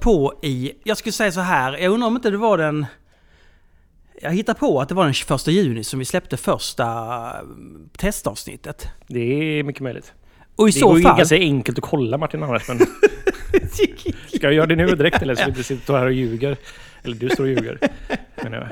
[0.00, 2.86] på i, jag skulle säga så här, jag undrar om inte det var den...
[4.22, 6.86] Jag hittar på att det var den 21 juni som vi släppte första
[7.40, 8.88] mm, testavsnittet.
[9.06, 10.12] Det är mycket möjligt.
[10.56, 11.16] Och i det så går ju fall...
[11.16, 12.68] ganska enkelt att kolla Martin annars.
[12.68, 12.78] Men
[14.28, 16.56] ska jag göra det nu direkt eller så vi inte sitter här och ljuger?
[17.02, 17.78] Eller du står och ljuger.
[18.42, 18.68] Men, ja.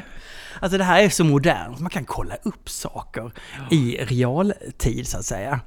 [0.61, 3.33] Alltså det här är så modernt, man kan kolla upp saker
[3.71, 5.61] i realtid så att säga.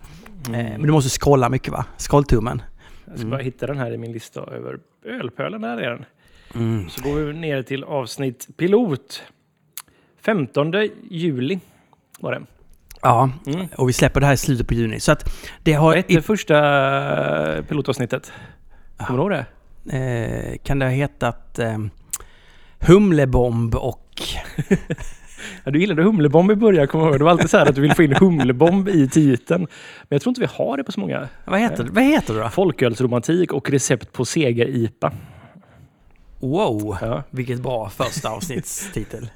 [0.45, 1.85] Eh, Men du måste scrolla mycket va?
[1.97, 2.61] Scrolltummen.
[3.05, 5.61] Jag ska bara hitta den här i min lista över ölpölen.
[5.61, 6.05] Där är den.
[6.89, 9.23] Så går vi ner till avsnitt pilot.
[10.21, 10.73] 15
[11.09, 11.59] juli
[12.19, 12.41] var det.
[13.01, 13.67] Ja, Mm.
[13.77, 14.99] och vi släpper det här i slutet på juni.
[14.99, 15.31] Så att
[15.63, 15.95] det Vad har...
[15.95, 18.31] hette första pilotavsnittet?
[18.97, 19.45] Kommer du ihåg
[19.83, 19.97] det?
[19.97, 21.77] Eh, kan det ha hetat eh,
[22.79, 24.05] Humlebomb och...
[25.63, 27.19] Ja, du gillade humlebomb i början, kommer jag ihåg.
[27.19, 29.61] Det var alltid så här att du ville få in humlebomb i titeln.
[29.61, 29.67] Men
[30.09, 31.27] jag tror inte vi har det på så många.
[31.45, 32.49] Vad heter, vad heter det då?
[32.49, 35.11] Folkölsromantik och recept på seger-IPA.
[36.39, 37.23] Wow, Ja.
[37.29, 39.29] vilket bra första avsnittstitel.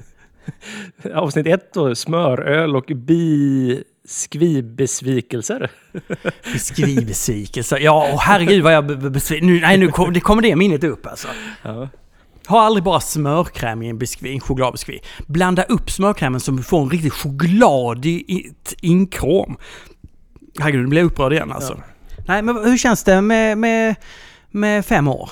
[1.13, 5.71] Avsnitt ett då, smöröl och biskvibesvikelser.
[6.53, 7.77] Beskrivbesvikelse.
[7.79, 9.47] Ja, och herregud vad jag be- be- besviken.
[9.47, 11.27] Nu, nej, nu kom, det kommer det minnet upp alltså.
[11.61, 11.89] Ja.
[12.47, 14.99] Ha aldrig bara smörkräm i en, biskvi, en chokladbiskvi.
[15.27, 19.57] Blanda upp smörkrämen så du får en riktigt chokladig inkrom.
[20.59, 21.79] Herregud, nu blir jag upprörd igen alltså.
[22.27, 23.95] Nej, men hur känns det med, med,
[24.51, 25.29] med fem år?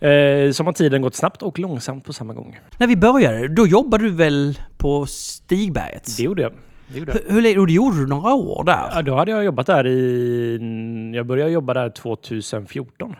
[0.00, 2.58] Eh, som har tiden gått snabbt och långsamt på samma gång.
[2.78, 6.16] När vi började, då jobbade du väl på Stigberget?
[6.16, 6.52] Det gjorde jag.
[6.88, 7.34] Det gjorde jag.
[7.34, 8.90] Hur, hur, och det gjorde du några år där?
[8.94, 11.12] Ja, då hade jag jobbat där i...
[11.14, 13.16] Jag började jobba där 2014.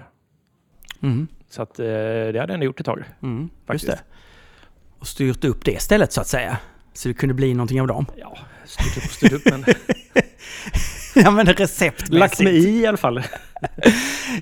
[1.03, 3.05] Mm, Så att, eh, det hade jag gjort ett tag.
[3.23, 3.87] mm, Faktiskt.
[3.87, 4.01] det.
[4.99, 6.59] Och styrt upp det stället så att säga.
[6.95, 8.07] Så det kunde bli någonting av dem.
[8.17, 9.65] Ja, styrt upp och styrt upp men...
[11.25, 12.13] ja men receptmässigt.
[12.13, 13.23] lagt mig i i alla fall.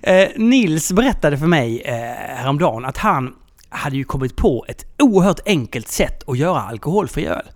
[0.03, 1.95] Eh, Nils berättade för mig eh,
[2.37, 3.35] häromdagen att han
[3.69, 7.47] hade ju kommit på ett oerhört enkelt sätt att göra alkoholfri öl.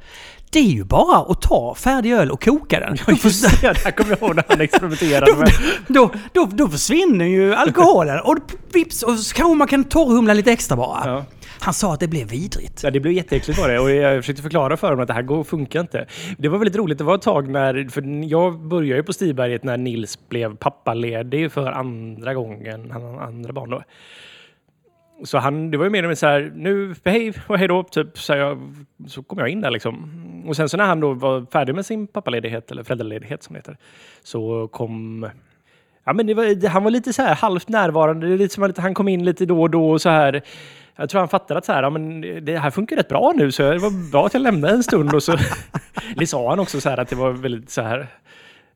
[0.53, 2.97] Det är ju bara att ta färdig öl och koka den.
[3.07, 5.51] Då, Just förs- det, där kommer jag ihåg när han experimenterade med.
[5.89, 8.37] då, då, då försvinner ju alkoholen och
[8.73, 11.03] vips och så kanske man kan torrhumla lite extra bara.
[11.05, 11.25] Ja.
[11.61, 12.83] Han sa att det blev vidrigt.
[12.83, 15.23] Ja, det blev jätteäckligt var det och jag försökte förklara för honom att det här
[15.23, 16.07] går, funkar inte.
[16.39, 16.99] Det var väldigt roligt.
[16.99, 21.53] Det var ett tag när, för jag började ju på Stiberget när Nils blev pappaledig
[21.53, 23.83] för andra gången, han har andra barn då.
[25.25, 28.19] Så han, det var ju mer eller så här, nu, hej och hej då, typ,
[28.19, 28.75] så, jag,
[29.07, 30.45] så kom jag in där liksom.
[30.49, 33.59] Och sen så när han då var färdig med sin pappaledighet, eller föräldraledighet som det
[33.59, 33.77] heter,
[34.23, 35.27] så kom
[36.05, 38.27] Ja, men det var, han var lite så här halvt närvarande.
[38.27, 40.43] Det är lite som att han kom in lite då och då och så här.
[40.97, 43.53] Jag tror han fattade att så här, ja, men det här funkar rätt bra nu
[43.53, 45.15] så det var bra att jag lämnade en stund.
[45.15, 45.37] Och så
[46.17, 48.09] det sa han också så här att det var väldigt så här.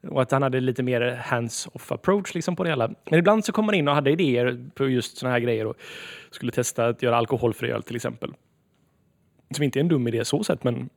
[0.09, 2.91] Och att han hade lite mer hands-off approach liksom på det hela.
[3.11, 5.77] Men ibland så kom han in och hade idéer på just såna här grejer och
[6.31, 8.35] skulle testa att göra alkoholfri öl till exempel.
[9.51, 10.89] Som inte är en dum idé så sett, men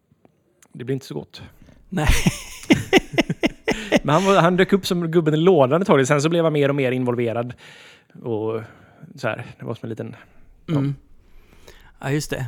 [0.73, 1.41] det blir inte så gott.
[1.89, 2.09] Nej.
[4.03, 6.07] Men han, var, han dök upp som gubben i lådan ett tag.
[6.07, 7.53] Sen så blev han mer och mer involverad.
[8.23, 8.61] Och
[9.15, 10.15] så här, det var som en liten...
[10.69, 10.95] Mm.
[11.99, 12.45] Ja, just det.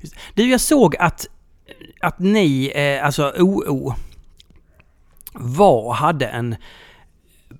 [0.00, 0.14] Just.
[0.34, 1.26] Du, jag såg att,
[2.00, 3.94] att ni, eh, alltså OO,
[5.34, 6.56] var hade en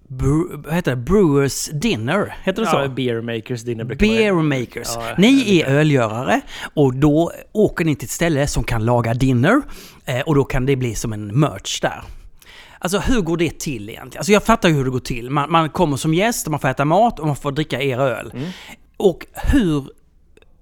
[0.09, 0.97] bre, vad heter det?
[0.97, 2.37] Brewers Dinner.
[2.43, 2.77] Heter det så?
[2.77, 4.89] Ja, beer makers dinner Beer makers.
[4.95, 6.41] Ja, ni är ölgörare
[6.75, 9.63] och då åker ni till ett ställe som kan laga dinner
[10.05, 12.03] eh, och då kan det bli som en merch där.
[12.79, 14.21] Alltså hur går det till egentligen?
[14.21, 15.31] Alltså jag fattar ju hur det går till.
[15.31, 17.99] Man, man kommer som gäst och man får äta mat och man får dricka er
[17.99, 18.33] öl.
[18.35, 18.49] Mm.
[18.97, 19.85] Och hur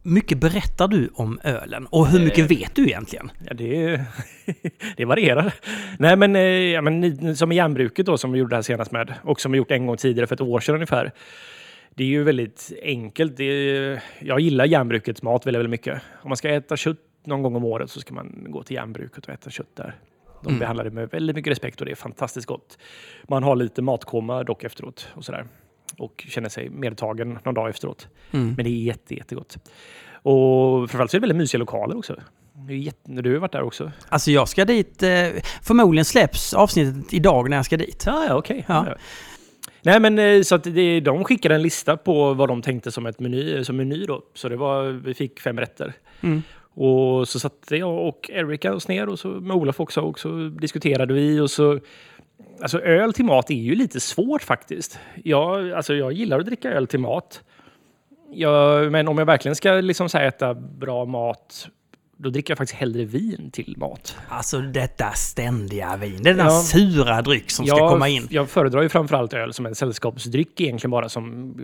[0.03, 1.87] mycket berättar du om ölen?
[1.87, 2.59] Och hur mycket Eh.
[2.59, 3.31] vet du egentligen?
[3.49, 4.01] Ja, det,
[4.97, 5.55] det varierar.
[5.99, 8.93] Nej, men, eh, ja, men som i järnbruket då, som vi gjorde det här senast
[8.93, 11.13] med, och som vi gjort en gång tidigare för ett år sedan ungefär.
[11.95, 13.41] Det är ju väldigt enkelt.
[13.41, 16.03] Är, jag gillar järnbrukets mat väldigt, väldigt mycket.
[16.23, 19.25] Om man ska äta kött någon gång om året så ska man gå till järnbruket
[19.27, 19.95] och äta kött där.
[20.43, 20.59] De Mm.
[20.59, 22.79] behandlar det med väldigt mycket respekt och det är fantastiskt gott.
[23.29, 25.45] Man har lite matkoma dock efteråt och sådär.
[26.03, 28.09] Och känner sig medtagen någon dag efteråt.
[28.31, 28.55] Mm.
[28.57, 29.57] Men det är jätte, jättegott.
[30.23, 32.17] Och framförallt så är det väldigt mysiga lokaler också.
[32.69, 33.93] Jätte, du har varit där också.
[34.09, 35.29] Alltså jag ska dit, eh,
[35.63, 38.03] förmodligen släpps avsnittet idag när jag ska dit.
[38.07, 38.65] Ja, ja okej.
[38.69, 38.85] Ja.
[38.89, 38.97] Ja.
[39.83, 43.07] Nej, men eh, så att det, de skickade en lista på vad de tänkte som
[43.07, 44.23] ett meny, som meny då.
[44.35, 45.93] Så det var, vi fick fem rätter.
[46.21, 46.43] Mm.
[46.75, 50.29] Och så satte jag och Erika oss ner och så med Olof också och så
[50.61, 51.81] diskuterade vi och så
[52.63, 54.99] Alltså öl till mat är ju lite svårt faktiskt.
[55.25, 57.43] Jag, alltså, jag gillar att dricka öl till mat.
[58.35, 61.69] Jag, men om jag verkligen ska liksom så här äta bra mat
[62.17, 64.17] då dricker jag faktiskt hellre vin till mat.
[64.29, 66.23] Alltså detta ständiga vin.
[66.23, 66.51] Den där Ja.
[66.51, 68.27] sura dryck som ska Jag- komma in.
[68.31, 71.55] Jag föredrar ju framförallt öl som en sällskapsdryck egentligen bara som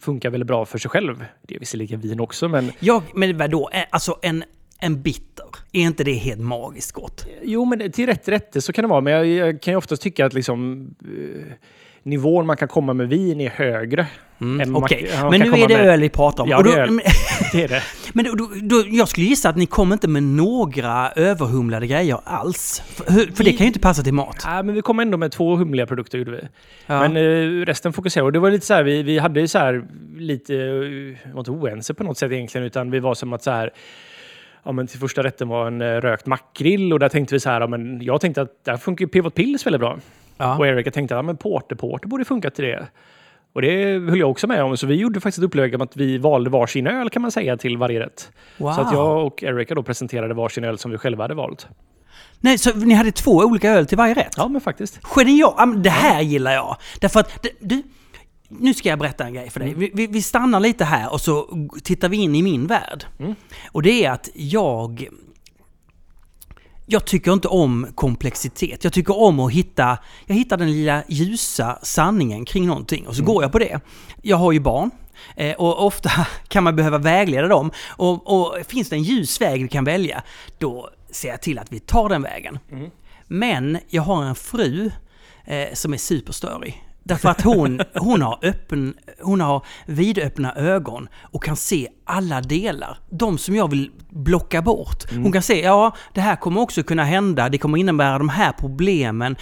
[0.00, 1.24] funkar väldigt bra för sig själv.
[1.42, 3.70] Det är visserligen vin också men Jag, men vadå?
[3.90, 4.44] Alltså en,
[4.82, 5.46] en bitter.
[5.72, 7.26] Är inte det helt magiskt gott?
[7.42, 9.00] Jo, men till rätt rätte så kan det vara.
[9.00, 11.52] Men jag, jag kan ju oftast tycka att liksom, eh,
[12.02, 14.06] nivån man kan komma med vin är högre.
[14.40, 16.50] Mm, Okej, man men nu är det med- öl vi pratar om.
[16.50, 17.00] Ja, då, det är öl.
[17.52, 17.82] Det är det.
[18.12, 22.82] Men då, då, jag skulle gissa att ni kommer inte med några överhumlade grejer alls.
[22.86, 24.36] För, för det kan ju inte passa till mat.
[24.44, 26.40] Ja, men vi kom ändå med två humliga produkter gjorde vi.
[26.86, 27.08] Ja.
[27.08, 28.26] Men eh, resten fokuserade.
[28.26, 29.84] Och det var lite så här, vi, vi hade så här
[30.16, 33.50] lite, vi var inte oense på något sätt egentligen, utan vi var som att så
[33.50, 33.70] här,
[34.64, 37.50] ja men till första rätten var en eh, rökt makrill och där tänkte vi så
[37.50, 39.98] här, ja, men jag tänkte att där funkar ju Pivot Pills väldigt bra.
[40.36, 40.58] Ja.
[40.58, 42.86] Och Erika tänkte att ja, men Porter Porter borde funka till det.
[43.52, 45.96] Och det höll jag också med om, så vi gjorde faktiskt ett upplägg om att
[45.96, 48.32] vi valde varsin öl kan man säga till varje rätt.
[48.58, 48.72] Wow.
[48.72, 51.68] Så att jag och Erika då presenterade varsin öl som vi själva hade valt.
[52.40, 54.34] Nej, så ni hade två olika öl till varje rätt?
[54.36, 55.00] Ja, men faktiskt.
[55.16, 55.54] Genial!
[55.58, 56.76] Ja, men Det här gillar jag.
[57.00, 57.82] Därför att, du,
[58.60, 59.74] nu ska jag berätta en grej för dig.
[59.74, 61.48] Vi, vi, vi stannar lite här och så
[61.84, 63.04] tittar vi in i min värld.
[63.72, 65.08] Och det är att jag...
[66.86, 68.84] Jag tycker inte om komplexitet.
[68.84, 69.98] Jag tycker om att hitta...
[70.26, 73.80] Jag hittar den lilla ljusa sanningen kring någonting och så går jag på det.
[74.22, 74.90] Jag har ju barn.
[75.36, 76.10] eh, Och ofta
[76.48, 77.70] kan man behöva vägleda dem.
[77.88, 80.22] Och, och finns det en ljus väg vi kan välja,
[80.58, 82.58] då ser jag till att vi tar den vägen.
[83.26, 84.90] Men jag har en fru
[85.44, 86.82] eh, som är superstörig.
[87.04, 92.98] Därför att hon, hon, har öppen, hon har vidöppna ögon och kan se alla delar.
[93.10, 95.10] De som jag vill blocka bort.
[95.10, 98.52] Hon kan se, ja, det här kommer också kunna hända, det kommer innebära de här
[98.52, 99.36] problemen.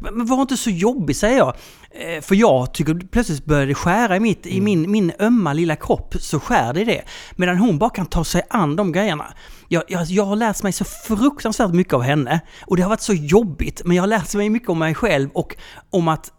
[0.00, 1.56] Men var inte så jobbig, säger jag.
[1.90, 5.76] Eh, För jag tycker plötsligt börjar det skära i, mitt, i min, min ömma lilla
[5.76, 7.02] kropp, så skär det i det.
[7.36, 9.26] Medan hon bara kan ta sig an de grejerna.
[9.68, 12.40] Jag, jag, jag har lärt mig så fruktansvärt mycket av henne.
[12.66, 15.30] Och det har varit så jobbigt, men jag har lärt mig mycket om mig själv
[15.30, 15.56] och
[15.90, 16.30] om att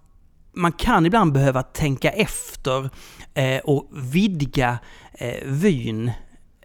[0.56, 2.90] man kan ibland behöva tänka efter
[3.34, 4.78] eh, och vidga
[5.14, 6.12] eh, vyn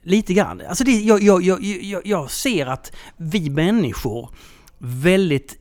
[0.03, 0.63] lite grann.
[0.69, 4.31] Alltså det, jag, jag, jag, jag, jag ser att vi människor
[4.79, 5.59] väldigt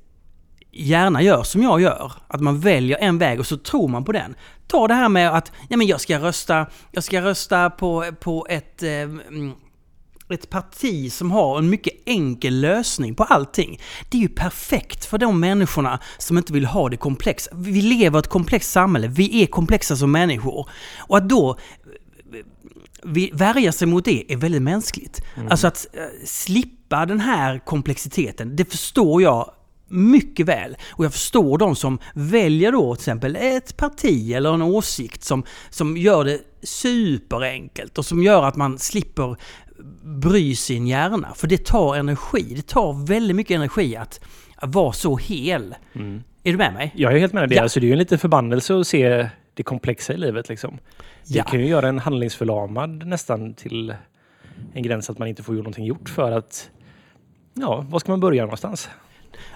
[0.71, 2.11] gärna gör som jag gör.
[2.27, 4.35] Att man väljer en väg och så tror man på den.
[4.67, 8.47] Ta det här med att ja, men jag ska rösta, jag ska rösta på, på
[8.49, 9.53] ett, eh, mm,
[10.33, 13.79] ett parti som har en mycket enkel lösning på allting.
[14.09, 17.49] Det är ju perfekt för de människorna som inte vill ha det komplext.
[17.53, 20.69] Vi lever i ett komplext samhälle, vi är komplexa som människor.
[20.97, 21.57] Och att då
[23.03, 25.21] vi värja sig mot det är väldigt mänskligt.
[25.49, 29.51] Alltså att eh, slippa den här komplexiteten, det förstår jag
[29.87, 30.77] mycket väl.
[30.89, 35.43] Och jag förstår de som väljer då till exempel ett parti eller en åsikt som,
[35.69, 39.37] som gör det superenkelt och som gör att man slipper
[40.03, 41.33] bry sin hjärna.
[41.35, 42.53] För det tar energi.
[42.55, 44.19] Det tar väldigt mycket energi att,
[44.55, 45.75] att vara så hel.
[46.43, 46.91] Är du med mig?
[46.95, 47.55] Jag är helt med dig.
[47.55, 47.61] Ja.
[47.63, 50.49] Alltså, det är ju en liten förbannelse att se det komplexa i livet.
[50.49, 50.77] Liksom.
[51.27, 51.43] Det Ja.
[51.43, 53.93] kan ju göra en handlingsförlamad nästan till
[54.73, 56.69] en gräns att man inte får ju någonting gjort för att
[57.53, 58.89] Ja, var ska man börja någonstans?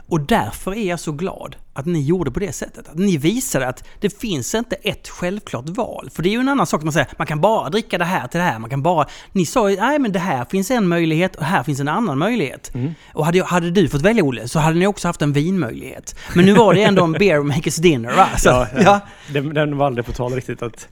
[0.08, 2.88] Och därför är jag så glad att ni gjorde på det sättet.
[2.90, 6.10] Att ni visade att det finns inte ett självklart val.
[6.14, 8.06] För det är ju en annan sak att man säger, man kan bara dricka det
[8.06, 8.60] här till det här.
[8.60, 9.08] Man kan bara...
[9.32, 12.18] Ni sa ju, nej men det här finns en möjlighet och här finns en annan
[12.18, 12.72] möjlighet.
[13.14, 16.16] Och hade, hade du fått välja Olle så hade ni också haft en vinmöjlighet.
[16.36, 18.28] Men nu var det ändå en beer makers dinner va?
[18.38, 18.82] Så, Ja, ja.
[18.84, 19.00] ja.
[19.34, 20.62] Den, den var aldrig på tal riktigt.
[20.62, 20.88] Att,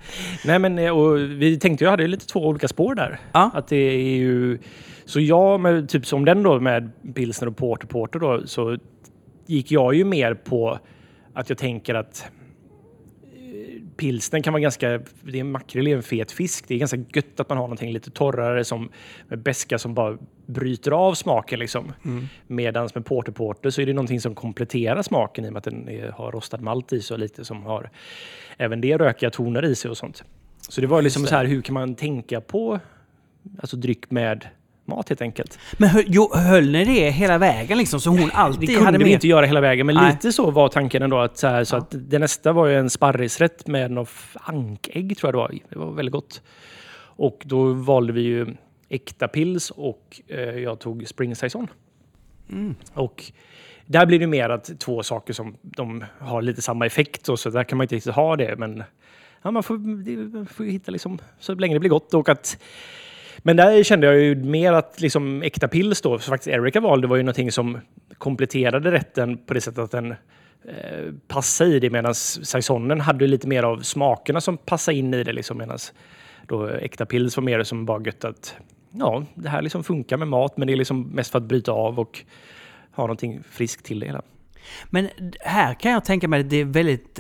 [0.45, 3.19] nej men, eh, och vi tänkte ju, hade lite två olika spår där.
[3.31, 3.51] Ja.
[3.53, 4.59] Att det är ju...
[5.11, 8.77] Så jag, med, typ som den då med pilsner och porter porter då, så
[9.45, 10.79] gick jag ju mer på
[11.33, 12.25] att jag tänker att
[13.23, 15.01] eh, pilsnen kan vara ganska...
[15.21, 16.67] Det är makrill är en fet fisk.
[16.67, 18.89] Det är ganska gött att man har någonting lite torrare som
[19.27, 21.93] med beska som bara bryter av smaken liksom.
[22.05, 22.27] Mm.
[22.47, 25.63] Medans med porter porter så är det någonting som kompletterar smaken i och med att
[25.63, 27.89] den är, har rostad malt i sig och lite som har
[28.57, 30.23] även det rökiga toner i sig och sånt.
[30.69, 32.79] Så det var liksom så här, hur kan man tänka på
[33.59, 34.47] alltså dryck med
[34.95, 35.59] mat helt enkelt?
[35.77, 37.99] Men jo, höll ni det hela vägen liksom?
[37.99, 39.13] Så hon alltid Det kunde vi med...
[39.13, 40.11] inte göra hela vägen, men Nej.
[40.11, 41.19] lite så var tanken ändå.
[41.19, 41.79] Att, så här, så Ja.
[41.79, 45.59] att det nästa var ju en sparrisrätt med något ankägg tror jag det var.
[45.69, 46.41] Det var väldigt gott.
[47.23, 48.47] Och då valde vi ju
[48.89, 51.67] äkta pils och eh, jag tog spring saison.
[52.49, 52.75] Mm.
[52.93, 53.31] Och
[53.85, 57.49] där blir det mer att två saker som de har lite samma effekt och så
[57.49, 58.55] där kan man inte riktigt ha det.
[58.57, 58.83] Men
[59.41, 62.57] ja, man, får, får hitta liksom så länge det blir gott och att
[63.43, 67.07] men där kände jag ju mer att liksom äkta pils då, som faktiskt Erika valde,
[67.07, 67.79] var ju någonting som
[68.17, 73.47] kompletterade rätten på det sättet att den eh, passade i det medan saisonen hade lite
[73.47, 75.77] mer av smakerna som passade in i det liksom medan
[76.47, 78.55] då äkta pils var mer som bara gött att
[78.91, 81.71] ja, det här liksom funkar med mat, men det är liksom mest för att bryta
[81.71, 82.25] av och
[82.91, 84.21] ha någonting friskt till det hela.
[84.89, 87.19] Men här kan jag tänka mig att det är väldigt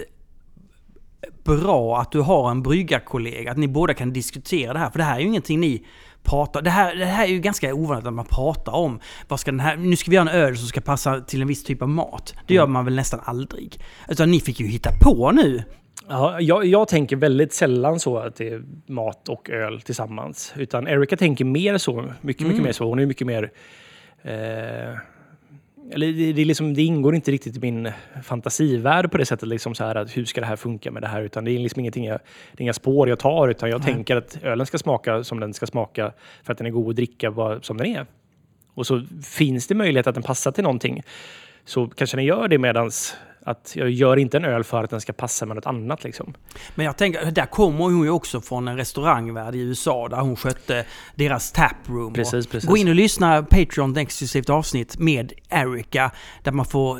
[1.43, 4.89] bra att du har en bryggarkollega, att ni båda kan diskutera det här.
[4.89, 5.85] För det här är ju ingenting ni
[6.23, 6.61] pratar...
[6.61, 9.59] Det här, det här är ju ganska ovanligt att man pratar om vad ska den
[9.59, 9.75] här...
[9.77, 12.35] Nu ska vi göra en öl som ska passa till en viss typ av mat.
[12.47, 13.79] Det gör man väl nästan aldrig.
[14.09, 15.63] Utan ni fick ju hitta på nu.
[16.09, 20.53] Ja, jag, jag tänker väldigt sällan så att det är mat och öl tillsammans.
[20.55, 22.01] Utan Erika tänker mer så.
[22.01, 22.63] Mycket, mycket Mm.
[22.63, 22.85] mer så.
[22.89, 23.51] Hon är mycket mer...
[24.23, 24.97] Eh,
[25.91, 27.91] eller det, det, liksom, det ingår inte riktigt i min
[28.23, 29.49] fantasivärld på det sättet.
[29.49, 31.21] Liksom så här, att hur ska det här funka med det här?
[31.21, 32.19] Utan det är liksom ingenting jag,
[32.51, 33.47] det är inga spår jag tar.
[33.47, 33.93] Utan jag Nej.
[33.93, 36.95] tänker att ölen ska smaka som den ska smaka för att den är god att
[36.95, 38.05] dricka som den är.
[38.73, 41.03] Och så finns det möjlighet att den passar till någonting.
[41.65, 45.01] Så kanske den gör det medans att jag gör inte en öl för att den
[45.01, 46.03] ska passa med något annat.
[46.03, 46.33] Liksom.
[46.75, 50.35] Men jag tänker, där kommer hon ju också från en restaurangvärld i USA där hon
[50.35, 52.13] skötte deras taproom.
[52.13, 52.69] Precis, precis.
[52.69, 56.11] Gå in och lyssna Patreon, ett exklusivt avsnitt med Erika
[56.43, 56.99] där man får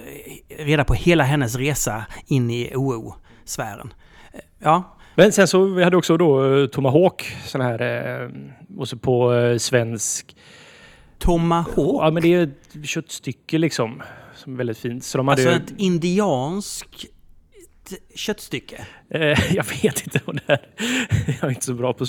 [0.57, 3.93] reda på hela hennes resa in i OO-sfären.
[4.33, 8.29] Eh, Ja, Men sen så vi hade också då eh, Tomahawk, sån här, eh,
[8.77, 10.35] och så på svensk.
[11.19, 12.01] Tomahawk.
[12.01, 14.01] Ja, men det är ett köttstycke liksom,
[14.43, 15.03] som är väldigt fint.
[15.03, 17.05] Så de hade Alltså ett indianskt
[18.15, 18.85] köttstycke.
[19.09, 19.21] eh,
[19.55, 20.67] jag vet inte vad det är.
[21.27, 22.05] Jag är inte så bra på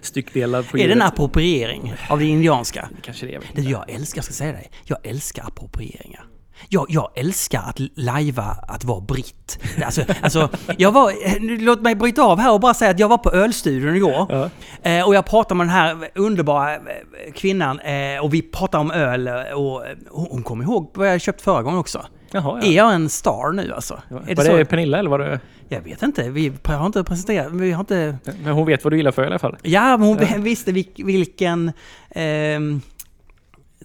[0.00, 0.62] styckdelar.
[0.62, 1.12] På Är det en djuret.
[1.12, 2.88] appropriering av det indianska?
[3.02, 3.32] Kanske det.
[3.32, 3.70] jag vet Det inte.
[3.72, 6.24] jag älskar, jag ska säga dig, jag älskar approprieringar.
[6.68, 9.58] Jag, jag älskar att lajva att vara britt.
[9.84, 11.12] Alltså, alltså, jag var,
[11.64, 14.26] låt mig bryta av här och bara säga att jag var på ölstudion igår.
[14.28, 14.50] Ja.
[14.90, 16.80] Eh, och jag pratade med den här underbara eh,
[17.34, 21.20] kvinnan eh, och vi pratade om öl eh, och eh, hon kom ihåg vad jag
[21.20, 22.06] köpt förra gången också.
[22.30, 22.72] Jaha, Är ja.
[22.72, 24.02] jag en star nu alltså?
[24.08, 24.16] Ja.
[24.26, 24.64] Är Var det det?
[24.64, 25.40] Pernilla eller var det...
[25.68, 28.18] Jag vet inte, vi har inte presenterat, vi har inte...
[28.42, 29.56] Men hon vet vad du gillar för i alla fall.
[29.62, 31.72] Ja, men hon visste vil- vilken...
[32.10, 32.80] ehm,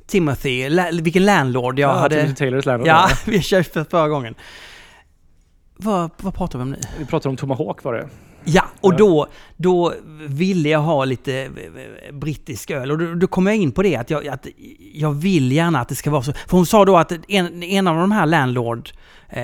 [0.07, 2.15] Timothy, la, vilken landlord jag ja, hade...
[2.15, 2.87] Timothy Taylors Landlord.
[2.87, 4.35] Ja, vi köpte förra gången.
[5.75, 6.79] Vad, vad pratar vi om nu?
[6.99, 8.09] Vi pratar om Tomahawk var det.
[8.45, 9.93] Ja, och då, då
[10.27, 12.91] ville jag ha lite eh, brittisk öl.
[12.91, 14.47] Och då, då kom jag in på det att jag, att
[14.93, 16.33] jag vill gärna att det ska vara så.
[16.33, 18.89] För hon sa då att en, en av de här landlord,
[19.29, 19.41] eh,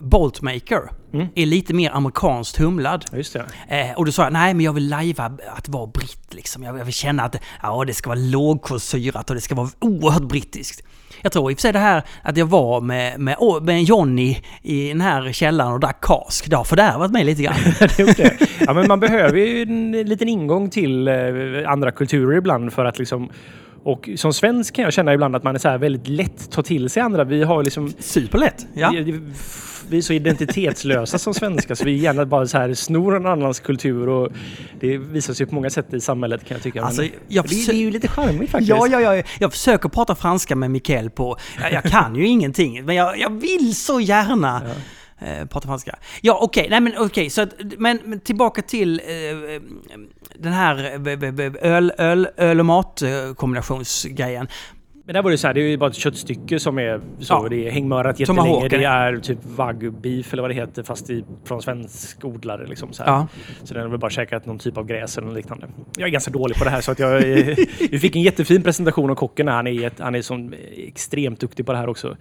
[0.00, 1.26] Boltmaker, Mm.
[1.34, 3.04] är lite mer amerikanskt humlad.
[3.12, 3.36] Just
[3.68, 3.80] det.
[3.80, 6.62] Eh, och då sa jag, nej men jag vill lajva att vara britt liksom.
[6.62, 10.22] Jag, jag vill känna att ja, det ska vara lågkolsyrat och det ska vara oerhört
[10.22, 10.82] brittiskt.
[11.22, 14.36] Jag tror i och för sig det här att jag var med, med, med Johnny
[14.62, 16.50] i den här källaren och drack kask.
[16.50, 17.56] Det har fördärvat mig lite grann.
[17.96, 18.48] det.
[18.60, 21.14] Ja, men man behöver ju en liten ingång till eh,
[21.66, 23.30] andra kulturer ibland för att liksom
[23.82, 26.90] och som svensk kan jag känna ibland att man är så väldigt lätt ta till
[26.90, 27.24] sig andra.
[27.24, 28.66] Vi har liksom Superlätt.
[28.74, 28.92] Ja.
[29.90, 33.60] Vi, är så identitetslösa som svenskar så vi gärna bara så här snor en annans
[33.60, 34.32] kultur och
[34.80, 36.82] det visar sig på många sätt i samhället kan jag tycka.
[36.82, 38.70] Alltså, jag det, det är ju lite charmigt faktiskt.
[38.70, 39.22] Ja, ja, ja.
[39.38, 41.36] Jag försöker prata franska med Mikael på...
[41.62, 44.62] Jag, jag kan ju ingenting, men jag, jag vill så gärna
[45.20, 45.98] eh, prata franska.
[46.20, 46.66] Ja, okej.
[46.70, 47.30] Nej, men okej.
[47.30, 49.60] så att, men, men tillbaka till eh,
[50.34, 50.76] den här
[51.08, 54.48] eh, öl, öl, öl och mat eh, kombinationsgrejen.
[55.04, 57.34] Men där var det så här, det är ju bara ett köttstycke som är så.
[57.34, 57.46] Ja.
[57.50, 58.68] Det är hängmörat jättelänge.
[58.68, 62.66] Det är typ wagyu beef eller vad det heter fast i, från svensk odlare.
[62.66, 63.10] Liksom så, här.
[63.12, 63.26] Ja.
[63.64, 65.68] så den har väl bara käkat någon typ av gräs eller liknande.
[65.96, 67.20] Jag är ganska dålig på det här så att jag...
[67.90, 69.48] vi fick en jättefin presentation av kocken.
[69.48, 72.16] Han är, ett, han är som extremt duktig på det här också.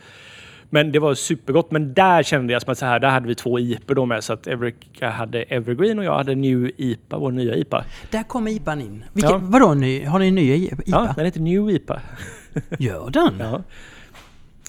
[0.69, 1.71] Men det var supergott.
[1.71, 4.23] Men där kände jag som att så här, där hade vi två IPor då med.
[4.23, 7.83] Så att Erica hade Evergreen och jag hade New IPA, vår nya IPA.
[8.11, 9.03] Där kom IPAn in.
[9.13, 9.39] Vilken, Ja.
[9.43, 10.05] Vadå ny?
[10.05, 10.83] Har ni en ny IPA?
[10.85, 12.01] Ja, den heter New IPA.
[12.79, 13.33] Gör den?
[13.39, 13.63] Ja.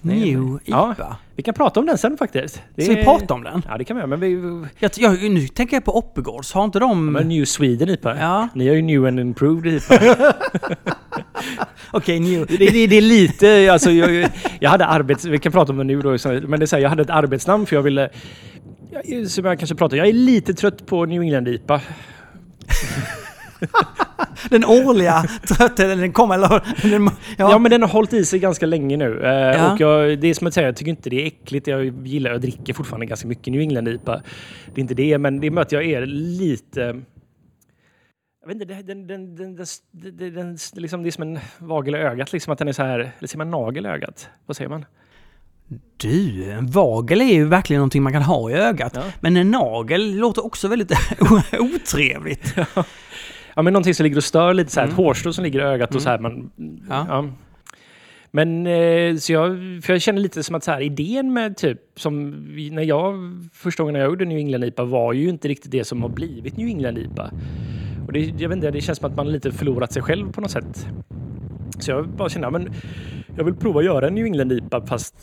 [0.03, 0.93] New Ja.
[0.93, 1.17] IPA?
[1.37, 2.63] Vi kan prata om den sen faktiskt.
[2.75, 3.63] Det Ska vi prata om den?
[3.69, 4.07] Ja, det kan vi göra.
[4.07, 4.67] Men vi...
[4.79, 6.53] Jag, jag, nu tänker jag på Oppegårds.
[6.53, 7.13] Har inte de...
[7.13, 8.17] Men New Sweden IPA.
[8.17, 8.49] Ja.
[8.55, 9.99] Ni har ju New and Improved IPA.
[11.91, 12.47] Okej, New...
[12.47, 13.73] det, det, det är lite...
[13.73, 14.29] Alltså, jag,
[14.61, 15.25] jag hade arbets...
[15.25, 16.09] Vi kan prata om det nu då.
[16.47, 18.09] Men det är så här, jag hade ett arbetsnamn för jag ville...
[19.29, 21.81] Som jag kanske pratar Jag är lite trött på New England IPA.
[24.50, 26.88] Den årliga tröttheten, den kommer eller...
[26.90, 27.50] Den, Ja.
[27.50, 27.59] ja.
[27.59, 29.21] men den har hållit i sig ganska länge nu.
[29.25, 29.73] Eh, Ja.
[29.73, 31.67] Och jag, det är som att säga, jag tycker inte det är äckligt.
[31.67, 34.23] Jag gillar, jag dricker fortfarande ganska mycket New England IPA.
[34.75, 36.81] Det är inte det, men det med att jag är lite...
[38.43, 39.67] Jag vet inte, den, den, den, den,
[40.17, 42.83] den, den, liksom, det är som en vagel i ögat, liksom att den är så
[42.83, 42.99] här...
[42.99, 44.29] Eller säger man nagel i ögat?
[44.47, 44.85] Vad säger man?
[45.97, 48.93] Du, en vagel är ju verkligen någonting man kan ha i ögat.
[48.97, 49.02] Ja.
[49.21, 50.93] Men en nagel låter också väldigt
[51.59, 52.55] otrevligt.
[52.57, 52.85] Ja,
[53.62, 54.93] men någonting som ligger och stör lite så här, Mm.
[54.93, 56.02] ett hårstrå som ligger i ögat och Mm.
[56.02, 56.19] så här.
[56.19, 56.50] Man,
[56.88, 57.07] Ja.
[57.09, 57.25] ja.
[58.33, 59.50] Men eh, så jag,
[59.83, 62.31] för jag känner lite som att så här, idén med typ som
[62.73, 63.14] när jag
[63.52, 66.57] första gången jag gjorde New England IPA var ju inte riktigt det som har blivit
[66.57, 67.31] New England IPA.
[68.07, 70.40] Och det, jag vet inte, det känns som att man lite förlorat sig själv på
[70.40, 70.87] något sätt.
[71.79, 72.73] Så jag bara känner, men
[73.37, 75.14] jag vill prova att göra en New England-IPA fast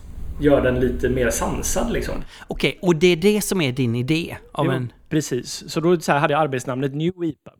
[0.41, 2.15] göra den lite mer sansad liksom.
[2.47, 4.37] Okej, och det är det som är din idé?
[4.57, 4.91] Jo, en...
[5.09, 7.51] Precis, så då så här hade jag arbetsnamnet New IPA.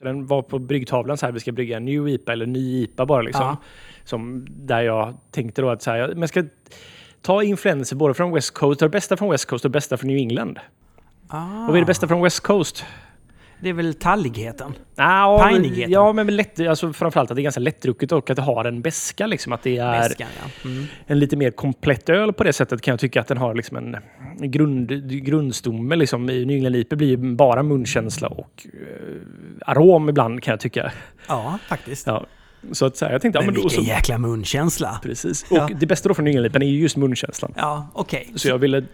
[0.00, 2.82] Så den var på bryggtavlan så här, vi ska brygga en New IPA eller ny
[2.82, 3.42] IPA bara liksom.
[3.44, 3.56] Ja.
[4.04, 6.44] Som, där jag tänkte då att så här, jag ska
[7.22, 10.08] ta influenser både från West Coast, det bästa från West Coast och det bästa från
[10.08, 10.58] New England.
[11.28, 12.84] Ah, Och vad är det bästa från West Coast?
[13.62, 14.72] Det är väl talligheten?
[14.96, 15.92] Men- Pinigheten.
[15.92, 18.82] Ja, men lätt, alltså framförallt att det är ganska lättdrucket och att det har en
[18.82, 19.26] beska.
[19.26, 20.70] Liksom, att det är Väskan, ja.
[20.70, 20.84] Mm.
[21.06, 23.76] en lite mer komplett öl på det sättet kan jag tycka att den har liksom
[23.76, 23.96] en
[24.50, 24.88] grund,
[25.24, 25.96] grundstomme.
[25.96, 26.30] Liksom.
[26.30, 29.14] I New England IPA blir ju bara munkänsla och eh,
[29.66, 30.92] arom ibland kan jag tycka.
[31.28, 32.06] Ja, faktiskt.
[32.06, 32.26] Ja.
[32.72, 35.00] Så att så här, jag tänkte, ja, Men men då, vilken så, jäkla munkänsla.
[35.02, 35.46] precis.
[35.50, 35.64] Ja.
[35.64, 37.54] Och det bästa då från New England är ju just munkänslan.
[37.56, 38.32] Ja, okej.
[38.34, 38.84] Så jag ville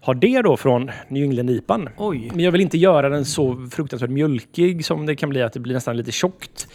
[0.00, 1.60] ha det då från New.
[2.34, 5.60] Men jag vill inte göra den så fruktansvärt mjölkig som det kan bli, att det
[5.60, 6.68] blir nästan lite tjockt.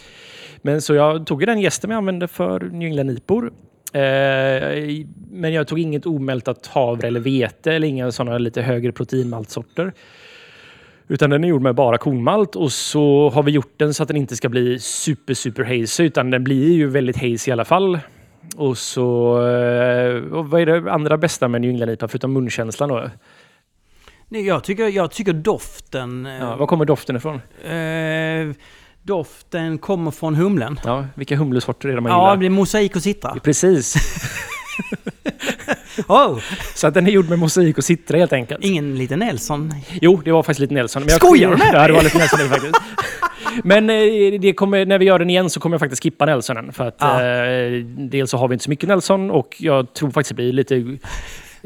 [0.62, 3.50] Men så jag tog den gästen jag använde för New.
[3.92, 9.92] Eh, men jag tog inget omältat havre eller vete eller inga sådana lite högre proteinmaltsorter.
[11.08, 14.08] Utan den är gjord med bara kornmalt och så har vi gjort den så att
[14.08, 17.64] den inte ska bli super, super hazy utan den blir ju väldigt hazy i alla
[17.64, 17.98] fall.
[18.56, 19.36] Och så...
[19.48, 23.10] eh, Och vad är det andra bästa med New England IPA förutom munkänslan då?
[24.28, 26.26] Nej, Jag tycker, jag tycker doften...
[26.26, 27.34] eh, Ja, var kommer doften ifrån?
[27.64, 28.54] eh,
[29.02, 30.80] doften kommer från humlen.
[30.84, 32.36] Ja, vilka humlesorter är det man Ja, gillar?
[32.40, 33.34] det är mosaik och citra.
[33.42, 33.94] Precis.
[36.08, 36.38] Oh,
[36.74, 38.64] Så att den är gjord med mosaik och citra helt enkelt.
[38.64, 39.74] ingen liten Nelson.
[40.00, 41.02] Jo, det var faktiskt lite Nelson.
[41.02, 42.74] Men jag- Skojar du med Ja, det var lite Nelson faktiskt.
[43.64, 43.96] Men eh,
[44.40, 46.72] det kommer, när vi gör den igen så kommer jag faktiskt skippa Nelsonen.
[46.72, 47.22] För att Ja.
[47.24, 47.72] eh,
[48.10, 50.98] dels så har vi inte så mycket Nelson och jag tror faktiskt det blir lite...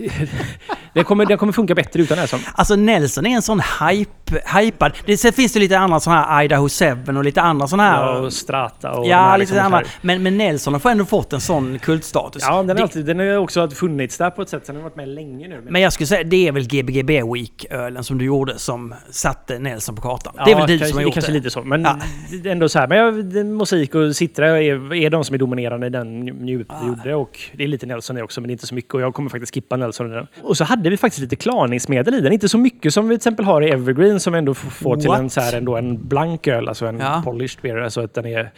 [0.95, 2.41] det, kommer, det kommer funka bättre utan Nelson.
[2.55, 4.93] Alltså Nelson är en sån hype, hypad.
[5.07, 8.03] Det, sen finns det lite andra såna här Idaho 7 och lite andra såna här...
[8.03, 9.83] Ja, och Strata och Ja, lite liksom andra.
[10.03, 12.43] Men, men Nelson har ändå fått en sån kultstatus.
[12.47, 14.67] Ja, den, Det- är alltid, den har också funnits där på ett sätt.
[14.67, 15.61] Sen har den varit med länge nu.
[15.65, 19.59] Men, Men jag skulle säga det är väl GBGB Week-ölen som du gjorde som satte
[19.59, 20.33] Nelson på kartan.
[20.45, 21.39] det är väl du kanske, som har gjort kanske det?
[21.39, 21.63] lite så.
[21.63, 21.97] Men Ja.
[22.43, 22.89] det är ändå så här.
[22.89, 26.29] Men jag, musik och Citra är, är de som är dominerande i den
[26.69, 26.81] Ah.
[26.83, 27.15] vi gjorde.
[27.15, 28.95] Och det är lite Nelson i också, men inte så mycket.
[28.95, 30.27] Och jag kommer faktiskt skippa Nelson den.
[30.43, 32.33] Och så hade vi faktiskt lite klarningsmedel i den.
[32.33, 35.31] Inte så mycket som vi till exempel har i Evergreen som ändå får till en,
[35.31, 36.69] så här, ändå en blank öl.
[36.69, 37.23] Alltså en Ja.
[37.25, 37.77] polished beer.
[37.77, 38.51] Alltså att den är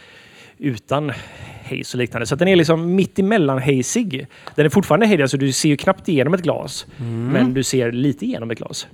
[0.57, 1.11] utan
[1.69, 2.25] haze och liknande.
[2.25, 4.27] Så den är liksom mitt emellan hazig.
[4.55, 6.85] Den är fortfarande hazy, alltså du ser ju knappt igenom ett glas.
[6.99, 7.27] Mm.
[7.29, 8.87] Men du ser lite igenom ett glas.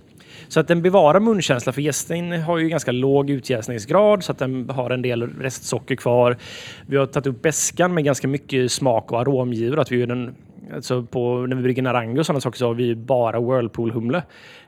[0.50, 4.70] Så att den bevarar munkänsla för gästen har ju ganska låg utjäsningsgrad så att den
[4.70, 6.38] har en del restsocker kvar.
[6.86, 9.80] Vi har tagit upp beskan med ganska mycket smak och aromgivor.
[9.80, 10.36] Att vi den,
[10.76, 14.22] alltså på, när vi brygger Narango och sådana saker så har vi bara Whirlpool-humle.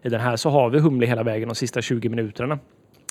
[0.04, 2.60] I den här så har vi humle hela vägen de sista 20 minuterna.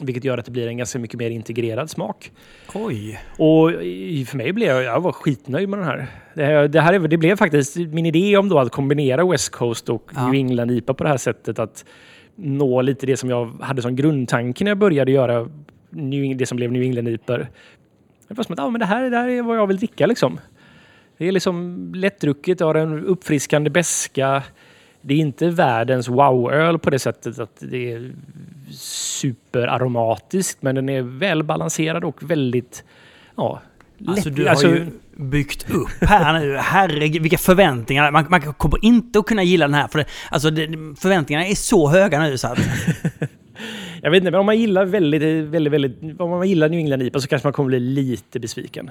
[0.03, 2.31] Vilket gör att det blir en ganska mycket mer integrerad smak.
[2.75, 3.21] Oj.
[3.33, 3.71] Och
[4.29, 6.07] för mig blev jag, jag var skitnöjd med den här.
[6.35, 9.51] Det, här- det, här är- det blev faktiskt min idé om då att kombinera West
[9.53, 10.27] Coast och Ja.
[10.27, 11.59] New England IPA på det här sättet.
[11.59, 11.85] Att
[12.41, 15.49] nå lite det som jag hade som grundtanke när jag började göra
[15.91, 17.39] New, det som blev New England IPA.
[17.39, 20.07] Det var som att ah, men det, här, det här är vad jag vill dricka
[20.07, 20.41] liksom.
[21.19, 24.43] Det är liksom lättdrucket, det har en uppfriskande beska.
[25.01, 28.13] Det är inte världens wow-öl på det sättet att det är
[28.71, 32.85] superaromatiskt, men den är välbalanserad och väldigt
[33.37, 33.61] ja,
[34.07, 34.87] Alltså lätt- du har ju
[35.21, 36.57] byggt upp här nu.
[36.57, 38.11] Herregud, vilka förväntningar.
[38.11, 39.89] Man, man kommer inte att kunna gilla den här.
[39.89, 40.67] För det, alltså det,
[41.01, 42.59] förväntningarna är så höga nu så att...
[44.03, 47.03] Jag vet inte, men om man gillar väldigt, väldigt, väldigt, om man gillar New England
[47.03, 48.91] IPA så kanske man kommer bli lite besviken.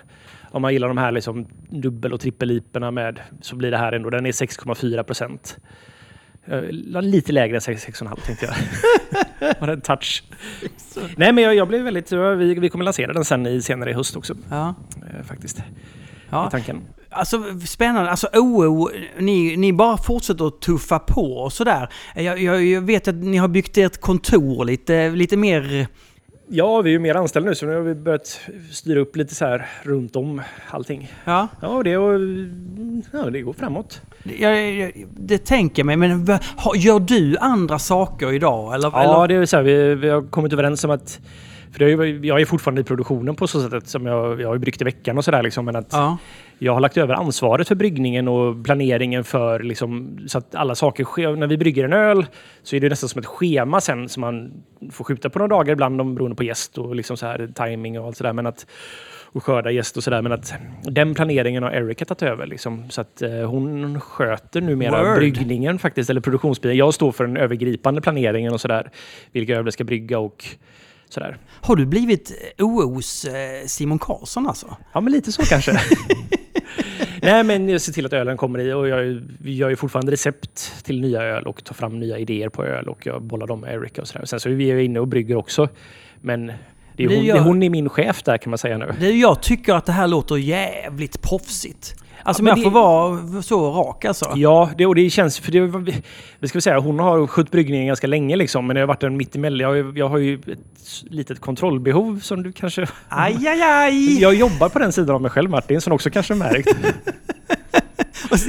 [0.51, 2.61] Om man gillar de här liksom dubbel och trippel
[2.91, 5.57] med så blir det här ändå, den är 6,4 procent.
[6.45, 6.61] Eh,
[7.01, 8.55] Lite lägre än 6,5 tänkte jag.
[9.59, 10.23] Var en touch?
[11.15, 12.11] Nej, men jag, jag blev väldigt...
[12.11, 14.35] Vi, vi kommer lansera den sen i, senare i höst också.
[14.49, 14.75] Ja.
[14.95, 15.61] eh, Faktiskt.
[16.29, 16.47] Ja.
[16.47, 16.81] I tanken.
[17.11, 18.09] Alltså spännande.
[18.11, 18.89] Alltså OO,
[19.19, 21.89] ni, ni bara fortsätter att tuffa på och sådär.
[22.15, 25.87] Jag, jag, jag vet att ni har byggt ert kontor lite, lite mer...
[26.51, 28.39] Ja, vi är ju mer anställda nu så nu har vi börjat
[28.71, 31.11] styra upp lite så här runt om allting.
[31.25, 32.19] Ja, Ja, det, och,
[33.11, 34.01] ja, det går framåt.
[34.39, 35.97] jag, jag, det tänker jag mig.
[35.97, 36.25] Men
[36.75, 38.73] gör du andra saker idag?
[38.73, 39.27] Eller, Ja, eller?
[39.27, 41.19] det är så här, vi, vi har kommit överens om att...
[41.71, 44.58] För det är jag är fortfarande i produktionen på så sätt som jag, jag har
[44.58, 45.43] bryggt i veckan och sådär.
[45.43, 46.17] Liksom, men att Ja.
[46.60, 51.03] jag har lagt över ansvaret för bryggningen och planeringen för liksom, så att alla saker
[51.03, 51.36] sker.
[51.36, 52.25] När vi brygger en öl
[52.63, 54.51] så är det nästan som ett schema sen som man
[54.91, 58.05] får skjuta på några dagar ibland beroende på gäst och liksom så här timing och
[58.08, 58.34] allt sådär.
[58.34, 58.65] Men att
[59.32, 60.21] och skörda gäst och sådär.
[60.21, 60.53] Men att
[60.84, 62.45] den planeringen har Erika tagit över.
[62.47, 65.15] Liksom, så att eh, hon sköter numera Word.
[65.17, 66.77] bryggningen faktiskt, eller produktionsbiten.
[66.77, 68.91] Jag står för den övergripande planeringen och sådär.
[69.32, 70.45] Vilka öl vi ska brygga och
[71.10, 71.38] Sådär.
[71.62, 74.78] Har du blivit OOs eh, Simon Karlsson alltså?
[74.93, 75.72] Ja, men lite så kanske.
[77.22, 80.84] Nej, men jag ser till att ölen kommer i och jag gör ju fortfarande recept
[80.86, 83.74] till nya öl och tar fram nya idéer på öl och jag bollar dem med
[83.76, 84.26] Erika och sådär.
[84.26, 85.69] Sen så är vi inne och brygger också.
[86.22, 86.52] Men
[86.95, 88.93] det är, hon, gör- det är hon är min chef där kan man säga nu.
[89.00, 91.95] Det, jag tycker att det här låter jävligt proffsigt.
[92.23, 94.32] Alltså om men jag det- får vara så rak alltså.
[94.36, 95.39] Ja, det, och det känns...
[95.39, 95.91] För det,
[96.39, 99.03] det ska vi säga, hon har skött bryggningen ganska länge liksom, men det har varit
[99.03, 99.77] en mittemellan.
[99.77, 100.60] Jag, jag har ju ett
[101.10, 102.88] litet kontrollbehov som du kanske...
[103.10, 104.21] Aj, aj, aj!
[104.21, 106.69] Jag jobbar på den sidan av mig själv Martin, som också kanske märkt.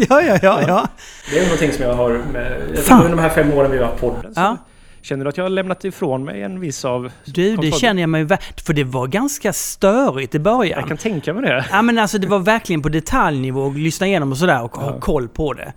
[0.09, 0.89] Ja, ja, ja, ja.
[1.31, 2.63] Det är någonting som jag har med...
[2.89, 4.57] Jag de här fem åren vi har haft podden så Ja.
[5.03, 7.13] Känner du att jag har lämnat ifrån mig en viss av...
[7.25, 8.29] Du, det känner jag mig.
[8.67, 10.81] För det var ganska störigt i början.
[10.81, 11.65] Jag kan tänka mig det.
[11.71, 15.01] Ja men alltså det var verkligen på detaljnivå, och lyssna igenom och sådär och ha
[15.01, 15.73] koll på det.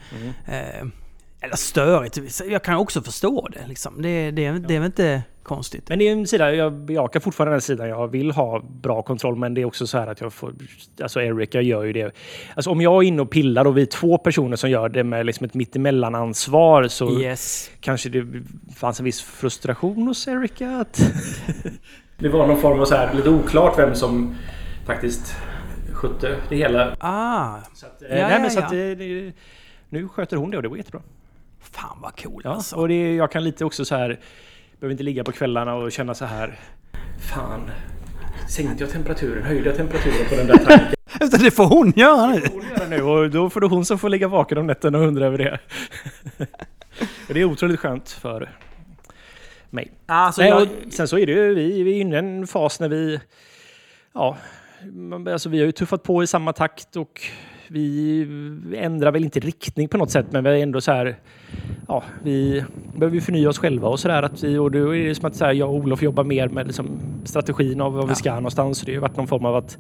[0.48, 0.88] Eh,
[1.44, 4.02] eller störigt, jag kan också förstå det liksom.
[4.02, 5.90] Det, det, det är väl inte konstigt.
[5.90, 7.90] Men det är en sida, jag bejakar fortfarande den sidan.
[7.90, 10.54] Jag vill ha bra kontroll, men det är också så här att jag får...
[11.02, 12.16] Alltså Erika gör ju det.
[12.56, 15.04] Alltså om jag är inne och pillar och vi är två personer som gör det
[15.04, 17.70] med liksom ett mittemellan-ansvar så Yes.
[17.80, 18.26] kanske det
[18.76, 20.70] fanns en viss frustration hos Erika.
[20.78, 21.02] Att
[22.18, 24.36] det var någon form av så här lite oklart vem som
[24.86, 25.36] faktiskt
[25.94, 26.96] skötte det hela.
[27.00, 28.66] Ah, Så att, Ja, eh, nej, ja, men så ja.
[28.66, 29.34] att, eh,
[29.90, 31.02] nu sköter hon det och det går jättebra.
[31.72, 32.76] Fan vad cool Ja, alltså.
[32.76, 34.20] och det, jag kan lite också så här,
[34.80, 36.60] behöver inte ligga på kvällarna och känna så här,
[37.34, 37.72] fan,
[38.50, 41.44] sänkte jag temperaturen, höjde jag temperaturen på den där tanken?
[41.44, 42.42] Det får hon göra nu.
[42.52, 45.08] hon göra nu och då får det hon som får ligga vaken om nätterna och
[45.08, 45.60] undra över det.
[47.28, 48.50] och det är otroligt skönt för
[49.70, 49.92] mig.
[50.06, 52.80] Alltså, Nej, jag, sen så är det ju, vi, vi är inne i en fas
[52.80, 53.20] när vi,
[54.14, 54.38] ja,
[55.32, 57.22] alltså vi har ju tuffat på i samma takt och
[57.74, 58.28] vi
[58.76, 61.16] ändrar väl inte riktning på något sätt, men vi är ändå så här,
[61.88, 62.64] ja, vi
[62.96, 64.24] behöver ju förnya oss själva och så där.
[64.24, 66.48] Att vi, och då är det som att så här, jag och Olof jobbar mer
[66.48, 68.78] med liksom, strategin av vad vi ska någonstans.
[68.78, 69.78] Så det har varit någon form av att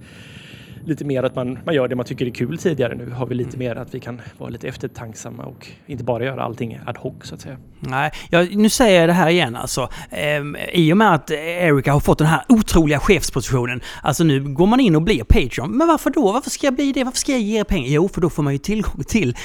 [0.85, 2.95] lite mer att man, man gör det man tycker är kul tidigare.
[2.95, 6.43] Nu har vi lite mer att vi kan vara lite eftertanksamma och inte bara göra
[6.43, 7.57] allting ad hoc så att säga.
[7.79, 9.89] nej, jag, nu säger jag det här igen alltså.
[10.11, 13.81] Ehm, I och med att Erika har fått den här otroliga chefspositionen.
[14.01, 15.77] Alltså nu går man in och blir Patreon.
[15.77, 16.31] Men varför då?
[16.31, 17.03] Varför ska jag bli det?
[17.03, 17.89] Varför ska jag ge er pengar?
[17.89, 19.37] Jo, för då får man ju tillgång till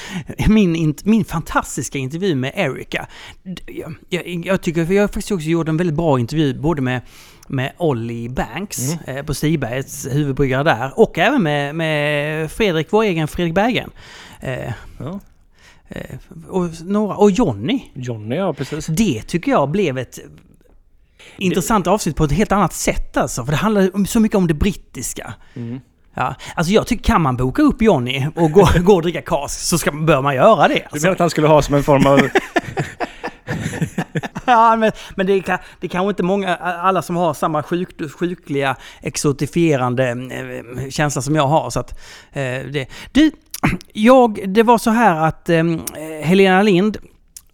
[0.48, 3.06] min, min fantastiska intervju med Erika.
[3.66, 6.82] Jag, jag, jag tycker, för jag har faktiskt också gjort en väldigt bra intervju både
[6.82, 7.00] med
[7.48, 13.28] med Ollie Banks eh, på Stigbergets huvudbryggare där och även med, med Fredrik, vår egen
[13.28, 13.90] Fredrik Berggren.
[14.40, 15.20] Eh, Ja.
[15.88, 16.16] eh,
[16.48, 17.82] och, några, och Jonny.
[17.94, 18.86] Johnny, ja precis.
[18.86, 20.18] Det tycker jag blev ett
[21.38, 23.44] intressant avsnitt på ett helt annat sätt alltså.
[23.44, 25.34] För det handlar så mycket om det brittiska.
[25.56, 25.80] Mm.
[26.14, 29.60] Ja, alltså jag tycker, kan man boka upp Johnny och gå, gå och dricka kask
[29.60, 30.74] så ska, bör man göra det.
[30.74, 30.96] Du Alltså.
[31.06, 32.20] menar att han skulle ha som en form av...
[34.46, 35.42] Ja, men, men det, är,
[35.80, 41.36] det är kanske inte många, alla som har samma sjuk, sjukliga, exotifierande eh, känsla som
[41.36, 41.70] jag har.
[41.70, 41.90] Så att,
[42.32, 42.86] eh, det.
[43.12, 43.30] Du,
[43.92, 45.64] jag, det var så här att eh,
[46.22, 46.98] Helena Lind,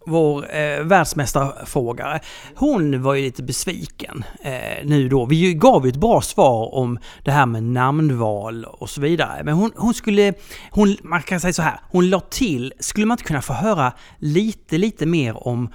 [0.05, 2.19] vår eh, världsmästarfrågare,
[2.55, 5.25] hon var ju lite besviken eh, nu då.
[5.25, 9.43] Vi gav ju ett bra svar om det här med namnval och så vidare.
[9.43, 10.33] Men hon, hon skulle,
[10.71, 13.93] hon, man kan säga så här, hon la till, skulle man inte kunna få höra
[14.19, 15.69] lite, lite mer om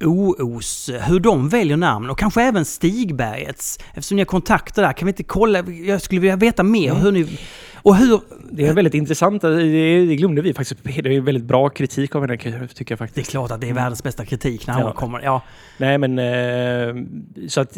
[0.00, 3.78] OOs, hur de väljer namn och kanske även Stigbergets.
[3.94, 5.62] Eftersom ni har kontakter där, kan vi inte kolla?
[5.62, 7.38] Jag skulle vilja veta mer hur ni...
[7.82, 8.20] Och hur...
[8.50, 9.42] Det är väldigt intressant.
[9.42, 10.84] Det, glömde vi faktiskt.
[10.84, 13.30] Det är väldigt bra kritik av henne tycker jag Det är faktiskt.
[13.30, 14.92] klart att det är världens bästa kritik när hon Ja.
[14.92, 15.20] kommer.
[15.24, 15.42] Ja.
[15.78, 16.18] Nej men...
[16.18, 17.04] Eh,
[17.48, 17.76] så att.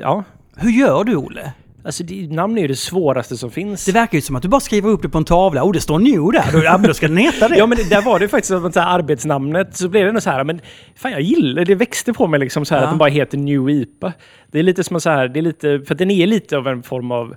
[0.00, 0.24] Ja.
[0.56, 1.52] Hur gör du, Olle?
[1.84, 3.84] Alltså namn är ju det svåraste som finns.
[3.84, 5.80] Det verkar ju som att du bara skriver upp det på en tavla och det
[5.80, 6.64] står new där.
[6.64, 7.56] Ja, men då ska den heta det.
[7.56, 10.22] Ja men det, där var det faktiskt att så här, arbetsnamnet så blev det nog
[10.22, 10.60] så här men
[10.96, 12.86] fan jag gillar det växte på mig liksom så här Ja.
[12.86, 14.12] att den bara heter New IPA.
[14.50, 16.82] Det är lite som så här, det är lite för den är lite av en
[16.82, 17.34] form av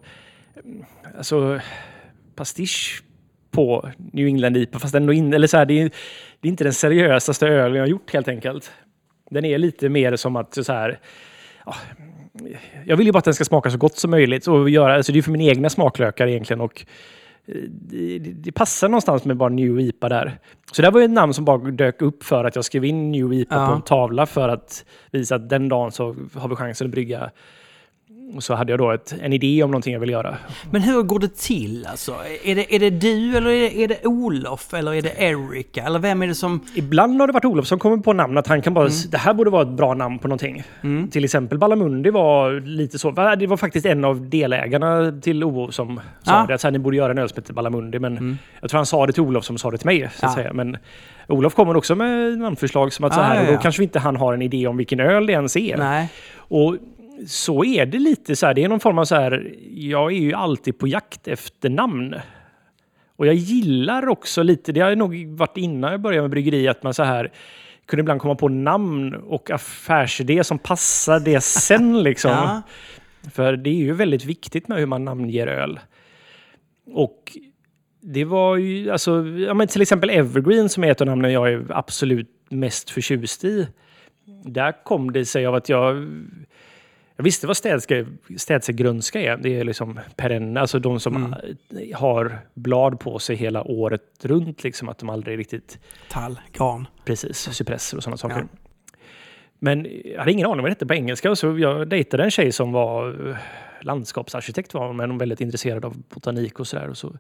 [1.18, 1.60] alltså
[2.36, 3.04] pastisch
[3.52, 5.92] på New England IPA fast ändå in, eller så här, det är,
[6.40, 8.72] det är inte den seriösaste ölen jag har gjort helt enkelt.
[9.30, 11.00] Den är lite mer som att så här
[11.66, 11.76] ja,
[12.86, 15.12] jag vill ju bara att den ska smaka så gott som möjligt och göra, alltså
[15.12, 16.86] det är för mina egna smaklökar egentligen och
[17.46, 20.40] eh, det, det, passar någonstans med bara New IPA där.
[20.72, 23.12] Så det var ju ett namn som bara dök upp för att jag skrev in
[23.12, 23.68] New IPA Ja.
[23.68, 27.32] på en tavla för att visa att den dagen så har vi chansen att brygga.
[28.40, 30.36] Så hade jag då ett, en idé om någonting jag vill göra.
[30.72, 32.16] Men hur går det till alltså?
[32.44, 35.84] Är det, är det du eller är det, är det Olof eller är det Erika?
[35.84, 36.60] Eller vem är det som...
[36.76, 39.34] Ibland har det varit Olof som kommer på namn att han kan bara, det här
[39.34, 40.64] borde vara ett bra namn på någonting.
[40.84, 41.08] Mm.
[41.10, 45.96] Till exempel Ballamundi var lite så, det var faktiskt en av delägarna till OO som
[46.24, 46.46] sa Ja.
[46.48, 48.00] det, att så här, ni borde göra en öl som heter Ballamundi.
[48.00, 48.38] Men Mm.
[48.62, 50.00] jag tror han sa det till Olof som sa det till mig.
[50.16, 50.36] Så att Ja.
[50.36, 50.54] säga.
[50.54, 50.78] Men
[51.28, 53.60] Olof kommer också med namnförslag som att så Ja, här, ja, och då ja.
[53.62, 55.78] kanske inte han har en idé om vilken öl det ens är.
[55.78, 56.10] Nej.
[56.38, 56.76] Och
[57.28, 58.54] så är det lite så här.
[58.54, 59.56] Det är någon form av så här.
[59.72, 62.16] Jag är ju alltid på jakt efter namn.
[63.16, 66.84] Och jag gillar också lite, det har nog varit innan jag började med bryggeri, att
[66.84, 67.32] man så här
[67.86, 72.32] kunde ibland komma på namn och affärsidé som passar det sen liksom.
[72.32, 72.62] Ja.
[73.32, 75.80] För det är ju väldigt viktigt med hur man namnger öl.
[76.94, 77.38] Och
[78.02, 81.54] det var ju, alltså, ja, men till exempel Evergreen som är ett av namnen jag
[81.54, 83.68] är absolut mest förtjust i.
[84.46, 86.08] Där kom det sig av att jag
[87.16, 88.06] jag visste vad städska,
[88.38, 89.38] städsegrönska är.
[89.38, 91.36] Det är liksom perenna, alltså de som
[91.94, 94.64] har blad på sig hela året runt.
[94.64, 95.80] Liksom, att de aldrig riktigt...
[96.10, 96.88] Tall, gran.
[97.06, 98.48] Precis, cypresser och sådana saker.
[98.52, 98.58] Ja.
[99.60, 101.36] Men jag hade ingen aning vad det hette på engelska.
[101.36, 103.36] Så jag dejtade en tjej som var eh,
[103.82, 106.94] landskapsarkitekt, var men väldigt intresserad av botanik och sådär.
[106.94, 107.18] Så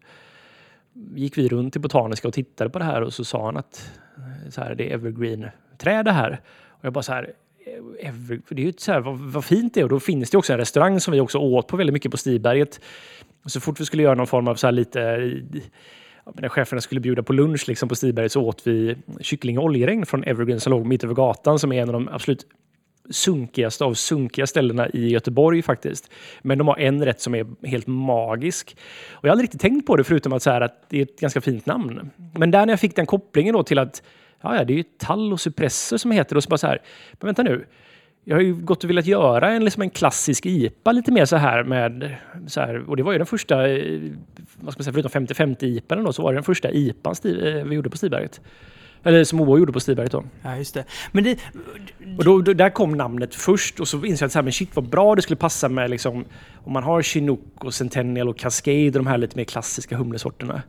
[1.15, 3.91] gick vi runt i Botaniska och tittade på det här och så sa han att
[4.17, 6.41] eh, så här, det är evergreen-träd det här.
[6.69, 7.33] Och jag bara så här,
[7.99, 9.83] every, för det är ju så här, vad, vad fint det är.
[9.83, 12.17] Och då finns det också en restaurang som vi också åt på väldigt mycket på
[12.17, 12.79] Stiberget.
[13.43, 15.31] Och så fort vi skulle göra någon form av så här lite
[16.33, 20.05] när cheferna skulle bjuda på lunch liksom på Stiberget så åt vi kyckling och oljeregn
[20.05, 22.45] från Evergreen som låg mitt över gatan som är en av de absolut
[23.09, 26.11] sunkigaste av sunkiga ställena i Göteborg faktiskt.
[26.41, 28.77] Men de har en rätt som är helt magisk.
[29.11, 31.03] Och jag har aldrig riktigt tänkt på det förutom att, så här, att det är
[31.03, 32.09] ett ganska fint namn.
[32.37, 34.03] Men där när jag fick den kopplingen då till att
[34.45, 36.67] ja, ja, det är ju tall och cypresser som heter det och så bara så
[36.67, 36.81] här,
[37.11, 37.65] men vänta nu.
[38.23, 41.35] Jag har ju gått och velat göra en, liksom en klassisk IPA lite mer så
[41.35, 42.15] här med
[42.47, 44.01] så här, och det var ju den första, eh,
[44.55, 47.63] vad ska man säga, förutom 50-50 IPA då, så var det den första IPAn eh,
[47.63, 48.41] vi gjorde på Stiberget.
[49.05, 50.23] Eller som OH gjorde på Stiberget då.
[50.41, 50.83] Ja, just det.
[51.11, 51.39] Men det...
[52.17, 54.53] Och då, då, där kom namnet först och så insåg jag att så här, men
[54.53, 56.25] shit vad bra det skulle passa med liksom,
[56.63, 60.61] om man har Chinook och Centennial och Cascade och de här lite mer klassiska humlesorterna.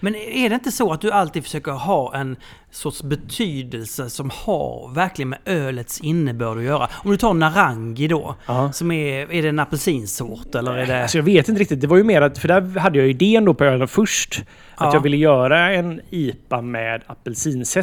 [0.00, 2.36] Men är det inte så att du alltid försöker ha en
[2.70, 6.88] sorts betydelse som har verkligen med ölets innebörd att göra?
[6.92, 8.72] Om du tar Narangi då, Ja.
[8.72, 11.02] som är, är det en apelsinsort eller är det...
[11.02, 11.80] Alltså jag vet inte riktigt.
[11.80, 14.42] Det var ju mer att, för där hade jag idén då på ölen först.
[14.76, 14.94] Att Ja.
[14.94, 17.02] jag ville göra en IPA med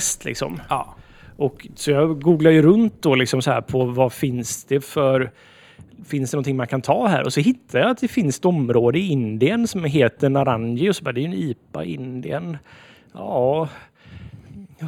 [0.02, 0.60] apelsinzest liksom.
[0.70, 0.96] Ja.
[1.38, 5.32] Och, så jag googlade ju runt då liksom så här på vad finns det för...
[6.06, 7.24] Finns det någonting man kan ta här?
[7.24, 10.90] Och så hittade jag att det finns ett område i Indien som heter Narangi.
[10.90, 12.58] Och så bara, det är ju en IPA i Indien.
[13.14, 13.70] Ja...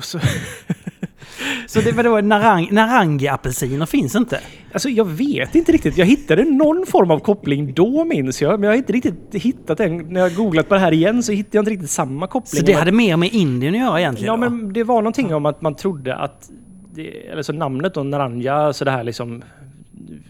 [0.01, 0.19] Så,
[1.67, 4.39] Så det var då Narang, Narangi-apelsiner finns inte?
[4.73, 5.97] alltså jag vet inte riktigt.
[5.97, 8.59] Jag hittade någon form av koppling då minns jag.
[8.59, 9.97] Men jag har inte riktigt hittat den.
[9.97, 12.59] När jag googlat på det här igen så hittade jag inte riktigt samma koppling.
[12.59, 14.41] Så det hade mer med Indien att göra egentligen?
[14.41, 14.55] Ja, då?
[14.55, 16.49] men det var någonting om att man trodde att...
[16.95, 19.43] Det, eller så namnet då, Naranja, så det här liksom...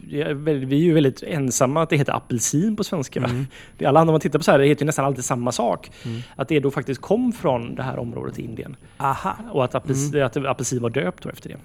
[0.08, 3.20] Vi är ju väldigt ensamma att det heter apelsin på svenska.
[3.20, 3.48] Mm.
[3.86, 5.92] Alla andra man tittar på så här, det heter ju nästan alltid samma sak.
[6.36, 8.76] Att det då faktiskt kom från det här området i Indien.
[8.98, 9.36] Aha.
[9.52, 10.26] Och att, apels, Mm.
[10.26, 11.56] att apelsin var döpt efter det.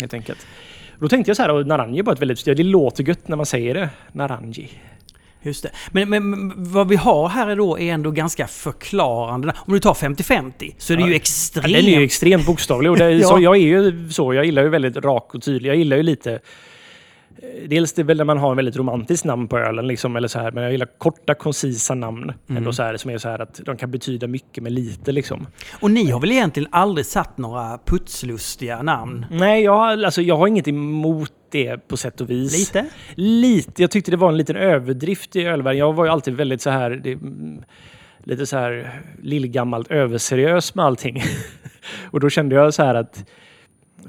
[0.00, 0.46] Helt enkelt.
[0.98, 2.44] Då tänkte jag så här, och Naranji bara ett väldigt...
[2.44, 3.90] Det låter gött när man säger det.
[4.12, 4.68] Naranji.
[5.42, 5.70] Just det.
[5.92, 9.52] Men, men, vad vi har här är då är ändå ganska förklarande.
[9.56, 11.06] Om du tar 50-50 så är det Ja.
[11.06, 11.66] ju Ja, extremt...
[11.66, 12.90] den är ju extremt bokstavlig.
[12.90, 13.28] Och det, Ja.
[13.28, 14.34] så, jag är ju så.
[14.34, 15.70] Jag gillar ju väldigt rak och tydlig.
[15.70, 16.40] Jag gillar ju lite...
[17.42, 20.16] eh, Dels det är väl när man har en väldigt romantiskt namn på ölen, liksom,
[20.16, 22.22] eller så här, men jag gillar korta, koncisa namn.
[22.22, 22.56] Mm.
[22.56, 25.12] Ändå så här, som är så här att de kan betyda mycket med lite.
[25.12, 25.46] Liksom.
[25.80, 29.26] Och ni har väl egentligen aldrig satt några putslustiga namn?
[29.30, 32.58] Nej, jag, alltså, jag har inget emot det på sätt och vis.
[32.58, 32.86] Lite?
[33.14, 33.82] Lite.
[33.82, 35.78] Jag tyckte det var en liten överdrift i ölvärlden.
[35.78, 36.90] Jag var ju alltid väldigt så här...
[36.90, 37.18] Det,
[38.26, 41.22] lite så här lillgammalt överseriös med allting.
[42.10, 43.24] och då kände jag så här att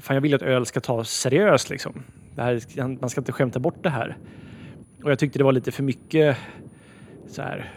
[0.00, 2.02] fan, jag vill att öl ska tas seriöst liksom.
[2.34, 4.16] Det här, man ska inte skämta bort det här.
[5.02, 6.36] Och jag tyckte det var lite för mycket
[7.28, 7.72] så här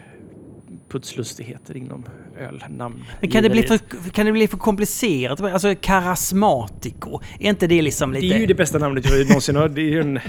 [0.89, 2.05] putslustigheter inom
[2.39, 3.03] ölnamn.
[3.21, 5.41] Men kan det, bli för, kan det bli för komplicerat?
[5.41, 8.27] Alltså Karasmatico, är inte det liksom lite...
[8.27, 9.69] Det är ju det bästa namnet jag någonsin har.
[9.69, 10.19] Det är en...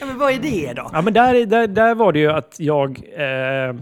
[0.00, 0.90] Ja, men vad är det då?
[0.92, 3.00] Ja, men där, där, där var det ju att jag...
[3.12, 3.74] Eh,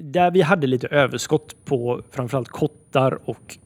[0.00, 3.58] där vi hade lite överskott på framförallt kottar och...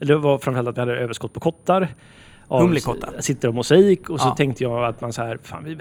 [0.00, 1.94] Eller det var framförallt att vi hade överskott på kottar.
[2.48, 3.20] Av Humlekottar.
[3.20, 4.10] Sitter och mosaik.
[4.10, 4.34] Och så Ja.
[4.36, 5.78] tänkte jag att man så här, fan vi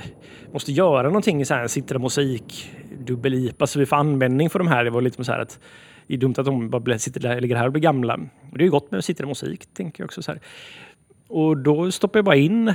[0.54, 2.71] måste göra någonting i så här sitter och mosaik
[3.06, 4.84] dubbel IPA så vi får användning för de här.
[4.84, 5.60] Det var lite så här att
[6.08, 8.13] det är dumt att de bara sitter där, ligger här och blir gamla.
[8.51, 10.41] Och det är ju gott med sitter och mosaik, tänker jag också så här.
[11.28, 12.73] Och då stoppar jag bara in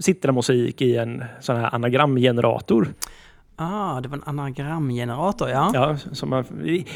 [0.00, 2.88] sitter mosaik i en sån här anagramgenerator.
[3.56, 5.70] Ah, det var en anagramgenerator, ja.
[5.74, 6.44] Ja, som man,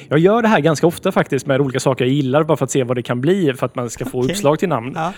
[0.08, 2.70] jag gör det här ganska ofta faktiskt med olika saker jag gillar bara för att
[2.70, 4.30] se vad det kan bli för att man ska få Okej.
[4.30, 4.92] uppslag till namn.
[4.94, 5.12] Ja.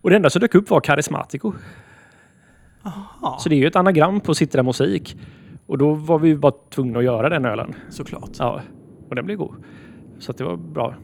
[0.00, 1.52] Och det enda som dök upp var karismatico.
[2.82, 5.16] Aha, Så det är ju ett anagram på Citra Mosaik.
[5.66, 7.74] Och då var vi bara tvungna att göra den ölen.
[7.90, 8.30] såklart.
[8.38, 8.60] Ja,
[9.08, 9.54] och den blev god.
[10.18, 10.94] Så det var bra.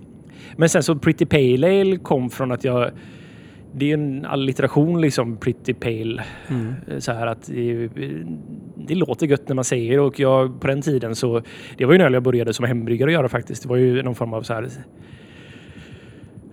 [0.56, 2.90] Men sen så Pretty Pale Ale kom från att jag...
[3.76, 6.24] Det är en allitteration liksom, Pretty Pale.
[6.48, 7.00] Mm.
[7.00, 7.90] Så här att det
[8.86, 11.42] det låter gött när man säger och jag på den tiden så
[11.76, 13.62] det var ju en öl jag började som hembryggare att göra faktiskt.
[13.62, 14.68] Det var ju någon form av så här.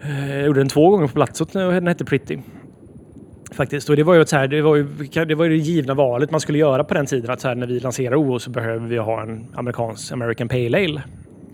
[0.03, 2.37] Eh, Jag gjorde den två gånger på Platset när den hette Pretty.
[3.51, 3.89] Faktiskt.
[3.89, 4.87] Och det var ju så här, det var ju
[5.25, 7.31] det, var ju det givna valet man skulle göra på den tiden.
[7.31, 10.77] Att så här, när vi lanserar OO så behöver vi ha en amerikansk American Pale
[10.77, 11.01] Ale.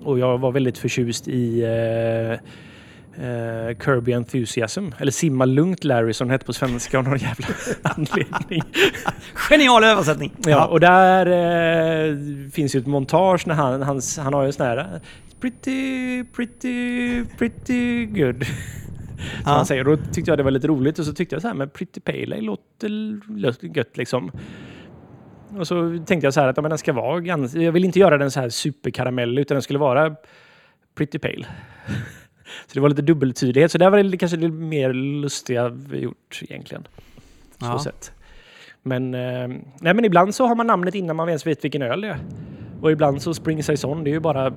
[0.03, 2.31] Och jag var väldigt förtjust i eh,
[3.25, 4.87] eh, Kirby Enthusiasm.
[4.97, 7.47] Eller Simma Lugnt Larry som den hette på svenska av någon jävla
[7.83, 8.63] anledning.
[9.49, 10.31] Genial översättning!
[10.45, 12.15] Ja, och där eh,
[12.51, 14.99] finns ju ett montage när han, hans, han har ju en sån här
[15.39, 18.43] Pretty, pretty, pretty good.
[19.17, 19.51] Som Ja.
[19.51, 19.83] han säger.
[19.83, 21.99] Då tyckte jag det var lite roligt och så tyckte jag så här, men Pretty
[21.99, 24.31] Pale Ale låter gött liksom.
[25.57, 27.85] Och så tänkte jag så här att ja, men den ska vara ganska, jag vill
[27.85, 30.15] inte göra den så här superkaramell utan den skulle vara
[30.95, 31.45] Pretty Pale.
[32.67, 33.71] Så det var lite dubbeltydighet.
[33.71, 36.87] Så där var det kanske lite mer lustiga vi gjort egentligen.
[37.59, 37.79] Så Ja.
[37.79, 38.11] sett.
[38.83, 39.47] Men, eh,
[39.79, 42.17] nej, men ibland så har man namnet innan man ens vet vilken öl det är.
[42.81, 44.53] Och ibland så Spring Saison, det är ju bara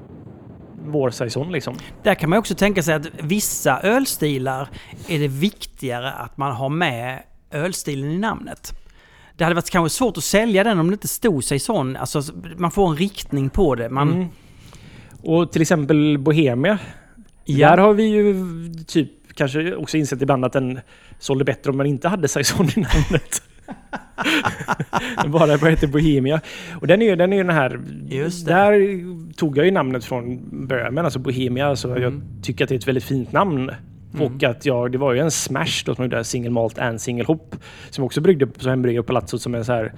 [0.87, 1.77] vår saison liksom.
[2.03, 4.69] Där kan man också tänka sig att vissa ölstilar
[5.09, 8.73] är det viktigare att man har med ölstilen i namnet.
[9.37, 11.97] Det hade varit kanske svårt att sälja den om det inte stod sig sån.
[11.97, 12.23] Alltså,
[12.57, 13.91] man får en riktning på det.
[13.91, 14.29] Man, Mm.
[15.23, 16.79] Och till exempel Bohemia.
[17.45, 17.71] Ja.
[17.71, 18.35] Där har vi ju
[18.87, 20.81] typ kanske också insett ibland att den
[21.19, 23.43] sålde bättre om man inte hade saison i namnet.
[25.27, 26.41] Bara vad heter Bohemia.
[26.81, 27.81] Och den är ju den, är ju den här...
[28.09, 28.53] Just det.
[28.55, 31.77] Där tog jag ju namnet från Böhmen, alltså Bohemia.
[31.77, 32.03] Så Mm.
[32.03, 33.71] jag tycker att det är ett väldigt fint namn.
[34.21, 37.25] Och att jag, det var ju en smash då som gjorde single malt and single
[37.25, 37.57] hop.
[37.91, 39.93] Som också bryggde på som hembryggare på Palazzot som är så här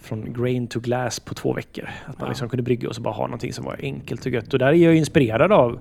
[0.00, 1.84] från grain to glass på två veckor.
[2.06, 2.28] Att man Ja.
[2.28, 4.52] liksom kunde brygga och så bara ha någonting som var enkelt och gött.
[4.52, 5.78] Och där är jag inspirerad av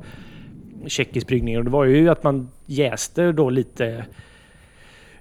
[0.87, 4.05] tjeckisk bryggning och det var ju att man jäste då lite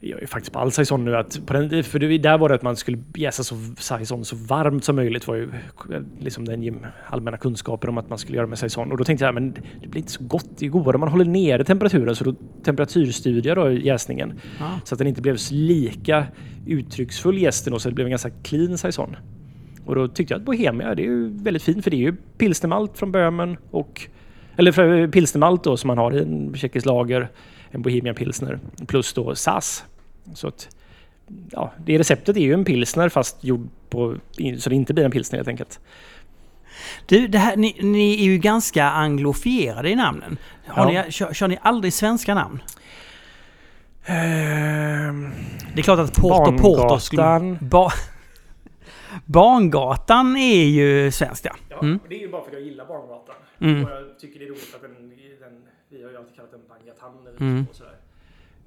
[0.00, 2.54] jag är faktiskt på all saison nu att på den, för det, där var det
[2.54, 5.50] att man skulle jäsa så, saison så varmt som möjligt var ju
[6.20, 8.92] liksom den allmänna kunskapen om att man skulle göra med saison.
[8.92, 10.48] Och då tänkte jag, men det blir inte så gott.
[10.58, 14.32] Det är godare om man håller nere temperaturen så då temperaturstudier då jäsningen.
[14.58, 14.80] Ja.
[14.84, 16.26] Så att den inte blev så lika
[16.66, 19.16] uttrycksfull jästen och så det blev en ganska clean saison.
[19.84, 22.16] Och då tyckte jag att Bohemia, det är ju väldigt fint för det är ju
[22.38, 24.08] pilsnermalt från Böhmen och
[24.56, 27.28] eller för- pilsnermalt då som man har i en tjeckisk lager,
[27.70, 29.84] en Bohemian pilsner plus då SAS.
[30.34, 30.68] Så att
[31.50, 34.16] ja, det receptet är ju en pilsner fast gjord på
[34.58, 35.80] så det inte blir en pilsner helt enkelt.
[37.06, 40.38] Du, det här, ni, ni är ju ganska anglofierade i namnen.
[40.66, 41.02] Har Ja.
[41.06, 42.62] ni, kör, kör ni aldrig svenska namn?
[44.06, 45.30] Ehm,
[45.74, 47.22] Det är klart att Porter Porter skulle...
[47.22, 47.68] Barngatan.
[47.68, 47.90] Ba,
[49.24, 51.56] Barngatan är ju svenskt ja.
[51.68, 51.98] Ja, Mm.
[52.08, 53.34] det är ju bara för att jag gillar Barngatan.
[53.60, 53.84] Mm.
[53.84, 54.90] Och jag tycker det är roligt att den,
[55.40, 57.66] den vi har ju alltid kallat den Bangatan eller Mm.
[57.70, 57.89] och sådär.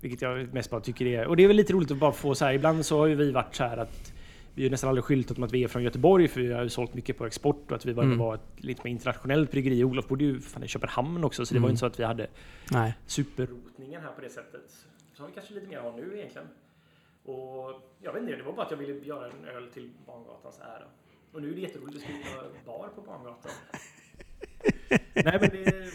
[0.03, 1.27] Vilket jag mest bara tycker det är.
[1.27, 2.53] Och det är väl lite roligt att bara få så här.
[2.53, 4.13] Ibland så har ju vi varit så här att
[4.55, 6.69] vi har nästan aldrig skyltat om att vi är från Göteborg för vi har ju
[6.69, 8.17] sålt mycket på export och att vi var, Mm.
[8.17, 9.83] var ett lite mer internationellt bryggeri.
[9.83, 11.71] Olof bodde ju fan i Köpenhamn också så det var ju Mm.
[11.71, 12.27] inte så att vi hade
[12.71, 12.93] Nej.
[13.05, 14.85] superrotningen här på det sättet.
[15.13, 16.47] Så har vi kanske lite mer har nu egentligen.
[17.25, 20.59] Och jag vet inte, det var bara att jag ville göra en öl till Barngatans
[20.59, 20.87] ära.
[21.31, 23.51] Och nu är det jätteroligt att skriva bar på Barngatan.
[25.13, 25.91] Nej men det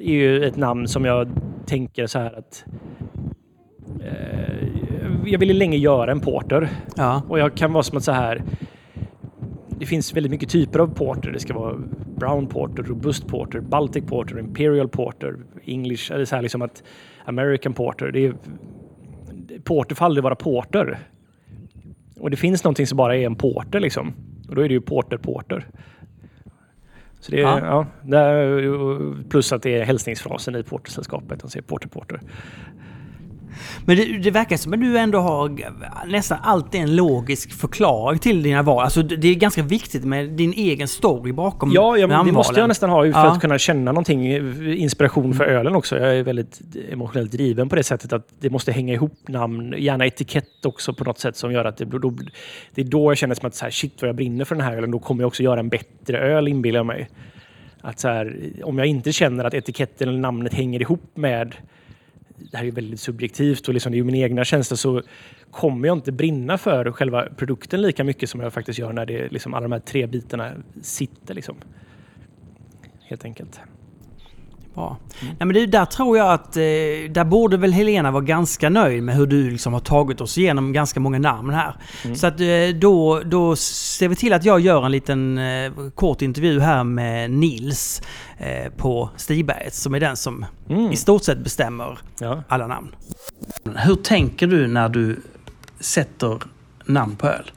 [0.00, 1.28] är ju ett namn som jag
[1.66, 2.64] tänker så här att
[4.00, 4.68] eh,
[5.26, 7.22] jag ville länge göra en porter Ja.
[7.28, 8.42] och jag kan vara som att så här.
[9.68, 11.30] Det finns väldigt mycket typer av porter.
[11.30, 11.76] Det ska vara
[12.16, 16.82] brown porter, robust porter, baltic porter, imperial porter, english, eller så här liksom att
[17.24, 18.12] American porter.
[18.12, 18.34] Det är,
[19.64, 20.98] porter får aldrig vara porter.
[22.20, 24.12] Och det finns någonting som bara är en porter liksom.
[24.48, 25.66] Och då är det ju porter porter.
[27.20, 27.86] Så det är, Ja.
[28.08, 28.98] ja.
[29.30, 31.40] plus att det är hälsningsfrasen i portersällskapet.
[31.40, 32.20] De säger porter porter.
[33.86, 35.58] Men det, det verkar som att du ändå har
[36.06, 38.84] nästan alltid en logisk förklaring till dina val.
[38.84, 42.60] Alltså det är ganska viktigt med din egen story bakom Ja, ja men det måste
[42.60, 43.32] jag nästan ha för Ja.
[43.32, 44.26] att kunna känna någonting,
[44.76, 45.98] inspiration för ölen också.
[45.98, 46.60] Jag är väldigt
[46.92, 51.04] emotionellt driven på det sättet att det måste hänga ihop namn, gärna etikett också på
[51.04, 52.12] något sätt som gör att det, då,
[52.74, 54.64] det är då jag känner som att så här, shit vad jag brinner för den
[54.64, 57.08] här ölen, då kommer jag också göra en bättre öl inbillar jag mig.
[57.80, 61.54] Att så här, om jag inte känner att etiketten eller namnet hänger ihop med
[62.50, 65.02] det här är ju väldigt subjektivt och liksom det är ju min egna känsla så
[65.50, 69.28] kommer jag inte brinna för själva produkten lika mycket som jag faktiskt gör när det
[69.28, 71.56] liksom alla de här tre bitarna sitter liksom.
[73.00, 73.60] Helt enkelt.
[74.74, 74.96] Bra.
[75.22, 76.62] Nej, men det, där tror jag att eh,
[77.10, 80.72] där borde väl Helena vara ganska nöjd med hur du liksom har tagit oss igenom
[80.72, 81.74] ganska många namn här.
[82.04, 82.16] Mm.
[82.16, 82.46] Så att eh,
[82.80, 87.30] då, då ser vi till att jag gör en liten eh, kort intervju här med
[87.30, 88.02] Nils
[88.38, 90.92] eh, på Stigberget som är den som Mm.
[90.92, 92.42] i stort sett bestämmer Ja.
[92.48, 92.88] alla namn.
[93.76, 95.20] Hur tänker du när du
[95.80, 96.38] sätter
[96.84, 97.50] namn på öl?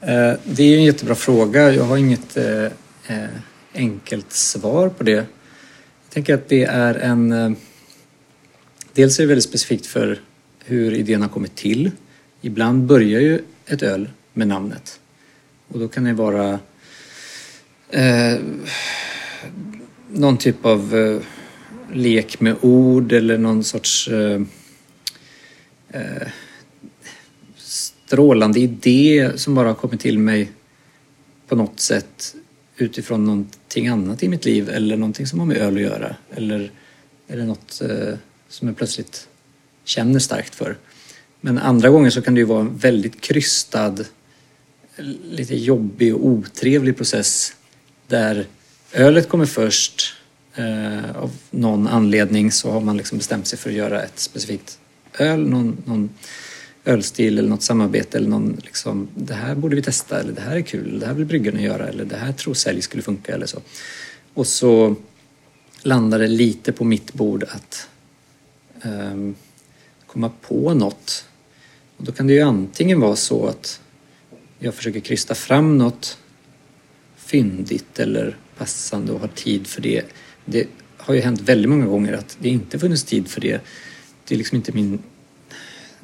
[0.00, 1.72] Eh, det är en jättebra fråga.
[1.72, 2.64] Jag har inget eh,
[3.06, 3.28] eh,
[3.74, 5.26] enkelt svar på det.
[6.16, 7.32] Jag tänker att det är en...
[7.32, 7.50] Eh,
[8.92, 10.20] dels är det väldigt specifikt för
[10.64, 11.90] hur idén har kommit till.
[12.40, 15.00] Ibland börjar ju ett öl med namnet.
[15.68, 16.58] Och då kan det vara
[17.90, 18.38] eh,
[20.10, 21.20] någon typ av eh,
[21.92, 24.42] lek med ord eller någon sorts eh,
[25.90, 26.28] eh,
[27.56, 30.52] strålande idé som bara har kommit till mig
[31.48, 32.34] på något sätt
[32.76, 33.26] utifrån
[33.84, 36.16] någonting annat i mitt liv eller någonting som har med öl att göra.
[36.34, 36.70] Eller,
[37.28, 38.18] eller något eh,
[38.48, 39.28] som jag plötsligt
[39.84, 40.76] känner starkt för.
[41.40, 44.04] Men andra gånger så kan det ju vara en väldigt krystad,
[45.30, 47.52] lite jobbig och otrevlig process
[48.08, 48.46] där
[48.92, 50.14] ölet kommer först.
[50.54, 54.78] Eh, av någon anledning så har man liksom bestämt sig för att göra ett specifikt
[55.18, 56.10] öl, någon, någon
[56.86, 60.56] ölstil eller något samarbete eller någon liksom, det här borde vi testa eller det här
[60.56, 63.46] är kul, det här vill bryggarna göra eller det här tror sälj skulle funka eller
[63.46, 63.60] så.
[64.34, 64.96] Och så
[65.82, 67.88] landar det lite på mitt bord att
[68.84, 69.34] um,
[70.06, 71.24] komma på något.
[71.96, 73.80] Och då kan det ju antingen vara så att
[74.58, 76.18] jag försöker krysta fram något
[77.16, 80.04] fyndigt eller passande och har tid för det.
[80.44, 80.66] Det
[80.96, 83.60] har ju hänt väldigt många gånger att det inte funnits tid för det.
[84.24, 84.98] Det är liksom inte min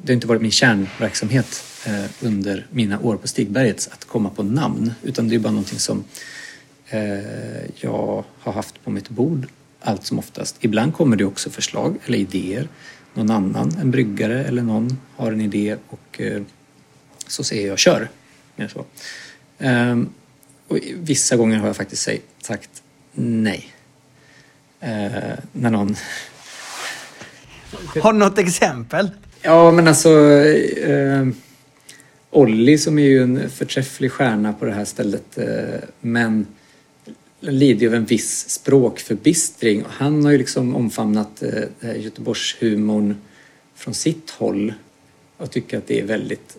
[0.03, 4.43] det har inte varit min kärnverksamhet eh, under mina år på Stigbergets att komma på
[4.43, 6.03] namn utan det är bara någonting som
[6.87, 9.47] eh, jag har haft på mitt bord
[9.81, 10.57] allt som oftast.
[10.59, 12.67] Ibland kommer det också förslag eller idéer.
[13.13, 16.41] Någon annan, en bryggare eller någon har en idé och eh,
[17.27, 18.09] så säger jag kör.
[18.69, 18.85] Så.
[19.57, 20.09] Ehm,
[20.67, 22.09] och vissa gånger har jag faktiskt
[22.41, 22.69] sagt
[23.13, 23.73] nej.
[24.79, 25.95] Eh, när någon...
[28.01, 29.11] Har du något exempel?
[29.45, 31.27] Ja, men alltså eh,
[32.29, 36.47] Olli som är ju en förträfflig stjärna på det här stället eh, men
[37.39, 39.83] lider ju av en viss språkförbistring.
[39.87, 41.43] Han har ju liksom omfamnat
[41.81, 43.15] eh, Göteborgshumorn
[43.75, 44.73] från sitt håll
[45.37, 46.57] och tycker att det är väldigt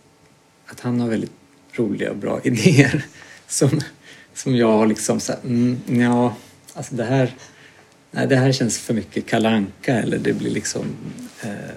[0.67, 1.33] att han har väldigt
[1.73, 3.05] roliga och bra idéer
[3.49, 3.81] som,
[4.35, 6.37] som jag har liksom så här, mm, ja,
[6.75, 7.35] alltså det här
[8.11, 10.85] nej, det här känns för mycket kalanka eller det blir liksom
[11.45, 11.77] Eh,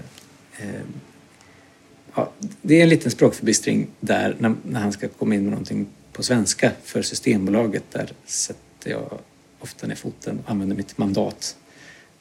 [2.16, 2.32] ja,
[2.62, 6.24] det är en liten språkförbistring där när, när, han ska komma in med någonting på
[6.24, 7.84] svenska för Systembolaget.
[7.92, 9.20] Där sätter jag
[9.60, 11.56] ofta ner foten och använder mitt mandat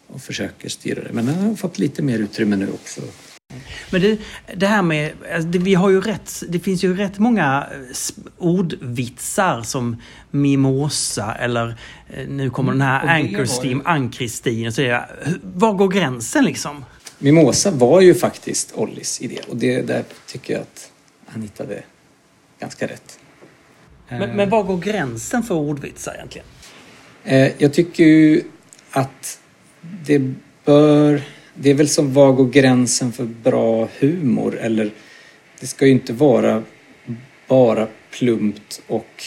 [0.06, 1.12] och försöker styra det.
[1.12, 3.00] Men jag har fått lite mer utrymme nu också.
[3.90, 4.18] Men det,
[4.56, 7.66] det här med, alltså det, vi har ju rätt, det finns ju rätt många
[8.38, 9.96] ordvitsar som
[10.30, 11.76] mimosa eller
[12.08, 15.00] eh, nu kommer den här mm, Anchor Steam, Ann-Kristin och så
[15.42, 16.84] Var går gränsen liksom?
[17.18, 20.90] Mimosa var ju faktiskt Ollis idé och det, där tycker jag att
[21.26, 21.82] han hittade
[22.60, 23.18] ganska rätt.
[24.08, 26.46] Men, men var går gränsen för ordvitsar egentligen?
[27.24, 28.42] Eh, jag tycker ju
[28.90, 29.40] att
[30.06, 31.22] det bör...
[31.54, 34.90] Det är väl som var går gränsen för bra humor eller
[35.60, 36.62] det ska ju inte vara
[37.48, 39.24] bara plumpt och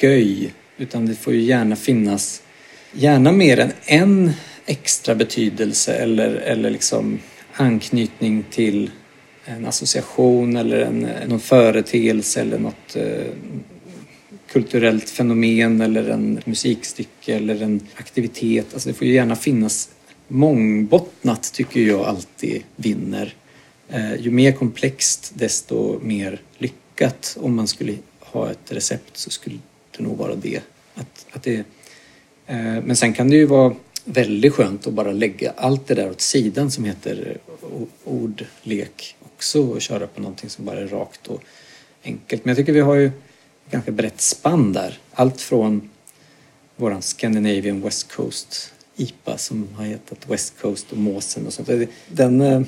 [0.00, 2.42] sköj utan det får ju gärna finnas
[2.92, 4.32] gärna mer än en
[4.66, 7.18] extra betydelse eller, eller liksom
[7.52, 8.90] anknytning till
[9.44, 13.26] en association eller en, någon företeelse eller något eh,
[14.52, 18.66] kulturellt fenomen eller en musikstycke eller en aktivitet.
[18.72, 19.88] Alltså det får ju gärna finnas
[20.28, 23.34] mångbottnat tycker jag alltid vinner.
[23.88, 27.36] Eh, ju mer komplext desto mer lyckat.
[27.40, 29.58] Om man skulle ha ett recept så skulle
[29.96, 30.60] det nog vara det.
[30.94, 31.56] Att, att det
[32.46, 36.10] eh, men sen kan det ju vara väldigt skönt att bara lägga allt det där
[36.10, 37.38] åt sidan som heter
[38.04, 41.42] ordlek också och köra på någonting som bara är rakt och
[42.04, 42.44] enkelt.
[42.44, 43.10] Men jag tycker vi har ju
[43.70, 44.98] ganska brett spann där.
[45.12, 45.90] Allt från
[46.76, 51.68] våran Scandinavian West Coast IPA som har hetat West Coast och Måsen och sånt.
[52.08, 52.62] Den, eh,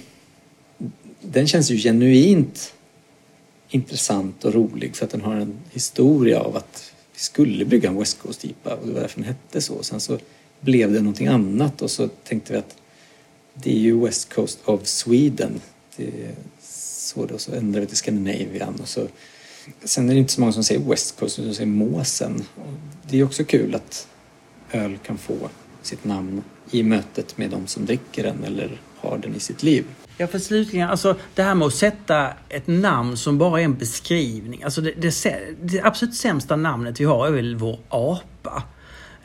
[1.20, 2.74] den känns ju genuint
[3.68, 7.98] intressant och rolig för att den har en historia av att vi skulle bygga en
[7.98, 9.82] West Coast IPA och det var därför den hette så.
[9.82, 10.18] Sen så
[10.60, 12.76] blev det någonting annat och så tänkte vi att
[13.54, 15.60] det är ju West Coast of Sweden.
[15.96, 19.06] Det så då, så ändrade vi till Scandinavian och så
[19.84, 22.44] Sen är det inte så många som säger West Coast, utan säger Måsen.
[23.02, 24.08] Det är också kul att
[24.72, 25.34] öl kan få
[25.82, 29.84] sitt namn i mötet med de som dricker den eller har den i sitt liv.
[30.18, 33.76] Ja, för slutligen, alltså det här med att sätta ett namn som bara är en
[33.76, 34.62] beskrivning.
[34.62, 35.14] Alltså det, det,
[35.62, 38.62] det absolut sämsta namnet vi har är väl vår apa.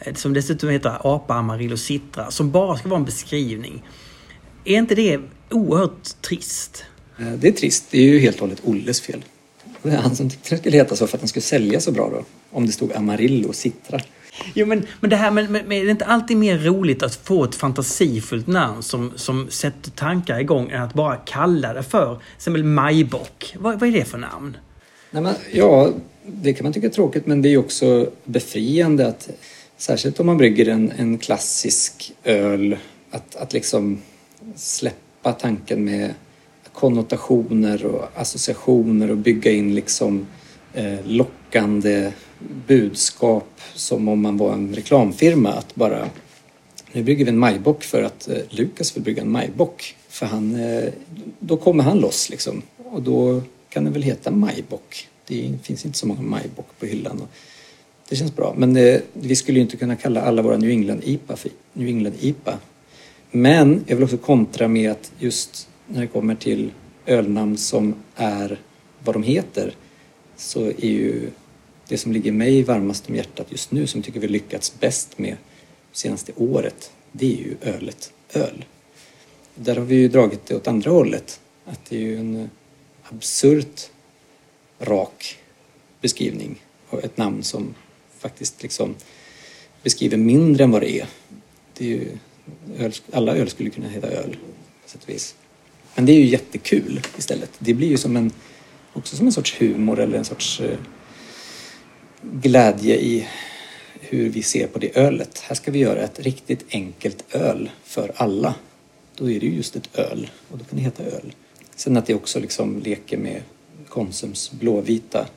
[0.05, 3.83] Eh, som dessutom heter Apa Amarillo Citra, som bara ska vara en beskrivning.
[4.65, 6.83] Är inte det oerhört trist?
[7.19, 7.85] Eh, det är trist.
[7.91, 9.23] Det är ju helt och hållet Olles fel.
[9.81, 11.91] Det var han som tyckte det skulle heta så för att den skulle sälja så
[11.91, 12.23] bra då.
[12.51, 13.99] Om det stod Amarillo Citra.
[14.53, 17.43] Jo, men, men det här med, med, är det inte alltid mer roligt att få
[17.43, 22.23] ett fantasifullt namn som, som sätter tankar igång än att bara kalla det för till
[22.37, 23.55] exempel Majbock?
[23.59, 24.57] Vad, vad är det för namn?
[25.11, 25.89] Nej, men, ja,
[26.25, 29.29] det kan man tycka är tråkigt men det är också befriande att
[29.81, 32.77] särskilt om man brygger en, en klassisk öl
[33.11, 34.01] att, att liksom
[34.55, 36.13] släppa tanken med
[36.73, 40.27] konnotationer och associationer och bygga in liksom
[40.73, 42.11] eh, lockande
[42.67, 45.49] budskap som om man var en reklamfirma.
[45.49, 46.09] Att bara,
[46.91, 49.95] nu bygger vi en majbock för att eh, Lukas vill bygga en majbock.
[50.09, 50.89] För han, eh,
[51.39, 52.61] då kommer han loss liksom.
[52.77, 55.07] Och då kan den väl heta majbock.
[55.27, 57.21] Det finns inte så många majbock på hyllan.
[57.21, 57.29] Och
[58.11, 58.53] det känns bra.
[58.57, 61.87] Men eh, vi skulle ju inte kunna kalla alla våra New England IPA för New
[61.87, 62.57] England IPA.
[63.31, 66.71] Men jag vill också kontra med att just när det kommer till
[67.05, 68.59] ölnamn som är
[69.03, 69.75] vad de heter
[70.35, 71.29] så är ju
[71.87, 75.37] det som ligger mig varmast om hjärtat just nu som tycker vi lyckats bäst med
[75.91, 78.65] senaste året det är ju ölet öl.
[79.55, 81.39] Där har vi ju dragit det åt andra hållet.
[81.65, 82.49] Att det är ju en
[83.03, 83.89] absurt
[84.79, 85.37] rak
[86.01, 87.73] beskrivning och ett namn som
[88.21, 88.95] faktiskt liksom
[89.83, 91.07] beskriver mindre än vad det är.
[91.77, 92.17] Det är ju,
[92.77, 94.37] öl, alla öl skulle kunna heta öl
[94.83, 95.35] på sätt och vis.
[95.95, 97.51] Men det är ju jättekul istället.
[97.59, 98.31] Det blir ju som en,
[98.93, 100.77] också som en sorts humor eller en sorts eh,
[102.21, 103.27] glädje i
[103.99, 105.39] hur vi ser på det ölet.
[105.39, 108.55] Här ska vi göra ett riktigt enkelt öl för alla.
[109.15, 111.33] Då är det ju just ett öl och då kan det heta öl.
[111.75, 113.41] Sen att det också liksom leker med
[113.89, 115.27] Konsums blåvita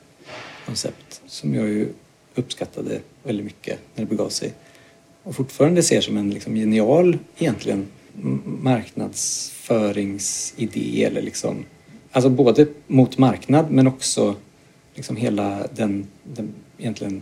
[0.65, 1.87] koncept som jag ju
[2.35, 4.53] uppskattade väldigt mycket när det begav sig.
[5.23, 7.87] Och fortfarande ser som en liksom genial egentligen
[8.45, 11.65] marknadsföringsidé eller liksom
[12.15, 14.35] Alltså både mot marknad men också
[14.93, 17.21] liksom hela den, den egentligen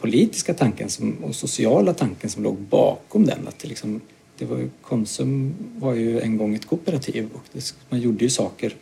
[0.00, 3.48] politiska tanken som, och sociala tanken som låg bakom den.
[3.48, 4.00] Att det liksom,
[4.38, 8.30] det var ju, Konsum var ju en gång ett kooperativ och det, man gjorde ju
[8.30, 8.74] saker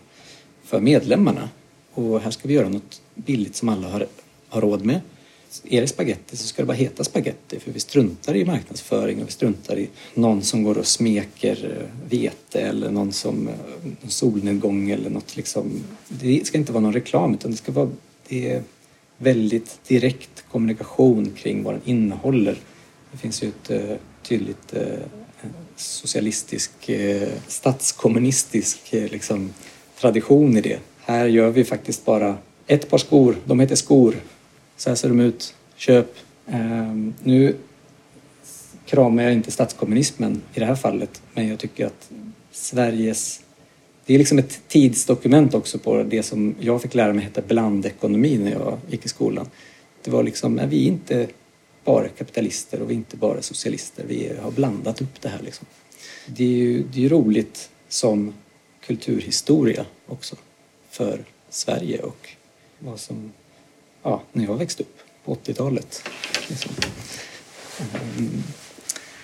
[0.65, 1.49] för medlemmarna.
[1.95, 4.07] Och här ska vi göra något billigt som alla har,
[4.49, 5.01] har råd med.
[5.65, 9.29] Är det spaghetti så ska det bara heta spaghetti för vi struntar i marknadsföring och
[9.29, 13.45] vi struntar i någon som går och smeker eh, vete eller någon som
[13.83, 15.85] någon solnedgång eller något liksom.
[16.09, 17.91] Det ska inte vara någon reklam utan det ska vara
[18.29, 18.63] det är
[19.19, 22.57] väldigt direkt kommunikation kring vad den innehåller.
[23.13, 24.75] Det finns ju ett eh, tydligt
[25.77, 26.71] socialistisk,
[27.47, 29.53] statskommunistisk liksom,
[30.01, 30.79] tradition i det.
[31.01, 32.37] Här gör vi faktiskt bara
[32.67, 34.15] ett par skor, de heter skor
[34.77, 35.55] så här ser de ut.
[35.77, 36.15] Köp.
[36.47, 37.57] Ehm, nu
[38.87, 42.11] kramar jag inte statskommunismen i det här fallet men jag tycker att
[42.51, 43.41] Sveriges...
[44.07, 48.39] Det är liksom ett tidsdokument också på det som jag fick lära mig hette blandekonomi
[48.39, 49.49] när jag gick i skolan.
[50.05, 51.27] Det var liksom, vi är inte
[51.85, 54.05] bara kapitalister och vi är inte bara socialister.
[54.09, 55.67] Vi har blandat upp det här liksom.
[56.27, 58.35] Det är ju det är roligt som
[58.81, 60.37] kulturhistoria också
[60.91, 62.29] för Sverige och
[62.79, 63.33] vad som
[64.07, 66.03] ja, när jag växte upp på 80-talet.
[66.49, 66.73] Liksom.
[68.19, 68.43] Mm.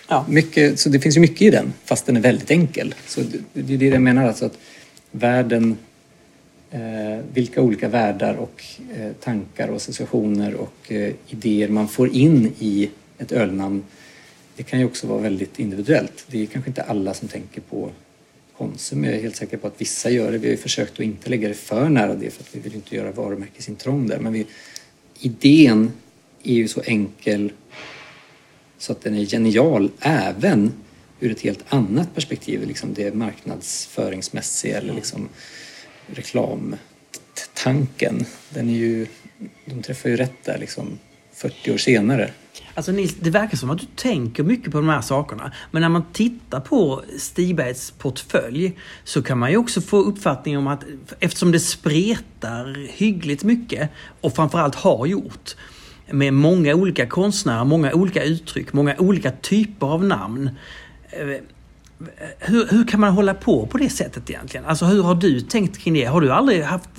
[0.09, 2.95] Ja, mycket, så det finns ju mycket i den, fast den är väldigt enkel.
[3.07, 4.59] Så det, det är det jag menar, alltså att
[5.11, 5.77] världen,
[6.71, 6.81] eh,
[7.33, 8.65] vilka olika världar och
[8.97, 13.85] eh, tankar och associationer och eh, idéer man får in i ett ölnamn,
[14.57, 16.25] det kan ju också vara väldigt individuellt.
[16.27, 17.91] Det är kanske inte alla som tänker på
[18.57, 19.05] Konsum.
[19.05, 20.39] Jag är helt säker på att vissa gör det.
[20.39, 22.75] Vi har ju försökt att inte lägga det för nära det för att vi vill
[22.75, 24.19] inte göra varumärkesintrång där.
[24.19, 24.47] Men vi,
[25.25, 25.93] idén
[26.43, 27.53] är ju så enkel
[28.79, 30.73] så att den är genial även
[31.21, 35.29] ur ett helt annat perspektiv, liksom det marknadsföringsmässiga eller liksom
[36.07, 38.27] reklamtanken.
[38.51, 39.07] Den är ju,
[39.65, 40.99] de träffar ju rätt där liksom
[41.33, 42.31] 40 år senare.
[42.75, 45.53] Alltså Nils, det verkar som att du tänker mycket på de här sakerna.
[45.71, 50.67] Men när man tittar på Stigbergs portfölj så kan man ju också få uppfattning om
[50.67, 50.85] att
[51.21, 55.57] eftersom det spretar hyggligt mycket och framförallt har gjort
[56.11, 60.51] med många olika konstnärer, många olika uttryck, många olika typer av namn.
[61.11, 61.27] Eh,
[62.39, 64.67] hur, hur kan man hålla på på det sättet egentligen?
[64.67, 66.05] Alltså hur har du tänkt kring det?
[66.05, 66.91] Har du aldrig haft...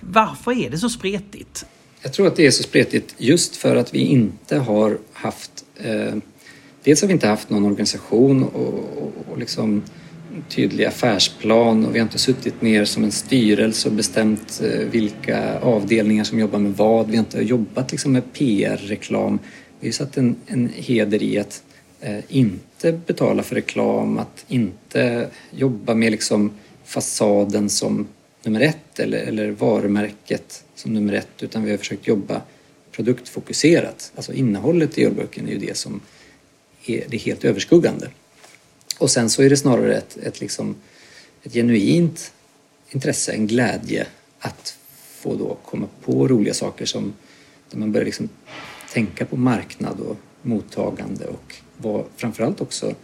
[0.00, 1.66] Varför är det så spretigt?
[2.02, 5.64] Jag tror att det är så spretigt just för att vi inte har haft...
[5.76, 6.14] Eh,
[6.82, 9.82] dels har vi inte haft någon organisation och, och, och liksom
[10.48, 15.58] tydlig affärsplan och vi har inte suttit ner som en styrelse och bestämt eh, vilka
[15.58, 17.06] avdelningar som jobbar med vad.
[17.10, 19.38] Vi har inte jobbat liksom med PR-reklam.
[19.80, 21.62] Vi har satt en, en heder i att
[22.00, 26.50] eh, inte betala för reklam, att inte jobba med liksom
[26.84, 28.06] fasaden som
[28.44, 32.42] nummer ett eller, eller varumärket som nummer ett utan vi har försökt jobba
[32.92, 34.12] produktfokuserat.
[34.14, 36.00] Alltså innehållet i ölburken är ju det som
[36.86, 38.10] är det helt överskuggande.
[38.98, 40.76] Och sen så är det snarare ett, ett, liksom,
[41.42, 42.32] ett genuint
[42.90, 44.06] intresse, en glädje
[44.38, 44.78] att
[45.20, 47.12] få då komma på roliga saker som
[47.70, 48.28] där man börjar liksom
[48.92, 52.94] tänka på marknad och mottagande och vad, framförallt också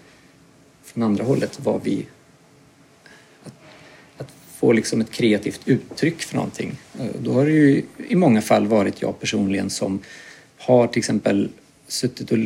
[0.83, 2.07] från andra hållet vad vi
[4.65, 6.73] att få liksom ett kreativt uttryck för någonting.
[6.99, 9.99] Eh, då har det ju i många fall varit jag personligen som
[10.59, 11.49] har till exempel
[11.89, 12.39] suttit och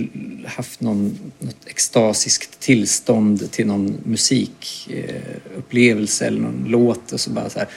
[0.47, 7.59] haft någon, något extasiskt tillstånd till någon musikupplevelse eller någon låt och så bara så
[7.59, 7.69] här,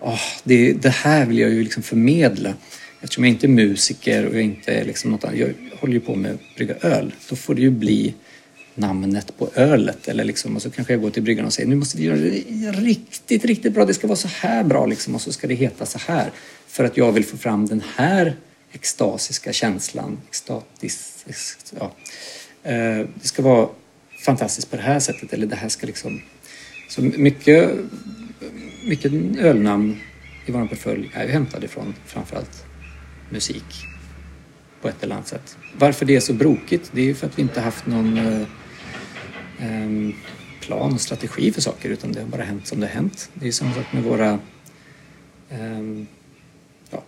[0.00, 2.54] oh, det, det här vill jag ju liksom förmedla.
[3.00, 6.00] Eftersom jag inte är musiker och jag inte är liksom något annat, jag håller ju
[6.00, 8.14] på med att brygga öl, då får det ju bli
[8.74, 10.08] namnet på ölet.
[10.08, 12.16] Eller liksom, och så kanske jag går till bryggan och säger nu måste vi göra
[12.16, 12.30] det
[12.72, 13.84] riktigt, riktigt bra.
[13.84, 16.30] Det ska vara så här bra liksom, och så ska det heta så här.
[16.66, 18.36] För att jag vill få fram den här
[18.72, 20.18] extasiska känslan.
[20.28, 21.26] Extatisk,
[21.78, 21.92] ja.
[22.62, 23.68] Eh, det ska vara
[24.24, 25.32] fantastiskt på det här sättet.
[25.32, 26.22] Eller det här ska liksom...
[26.88, 27.70] Så mycket,
[28.84, 30.00] mycket ölnamn
[30.46, 32.64] i vår portfölj är ju hämtade från framförallt
[33.30, 33.64] musik
[34.82, 35.56] på ett eller annat sätt.
[35.78, 38.46] Varför det är så brokigt, det är ju för att vi inte haft någon eh,
[39.60, 40.14] Ehm,
[40.60, 43.30] plan och strategi för saker utan det har bara hänt som det har hänt.
[43.34, 44.38] Det är samma sak med våra
[45.50, 46.06] ehm,
[46.90, 47.02] ja,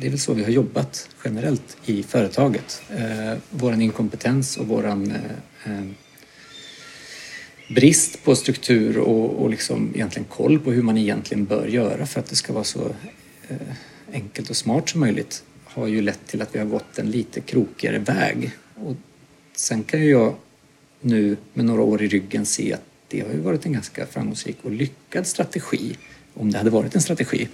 [0.00, 2.82] det är väl så vi har jobbat generellt i företaget.
[2.90, 5.94] Eh, våran inkompetens och våran eh, ehm,
[7.68, 12.20] brist på struktur och, och liksom egentligen koll på hur man egentligen bör göra för
[12.20, 12.94] att det ska vara så
[13.48, 13.56] eh,
[14.12, 17.40] enkelt och smart som möjligt har ju lett till att vi har gått en lite
[17.40, 18.50] krokigare väg.
[18.74, 18.96] Och
[19.54, 20.34] sen kan ju jag
[21.00, 24.56] nu med några år i ryggen se att det har ju varit en ganska framgångsrik
[24.62, 25.96] och lyckad strategi
[26.34, 27.48] om det hade varit en strategi.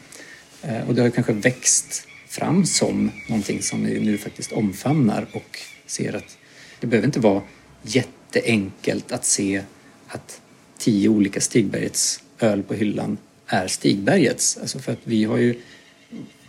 [0.62, 5.26] Eh, och det har ju kanske växt fram som någonting som vi nu faktiskt omfamnar
[5.32, 6.38] och ser att
[6.80, 7.42] det behöver inte vara
[7.82, 9.62] jätteenkelt att se
[10.07, 10.40] att
[10.78, 14.59] tio olika Stigbergets öl på hyllan är Stigbergets.
[14.61, 15.61] Alltså för att vi har ju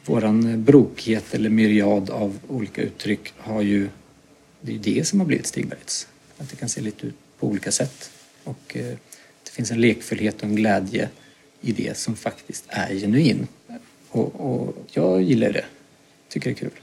[0.05, 3.89] våran brokighet eller myriad av olika uttryck har ju
[4.61, 6.07] det är det som har blivit Stigbergets.
[6.37, 8.11] Att det kan se lite ut på olika sätt.
[8.43, 8.95] Och eh,
[9.43, 11.09] det finns en lekfullhet och en glädje
[11.61, 13.47] i det som faktiskt är genuin.
[14.09, 15.65] Och, och jag gillar det.
[16.29, 16.79] Tycker det är kul.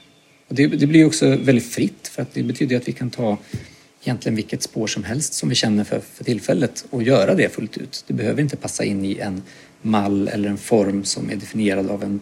[0.49, 3.39] Och det, det blir också väldigt fritt för att det betyder att vi kan ta
[4.03, 7.77] egentligen vilket spår som helst som vi känner för, för tillfället och göra det fullt
[7.77, 8.05] ut.
[8.07, 9.43] Det behöver inte passa in i en
[9.83, 12.21] mall eller en form som är definierad av en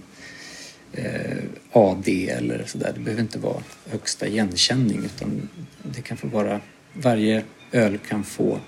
[0.92, 1.38] eh,
[1.72, 2.92] AD eller sådär.
[2.94, 5.48] Det behöver inte vara högsta igenkänning utan
[5.82, 6.60] det kan få vara,
[6.92, 8.60] varje öl kan få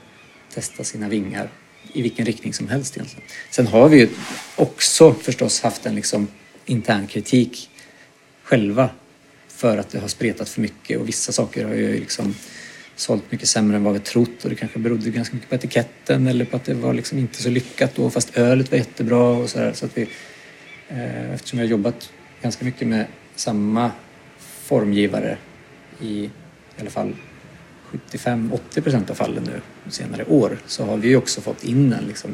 [0.55, 1.49] testa sina vingar
[1.93, 3.25] i vilken riktning som helst egentligen.
[3.51, 4.09] Sen har vi ju
[4.57, 6.29] också förstås haft en liksom
[6.67, 7.71] intern kritik
[8.43, 8.91] själva
[9.49, 12.35] för att det har spretat för mycket och vissa saker har ju liksom
[12.97, 16.27] sålt mycket sämre än vad vi trott och det kanske berodde ganska mycket på etiketten
[16.27, 19.51] eller på att det var liksom inte så lyckat då fast ölet var jättebra och
[19.51, 19.73] sådär.
[19.73, 20.09] Så att vi,
[20.89, 22.13] Eh, eftersom vi har jobbat
[22.43, 23.91] ganska mycket med samma
[24.39, 25.39] formgivare
[26.01, 26.31] i
[26.79, 27.17] i alla fall
[28.11, 29.61] 75-80 procent av fallen nu
[29.91, 32.31] senare år så har vi också fått in en, liksom,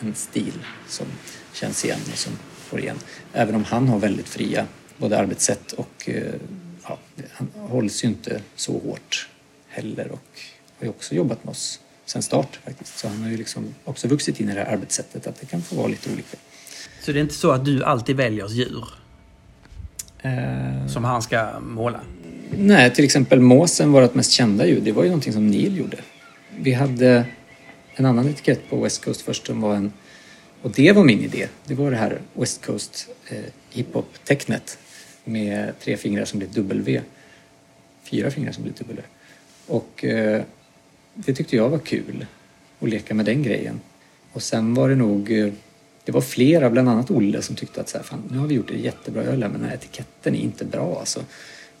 [0.00, 0.52] en stil
[0.88, 1.06] som
[1.52, 2.98] känns igen och som får igen.
[3.32, 6.34] Även om han har väldigt fria både arbetssätt och eh,
[6.82, 6.98] ja,
[7.32, 9.28] han hålls ju inte så hårt
[9.68, 10.40] heller och
[10.78, 12.98] har ju också jobbat med oss sen start faktiskt.
[12.98, 15.62] Så han har ju liksom också vuxit in i det här arbetssättet att det kan
[15.62, 16.36] få vara lite olika.
[17.02, 18.84] Så det är inte så att du alltid väljer djur?
[20.22, 20.86] Eh...
[20.86, 22.00] Som han ska måla?
[22.50, 25.96] Nej, till exempel måsen, vårt mest kända djur, det var ju någonting som Neil gjorde.
[26.58, 27.24] Vi hade
[27.94, 29.92] en annan etikett på West Coast först som var en...
[30.62, 31.48] Och det var min idé.
[31.64, 33.38] Det var det här West Coast eh,
[33.70, 34.78] hiphop-tecknet
[35.24, 37.00] med tre fingrar som blir W.
[38.04, 39.02] Fyra fingrar som blir W.
[39.66, 40.42] Och eh,
[41.14, 42.26] det tyckte jag var kul
[42.80, 43.80] att leka med den grejen.
[44.32, 45.52] Och sen var det nog, eh,
[46.04, 48.54] det var flera, bland annat Olle, som tyckte att så här, fan, nu har vi
[48.54, 51.24] gjort det jättebra öl men den här etiketten är inte bra alltså.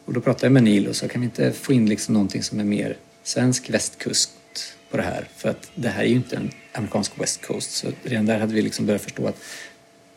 [0.04, 2.42] Och då pratade jag med Neil och sa, kan vi inte få in liksom någonting
[2.42, 4.30] som är mer svensk västkust
[4.90, 5.28] på det här?
[5.36, 7.70] För att det här är ju inte en amerikansk West Coast.
[7.70, 9.42] Så redan där hade vi liksom börjat förstå att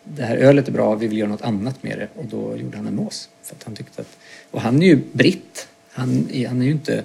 [0.04, 2.08] det här ölet är bra, vi vill göra något annat med det.
[2.16, 3.30] Och då gjorde han en mås.
[3.44, 4.18] För att han tyckte att,
[4.52, 5.68] och han är ju britt.
[5.90, 7.04] Han, han är ju inte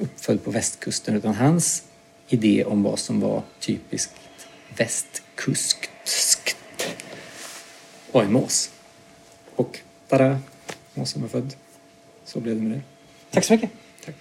[0.00, 1.82] uppfödd på västkusten utan hans
[2.28, 4.12] idé om vad som var typiskt
[4.76, 5.90] västkuskt
[8.12, 8.70] var en mås.
[9.56, 10.38] Och tada,
[10.94, 11.54] måsen var född.
[12.24, 12.82] Så blev det med det.
[13.30, 13.70] Tack så mycket.
[14.04, 14.14] Tack.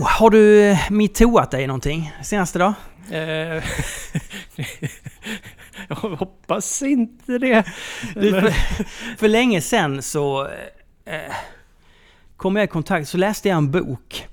[0.00, 0.06] metoo.
[0.18, 2.72] Har du eh, metooat dig någonting senaste dag?
[3.10, 3.18] Eh,
[5.88, 7.64] jag hoppas inte det.
[8.14, 8.50] Du, för,
[9.16, 10.46] för länge sedan så
[11.04, 11.34] eh,
[12.36, 14.26] kom jag i kontakt, så läste jag en bok.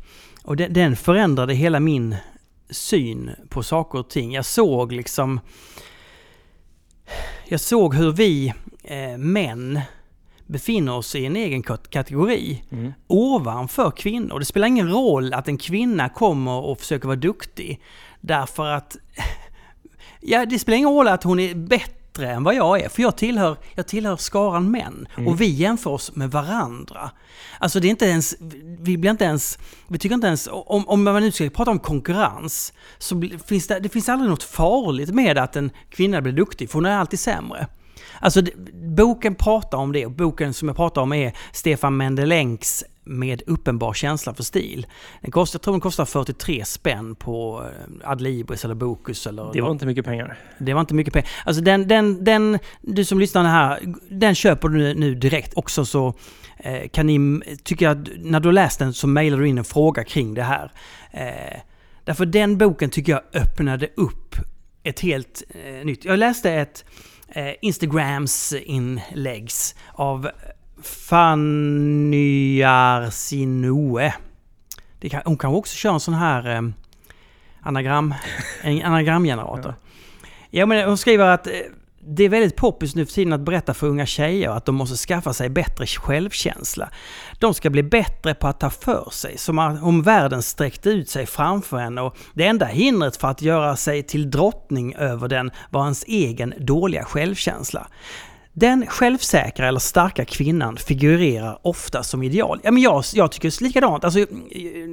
[0.47, 2.15] Och den, den förändrade hela min
[2.69, 4.33] syn på saker och ting.
[4.33, 5.39] Jag såg liksom...
[7.47, 9.79] Jag såg hur vi eh, män
[10.45, 12.93] befinner oss i en egen kat- kategori Mm.
[13.07, 14.39] ovanför kvinnor.
[14.39, 17.81] Det spelar ingen roll att en kvinna kommer och försöker vara duktig.
[18.21, 18.97] Därför att...
[20.21, 22.89] Ja, det spelar ingen roll att hon är bättre än vad jag är.
[22.89, 25.07] För jag tillhör, jag tillhör skaran män.
[25.27, 27.11] Och vi jämför oss med varandra.
[27.59, 28.35] Alltså det är inte ens...
[28.79, 29.59] Vi blir inte ens...
[29.87, 30.49] Vi tycker inte ens...
[30.51, 32.73] Om, om man nu ska prata om konkurrens.
[32.97, 36.69] Så finns det, det finns aldrig något farligt med att en kvinna blir duktig.
[36.69, 37.67] För hon är alltid sämre.
[38.19, 38.41] Alltså
[38.73, 43.93] boken pratar om det och boken som jag pratar om är Stefan Mendelängs med uppenbar
[43.93, 44.87] känsla för stil.
[45.21, 47.65] Den kostar, jag tror den kostar 43 spänn på
[48.03, 50.37] eh, Adlibris eller Bokus eller Det var inte mycket pengar.
[50.57, 51.29] det var inte mycket pengar.
[51.45, 53.79] Alltså den, den, den, du som lyssnar här,
[54.09, 55.53] den köper du nu, direkt.
[55.55, 56.13] Också så
[56.57, 60.03] eh, kan ni, tycker jag, när du läst den så mejlar du in en fråga
[60.03, 60.71] kring det här.
[61.11, 61.59] Eh,
[62.03, 64.35] därför den boken tycker jag öppnade upp
[64.83, 65.43] ett helt
[65.83, 66.05] nytt.
[66.05, 66.85] Jag läste ett
[67.61, 70.29] Instagrams inläggs av
[70.83, 74.13] Fanny Arsinoe.
[74.99, 76.61] Det kan, hon kan också köra en sån här eh,
[77.61, 78.13] anagram,
[78.61, 79.75] en anagramgenerator.
[80.49, 81.53] Ja, men hon skriver att eh,
[82.09, 84.95] det är väldigt poppis nu för tiden att berätta för unga tjejer att de måste
[84.95, 86.89] skaffa sig bättre självkänsla.
[87.39, 91.25] De ska bli bättre på att ta för sig, som om världen sträckte ut sig
[91.25, 95.83] framför en och det enda hindret för att göra sig till drottning över den var
[95.83, 97.87] ens egen dåliga självkänsla.
[98.59, 102.59] Den självsäkra eller starka kvinnan figurerar ofta som ideal.
[102.63, 104.25] Ja, men jag, jag tycker likadant, alltså,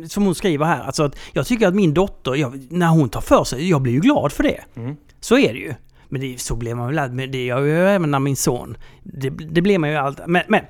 [0.09, 0.85] som hon skriver här.
[0.85, 3.93] Alltså att jag tycker att min dotter, jag, när hon tar för sig, jag blir
[3.93, 4.61] ju glad för det.
[4.77, 4.97] Mm.
[5.21, 5.75] Så är det ju.
[6.09, 8.77] Men det, så blir man väl men det gör jag även när min son.
[9.03, 10.29] Det, det blir man ju alltid.
[10.29, 10.61] Men, men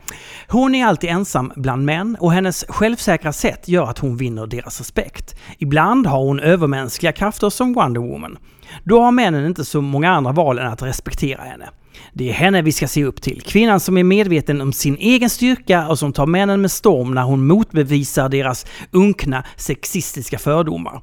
[0.49, 4.79] hon är alltid ensam bland män och hennes självsäkra sätt gör att hon vinner deras
[4.79, 5.35] respekt.
[5.59, 8.39] Ibland har hon övermänskliga krafter som Wonder Woman.
[8.85, 11.69] Då har männen inte så många andra val än att respektera henne.
[12.13, 13.43] Det är henne vi ska se upp till.
[13.43, 17.23] Kvinnan som är medveten om sin egen styrka och som tar männen med storm när
[17.23, 21.03] hon motbevisar deras unkna sexistiska fördomar.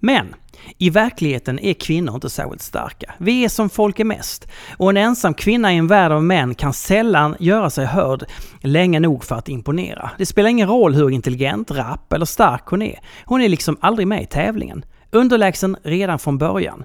[0.00, 0.34] Men
[0.78, 3.14] i verkligheten är kvinnor inte särskilt starka.
[3.18, 4.48] Vi är som folk är mest.
[4.76, 8.24] Och en ensam kvinna i en värld av män kan sällan göra sig hörd
[8.60, 10.10] länge nog för att imponera.
[10.18, 12.98] Det spelar ingen roll hur intelligent, rapp eller stark hon är.
[13.24, 14.84] Hon är liksom aldrig med i tävlingen.
[15.10, 16.84] Underlägsen redan från början.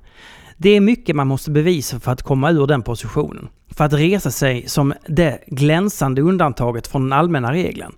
[0.57, 3.49] Det är mycket man måste bevisa för att komma ur den positionen.
[3.69, 7.93] För att resa sig som det glänsande undantaget från den allmänna regeln.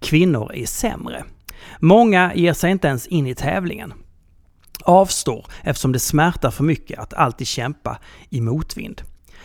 [0.00, 1.24] Kvinnor är sämre.
[1.78, 3.92] Många ger sig inte ens in i tävlingen
[4.82, 7.98] avstår eftersom det smärtar för mycket att alltid kämpa
[8.30, 9.02] i motvind.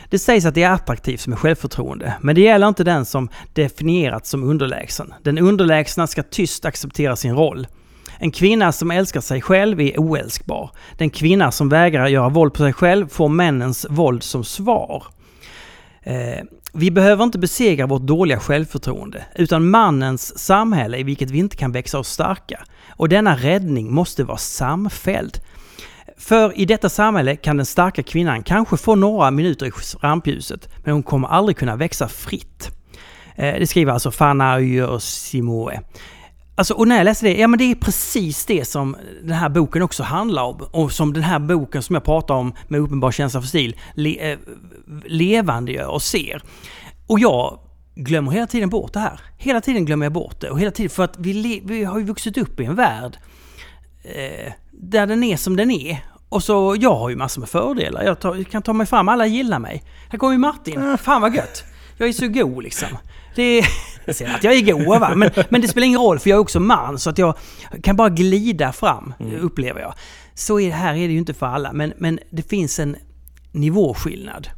[0.09, 4.29] Det sägs att det är attraktivt med självförtroende, men det gäller inte den som definierats
[4.29, 5.13] som underlägsen.
[5.23, 7.67] Den underlägsna ska tyst acceptera sin roll.
[8.19, 10.71] En kvinna som älskar sig själv är oälskbar.
[10.97, 15.03] Den kvinna som vägrar göra våld på sig själv får männens våld som svar.
[16.03, 16.43] Eh,
[16.73, 21.71] vi behöver inte besegra vårt dåliga självförtroende, utan mannens samhälle i vilket vi inte kan
[21.71, 22.63] växa oss starka.
[22.89, 25.39] Och denna räddning måste vara samfälld.
[26.17, 30.93] För i detta samhälle kan den starka kvinnan kanske få några minuter i rampljuset, men
[30.93, 32.69] hon kommer aldrig kunna växa fritt.
[33.35, 34.59] Eh, det skriver alltså Fanna
[34.99, 35.81] Simoe.
[36.57, 39.49] Alltså, och när jag läste det, ja men det är precis det som den här
[39.49, 40.67] boken också handlar om.
[40.71, 44.31] Och som den här boken som jag pratar om med uppenbar känsla för stil le,
[44.31, 44.39] eh,
[45.05, 46.43] levandegör och ser.
[47.07, 47.59] Och jag
[47.95, 49.19] glömmer hela tiden bort det här.
[49.37, 50.49] Hela tiden glömmer jag bort det.
[50.49, 53.17] Och hela tiden, för att vi, vi har ju vuxit upp i en värld
[54.03, 56.05] eh, där den är som den är.
[56.29, 58.03] Och så, jag har ju massor med fördelar.
[58.03, 59.83] Jag, tar, jag kan ta mig fram, alla gillar mig.
[60.09, 60.97] Här kommer ju Martin.
[60.97, 61.63] Fan vad gött.
[61.97, 62.89] Jag är så god liksom.
[63.37, 63.63] Det
[64.05, 66.37] jag säger att jag är god va, men, men det spelar ingen roll för jag
[66.37, 67.37] är också man så att jag
[67.83, 69.93] kan bara glida fram, upplever jag.
[70.33, 72.95] Så är det här är det ju inte för alla, men, men det finns en
[73.51, 74.49] nivåskillnad.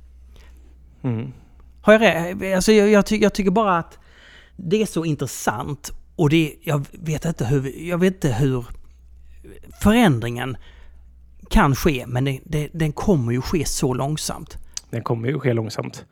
[1.04, 1.32] Mm.
[1.82, 2.56] Har jag rätt?
[2.56, 4.00] Alltså jag, jag, ty, jag tycker bara att
[4.56, 8.66] det är så intressant och det, jag vet inte hur, jag vet inte hur
[9.82, 10.58] förändringen
[11.50, 14.58] kan ske, men det, det, den kommer ju ske så långsamt.
[14.90, 16.06] Den kommer ju ske långsamt.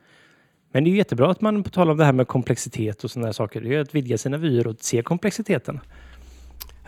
[0.72, 3.10] Men det är ju jättebra att man, på tal om det här med komplexitet och
[3.10, 5.80] sådana saker, det är att vidga sina vyer och se komplexiteten.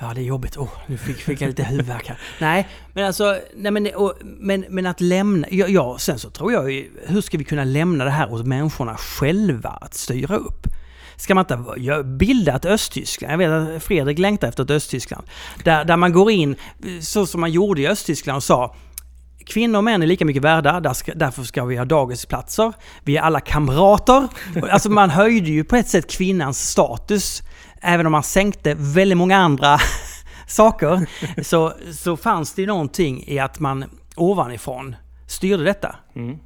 [0.00, 0.56] Ja, det är jobbigt.
[0.56, 2.18] Åh, nu fick, fick jag lite huvudvärk här.
[2.40, 5.46] Nej, men alltså, nej men, och, men, men att lämna...
[5.50, 8.46] Ja, ja, sen så tror jag ju, hur ska vi kunna lämna det här åt
[8.46, 10.66] människorna själva att styra upp?
[11.20, 13.32] ska man inte bilda ett Östtyskland?
[13.32, 15.26] Jag vet att Fredrik längtar efter ett Östtyskland.
[15.64, 16.56] Där, där man går in,
[17.00, 18.74] så som man gjorde i Östtyskland och sa
[19.46, 20.80] Kvinnor och män är lika mycket värda,
[21.14, 22.72] därför ska vi ha dagisplatser.
[23.04, 24.28] Vi är alla kamrater.
[24.70, 27.42] Alltså man höjde ju på ett sätt kvinnans status.
[27.82, 29.78] Även om man sänkte väldigt många andra
[30.46, 31.06] saker.
[31.42, 33.84] Så, så fanns det någonting i att man
[34.16, 35.96] ovanifrån styrde detta.
[36.16, 36.38] Mm.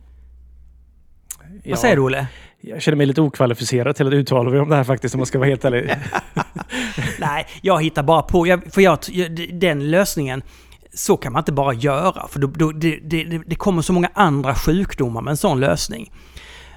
[1.67, 2.27] Vad säger du Olle?
[2.61, 5.27] Jag känner mig lite okvalificerad till att uttala mig om det här faktiskt om man
[5.27, 5.95] ska vara helt ärlig.
[7.19, 8.47] Nej, jag hittar bara på.
[8.47, 8.99] Jag, för jag-
[9.53, 10.43] den lösningen,
[10.95, 12.29] så kan man inte bara göra.
[12.29, 16.13] För då, då, det, det, det kommer så många andra sjukdomar med en sån lösning.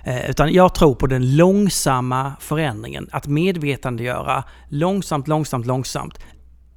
[0.04, 3.10] Eh, utan jag tror på den långsamma förändringen.
[3.12, 6.20] Att medvetandegöra långsamt, långsamt, långsamt.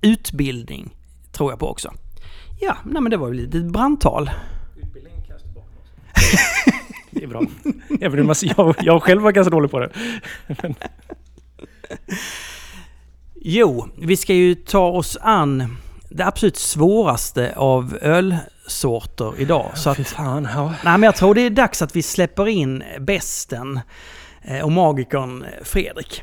[0.01, 0.97] Utbildning
[1.33, 1.93] tror jag på också.
[2.61, 4.31] Ja, nej men det var ju lite brandtal.
[7.11, 7.43] Det är bra.
[8.01, 9.91] Även om jag, jag själv var ganska dålig på det.
[13.35, 15.77] Jo, vi ska ju ta oss an
[16.11, 19.71] det absolut svåraste av ölsorter idag.
[19.75, 20.75] Så att, fan, ja.
[20.85, 23.81] nej, men jag tror det är dags att vi släpper in besten
[24.43, 26.23] eh, och magikern Fredrik.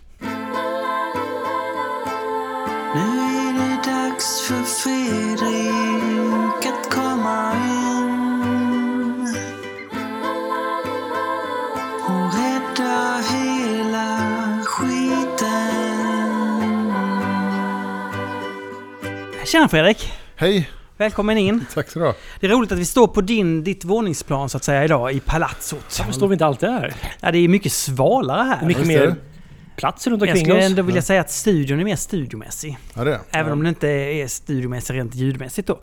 [2.96, 5.57] Nu är det dags för Fredrik
[19.48, 20.14] Tjena Fredrik!
[20.36, 21.66] Hej, Välkommen in.
[21.74, 22.14] tack så du ha.
[22.40, 25.20] Det är roligt att vi står på din, ditt våningsplan så att säga idag i
[25.20, 25.96] palatsot.
[26.00, 26.94] Varför står vi inte alltid här?
[27.20, 28.66] Ja, det är mycket svalare här.
[28.66, 29.16] Mycket mer
[29.76, 30.66] plats runt jag omkring skulle oss.
[30.66, 32.78] ändå vilja säga att studion är mer studiomässig.
[32.94, 33.20] Ja, det är.
[33.32, 35.80] Även om det inte är studiomässigt rent ljudmässigt då.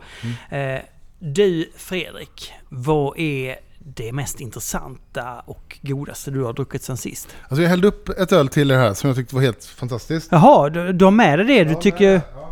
[0.49, 0.75] Mm.
[0.75, 0.81] Eh,
[1.19, 7.35] du Fredrik, vad är det mest intressanta och godaste du har druckit sen sist?
[7.49, 10.27] Alltså jag hällde upp ett öl till er här som jag tyckte var helt fantastiskt.
[10.31, 12.11] Jaha, du, du har med dig det du tycker...
[12.11, 12.41] Ja, varsågoda.
[12.41, 12.44] Eh,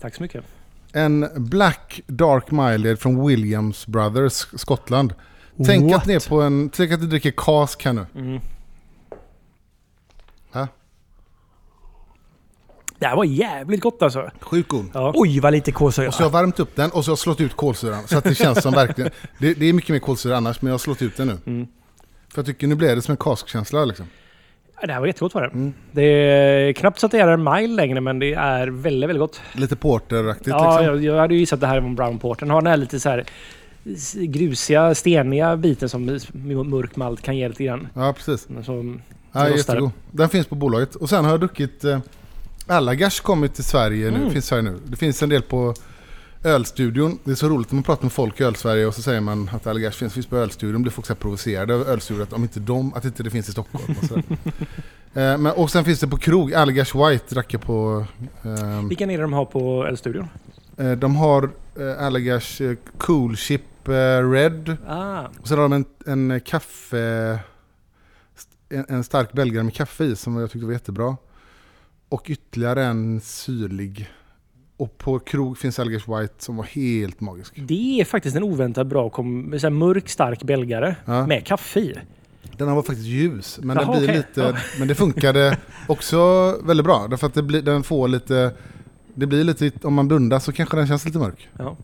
[0.00, 0.44] Tack så mycket.
[0.92, 5.14] En Black Dark Mild från Williams Brothers, Skottland.
[5.66, 6.00] Tänk What?
[6.00, 6.70] att ni är på en...
[6.70, 8.06] Tänk att ni dricker kask här nu.
[8.14, 8.40] Mm.
[10.52, 10.68] Ja,
[12.98, 14.30] Det här var jävligt gott alltså.
[14.40, 14.90] sjukt god.
[14.94, 15.12] Ja.
[15.14, 16.08] Oj, vad lite kolsyra.
[16.08, 18.06] Och så har jag värmt upp den och så har jag slått ut kolsyran.
[18.08, 19.10] Så att det känns som verkligen...
[19.38, 21.38] Det, det är mycket mer kolsyra annars, men jag har slått ut den nu.
[21.46, 21.66] Mm.
[22.28, 24.06] För jag tycker nu blev det som en kaskkänsla liksom.
[24.80, 25.48] Ja, Det här var jättegott var det.
[25.48, 25.72] Mm.
[25.92, 29.20] Det är knappt så att det är en mile längre men det är väldigt, väldigt
[29.20, 29.40] gott.
[29.52, 30.84] Lite porteraktigt Ja, liksom.
[31.02, 32.46] jag, jag hade ju gissat att det här var en brown porter.
[32.46, 33.24] Den har den här lite så här
[34.14, 36.04] grusiga, steniga biten som
[36.44, 37.88] mörk malt kan ge lite grann.
[37.94, 38.48] Ja, precis.
[38.64, 38.96] Så,
[39.32, 39.90] Ja, jättegod.
[40.10, 40.94] Den finns på bolaget.
[40.94, 41.84] Och sen har jag druckit...
[41.84, 41.98] Eh,
[42.66, 44.16] Allagars kommit till Sverige nu.
[44.16, 44.30] Mm.
[44.30, 44.78] Finns Sverige nu.
[44.84, 45.74] Det finns en del på
[46.44, 47.18] Ölstudion.
[47.24, 49.50] Det är så roligt när man pratar med folk i Öl-Sverige och så säger man
[49.52, 50.82] att Allagars finns, finns på Ölstudion.
[50.82, 53.52] blir folk så provocerade över Ölstudion att, om inte de, att inte det finns i
[53.52, 53.84] Stockholm.
[54.02, 54.14] Och, så
[55.20, 56.54] eh, men, och sen finns det på krog.
[56.54, 58.04] Allagars White drack jag på...
[58.42, 60.28] ehm, Vilken är det de har på Ölstudion?
[60.76, 64.76] eh, de har eh, Allagars eh, Cool Chip eh, Red.
[64.88, 65.84] Ah, Och sen har de en,
[66.30, 67.38] en kaffe...
[68.68, 71.16] En, en stark belgare med kaffe i som jag tyckte var jättebra.
[72.08, 74.10] Och ytterligare en syrlig.
[74.76, 77.52] Och på krog finns Algers White som var helt magisk.
[77.56, 81.26] det är faktiskt en oväntat bra kom, så mörk stark belgare Ja.
[81.26, 81.94] med kaffe i.
[82.56, 84.16] Den här var faktiskt ljus, men, Jaha, det blir okej.
[84.16, 84.56] lite, Ja.
[84.78, 85.58] men det funkade
[85.88, 86.18] också
[86.64, 87.06] väldigt bra.
[87.10, 88.52] Därför att det blir, den får lite...
[89.14, 91.48] Det blir lite, om man blundar så kanske den känns lite mörk.
[91.58, 91.76] Ja.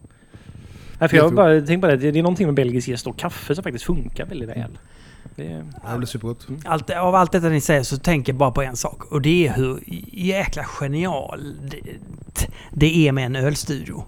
[0.99, 3.55] Nej, för jag bara tänkt på det, det är någonting med belgisk jäst och kaffe
[3.55, 4.79] som faktiskt funkar väldigt väl.
[5.37, 6.47] Det är, Det blir supergott.
[6.65, 9.13] Allt, av allt detta ni säger så tänker jag bara på en sak.
[9.13, 11.81] Och det är hur jäkla genial det,
[12.71, 14.05] det är med en ölstudio.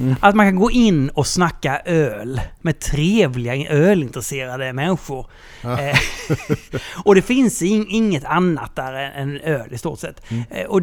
[0.00, 0.14] Mm.
[0.20, 5.26] Att man kan gå in och snacka öl med trevliga ölintresserade människor.
[5.62, 5.80] Ja.
[5.80, 5.96] Eh,
[7.04, 10.30] och det finns in, inget annat där än öl i stort sett.
[10.30, 10.44] Mm.
[10.50, 10.82] Eh, och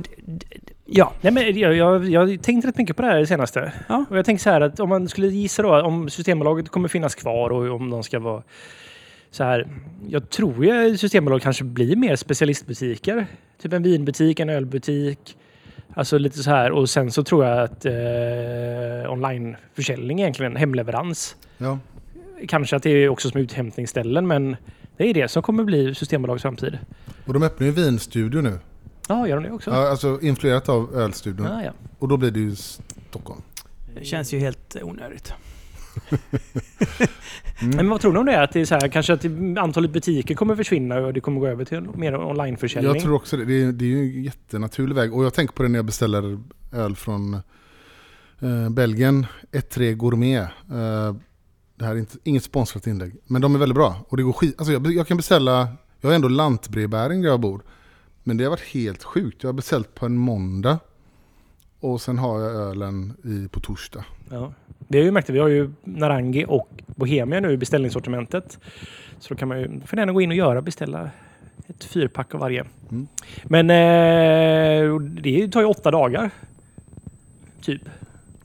[0.85, 3.71] ja, Nej, men jag, jag, jag tänkte rätt mycket på det här senaste.
[3.87, 4.05] Ja.
[4.09, 7.15] Och jag tänkte så här att om man skulle gissa då om Systembolaget kommer finnas
[7.15, 8.43] kvar och om de ska vara
[9.31, 9.67] så här.
[10.07, 13.27] Jag tror ju Systembolaget kanske blir mer specialistbutiker.
[13.61, 15.37] Typ en vinbutik, en ölbutik.
[15.93, 16.71] Alltså lite så här.
[16.71, 21.35] Och sen så tror jag att eh, onlineförsäljning egentligen, hemleverans.
[21.57, 21.79] Ja.
[22.47, 24.55] Kanske att det är också som uthämtningsställen men
[24.97, 26.77] det är det som kommer bli Systembolagets framtid.
[27.25, 28.59] Och de öppnar ju vinstudio nu.
[29.09, 29.71] Ja, gör de det också?
[29.71, 31.47] Ja, alltså influerat av ölstudion.
[31.47, 31.71] Ah, ja.
[31.99, 33.41] Och då blir det ju Stockholm.
[33.99, 35.33] det känns ju helt onödigt.
[37.61, 37.75] Mm.
[37.75, 38.41] Men vad tror du om det?
[38.43, 39.25] Att det är så här, kanske att
[39.57, 42.93] antalet butiker kommer försvinna och det kommer gå över till mer onlineförsäljning?
[42.93, 43.45] Jag tror också det.
[43.45, 45.13] Det är, det är ju en jättenaturlig väg.
[45.13, 46.39] Och jag tänker på det när jag beställer
[46.71, 47.33] öl från
[48.39, 49.25] eh, Belgien.
[49.51, 50.49] 1-3 Gourmet.
[50.71, 51.15] Eh,
[51.75, 53.15] det här är inte, inget sponsrat inlägg.
[53.25, 54.05] Men de är väldigt bra.
[54.09, 54.55] Och det går skit...
[54.57, 55.51] Alltså jag, jag kan beställa...
[55.51, 55.67] Jag
[56.01, 57.61] Jag har ändå lantbrevbäring där jag bor.
[58.23, 59.43] Men det har varit helt sjukt.
[59.43, 60.79] Jag har beställt på en måndag.
[61.79, 64.05] Och sen har jag ölen i, på torsdag.
[64.29, 64.53] Ja.
[64.87, 65.33] Vi har ju märkt det.
[65.33, 68.59] Vi har ju Narangi och Bohemia nu i beställningssortimentet.
[69.19, 71.09] Så då kan man ju får gärna gå in och göra, beställa
[71.67, 72.65] ett fyrpack av varje.
[72.91, 73.07] Mm.
[73.43, 76.29] Men eh, det tar ju åtta dagar.
[77.61, 77.81] Typ.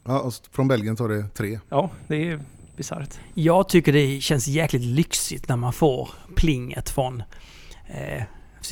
[0.04, 1.58] Ja, och från Belgien tar det tre.
[1.68, 2.40] Ja, det är
[2.76, 3.20] bisarrt.
[3.34, 7.22] Jag tycker det känns jäkligt lyxigt när man får plinget från
[7.86, 8.22] eh,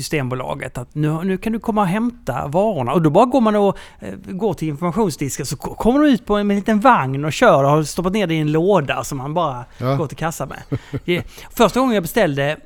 [0.04, 2.92] Systembolaget att nu, nu kan du komma och hämta varorna.
[2.92, 6.26] Och då bara går man och eh, går till informationsdisken så ko- kommer de ut
[6.26, 8.52] på en, med en liten vagn och kör och har stoppat ner det i en
[8.52, 9.96] låda som man bara Ja.
[9.96, 10.62] går till kassa med.
[11.04, 11.24] Det,
[11.56, 12.56] första gången jag beställde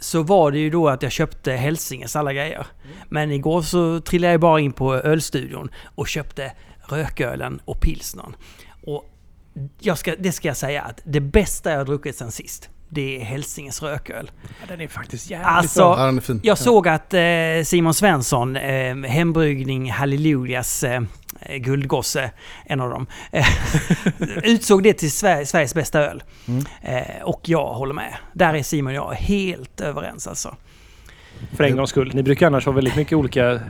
[0.00, 2.66] så var det ju då att jag köpte Hälsinges alla grejer.
[3.08, 6.52] Men igår så trillade jag bara in på ölstudion och köpte
[6.88, 8.36] rökölen och pilsnern.
[8.86, 9.04] Och
[9.96, 13.82] ska, det ska jag säga att det bästa jag druckit sen sist, det är Hälsinges
[13.82, 14.30] rököl.
[14.42, 15.98] Ja, den är faktiskt jävligt Alltså, bra.
[15.98, 16.40] Ja, den är fin.
[16.42, 17.20] Jag såg att eh,
[17.64, 21.02] Simon Svensson, eh, hembryggning Hallelujas eh,
[21.58, 22.30] guldgosse,
[22.66, 23.46] en av dem, eh,
[24.42, 26.22] utsåg det till Sver- Sveriges bästa öl.
[26.48, 26.64] Mm.
[26.82, 28.14] Eh, och jag håller med.
[28.32, 30.56] Där är Simon och jag helt överens alltså.
[31.56, 32.10] För en gångs skull.
[32.14, 33.60] Ni brukar annars ha väldigt mycket olika...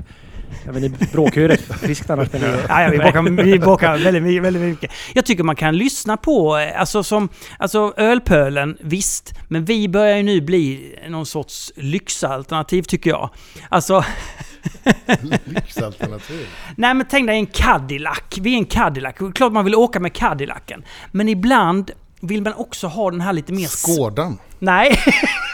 [0.67, 2.29] Ja, men ni bråkar ju rätt friskt annars.
[2.33, 4.91] Men Ja, ja, vi bråkar, vi bråkar väldigt, mycket- väldigt mycket.
[5.15, 7.29] Jag tycker man kan lyssna på, eh, alltså som,
[7.59, 9.35] alltså ölpölen, visst.
[9.49, 13.31] Men vi börjar ju nu bli någon sorts lyxalternativ tycker jag.
[13.69, 14.05] Alltså,
[15.45, 16.47] Lyxalternativ.
[16.77, 18.19] nej men tänk dig en Cadillac.
[18.41, 19.15] Vi är en Cadillac.
[19.35, 20.85] Klart man vill åka med Cadillacen.
[21.13, 21.91] Men ibland
[22.21, 23.67] vill man också ha den här lite mer...
[23.67, 24.39] Skådan.
[24.59, 24.99] Nej.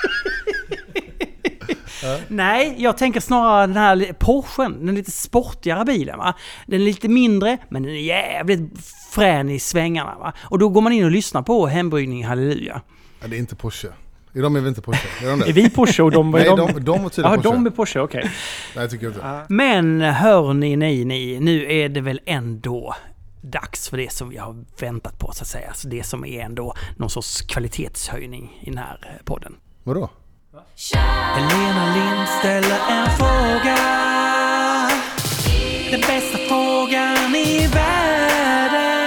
[2.28, 6.34] Nej, jag tänker snarare den här Porschen, den lite sportigare bilen va.
[6.66, 8.61] Den är lite mindre, men den är jävligt
[9.11, 10.32] frän i svängarna va.
[10.42, 12.80] Och då går man in och lyssnar på Hembryggning Halleluja.
[13.20, 13.88] Ja, det är inte Porsche.
[14.34, 15.26] Är de är väl inte Porsche?
[15.26, 16.30] Är de är vi Porsche och de...
[16.30, 16.80] Nej, de, de, de
[17.11, 17.42] tydligen Ja, Porsche.
[17.42, 18.30] de är Porsche, okej.
[18.76, 19.44] Nej, tycker jag inte.
[19.49, 22.94] Men hör ni, ni, ni, nu är det väl ändå
[23.40, 25.72] dags för det som vi har väntat på så att säga.
[25.74, 29.55] Så det som är ändå någon sorts kvalitetshöjning i den här eh, podden.
[29.82, 30.11] Vadå?
[30.57, 33.77] Helena Lind ställer en fråga.
[35.91, 39.07] Den bästa frågan i världen.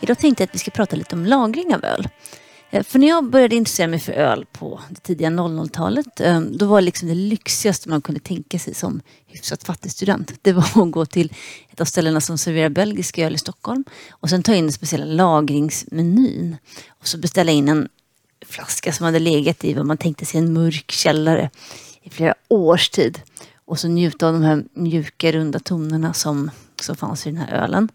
[0.00, 2.08] Idag tänkte jag att vi ska prata lite om lagring av öl.
[2.70, 6.66] Eh, för när jag började intressera mig för öl på det tidiga 00-talet, eh, då
[6.66, 10.32] var liksom det lyxigaste man kunde tänka sig som hyfsat fattig student.
[10.42, 11.32] Det var att gå till
[11.70, 15.04] ett av ställena som serverar belgisk öl i Stockholm och sen ta in den speciella
[15.04, 16.56] lagringsmenyn.
[17.00, 17.88] Och så beställa in en
[18.50, 21.50] flaska som hade legat i vad man tänkte sig en mörk källare
[22.02, 23.20] i flera års tid.
[23.64, 27.64] Och så njuta av de här mjuka runda tonerna som, som fanns i den här
[27.64, 27.88] ölen.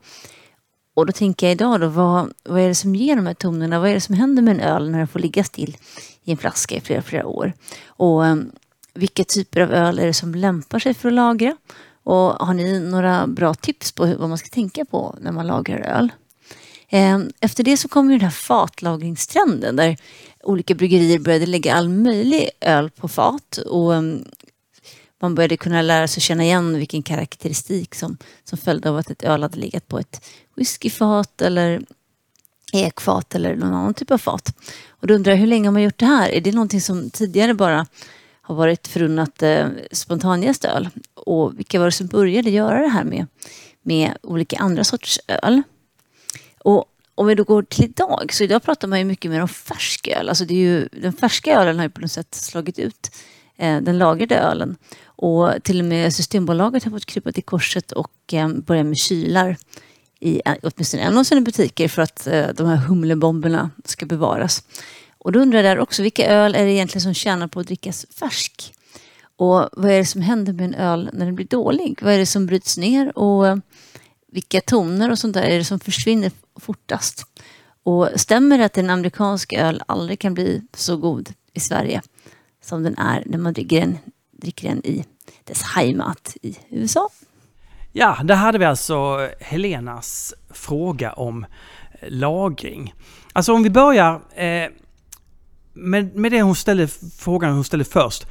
[0.96, 3.80] Och då tänker jag idag då, vad, vad är det som ger de här tonerna?
[3.80, 5.78] Vad är det som händer med en öl när den får ligga still
[6.24, 7.54] i en flaska i flera, flera år?
[7.88, 8.52] Och um,
[8.94, 11.58] vilka typer av öl är det som lämpar sig för att lagra?
[12.04, 15.48] Och har ni några bra tips på hur, vad man ska tänka på när man
[15.48, 16.12] lagrar öl?
[16.90, 19.98] Ehm, efter det så kom ju den här fatlagringstrenden där
[20.46, 24.26] olika bryggerier började lägga all möjlig öl på fat och um,
[25.22, 29.24] man började kunna lära sig känna igen vilken karaktäristik som, som följde av att ett
[29.24, 30.26] öl hade legat på ett
[30.56, 31.82] whiskyfat eller
[32.74, 34.56] ekfat eller någon annan typ av fat.
[34.90, 36.30] Och då undrar jag, hur länge har man gjort det här?
[36.30, 37.88] Är det någonting som tidigare bara
[38.42, 40.90] har varit förunnat eh, spontanjästöl?
[41.14, 43.28] Och vilka var det som började göra det här med,
[43.82, 45.62] med olika andra sorters öl?
[46.64, 46.86] Och
[47.16, 50.08] om vi då går till idag, så idag pratar man ju mycket mer om färsk
[50.08, 50.30] öl.
[50.30, 53.12] Alltså det är ju, den färska ölen har ju på något sätt slagit ut
[53.58, 54.78] eh, den lagrade ölen.
[55.06, 59.58] Och till och med Systembolaget har fått krypa till korset och eh, börja med kylar
[60.20, 64.64] i eh, åtminstone en av sina butiker för att eh, de här humlebomberna ska bevaras.
[65.18, 67.68] Och då undrar jag där också, vilka öl är det egentligen som tjänar på att
[67.68, 68.74] drickas färsk?
[69.38, 72.00] Och vad är det som händer med en öl när den blir dålig?
[72.02, 73.18] Vad är det som bryts ner?
[73.18, 73.58] Och eh,
[74.36, 77.26] vilka toner och sånt där är det som försvinner fortast?
[77.84, 82.02] Och stämmer det att en amerikansk öl aldrig kan bli så god i Sverige
[82.64, 83.98] som den är när man dricker den,
[84.32, 85.06] dricker den i
[85.44, 87.10] dess heimat i USA?
[87.92, 92.94] Ja, där hade vi alltså Helenas fråga om eh, lagring.
[93.34, 94.70] Alltså om vi börjar eh,
[95.74, 98.28] med, med det hon ställde, frågan hon ställde först.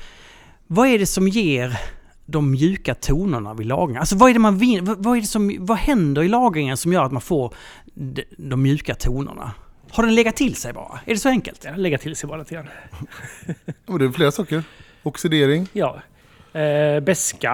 [0.66, 1.80] Vad är det som ger
[2.26, 3.96] de mjuka tonerna vid lagring?
[3.96, 4.80] Alltså vad är det man vinner?
[4.80, 7.54] Vad, vad är det som, vad händer i lagringen som gör att man får
[7.94, 9.52] de, de mjuka tonerna?
[9.90, 11.00] Har den legat till sig bara?
[11.04, 11.60] Är det så enkelt?
[11.60, 12.68] Den har legat till sig bara lite grann.
[13.86, 14.62] Ja, det är flera saker.
[15.02, 15.68] Oxidering.
[15.72, 16.02] Ja.
[16.60, 17.50] Eh, beska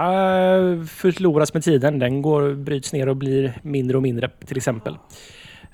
[0.88, 1.98] förloras med tiden.
[1.98, 4.96] Den går, bryts ner och blir mindre och mindre till exempel.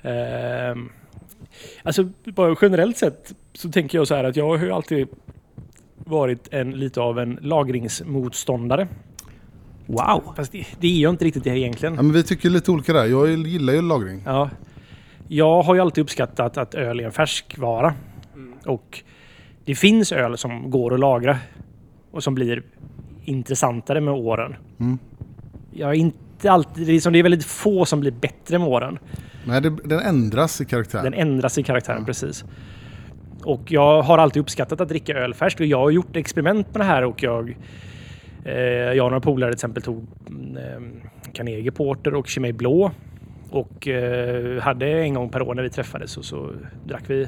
[0.01, 0.75] Eh,
[1.83, 5.07] alltså bara generellt sett så tänker jag så här att jag har ju alltid
[5.97, 8.87] varit en, lite av en lagringsmotståndare.
[9.85, 10.33] Wow!
[10.35, 11.95] Fast det, det är jag inte riktigt det egentligen.
[11.95, 13.05] Ja, men vi tycker lite olika där.
[13.05, 14.21] Jag gillar ju lagring.
[14.25, 14.49] Ja.
[15.27, 17.93] Jag har ju alltid uppskattat att öl är en färskvara.
[18.65, 19.03] Och
[19.65, 21.37] det finns öl som går att lagra
[22.11, 22.63] och som blir
[23.25, 24.55] intressantare med åren.
[24.79, 24.99] Mm.
[25.71, 28.67] Jag är inte alltid, det är, som det är väldigt få som blir bättre med
[28.67, 28.99] åren.
[29.45, 31.03] Nej, det, den ändras i karaktär.
[31.03, 32.45] Den ändras i karaktären, precis.
[33.47, 36.81] Och jag har alltid uppskattat att dricka öl färskt och jag har gjort experiment med
[36.81, 37.57] det här och jag
[38.45, 42.91] eh, jag och några polare till exempel tog mm, eh, Carnegie Porter och Chimay Blå
[43.49, 46.51] och eh, hade en gång per år när vi träffades och så
[46.87, 47.27] drack vi.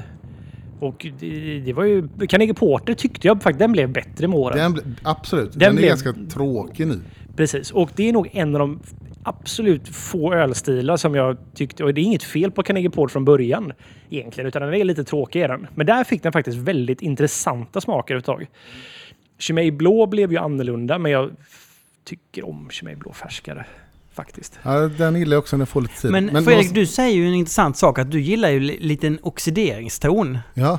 [0.80, 2.08] Och det, det var ju...
[2.28, 4.74] Carnegie Porter tyckte jag faktiskt den blev bättre med åren.
[4.74, 5.52] Den, absolut.
[5.52, 7.00] Den, Den är blev- ganska tråkig nu.
[7.36, 8.80] Precis, och det är nog en av de
[9.22, 13.24] absolut få ölstilar som jag tyckte, och det är inget fel på Carnegie Porter från
[13.24, 13.72] början
[14.10, 15.66] egentligen, utan den är lite tråkig är den.
[15.74, 18.46] Men där fick den faktiskt väldigt intressanta smaker ett tag.
[19.38, 21.30] Chimay Blå blev ju annorlunda, men jag
[22.04, 23.66] tycker om Chimay Blå färskare
[24.12, 24.58] faktiskt.
[24.62, 26.10] Ja, den gillar jag också när den får lite tid.
[26.10, 30.38] Men, Fredrik, du säger ju en intressant sak att du gillar ju li- liten oxideringston.
[30.54, 30.78] Ja,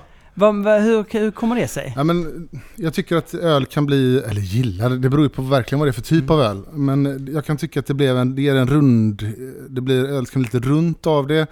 [0.50, 1.94] hur, hur kommer det sig?
[1.96, 5.80] ja, men jag tycker att öl kan bli, eller gillar, det beror ju på verkligen
[5.80, 6.32] vad det är för typ Mm.
[6.32, 6.62] av öl.
[6.74, 9.34] Men jag kan tycka att det blev en, det ger en rund,
[9.70, 11.48] det blir öl kan bli lite runt av det.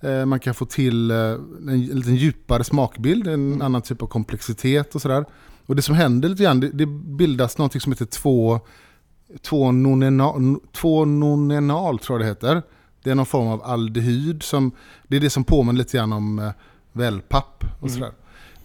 [0.00, 1.16] Eh, Man kan få till eh,
[1.68, 3.62] en, lite djupare smakbild, en Mm.
[3.62, 5.24] annan typ av komplexitet och sådär.
[5.66, 8.60] Och det som händer lite grann, det, det bildas något som heter två,
[9.42, 12.62] två, nonenal, två nonenal tror jag det heter.
[13.02, 14.70] Det är någon form av aldehyd som,
[15.08, 16.50] det är det som påminner lite grann om eh,
[16.92, 18.12] wellpapp och sådär.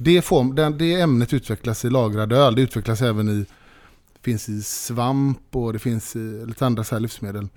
[0.01, 3.45] Det, form, det, det ämnet utvecklas i lagrad öl, det utvecklas även i,
[4.21, 7.47] finns i svamp och det finns i lite andra så livsmedel.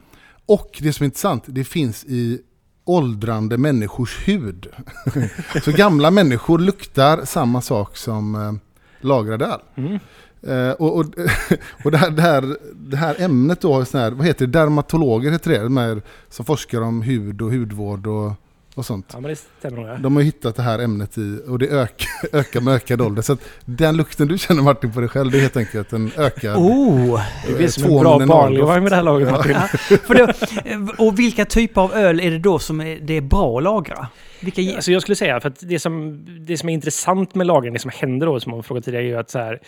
[0.46, 2.40] Och det som är intressant, det finns i
[2.84, 4.66] åldrande människors hud.
[5.64, 8.52] så gamla människor luktar samma sak som eh,
[9.00, 9.60] lagrad öl.
[9.74, 9.98] Mm.
[10.42, 11.06] Eh, och och,
[11.84, 15.30] och det, här, det, här, det här ämnet då, sån här, vad heter det, dermatologer
[15.30, 18.32] heter det, de här som forskar om hud och hudvård och,
[18.74, 19.10] och sånt.
[19.12, 19.88] Ja, men det stämmer nog.
[19.88, 19.94] Ja.
[19.96, 22.08] De har ju hittat det här ämnet i, och det ökar,
[22.38, 23.22] ökar med ökad ålder.
[23.22, 26.10] Så att den lukten du känner Martin på dig själv, det är helt enkelt en
[26.16, 26.56] ökad...
[26.56, 27.20] Oh!
[27.46, 29.52] Det blir som två en bra barnlevang med det här laget Martin.
[29.52, 29.66] Ja,
[30.06, 33.56] för då, och vilka typer av öl är det då som är, det är bra
[33.58, 34.06] att lagra?
[34.40, 37.46] Vilka ge- Alltså jag skulle säga, för att det som, det som är intressant med
[37.46, 39.60] lagring, det som händer då, som man frågat tidigare, är ju att så här,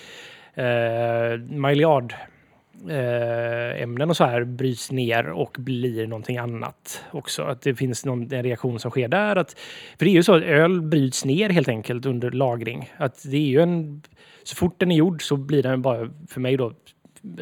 [0.54, 2.18] eh, Maillard eh,
[3.76, 7.42] ämnen och så här bryts ner och blir någonting annat också.
[7.42, 9.36] Att det finns någon, en reaktion som sker där.
[9.36, 9.58] Att,
[9.98, 12.92] för det är ju så att öl bryts ner helt enkelt under lagring.
[12.96, 14.02] Att det är ju en,
[14.42, 16.72] så fort den är gjord så blir den bara, för mig då,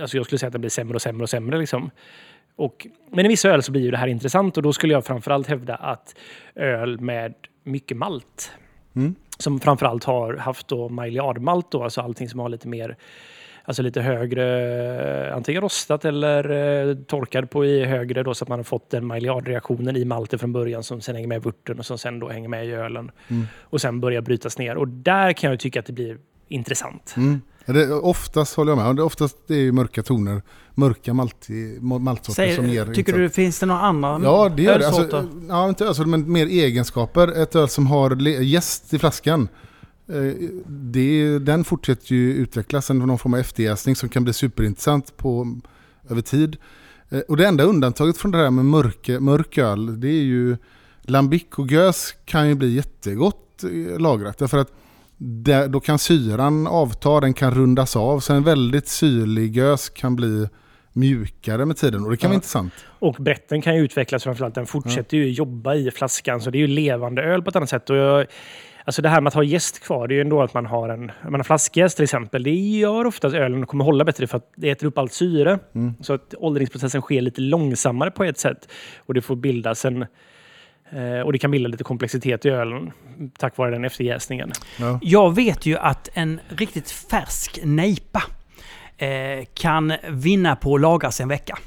[0.01, 1.91] alltså jag skulle säga att den blir sämre och sämre och sämre liksom.
[2.57, 5.05] Och, men i vissa öl så blir ju det här intressant och då skulle jag
[5.05, 6.15] framförallt hävda att
[6.55, 8.53] öl med mycket malt
[8.97, 9.15] Mm.
[9.39, 12.97] som framförallt har haft då Maillardmalt då, alltså allting som har lite mer
[13.65, 18.49] Alltså lite högre, eh, antingen rostat eller eh, torkad på i högre då så att
[18.49, 21.79] man har fått den Maillard-reaktionen i malten från början som sen hänger med i vörten
[21.79, 23.11] och som sen då hänger med i ölen.
[23.29, 23.47] Mm.
[23.61, 24.77] Och sen börjar brytas ner.
[24.77, 26.19] Och där kan jag tycka att det blir
[26.49, 27.15] intressant.
[27.17, 27.41] Mm.
[27.67, 28.97] Det, oftast håller jag med.
[28.97, 30.43] Det, oftast det är ju mörka toner,
[30.75, 31.49] mörka malt,
[31.81, 32.85] maltsorter som ger...
[32.85, 33.37] Säg, tycker insats.
[33.37, 34.87] du finns det några andra Ja, det gör det.
[34.87, 37.43] Alltså, ja, inte ölsorter, men mer egenskaper.
[37.43, 39.49] Ett öl som har jäst i flaskan.
[40.13, 40.35] Eh,
[40.67, 45.61] Det, den fortsätter ju utvecklas, en någon form av efterjäsning som kan bli superintressant på,
[46.11, 46.57] över tid.
[47.11, 50.57] Eh, Och det enda undantaget från det här med mörk, mörk öl, det är ju
[51.03, 54.39] Lambic och Gös kan ju bli jättegott eh, lagrat.
[54.39, 54.73] Därför att
[55.25, 58.21] där, då kan syran avta, den kan rundas av.
[58.21, 60.49] Så en väldigt syrlig gös kan bli
[60.93, 62.37] mjukare med tiden och det kan vara Ja.
[62.37, 62.73] intressant.
[62.99, 64.55] Och bretten kan ju utvecklas framförallt.
[64.55, 66.41] Den fortsätter ju jobba i flaskan.
[66.41, 67.91] Så det är ju levande öl på ett annat sätt.
[67.91, 68.27] Och jag,
[68.85, 70.89] alltså det här med att ha jäst kvar, det är ju ändå att man har
[70.89, 72.43] en man har flaskjäst till exempel.
[72.43, 75.59] Det gör ofta att ölen kommer hålla bättre för att det äter upp allt syre.
[75.75, 75.95] Mm.
[76.01, 78.69] Så att åldringsprocessen sker lite långsammare på ett sätt.
[78.99, 80.03] Och det får bildas en...
[80.91, 82.93] eh, Och det kan bilda lite komplexitet i ölen
[83.39, 84.53] tack vare den efterjäsningen.
[84.81, 84.99] Ja.
[85.03, 88.23] Jag vet ju att en riktigt färsk nejpa
[88.97, 91.59] eh, kan vinna på att lagras en vecka.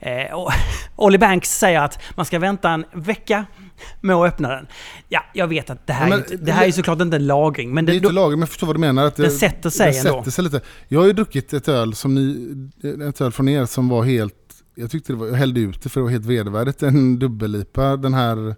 [0.00, 0.38] Eh,
[0.96, 3.44] Olly Banks säger att man ska vänta en vecka
[4.00, 4.66] med att öppna den.
[5.08, 7.26] Ja, jag vet att det här, men är, inte, det här är såklart inte en
[7.26, 9.04] lagring, men Det är det, inte då, lagring, men jag förstår vad du menar.
[9.06, 10.18] Att Den sätter sig det ändå.
[10.18, 10.60] sätter sig lite.
[10.88, 12.50] Jag har ju druckit ett öl, som ni,
[13.08, 14.34] ett öl från er som var helt...
[14.74, 16.82] Jag tyckte det var, jag hällde ut det för det var helt vedervärdigt.
[16.82, 18.54] En dubbellipa, den här...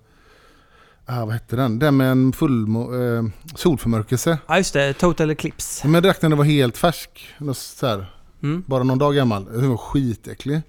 [1.07, 1.79] Ah, vad hette den?
[1.79, 3.23] Den med en full eh,
[3.57, 4.39] solförmörkelse.
[4.49, 5.87] ja, just det, Total Eclipse.
[5.87, 7.35] Men jag drack den den var helt färsk.
[7.55, 8.07] Så här,
[8.43, 8.65] Mm.
[8.67, 9.45] bara någon dag gammal.
[9.45, 10.61] Den var skitäcklig.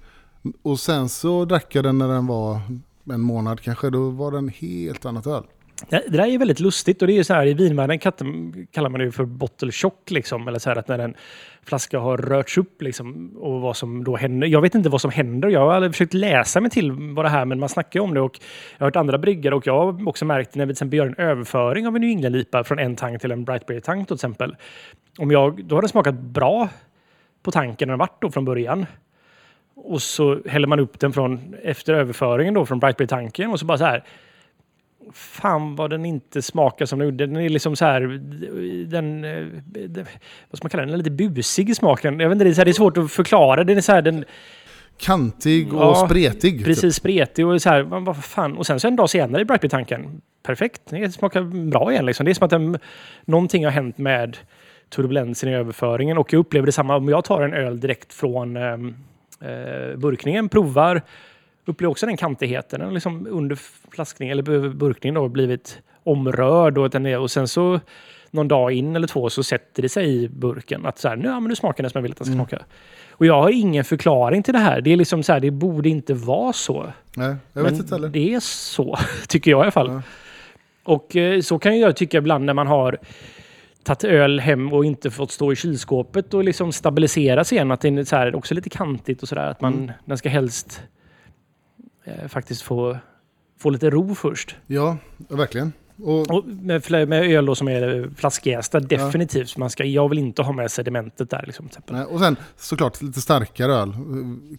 [0.62, 2.60] Och sen så drack jag den när den var
[3.12, 3.90] en månad kanske.
[3.90, 5.42] Då var den helt annat öl.
[5.88, 7.98] Det det där är väldigt lustigt och det är ju så här i vinvärlden
[8.70, 10.48] kallar man det för bottle shock liksom.
[10.48, 11.14] Eller så här att när en
[11.64, 14.46] flaska har rörts upp liksom och vad som då händer.
[14.46, 15.48] Jag vet inte vad som händer.
[15.48, 18.14] Jag har aldrig försökt läsa mig till vad det här men man snackar ju om
[18.14, 18.38] det och
[18.78, 21.06] jag har hört andra bryggare och jag har också märkt när vi till exempel gör
[21.06, 24.56] en överföring av en New England-IPA från en tank till en Brightberry-tank till exempel.
[25.18, 26.68] Om jag, då har den smakat bra
[27.42, 28.86] på tanken den varit då från början.
[29.82, 33.78] Och så häller man upp den från, efter överföringen då från Brightberry-tanken och så bara
[33.78, 34.04] så här
[35.12, 37.26] fan vad den inte smakar som den gjorde.
[37.26, 38.00] Den är liksom så här,
[38.86, 39.46] den, eh,
[39.88, 40.06] den
[40.50, 42.20] vad ska man kalla den, den är lite busig i smaken.
[42.20, 43.64] Jag vet inte, det är, så här, det är svårt att förklara.
[43.64, 44.24] Den är så här, den,
[44.98, 46.40] Kantig och Ja, spretig.
[46.58, 46.64] typ.
[46.64, 48.56] precis spretig och så här, vad, vad fan.
[48.56, 52.24] Och sen så en dag senare i Brightberry-tanken, perfekt, det smakar bra igen liksom.
[52.24, 52.78] Det är som att den,
[53.24, 54.36] någonting har hänt med
[54.88, 58.94] turbulensen i överföringen och jag upplever detsamma om jag tar en öl direkt från ehm,
[59.40, 61.02] eh, burkningen, provar,
[61.64, 62.80] upplever också den kantigheten.
[62.80, 63.58] Den liksom under
[63.90, 67.80] flaskningen eller burkningen då blivit omrörd och, den är, och sen så
[68.30, 71.28] någon dag in eller två så sätter det sig i burken att så här, nu,
[71.28, 72.62] ja, men nu smakar den som jag vill att den ska smaka.
[73.10, 74.80] Och jag har ingen förklaring till det här.
[74.80, 76.92] Det är liksom så här, det borde inte vara så.
[77.16, 78.08] Nej, jag vet Men inte heller.
[78.08, 78.98] det är så,
[79.28, 79.88] tycker jag i alla fall.
[79.88, 80.02] Ja.
[80.82, 82.98] Och eh, så kan jag tycka ibland när man har
[83.84, 87.70] tagit öl hem och inte fått stå i kylskåpet och liksom stabiliseras igen.
[87.70, 89.46] Att det är så här, också lite kantigt och sådär.
[89.46, 89.92] Att man, Mm.
[90.04, 90.82] den ska helst
[92.04, 92.96] eh, faktiskt få,
[93.60, 94.56] få lite ro först.
[94.66, 94.96] Ja,
[95.28, 95.72] verkligen.
[96.02, 99.56] Och, Och med, med öl då som är flaskjästa, definitivt.
[99.56, 101.42] Man ska, jag vill inte ha med sedimentet där.
[101.46, 103.92] Liksom, nej, och sen såklart lite starkare öl.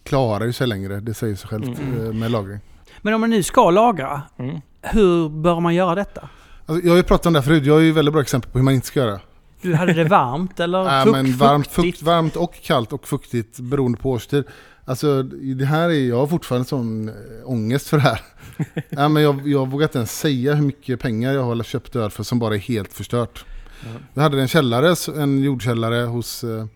[0.04, 2.58] Klarar ju sig längre, det säger sig självt eh, med lagring.
[3.02, 4.60] Men om man nu ska lagra, Mm.
[4.82, 6.28] hur bör man göra detta?
[6.66, 8.50] Alltså, jag har ju pratat om det här förut, jag har ju väldigt bra exempel
[8.50, 9.20] på hur man inte ska göra.
[9.62, 13.60] Du hade det varmt eller Nej, fukt, men varmt, fukt, varmt och kallt och fuktigt
[13.60, 14.44] beroende på årstid.
[14.84, 17.14] Alltså det här är, jag har fortfarande sån äh,
[17.44, 18.20] ångest för det här.
[18.88, 22.10] Nej, men jag, jag vågar inte ens säga hur mycket pengar jag har köpt öl
[22.10, 23.44] för som bara är helt förstört.
[24.14, 26.66] Jag hade en källare, en jordkällare hos eh,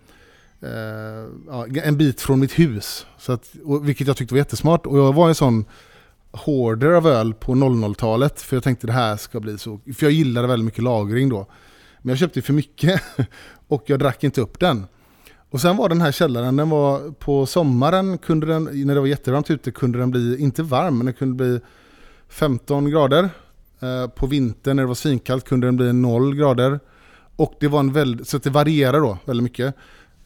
[0.62, 3.06] eh, en bit från mitt hus.
[3.18, 4.86] Så att, och, vilket jag tyckte var jättesmart.
[4.86, 5.64] Och jag var en sån
[6.36, 8.42] Horder av öl på 00-talet.
[8.42, 9.80] För jag tänkte det här ska bli så.
[9.96, 11.46] För jag gillade väldigt mycket lagring då.
[11.98, 13.02] Men jag köpte för mycket
[13.68, 14.86] och jag drack inte upp den.
[15.50, 19.06] Och sen var den här källaren, den var på sommaren, kunde den, när det var
[19.06, 21.60] jättevarmt ute, kunde den bli, inte varm, men den kunde bli
[22.28, 23.30] 15 grader.
[23.80, 26.80] Eh, på vintern när det var svinkallt kunde den bli 0 grader.
[27.36, 29.74] Och det var en väldigt, så att det varierar då väldigt mycket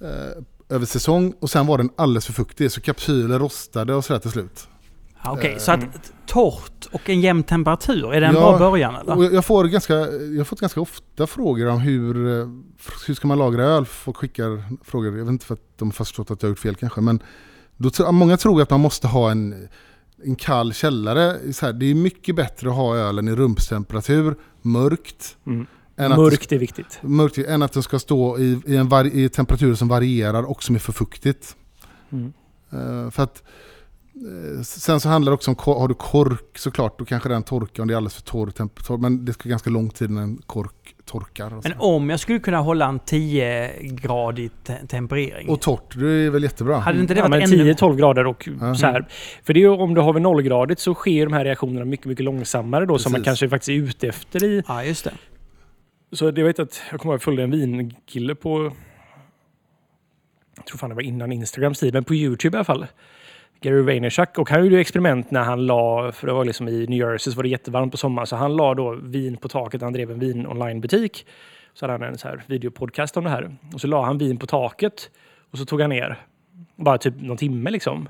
[0.00, 1.34] eh, över säsong.
[1.40, 4.68] Och sen var den alldeles för fuktig, så kapsyler rostade och sådär till slut.
[5.24, 8.94] Ja, Okej, så att torrt och en jämn temperatur, är det en Ja, bra början
[8.94, 9.34] eller?
[9.34, 12.48] Jag, får ganska, jag har fått ganska ofta frågor om hur, eh,
[13.06, 13.84] hur ska man lagra öl.
[13.84, 16.58] Folk skickar frågor, jag vet inte för att de har förstått att jag har gjort
[16.58, 17.00] fel kanske.
[17.00, 17.22] Men
[17.76, 19.68] då, många tror att man måste ha en,
[20.24, 21.52] en kall källare.
[21.52, 25.36] Så här, det är mycket bättre att ha ölen i rumstemperatur, mörkt.
[25.46, 25.66] Mm.
[25.96, 26.92] Än att, Mörkt är viktigt.
[26.92, 30.50] ska, mörkt, än att den ska stå i, i en vari, i temperaturer som varierar
[30.50, 31.56] och som är för fuktigt.
[32.10, 32.32] Mm.
[32.72, 33.44] Eh, för att eh,
[34.64, 37.88] Sen så handlar det också om, har du kork såklart, då kanske den torkar om
[37.88, 38.96] det är alldeles för torr temperatur.
[38.96, 41.54] Men det ska ganska lång tid när en kork torkar.
[41.56, 41.68] Och, så.
[41.68, 45.48] Men om jag skulle kunna hålla en 10-gradig te- temperering.
[45.48, 46.78] och torrt, det är väl jättebra.
[46.78, 47.72] hade inte det Ja, varit ännu...
[47.72, 48.74] 10-12 grader och Ja.
[48.74, 49.08] så här.
[49.42, 52.06] För det är ju, om du har vid nollgradigt så sker de här reaktionerna mycket,
[52.06, 53.26] mycket långsammare då som man Precis.
[53.26, 54.62] kanske faktiskt är ute efter i.
[54.68, 55.12] Ja, just det.
[56.12, 58.72] Så jag vet att jag kommer ihåg att jag följde en vinkille på
[60.56, 62.86] jag tror fan det var innan Instagrams tid, men på Youtube i alla fall.
[63.60, 64.38] Gary Vaynerchuk.
[64.38, 67.32] Och han gjorde ju experiment när han la, för det var liksom i New Jersey
[67.32, 69.82] så var det jättevarmt på sommaren, så han la då vin på taket.
[69.82, 71.26] Han drev en vin onlinebutik,
[71.74, 73.56] Så hade han en så här videopodcast om det här.
[73.74, 75.10] Och så la han vin på taket
[75.50, 76.18] och så tog han ner.
[76.76, 78.08] Bara typ någon timme liksom.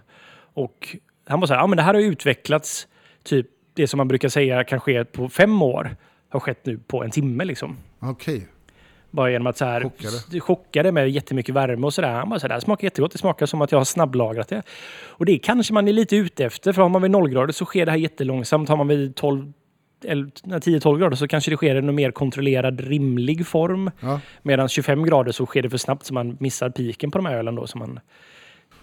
[0.55, 0.97] Och
[1.27, 2.89] han var så här, ja men det här har ju utvecklats,
[3.25, 5.97] typ det som man brukar säga kan ske på fem år,
[6.29, 7.77] har skett nu på en timme liksom.
[8.01, 8.47] Okej.
[9.11, 10.41] Bara genom att så här, Chockade.
[10.41, 12.13] chockade med jättemycket värme och sådär.
[12.13, 13.13] Han bara så här, det smakar jättegott.
[13.13, 14.63] Det smakar som att jag har snabblagrat det.
[15.07, 16.73] Och det kanske man är lite ute efter.
[16.73, 18.69] För har man vid nollgrader så sker det här jättelångsamt.
[18.69, 19.53] Har man vid 12
[20.05, 23.91] eller 10-12 grader så kanske det sker i en mer kontrollerad, rimlig form.
[24.01, 24.21] Ja.
[24.43, 27.37] Medan 25 grader så sker det för snabbt så man missar piken på de här
[27.37, 28.01] ölen då som man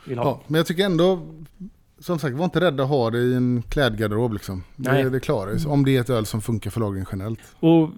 [0.05, 0.25] vill ha.
[0.25, 1.19] Ja, men jag tycker ändå,
[1.99, 4.63] som sagt, var inte rädda att ha det i en klädgarderob liksom.
[4.75, 5.03] Nej.
[5.03, 5.67] Det, det klarar.
[5.67, 7.39] Om det är ett öl som funkar för lagring generellt.
[7.59, 7.89] Och,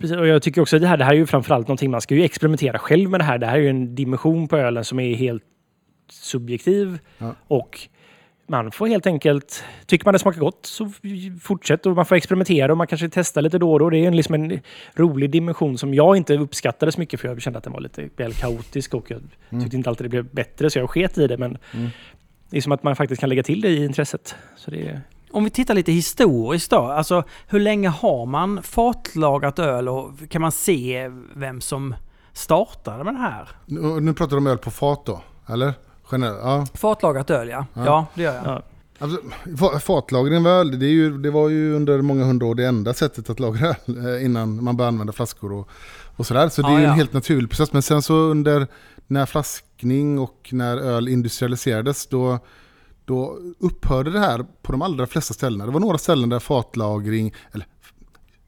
[0.00, 2.00] precis, och jag tycker också att det här, det här är ju framförallt någonting man
[2.00, 3.38] ska ju experimentera själv med det här.
[3.38, 5.42] Det här är ju en dimension på ölen som är helt
[6.10, 6.98] subjektiv.
[7.18, 7.34] Ja.
[7.48, 7.88] Och
[8.46, 10.92] man får helt enkelt, tycker man det smakar gott så
[11.42, 13.90] fortsätt och man får experimentera och man kanske testar lite då och då.
[13.90, 14.60] Det är en, liksom en
[14.94, 18.08] rolig dimension som jag inte uppskattade så mycket för jag kände att den var lite
[18.16, 19.20] väl kaotisk och jag
[19.60, 21.38] tyckte inte alltid det blev bättre så jag sket i det.
[21.38, 21.58] Men
[22.50, 24.34] det är som att man faktiskt kan lägga till det i intresset.
[24.56, 25.00] Så det är
[25.32, 26.78] Om vi tittar lite historiskt då.
[26.78, 31.94] Alltså hur länge har man fatlagrat öl och kan man se vem som
[32.32, 33.48] startade med det här?
[33.66, 35.74] Nu, nu pratar du om öl på fat då, eller?
[36.12, 36.66] Generellt, ja.
[36.74, 37.66] Fatlagrat öl ja.
[37.74, 38.06] Ja, Ja.
[38.14, 38.44] det gör jag.
[38.46, 38.62] Ja.
[38.98, 42.54] Alltså, fa- fatlagring var, öl, det, är ju, det var ju under många hundra år
[42.54, 43.74] det enda sättet att lagra öl
[44.16, 45.68] eh, innan man började använda flaskor och,
[46.16, 46.48] och sådär.
[46.48, 46.90] Så det är Ja, ju ja.
[46.90, 47.72] en helt naturlig process.
[47.72, 48.66] Men sen så under
[49.06, 52.38] när flaskning och när öl industrialiserades då,
[53.04, 55.66] då upphörde det här på de allra flesta ställena.
[55.66, 57.66] Det var några ställen där fatlagring, eller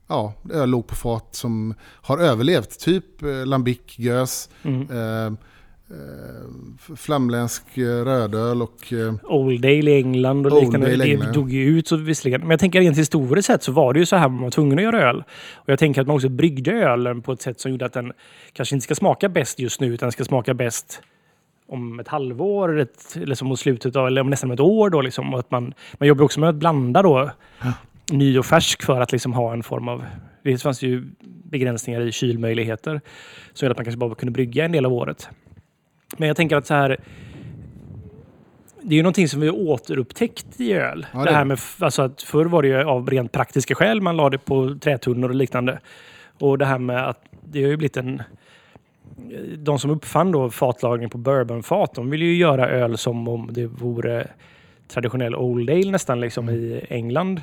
[0.09, 2.79] ja, öl låg på fat som har överlevt.
[2.81, 4.91] Typ eh, lambic, gös, Mm.
[4.91, 8.93] eh, eh, flamländsk eh, rödöl och
[9.23, 10.97] Old Dale i England och liknande.
[10.97, 12.41] Det England, dog ju ut så visserligen.
[12.41, 14.79] Men jag tänker rent historiskt sett så var det ju så här man var tvungen
[14.79, 15.25] att göra öl.
[15.55, 18.13] Och jag tänker att man också bryggde ölen på ett sätt som gjorde att den
[18.53, 21.03] kanske inte ska smaka bäst just nu utan ska smaka bäst
[21.73, 25.01] om ett halvår ett, eller som mot slutet av, eller om nästan ett år då
[25.01, 25.35] liksom.
[25.35, 27.31] Och att man, man jobbar också med att blanda då
[28.11, 30.05] ny och färsk för att liksom ha en form av...
[30.43, 31.05] Det fanns ju
[31.45, 33.01] begränsningar i kylmöjligheter
[33.61, 35.29] gjorde att man kanske bara kunde brygga en del av året.
[36.17, 36.97] Men jag tänker att så här
[38.83, 41.07] det är ju någonting som vi återupptäckt i öl.
[41.13, 43.75] Ja, det, det här är med, alltså att förr var det ju av rent praktiska
[43.75, 45.81] skäl man la det på trätunnor och liknande.
[46.39, 48.23] Och det här med att det har ju blivit en...
[49.59, 53.67] De som uppfann då fatlagring på bourbonfat, de ville ju göra öl som om det
[53.67, 54.29] vore
[54.89, 57.41] traditionell Old Ale nästan liksom i England.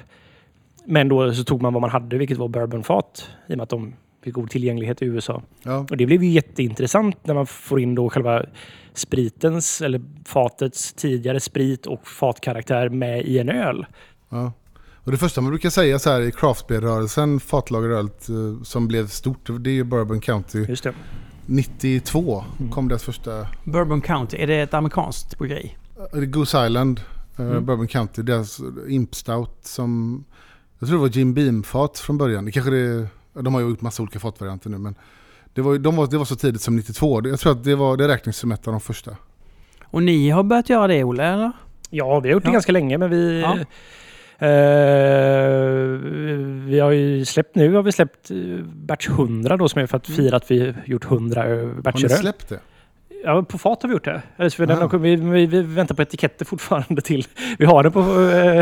[0.85, 3.69] Men då så tog man vad man hade, vilket var bourbonfat, i och med att
[3.69, 5.41] de fick god tillgänglighet i USA.
[5.63, 8.45] ja, Och det blev ju jätteintressant när man får in då själva
[8.93, 13.85] spritens eller fatets tidigare sprit och fatkaraktär med i en öl.
[14.29, 14.53] Ja.
[15.03, 19.49] Och det första man brukar säga så här i craftbeer-rörelsen, fatlagerölt eh, som blev stort,
[19.59, 20.65] det är ju Bourbon County.
[20.67, 20.93] Just det.
[21.49, 22.71] 92 Mm.
[22.71, 25.75] kom deras första, Bourbon County, är det ett amerikanskt bryggeri?
[26.13, 27.01] Goose Island,
[27.39, 27.65] eh, Mm.
[27.65, 30.23] Bourbon County, deras Imp Stout som,
[30.79, 32.45] jag tror det var Jim Beam-fat från början.
[32.45, 34.95] Det kanske det, de har ju gjort massa olika fatvarianter nu men
[35.53, 37.27] det var, de var, det var så tidigt som 92.
[37.27, 39.11] Jag tror att det, var, det räknas som ett av de första.
[39.85, 41.51] Och ni har börjat göra det Olle, eller?
[41.89, 42.53] Ja, vi har gjort det Ja.
[42.53, 43.41] ganska länge men vi...
[43.41, 43.57] Ja.
[44.39, 44.47] Eh,
[46.69, 49.97] vi har ju släppt nu har vi släppt eh, batch 100 då som är för
[49.97, 52.59] att fira att vi gjort 100 ö- Har batcher ni släppt det?
[53.23, 54.21] Ja, på fat har vi gjort det.
[54.37, 57.27] Eller för den har, vi, vi, vi väntar på etiketter fortfarande till...
[57.57, 57.99] Vi har den på...
[57.99, 58.57] eh.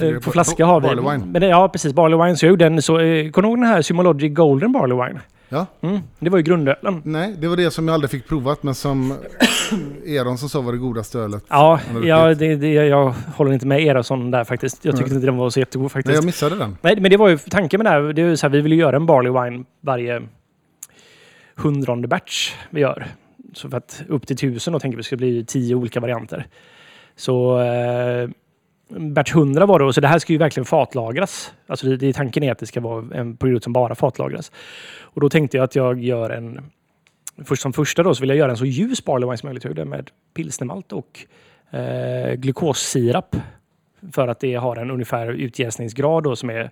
[0.00, 0.86] Eh, På flaska har vi.
[0.88, 1.26] Barley wine.
[1.26, 1.92] Men ja, precis.
[1.92, 2.36] Barley wine.
[2.36, 2.98] Så jag gjorde så...
[3.00, 5.20] Eh, kommer du ihåg den här Symology Golden Barley Wine?
[5.48, 5.66] Ja.
[5.80, 7.02] Mm, det var ju grundölen.
[7.04, 9.14] Nej, det var det som jag aldrig fick provat men som
[10.06, 11.44] Eron som sa var det godaste ölet.
[11.48, 14.84] Ja, ja det, det, jag håller inte med Erason där faktiskt.
[14.84, 15.16] Jag tyckte Nej.
[15.16, 16.14] inte den var så jättegod Nej, faktiskt.
[16.14, 16.76] jag missade den.
[16.82, 18.12] Nej, men det var ju tanken med det här.
[18.12, 20.22] Det är ju så här, vi vill ju göra en Barley Wine varje
[21.56, 23.06] hundronde batch vi gör.
[23.52, 26.46] Så för att upp till tusen då tänker vi ska bli tio olika varianter.
[27.16, 28.28] Så eh,
[28.88, 31.54] batch 100 var det så det här ska ju verkligen fatlagras.
[31.66, 34.52] Alltså det, det, tanken är att det ska vara en produkt som bara fatlagras.
[35.00, 36.70] Och då tänkte jag att jag gör en
[37.44, 39.88] Först som första då så vill jag göra en så ljus barley wine som möjligt.
[39.88, 41.26] Med pilsnermalt och
[41.70, 43.36] eh, glukossirap.
[44.12, 46.70] För att det har en ungefär utjäsningsgrad då som är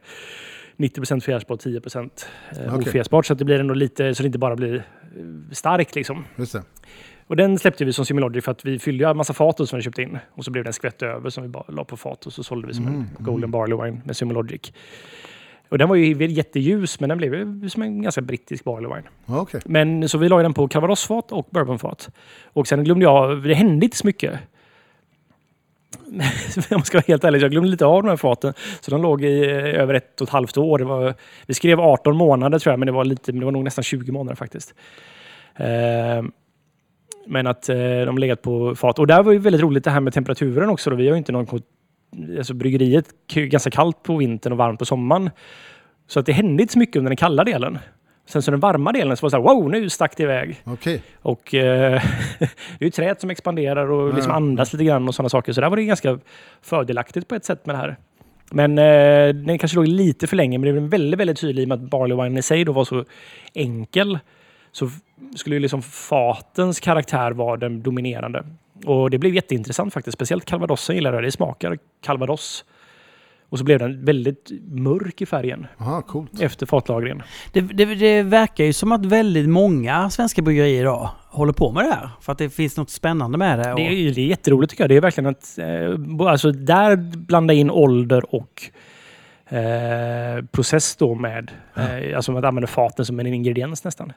[0.76, 2.88] 90% fjärsbart, 10 eh, Okej.
[2.88, 3.26] ofjäsbart.
[3.26, 4.82] Så att det blir ändå lite, så det inte bara blir eh,
[5.52, 6.24] starkt liksom.
[6.36, 6.62] Just det.
[7.32, 9.82] Och den släppte vi som Similogic för att vi fyllde en massa fat som vi
[9.82, 10.18] köpte in.
[10.34, 12.42] Och så blev det en skvätt över som vi bara la på fat och så
[12.42, 14.72] sålde vi som Mm, en Golden Barley Wine med Similogic.
[15.68, 19.08] Och den var ju jätteljus men den blev som en ganska brittisk Barley Wine.
[19.26, 19.60] Okej.
[19.64, 22.10] Men så vi la den på calvadosfat och bourbonfat.
[22.44, 24.32] Och sen glömde jag, det hände inte så mycket.
[26.10, 26.20] Om
[26.70, 28.54] jag ska vara helt ärlig, jag glömde lite av de här faten.
[28.80, 30.78] Så de låg i eh, över ett och ett halvt år.
[30.78, 31.14] Det var,
[31.46, 33.84] vi skrev 18 månader tror jag, men det var, lite, men det var nog nästan
[33.84, 34.74] 20 månader faktiskt.
[35.56, 36.22] Eh,
[37.26, 38.98] men att eh, de legat på fat.
[38.98, 40.90] Och där var ju väldigt roligt det här med temperaturen också.
[40.90, 40.96] Då.
[40.96, 41.46] Vi har ju inte någon...
[42.38, 45.30] Alltså bryggeriet är ganska kallt på vintern och varmt på sommaren.
[46.06, 47.78] Så att det hände inte så mycket under den kalla delen.
[48.26, 50.56] Sen så den varma delen så var det så här, wow, nu stack det iväg.
[50.64, 51.02] Okej.
[51.22, 52.02] Och eh,
[52.38, 52.44] det
[52.80, 54.36] är ju träet som expanderar och liksom Ja.
[54.36, 55.52] andas lite grann och sådana saker.
[55.52, 56.18] Så där var det ganska
[56.62, 57.96] fördelaktigt på ett sätt med det här.
[58.50, 61.64] Men eh, den kanske låg lite för länge, men det blev väldigt, väldigt tydligt i
[61.64, 63.04] och med att Barley Wine i sig då var så
[63.54, 64.18] enkel.
[64.72, 64.90] Så
[65.36, 68.44] skulle ju liksom fatens karaktär vara den dominerande.
[68.84, 70.14] Och det blev jätteintressant faktiskt.
[70.14, 71.22] Speciellt calvadosen gillar jag.
[71.22, 72.64] Det smakar calvados.
[73.48, 76.40] Och så blev den väldigt mörk i färgen Aha, coolt.
[76.40, 77.22] efter fatlagringen.
[77.52, 81.84] Det, det, det verkar ju som att väldigt många svenska bryggerier idag håller på med
[81.84, 82.10] det här.
[82.20, 83.72] För att det finns något spännande med det.
[83.72, 84.88] Och, Det är, det är jätteroligt tycker jag.
[84.88, 88.62] Det är verkligen att eh, alltså där blanda in ålder och
[89.52, 94.12] eh, process då med, eh, alltså att använda faten som en ingrediens nästan.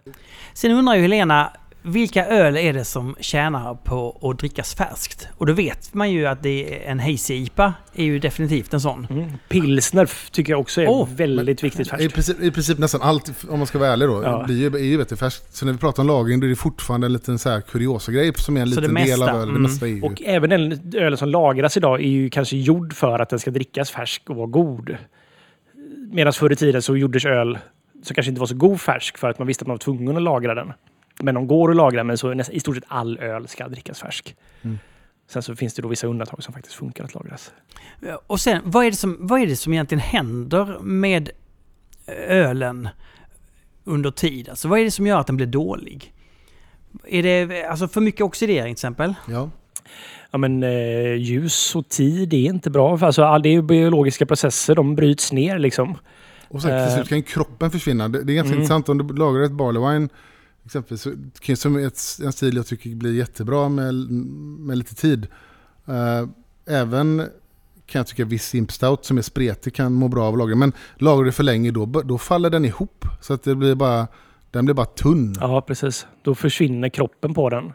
[0.53, 1.51] Sen undrar ju Helena,
[1.87, 5.27] vilka öl är det som tjänar på att drickas färskt?
[5.37, 8.81] Och då vet man ju att det är en hazy IPA är ju definitivt en
[8.81, 9.07] sån.
[9.09, 9.31] Mm.
[9.49, 12.13] Pilsner tycker jag också är Åh, väldigt viktigt I färskt.
[12.13, 14.43] princip, I princip nästan allt, om man ska vara ärlig då, Ja.
[14.45, 15.55] blir ju, är ju du, färskt.
[15.55, 18.11] Så när vi pratar om lagring då är det fortfarande en liten så här kuriosa
[18.11, 19.47] grej som är en Så det liten del mesta, av öl.
[19.47, 19.61] Det mm.
[19.61, 20.01] mesta är ju...
[20.01, 23.51] Och även den ölen som lagras idag är ju kanske gjord för att den ska
[23.51, 24.97] drickas färsk och vara god.
[26.11, 27.59] Medan förr i tiden så gjordes öl
[28.03, 30.17] som kanske inte var så god färsk för att man visste att man var tvungen
[30.17, 30.73] att lagra den.
[31.21, 33.99] Men de går att lagra, men så nästan, i stort sett all öl ska drickas
[33.99, 34.35] färsk.
[34.61, 34.77] Mm.
[35.27, 37.51] Sen så finns det då vissa undantag som faktiskt funkar att lagras.
[38.27, 41.29] Och sen, vad är, det som, vad är det som egentligen händer med
[42.27, 42.89] ölen
[43.83, 44.49] under tid?
[44.49, 46.13] Alltså vad är det som gör att den blir dålig?
[47.07, 49.13] Är det alltså för mycket oxidering till exempel?
[49.27, 49.49] Ja.
[50.35, 52.97] Ja, men eh, ljus och tid är inte bra.
[53.01, 55.97] Alltså, all, det är biologiska processer, de bryts ner liksom.
[56.47, 56.95] Och sen till Eh.
[56.95, 58.07] slut kan ju kroppen försvinna.
[58.09, 58.59] Det, det är ganska Mm.
[58.61, 60.07] intressant om du lagrar ett barley
[60.65, 61.07] exempelvis.
[61.39, 63.93] Kan som ett, en stil jag tycker blir jättebra med,
[64.59, 65.27] med lite tid.
[65.87, 66.27] Eh,
[66.75, 67.17] även
[67.85, 70.55] kan jag tycka viss imp stout som är spretig kan må bra av att lagra.
[70.55, 73.05] Men lagrar du för länge då, då faller den ihop.
[73.21, 74.07] Så att det blir bara,
[74.51, 75.35] den blir bara tunn.
[75.39, 76.07] Ja, precis.
[76.23, 77.73] Då försvinner kroppen på den.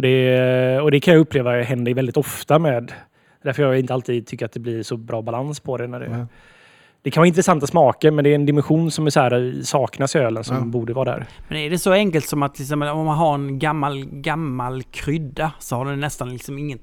[0.00, 2.92] Och det, och det kan jag uppleva händer väldigt ofta med.
[3.44, 5.86] Därför jag inte alltid tycker att det blir så bra balans på det.
[5.86, 6.26] När det, Ja.
[7.02, 10.16] det kan vara intressanta smaker, men det är en dimension som är så här, saknas
[10.16, 10.62] i ölen som Ja.
[10.64, 11.26] borde vara där.
[11.48, 15.52] Men är det så enkelt som att liksom, om man har en gammal, gammal krydda
[15.58, 16.78] så har den nästan liksom ingen,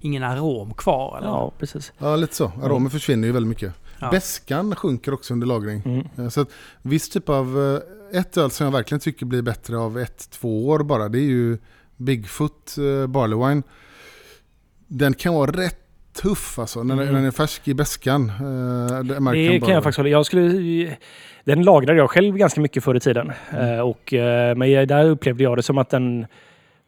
[0.00, 1.18] ingen arom kvar?
[1.18, 1.28] Eller?
[1.28, 1.92] Ja, precis.
[1.98, 2.52] Ja, lite så.
[2.62, 3.74] Aromen försvinner ju väldigt mycket.
[4.00, 4.10] Ja.
[4.10, 5.82] Beskan sjunker också under lagring.
[5.84, 6.06] Mm.
[6.18, 6.48] Eh, Så att
[6.82, 7.80] viss typ av,
[8.12, 11.18] eh, ett öl som jag verkligen tycker blir bättre av ett, två år bara, det
[11.18, 11.58] är ju
[12.00, 13.62] Bigfoot eh, Barley Wine.
[14.86, 15.76] Den kan vara rätt
[16.22, 17.14] tuff alltså, när Mm.
[17.14, 18.28] den är färsk i beskan.
[18.28, 19.60] Eh, det Barley.
[19.60, 20.08] kan jag faktiskt hålla.
[20.08, 20.96] Jag skulle,
[21.44, 23.32] den lagrade jag själv ganska mycket förr i tiden.
[23.52, 23.74] Mm.
[23.74, 26.26] Eh, och, eh, men där upplevde jag det som att den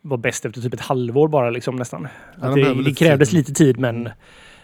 [0.03, 2.09] var bäst efter typ ett halvår bara liksom nästan.
[2.41, 3.39] behöver det, det lite krävdes tid.
[3.39, 4.09] lite tid men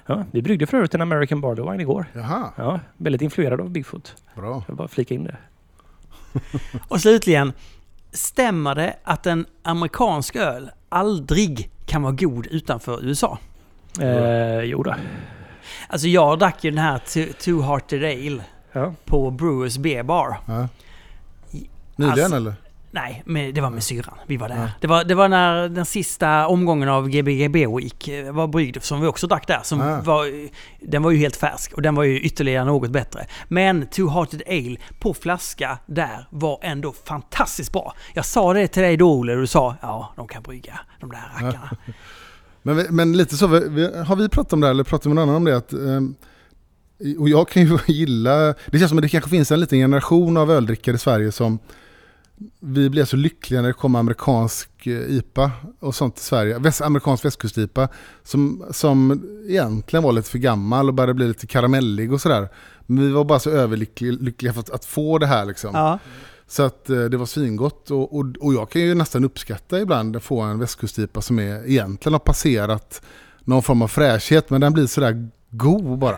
[0.06, 2.06] ja, vi bryggde för övrigt en American Barley Wine igår.
[2.14, 4.14] Jaha, Ja, väldigt influerad av Bigfoot.
[4.36, 4.64] bra.
[4.68, 5.36] Jag bara flika in det.
[6.88, 7.52] Och slutligen,
[8.12, 13.38] stämmer det att en amerikansk öl aldrig kan vara god utanför USA?
[14.00, 14.94] Eh, jo då.
[15.88, 18.94] Alltså jag drack ju den här Two- Hearted Ale Ja.
[19.04, 20.40] på Brewers Beer Bar.
[20.46, 20.68] Ja.
[21.96, 22.54] Nyligen Alltså- eller?
[22.90, 24.14] Nej, men det var med syrran.
[24.26, 24.56] Vi var där.
[24.56, 24.68] Ja.
[24.80, 29.00] Det, var, det var när den sista omgången av GBGB Week eh, var bryggd, som
[29.00, 29.60] vi också drack där.
[29.62, 30.00] Som Ah.
[30.00, 30.48] var,
[30.90, 33.26] den var ju helt färsk och den var ju ytterligare något bättre.
[33.48, 37.94] Men Two Hearted Ale på flaska där var ändå fantastiskt bra.
[38.14, 41.10] Jag sa det till dig då Olle och du sa ja, de kan brygga, de
[41.10, 41.70] där rackarna.
[42.62, 45.22] Men, vi- men lite så, har vi pratat om det här, eller pratat med någon
[45.22, 45.56] annan om det?
[45.56, 46.14] Att, ehm,
[47.18, 50.36] och jag kan ju gilla, det känns som att det kanske finns en liten generation
[50.36, 51.58] av öldrickare i Sverige som
[52.60, 55.50] vi blev så lyckliga när det kom amerikansk eh, IPA
[55.80, 56.58] och sånt till Sverige.
[56.58, 57.88] Väst, amerikansk västkust-IPA
[58.22, 62.48] som, som egentligen var lite för gammal och började bli lite karamellig och sådär.
[62.86, 65.70] Men vi var bara så överlyckliga lyckliga för att, att få det här liksom.
[65.74, 65.98] Ja.
[66.46, 70.16] Så att eh, det var svingott och, och, och jag kan ju nästan uppskatta ibland
[70.16, 73.02] att få en västkustipa som är, egentligen har passerat
[73.40, 76.16] någon form av fräschhet men den blir sådär god bara.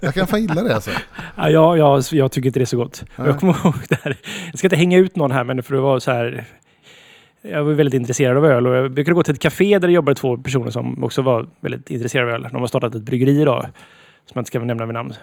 [0.00, 0.90] Jag kan fan gilla det alltså.
[1.36, 3.04] Ja, jag, jag, jag tycker inte det är så gott.
[3.16, 3.26] Nej.
[3.26, 4.16] Jag kommer ihåg det här.
[4.50, 6.44] Jag ska inte hänga ut någon här, men för det var så här...
[7.44, 9.94] Jag var väldigt intresserad av öl och jag brukade gå till ett café där det
[9.94, 12.48] jobbade två personer som också var väldigt intresserade av öl.
[12.52, 13.62] De har startat ett bryggeri idag,
[14.26, 15.14] som jag inte ska nämna vid namn.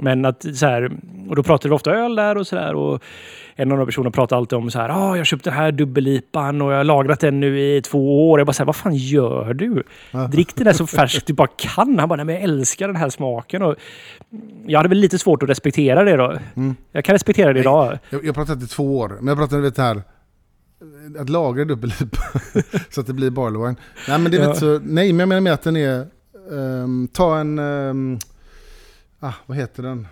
[0.00, 0.90] Men att så här,
[1.28, 2.74] och då pratade vi ofta öl där och sådär.
[2.74, 3.02] Och
[3.60, 6.62] en av de personerna pratade alltid om så här, ah, jag köpte den här dubbellipan
[6.62, 8.40] och jag har lagrat den nu i två år.
[8.40, 9.82] Jag bara så här, vad fan gör du?
[10.30, 11.98] Drick den där så färskt du bara kan.
[11.98, 13.62] Han bara, nej men jag älskar den här smaken.
[13.62, 13.74] Och
[14.66, 16.38] jag hade väl lite svårt att respektera det då.
[16.56, 16.76] Mm.
[16.92, 17.98] Jag kan respektera det idag.
[18.10, 20.02] Jag, jag pratade i två år, men jag pratade vet det här
[21.18, 22.22] att lagra dubbel-IPA
[22.90, 23.76] så att det blir barley wine.
[24.08, 24.48] Nej men det är Ja.
[24.48, 26.06] lite så, nej men jag menar med att den är,
[26.52, 28.18] ehm, ta en, ehm,
[29.20, 30.06] ah, vad heter den?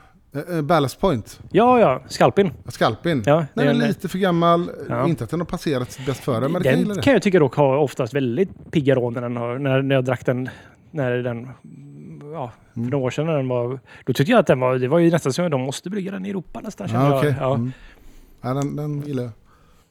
[0.50, 2.52] Uh, Ballast Point, Ja, ja, skalpin.
[2.68, 3.22] Skalpin.
[3.26, 4.70] Ja, Nej, är men en- lite för gammal.
[4.88, 5.08] Ja.
[5.08, 7.02] Inte att den har passerat sitt bäst före, men det kan jag gilla Den det.
[7.02, 10.04] kan jag tycka dock har oftast väldigt pigg arom när, den har, när, när jag
[10.04, 10.48] drack den.
[10.90, 11.48] När den
[12.32, 12.90] ja, för Mm.
[12.90, 13.80] några år sedan när den var...
[14.06, 14.78] Då tyckte jag att den var...
[14.78, 16.88] Det var ju nästan så att de måste brygga den i Europa nästan.
[16.92, 17.34] Ja, jag.
[17.40, 17.54] Ja.
[17.54, 17.72] Mm.
[18.42, 19.32] Ja, den, den gillar jag.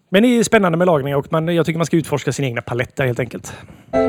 [0.09, 2.61] Men det är spännande med lagning och man, jag tycker man ska utforska sina egna
[2.61, 3.53] paletter helt enkelt.
[3.93, 4.05] Jagge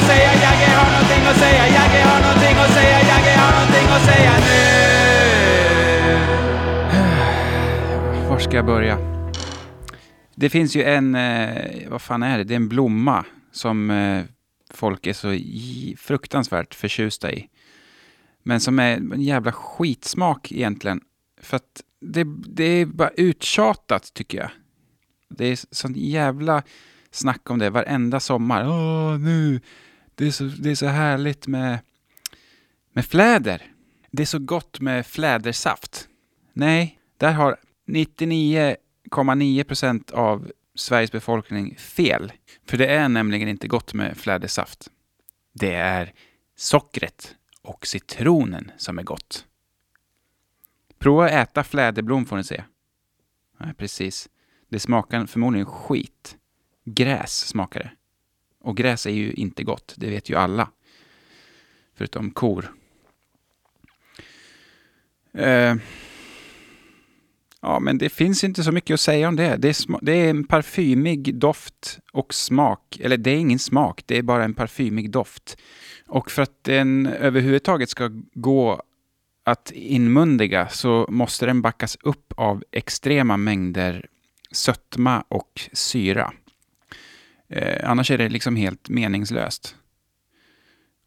[0.00, 3.88] att säga, Jagge har någonting att säga, Jagge har någonting att säga, Jagge har någonting
[3.96, 4.58] att säga nu.
[8.28, 8.98] Var ska jag börja?
[10.34, 12.44] Det finns ju en, eh, vad fan är det?
[12.44, 14.24] Det är en blomma som eh,
[14.74, 15.38] folk är så
[15.98, 17.48] fruktansvärt förtjusta i.
[18.42, 21.00] Men som är en jävla skitsmak egentligen.
[21.42, 24.50] För att det, det är bara uttjatat tycker jag.
[25.28, 26.62] Det är sånt jävla
[27.10, 28.68] snack om det varenda sommar.
[28.68, 29.60] Åh, nu,
[30.20, 31.78] det är så, det är så härligt med,
[32.92, 33.62] med fläder.
[34.10, 36.08] Det är så gott med flädersaft.
[36.52, 37.56] Nej, där har
[37.86, 42.32] 99,9 procent av Sveriges befolkning fel.
[42.66, 44.90] För det är nämligen inte gott med flädersaft.
[45.52, 46.12] Det är
[46.56, 49.46] sockret och citronen som är gott.
[50.98, 52.64] Prova att äta fläderblom får ni se.
[53.58, 54.28] Nej, precis.
[54.68, 56.36] Det smakar förmodligen skit.
[56.84, 57.90] Gräs smakar det.
[58.60, 60.70] Och gräs är ju inte gott, det vet ju alla.
[61.94, 62.74] Förutom kor.
[65.32, 65.74] Eh,
[67.60, 69.56] ja, men det finns inte så mycket att säga om det.
[69.56, 72.98] Det är, det är en parfymig doft och smak.
[73.00, 75.56] Eller det är ingen smak, det är bara en parfymig doft.
[76.06, 78.82] Och för att den överhuvudtaget ska gå
[79.44, 84.06] att inmundiga så måste den backas upp av extrema mängder
[84.50, 86.32] sötma och syra.
[87.50, 89.76] Eh, annars är det liksom helt meningslöst.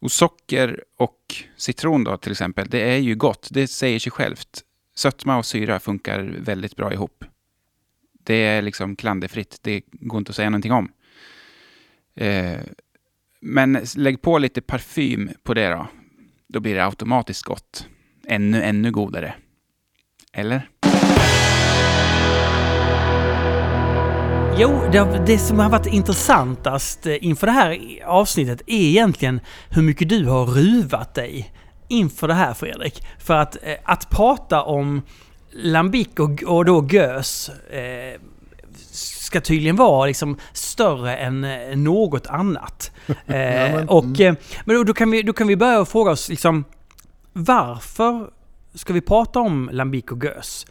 [0.00, 3.48] Och socker och citron då till exempel, det är ju gott.
[3.50, 4.62] Det säger sig självt.
[4.94, 7.24] Sötma och syra funkar väldigt bra ihop.
[8.24, 9.58] Det är liksom klanderfritt.
[9.62, 10.92] Det går inte att säga någonting om.
[12.14, 12.60] Eh,
[13.40, 15.86] men lägg på lite parfym på det då.
[16.48, 17.88] Då blir det automatiskt gott.
[18.26, 19.34] Ännu, ännu godare.
[20.32, 20.68] Eller?
[24.58, 29.40] Jo, det, det som har varit intressantast eh, inför det här avsnittet är egentligen
[29.70, 31.52] hur mycket du har ruvat dig
[31.88, 33.06] inför det här Fredrik.
[33.18, 35.02] För att, eh, att prata om
[35.52, 38.20] Lambic och, och då gös eh,
[38.92, 42.90] ska tydligen vara liksom större än eh, något annat.
[43.06, 46.28] Eh, men- och, eh, men då, då, kan vi, då kan vi börja fråga oss
[46.28, 46.64] liksom
[47.32, 48.30] varför
[48.74, 50.66] ska vi prata om Lambic och gös?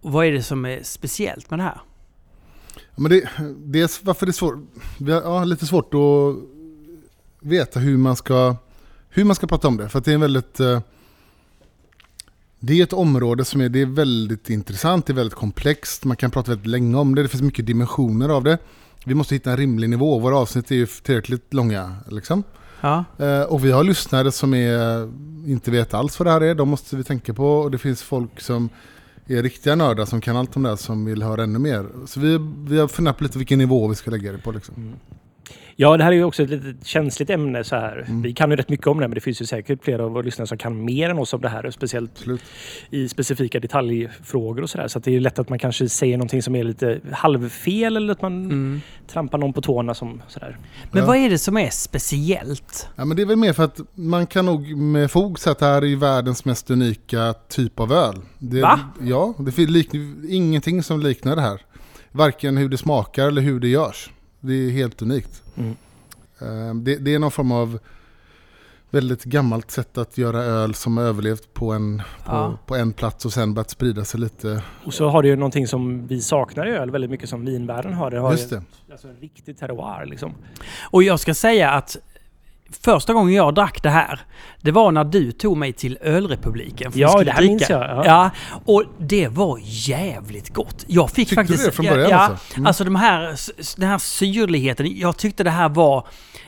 [0.00, 1.80] Vad är det som är speciellt med det här?
[2.96, 4.58] Men det, dels varför det är svårt,
[4.98, 6.36] vi har ja, lite svårt att
[7.40, 8.56] veta hur man ska,
[9.08, 9.88] hur man ska prata om det.
[9.88, 10.80] För att det är en väldigt, eh,
[12.60, 16.16] det är ett område som är, det är väldigt intressant, det är väldigt komplext, man
[16.16, 18.58] kan prata väldigt länge om det, det finns mycket dimensioner av det.
[19.04, 21.96] Vi måste hitta en rimlig nivå, våra avsnitt är ju tillräckligt långa.
[22.08, 22.42] Liksom.
[22.80, 23.04] Ja.
[23.18, 25.10] Eh, Och vi har lyssnare som är,
[25.46, 27.58] inte vet alls vad det här är, de måste vi tänka på.
[27.58, 28.68] Och det finns folk som
[29.26, 31.86] är riktiga nördar som kan allt om det här som vill höra ännu mer.
[32.06, 32.38] Så vi,
[32.68, 34.52] vi har funderat på lite vilken nivå vi ska lägga det på.
[34.52, 34.74] Liksom.
[34.76, 34.94] Mm.
[35.76, 38.04] Ja, det här är ju också ett litet känsligt ämne så här.
[38.08, 38.22] Mm.
[38.22, 40.22] Vi kan ju rätt mycket om det, men det finns ju säkert flera av våra
[40.22, 41.70] lyssnare som kan mer än oss om det här.
[41.70, 42.40] Speciellt Absolut.
[42.90, 44.88] i specifika detaljfrågor och sådär.
[44.88, 47.96] Så att det är ju lätt att man kanske säger någonting som är lite halvfel
[47.96, 48.80] eller att man Mm.
[49.06, 50.58] trampar någon på tårna som sådär.
[50.92, 51.06] Men Ja.
[51.06, 52.88] vad är det som är speciellt?
[52.96, 55.58] Ja, men det är väl mer för att man kan nog med fog säga att
[55.58, 58.16] det här är världens mest unika typ av öl.
[58.38, 58.80] Det, Va?
[59.02, 59.86] Ja, det finns
[60.28, 61.60] ingenting som liknar det här.
[62.12, 64.10] Varken hur det smakar eller hur det görs.
[64.46, 65.42] Det är helt unikt.
[65.56, 65.76] Mm.
[66.40, 67.78] Eh, Det, det är någon form av
[68.90, 72.58] väldigt gammalt sätt att göra öl som har överlevt på en, på, Ja.
[72.66, 74.62] på en plats och sen börjat sprida sig lite.
[74.84, 77.92] Och så har det ju någonting som vi saknar i öl väldigt mycket som vinvärlden
[77.94, 78.10] har.
[78.10, 78.62] Det har Just ju det.
[78.92, 80.34] Alltså en riktig terroir liksom.
[80.90, 81.96] Och jag ska säga att
[82.82, 84.20] första gången jag drack det här,
[84.60, 86.92] det var när du tog mig till Ölrepubliken.
[86.92, 88.02] för Ja, det här minns jag, ja.
[88.06, 88.30] Ja.
[88.64, 90.84] och det var jävligt gott.
[90.88, 91.64] Jag fick Tyckte du faktiskt...
[91.64, 92.56] det från början ja, alltså?
[92.56, 92.66] Mm.
[92.66, 93.20] Alltså de här,
[93.80, 94.98] den här syrligheten.
[94.98, 96.06] Jag tyckte det här var...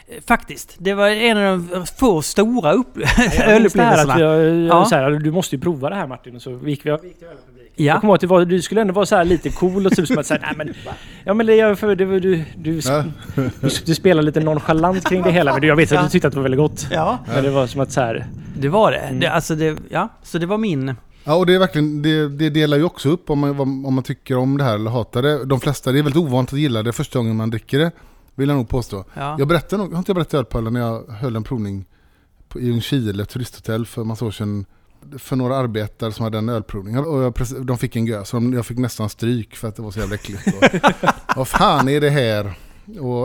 [0.09, 4.20] eh, Faktiskt, det var en av de få stora upp, Jag att ölupplevelserna.
[4.20, 4.85] jag, Ja.
[4.85, 6.36] så här, du måste ju prova det här Martin.
[6.36, 6.66] Och så gick vi,
[7.03, 7.56] vi gick till Ölrepubliken.
[7.78, 8.01] Jag Ja.
[8.01, 10.19] kommer ihåg att var, du skulle ändå vara så här lite cool och typ som
[10.19, 10.74] att säga, nej men...
[11.24, 12.81] Ja men det är för det var du, du,
[13.61, 15.53] du, du spelar lite nonchalant kring det hela.
[15.59, 16.86] Men jag vet att du tyckte att det var väldigt gott.
[16.90, 18.27] ja, Men det var som att så här...
[18.59, 18.98] det var det.
[18.98, 19.20] Mm.
[19.20, 19.31] det.
[19.32, 19.78] Alltså det.
[19.90, 20.94] Ja, så det var min...
[21.24, 24.05] Ja, och det, är verkligen, det, det delar ju också upp om man, om man
[24.05, 25.44] tycker om det här eller hatar det.
[25.44, 27.90] De flesta, det är väldigt ovanligt att gilla det första gången man dricker det.
[28.35, 29.05] Vill jag nog påstå.
[29.15, 29.36] Ja.
[29.39, 31.85] Jag berättade nog, har inte jag berättat i Ölpölen när jag höll en provning
[32.48, 34.66] på, i Ljungskile turisthotell för en massa år sedan.
[35.19, 36.99] För några arbetare som hade en ölprovning.
[36.99, 37.35] Och jag,
[37.66, 38.35] de fick en gös.
[38.35, 40.43] och Jag fick nästan stryk för att det var så jävla äckligt.
[41.37, 42.55] Vad fan är det här?
[43.01, 43.23] Och,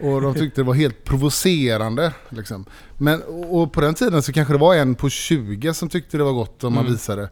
[0.00, 2.12] och de tyckte det var helt provocerande.
[2.28, 2.64] Liksom.
[2.98, 6.24] Men, och på den tiden så kanske det var en på 20 som tyckte det
[6.24, 6.92] var gott om man Mm.
[6.92, 7.28] visade.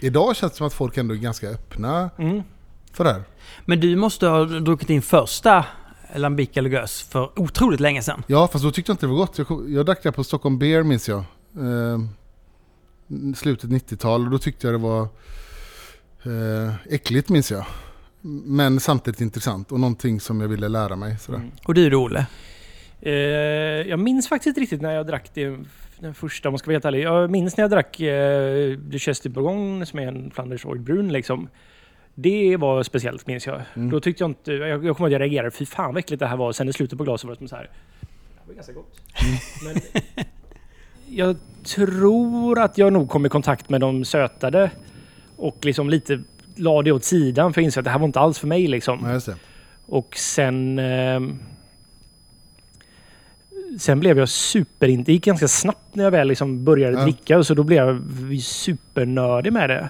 [0.00, 2.42] Idag känns det som att folk ändå är ganska öppna Mm.
[2.92, 3.22] för det här.
[3.64, 5.64] Men du måste ha druckit din första
[6.14, 8.22] Lambic eller Gös för otroligt länge sedan.
[8.26, 9.38] Ja, fast då tyckte jag inte det var gott.
[9.38, 11.18] Jag, jag drack det på Stockholm Beer minns jag.
[11.18, 11.98] Eh,
[13.36, 15.02] slutet 90-tal och då tyckte jag det var
[16.22, 17.64] eh, äckligt minns jag.
[18.44, 21.18] Men samtidigt intressant och någonting som jag ville lära mig.
[21.18, 21.38] Sådär.
[21.38, 21.50] Mm.
[21.64, 22.26] Och du då Olle?
[23.00, 23.12] Eh,
[23.88, 25.58] jag minns faktiskt inte riktigt när jag drack det,
[25.98, 27.02] den första om man ska vara helt ärlig.
[27.02, 31.48] Jag minns när jag drack eh, Duchesse de Bourgogne som är en Flanders Brun liksom.
[32.14, 33.62] Det var speciellt minns jag.
[33.74, 33.90] Mm.
[33.90, 34.52] Då tyckte jag inte...
[34.52, 35.50] Jag, jag kommer att jag reagerade.
[35.50, 36.52] Fy fan vad äckligt det här var.
[36.52, 37.70] Sen i slutet på glaset var det som så här.
[38.00, 39.00] Det var ganska gott.
[39.64, 40.02] Men
[41.08, 44.70] jag tror att jag nog kom i kontakt med de sötade.
[45.36, 46.22] Och liksom lite
[46.56, 48.66] la det åt sidan för jag insåg att det här var inte alls för mig
[48.66, 49.20] liksom.
[49.26, 49.34] Ja.
[49.86, 50.78] Och sen...
[50.78, 51.38] ehm,
[53.78, 54.86] sen blev jag super...
[54.88, 57.02] Det gick ganska snabbt när jag väl liksom började Ja.
[57.04, 57.42] dricka.
[57.44, 58.02] Så då blev jag
[58.42, 59.88] supernördig med det.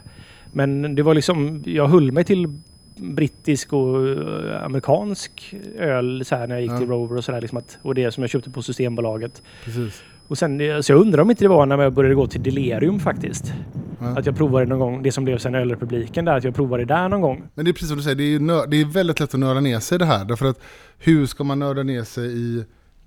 [0.53, 1.63] Men det var liksom...
[1.67, 2.59] Jag höll mig till
[2.97, 6.79] brittisk och eh, amerikansk öl så här, när jag gick Ja.
[6.79, 7.41] till Rover och sådär.
[7.41, 9.43] Liksom att- och det som jag köpte på Systembolaget.
[9.65, 10.03] Precis.
[10.29, 12.43] Och sen, eh, så jag undrar om inte det var när jag började gå till
[12.43, 13.53] Delirium faktiskt.
[14.01, 14.07] Ja.
[14.19, 17.09] Att jag provade någon gång, det som blev sen Ölrepubliken där, att jag provade där
[17.09, 17.43] någon gång.
[17.55, 19.41] Men det är precis som du säger, det är, nö- det är väldigt lätt att
[19.41, 20.25] nörda ner sig i det här.
[20.25, 20.61] Därför att
[20.99, 22.65] hur ska man nörda ner sig i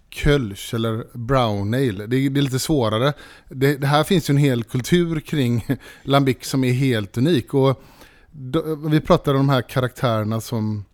[0.09, 2.05] Kölsch eller Brown Ale?
[2.07, 3.13] Det är, det är lite svårare.
[3.49, 5.65] Det, det här finns ju en hel kultur kring
[6.03, 7.53] Lambic som är helt unik.
[7.53, 7.83] Och
[8.31, 10.85] då, vi pratade om de här karaktärerna som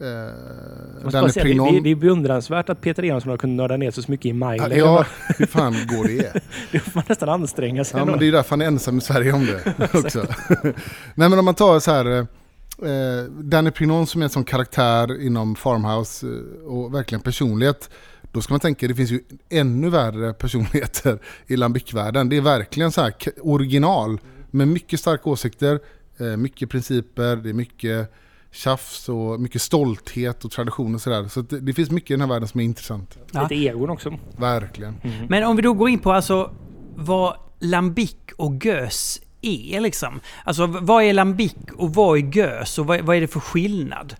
[0.00, 1.74] eh, bara säga, det, Prignon.
[1.74, 4.32] det, det är beundransvärt att Peter Ensson har kunnat nörda ner sig så mycket i
[4.32, 4.56] Mile.
[4.56, 5.06] Ja, ja,
[5.38, 6.32] hur fan går det?
[6.72, 7.96] Det får man nästan anstränga sig.
[7.96, 8.10] Ja, ändå.
[8.10, 10.26] men det är därför han är ensam i Sverige om det också.
[11.14, 15.22] Nej, men om man tar så här, eh, Danny Prignon som är en sån karaktär
[15.22, 17.90] inom Farmhouse eh, och verkligen personlighet.
[18.32, 22.28] Då ska man tänka, det finns ju ännu värre personligheter i Lambic-världen.
[22.28, 24.18] Det är verkligen så här original
[24.50, 25.80] med mycket starka åsikter,
[26.18, 28.12] eh, mycket principer, det är mycket
[28.56, 31.28] tjafs och mycket stolthet och tradition och sådär.
[31.28, 33.18] Så det, det finns mycket i den här världen som är intressant.
[33.32, 33.42] Ja.
[33.42, 34.14] Lite egon också.
[34.36, 34.94] Verkligen.
[35.28, 36.50] Men om vi då går in på alltså
[36.94, 40.20] vad lambic och gös är liksom.
[40.44, 44.16] Alltså vad är lambic och vad är gös och vad, vad är det för skillnad?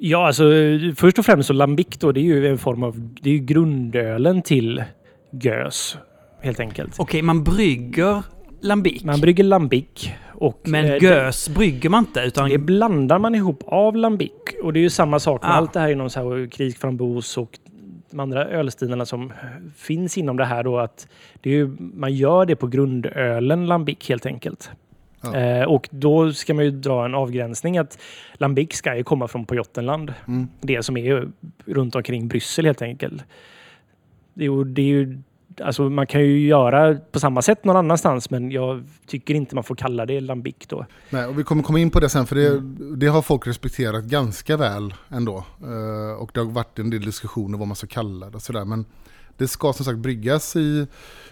[0.00, 0.44] Ja, alltså
[0.96, 3.14] först och främst så Lambic då, det är ju en form av...
[3.20, 4.84] Det är ju grundölen till
[5.30, 5.96] gös.
[6.40, 6.94] Helt enkelt.
[6.98, 8.22] Okej, man brygger
[8.60, 9.04] lambic.
[9.04, 10.10] Man brygger Lambic.
[10.40, 12.48] Och, men eh, gös brygger man inte utan...
[12.48, 14.30] Det blandar man ihop av Lambic.
[14.62, 15.54] Och det är ju samma sak med Ah.
[15.54, 16.26] allt det här inom så här
[17.38, 17.58] och
[18.10, 19.32] de andra ölstilarna som
[19.76, 20.78] finns inom det här då.
[20.78, 21.08] Att
[21.40, 24.70] det är ju, man gör det på grundölen Lambic helt enkelt.
[25.20, 25.36] Ja.
[25.36, 27.98] Eh, och då ska man ju dra en avgränsning att
[28.34, 30.14] Lambic ska ju komma från på Jottenland.
[30.28, 30.48] Mm.
[30.60, 31.28] Det som är ju
[31.64, 33.24] runt omkring Bryssel helt enkelt.
[34.34, 35.18] Det är ju, det är ju,
[35.60, 39.64] alltså man kan ju göra på samma sätt någon annanstans men jag tycker inte man
[39.64, 40.86] får kalla det Lambic då.
[41.10, 42.60] Nej, och vi kommer komma in på det sen för det,
[42.96, 45.44] det har folk respekterat ganska väl ändå.
[45.62, 48.64] Eh, och det har varit en del diskussioner vad man ska kalla det och sådär.
[48.64, 48.84] Men
[49.36, 50.86] det ska som sagt bryggas i,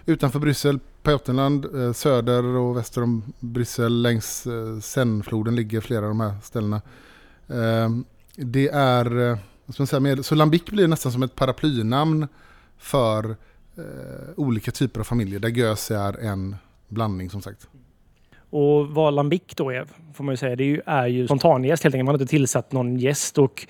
[0.06, 4.02] utanför Bryssel, på Jottenland, eh, söder och väster om Bryssel.
[4.02, 6.80] Längs eh, Sennfloden ligger flera av de här ställena.
[8.36, 12.28] Det är, vad ska man säga, med, så Lambic blir nästan som ett paraplynamn
[12.78, 13.36] för
[13.78, 13.84] eh,
[14.36, 16.56] olika typer av familjer där gös är en
[16.88, 17.68] blandning som sagt.
[18.50, 21.84] Och vad lambic då är, får man ju säga, det är ju, är ju spontanjäst
[21.84, 22.06] helt enkelt.
[22.06, 23.66] Man har inte tillsatt någon gäst och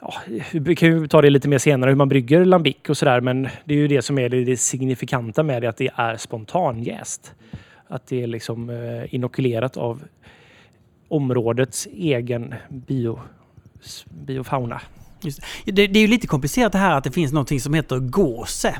[0.00, 0.14] ja,
[0.52, 3.20] vi kan ju ta det lite mer senare hur man brygger lambic och sådär.
[3.20, 6.16] Men det är ju det som är det, det signifikanta med det, att det är
[6.16, 7.34] spontanjäst.
[7.88, 10.02] Att det är liksom eh, inokulerat av
[11.08, 13.20] områdets egen bio,
[14.04, 14.80] biofauna.
[15.22, 15.72] Det.
[15.72, 18.76] Det, det är ju lite komplicerat det här att det finns någonting som heter gåse.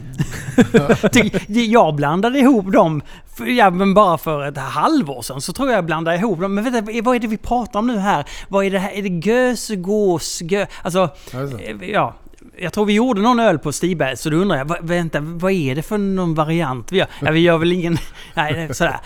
[1.48, 3.02] Jag blandade ihop dem,
[3.36, 6.54] för, ja, men bara för ett halvår sedan så tror jag jag blandade ihop dem.
[6.54, 8.24] Men vänta, vad är det vi pratar om nu här?
[8.48, 8.92] Vad är det här?
[8.92, 10.66] Är det gös, gås, gö...
[10.82, 11.84] Alltså, Ja, det är så.
[11.84, 12.14] eh, ja.
[12.58, 15.52] Jag tror vi gjorde någon öl på Stiberg, så då undrar jag, va, vänta, vad
[15.52, 17.06] är det för någon variant vi gör?
[17.20, 17.98] Ja, vi gör väl ingen...
[18.34, 19.00] Nej, sådär.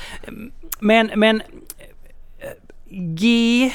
[0.81, 1.41] Men, men...
[1.41, 2.49] eh,
[2.91, 3.73] G,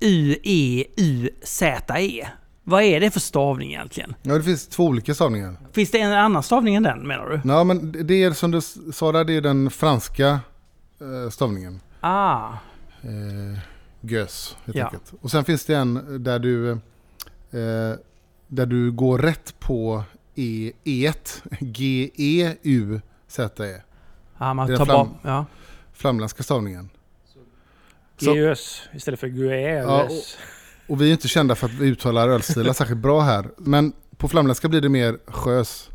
[0.00, 2.26] U, E, U, Z, E.
[2.70, 4.14] Vad är det för stavning egentligen?
[4.22, 5.56] Ja, det finns två olika stavningar.
[5.72, 7.40] Finns det en annan stavning än den menar du?
[7.48, 8.60] Ja, men det är som du
[8.92, 10.40] sa där, det är den franska
[11.00, 11.80] eh, stavningen.
[12.00, 12.48] Ah,
[13.02, 13.58] Eh,
[14.00, 14.84] gös, helt Ja.
[14.84, 15.12] enkelt.
[15.20, 16.78] Och sen finns det en där du, eh,
[18.48, 20.02] där du går rätt på
[20.34, 23.82] E, E1, G, E, U, Z, E.
[24.38, 25.16] ah man Det är tar fram- bort...
[25.22, 25.46] Ja.
[25.92, 26.90] Flamländska stavningen.
[28.18, 29.84] Så- Geös istället för guös.
[29.86, 30.08] Ja,
[30.90, 33.48] Och vi är inte kända för att vi uttalar ölstilar särskilt bra här.
[33.56, 35.88] Men på flamländska blir det mer sjös.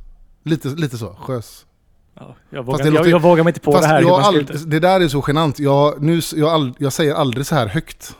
[0.43, 1.65] Lite, lite så, sjös.
[2.19, 4.01] Ja, jag, vågar, låter- jag, jag vågar mig inte på det här.
[4.01, 5.59] jag ut- det där är så genant.
[5.59, 8.15] Jag, nu, jag, ald- jag säger aldrig så här högt.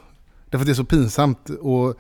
[0.50, 1.50] Därför att det är så pinsamt.
[1.50, 1.96] Och,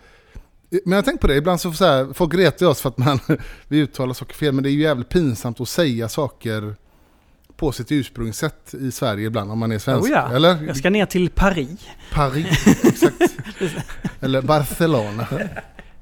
[0.69, 2.97] men jag har tänkt på det, ibland så, så här, folk retar oss för att
[2.97, 3.19] man,
[3.67, 4.53] vi uttalar saker fel.
[4.53, 6.75] Men det är ju jävligt pinsamt att säga saker
[7.57, 10.09] på sitt ursprungssätt i Sverige ibland om man är svensk.
[10.09, 10.35] Oh ja.
[10.35, 10.63] Eller?
[10.67, 11.87] Jag ska ner till Paris.
[12.13, 13.21] Paris, exakt.
[14.21, 15.27] Eller Barcelona.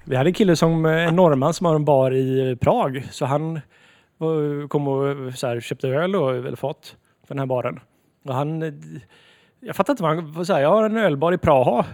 [0.04, 3.08] Vi hade en kille som, eh, en norrman som har en bar i Prag.
[3.12, 3.62] Så han
[4.70, 6.96] kom och så här, köpte öl och eller fat
[7.28, 7.80] för den här baren.
[8.26, 8.74] Och han, eh,
[9.60, 11.86] jag fattar inte vad han var så här, jag har en ölbar i Praha.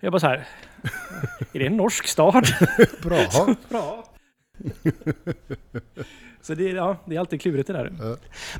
[0.00, 0.46] Jag bara så här,
[1.52, 2.46] är det en norsk stad?
[3.02, 3.54] Bra.
[3.68, 4.04] Bra.
[6.42, 7.92] Så det, är- ja, det är alltid klurigt det där.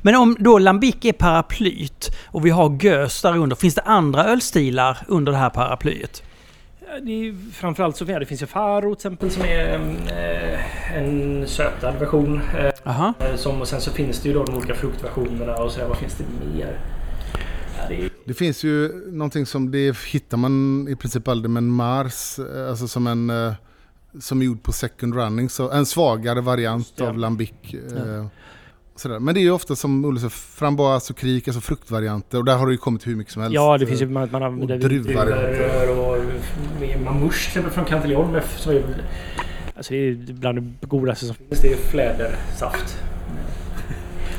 [0.01, 4.25] Men om då lambic är paraplyt och vi har gös där under, finns det andra
[4.25, 6.23] ölstilar under det här paraplyet?
[6.91, 9.73] Ja, Det är, framförallt så det finns ju Faro till exempel som är
[10.07, 12.41] eh, en sötad version.
[12.57, 13.13] Eh, Aha.
[13.35, 15.97] som, och sen så finns det ju då de olika fruktversionerna och så här, vad
[15.97, 16.23] finns det
[16.57, 16.79] mer?
[17.77, 21.67] Ja, det är, Det finns ju någonting som det hittar man i princip aldrig, men
[21.71, 23.53] Mars, eh, alltså som en eh,
[24.19, 27.07] som är gjord på second running, så en svagare variant Ja.
[27.09, 27.51] av lambic.
[27.73, 28.25] Eh,
[28.95, 29.19] sådär.
[29.19, 32.37] Men det är ju ofta som Olle sa, framboas och krik, alltså fruktvarianter.
[32.37, 33.55] Och där har det ju kommit hur mycket som helst.
[33.55, 35.87] ja, det finns ju man, man har och druvvarianter.
[35.87, 36.23] druvor och
[36.79, 38.39] med mamouche till exempel från Cantillon.
[38.57, 38.83] som är-
[39.77, 41.61] Alltså det är bland det godaste som finns.
[41.61, 42.97] Det är flädersaft.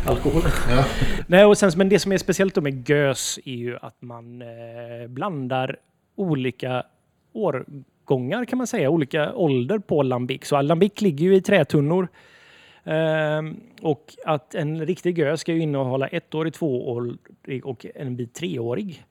[0.06, 0.42] Alkohol.
[0.70, 0.84] Ja.
[1.26, 4.42] Nej, och sen, men det som är speciellt då med gös är ju att man
[4.42, 4.48] eh,
[5.08, 5.76] blandar
[6.16, 6.82] olika
[8.10, 10.44] årgångar kan man säga, olika ålder på lambic.
[10.44, 12.08] Så lambic ligger ju i trätunnor.
[12.84, 19.04] Ehm, och att en riktig gös ska ju innehålla ettårig, tvåårig och en bit treårig.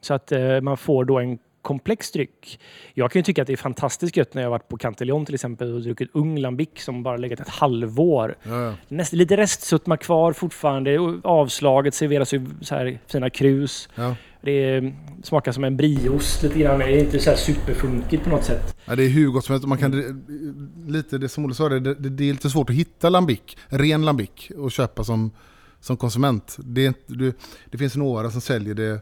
[0.00, 2.60] Så att eh, man får då en komplex dryck.
[2.94, 5.34] Jag kan ju tycka att det är fantastiskt gött när jag varit på Cantillon till
[5.34, 8.36] exempel och druckit ung lambic som bara legat ett halvår.
[8.42, 8.74] Ja.
[8.88, 10.98] Nästan lite restsuttma kvar fortfarande.
[11.24, 13.88] Avslaget serveras ju så här fina krus.
[13.94, 14.14] Ja.
[14.42, 16.78] Det är, smakar som en brieost lite grann.
[16.78, 18.76] Det är inte så här superfunkigt på något sätt.
[18.84, 19.68] Ja, det är hur gott som helst.
[19.68, 20.24] Man kan,
[20.86, 24.04] lite det som Olle sa, det, det, det är lite svårt att hitta lambic, ren
[24.04, 25.30] lambic och köpa som,
[25.80, 26.56] som konsument.
[26.58, 27.32] Det, du,
[27.70, 29.00] det finns några som säljer det,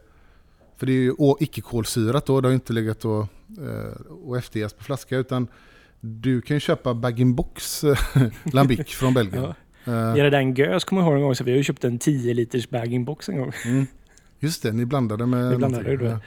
[0.77, 3.21] för det är ju icke-kolsyrat då, det har ju inte legat och,
[3.59, 5.49] eh, och efterges på flaska, utan
[6.01, 7.99] du kan ju köpa bag-in-box eh,
[8.53, 9.55] lambic från Belgien.
[9.85, 9.93] Ja.
[9.95, 11.35] Det där en gös kommer jag ihåg en gång.
[11.35, 13.53] Så vi har ju köpt en 10 liters bag-in-box en gång.
[13.65, 13.87] Mm.
[14.41, 15.51] Just det, ni blandade med...
[15.51, 16.19] Vi blandade det Ja.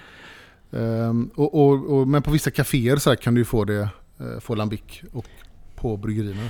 [0.79, 3.79] Ehm, och, och, och, men på vissa kaféer så här kan du ju få det,
[4.19, 4.81] eh, få lambic
[5.13, 5.25] och
[5.75, 6.49] på bryggerierna.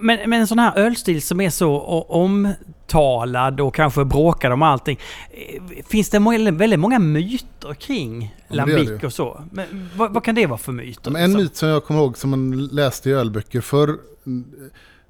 [0.00, 4.98] Men, men en sån här ölstil som är så omtalad och kanske bråkar om allting.
[5.30, 6.18] eh, Finns det
[6.52, 9.04] väldigt många myter kring Ja, det det.
[9.06, 9.44] och så?
[9.50, 11.10] Men vad, vad kan det vara för myter?
[11.10, 11.42] Men en liksom?
[11.42, 13.98] myt som jag kommer ihåg som man läste i ölböcker förr.
[14.26, 14.44] mm,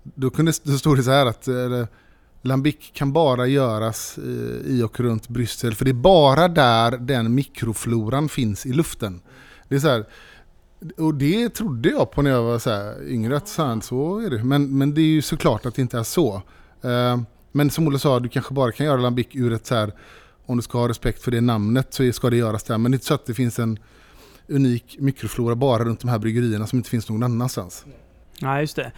[0.03, 1.49] Då, kunde, då stod det så här att
[2.43, 5.75] lambic kan bara göras eh, i och runt Bryssel.
[5.75, 9.21] För det är bara där den mikrofloran finns i luften.
[9.69, 10.05] Det är så här,
[10.97, 14.19] och det trodde jag på när jag var så här yngre, att så, här, så
[14.19, 14.45] är det.
[14.45, 16.43] Men, men det är ju såklart att det inte är så.
[16.83, 17.21] Eh,
[17.53, 19.93] men som Olle sa, du kanske bara kan göra lambic ur ett så här,
[20.47, 22.79] om du ska ha respekt för det namnet så ska det göras där.
[22.79, 23.79] Men det är inte så att det finns en
[24.49, 27.85] unik mikroflora bara runt de här bryggerierna som inte finns någon annanstans.
[28.43, 28.93] Ja, just det.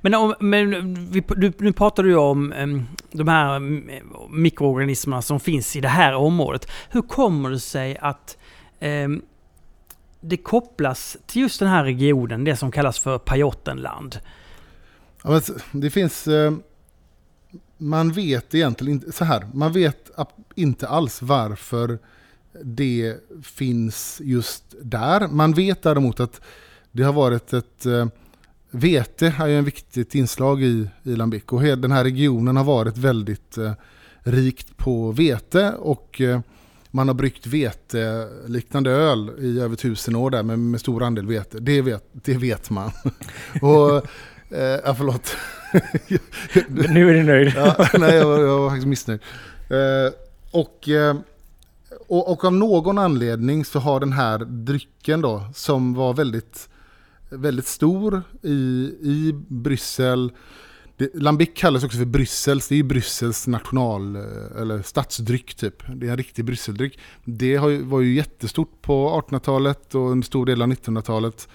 [0.00, 3.58] Men, om, men vi, du, nu pratar du ju om um, de här
[4.30, 6.70] mikroorganismerna som finns i det här området.
[6.90, 8.38] Hur kommer det sig att
[8.80, 9.22] um,
[10.20, 14.18] det kopplas till just den här regionen, det som kallas för Pajottenland?
[15.22, 16.28] Ja, men det finns...
[16.28, 16.52] Uh,
[17.76, 19.12] Man vet egentligen inte...
[19.12, 20.10] Så här, man vet
[20.54, 21.98] inte alls varför
[22.62, 25.28] det finns just där.
[25.28, 26.40] Man vet däremot att
[26.92, 27.86] det har varit ett...
[27.86, 28.06] Uh,
[28.76, 32.96] Vete är ju en viktigt inslag i, i Lambic och den här regionen har varit
[32.98, 33.72] väldigt eh,
[34.22, 36.40] rikt på vete och eh,
[36.90, 41.26] man har bryggt vete liknande öl i över tusen år där med, med stor andel
[41.26, 41.60] vete.
[41.60, 42.90] Det vet, det vet man.
[43.62, 43.96] och,
[44.56, 45.36] eh, ja, förlåt.
[46.68, 47.52] Nu är du nöjd.
[47.56, 49.20] Ja, nej, jag var, jag var faktiskt missnöjd.
[49.70, 50.12] Eh,
[50.50, 51.16] och, eh,
[52.08, 56.68] och, och av någon anledning så har den här drycken då, som var väldigt,
[57.36, 58.52] väldigt stor i,
[59.00, 60.32] i Bryssel.
[60.96, 65.82] Det, Lambic kallas också för Bryssels, det är ju Bryssels national eh, eller stadsdryck typ.
[65.94, 66.98] Det är en riktig Brysseldryck.
[67.24, 71.48] Det har ju, var ju jättestort på 1800-talet och en stor del av 1900-talet.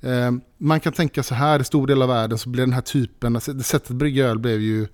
[0.00, 2.80] Eh, man kan tänka så här, i stor del av världen så blev den här
[2.80, 4.86] typen, alltså, det sättet att brygga öl blev ju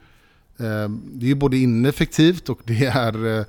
[0.63, 3.45] Eh, Det är ju både ineffektivt och det är eh,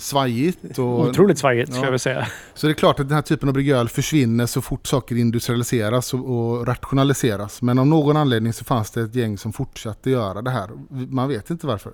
[0.00, 0.78] svajigt.
[0.78, 1.72] Och, Otroligt svajigt Ja.
[1.74, 2.26] skulle jag vilja säga.
[2.54, 6.14] så det är klart att den här typen av bryggöl försvinner så fort saker industrialiseras
[6.14, 7.62] och, och rationaliseras.
[7.62, 10.68] Men av någon anledning så fanns det ett gäng som fortsatte göra det här.
[11.10, 11.92] Man vet inte varför.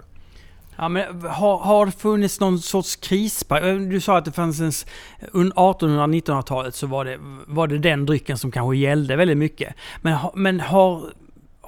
[0.81, 3.91] Ja, men har, har det funnits någon sorts krisperiod?
[3.91, 4.69] Du sa att det fanns en...
[4.69, 4.87] s-
[5.33, 9.75] Under 1800-1900-talet så var det, var det den drycken som kanske gällde väldigt mycket.
[10.03, 11.03] Men, men har,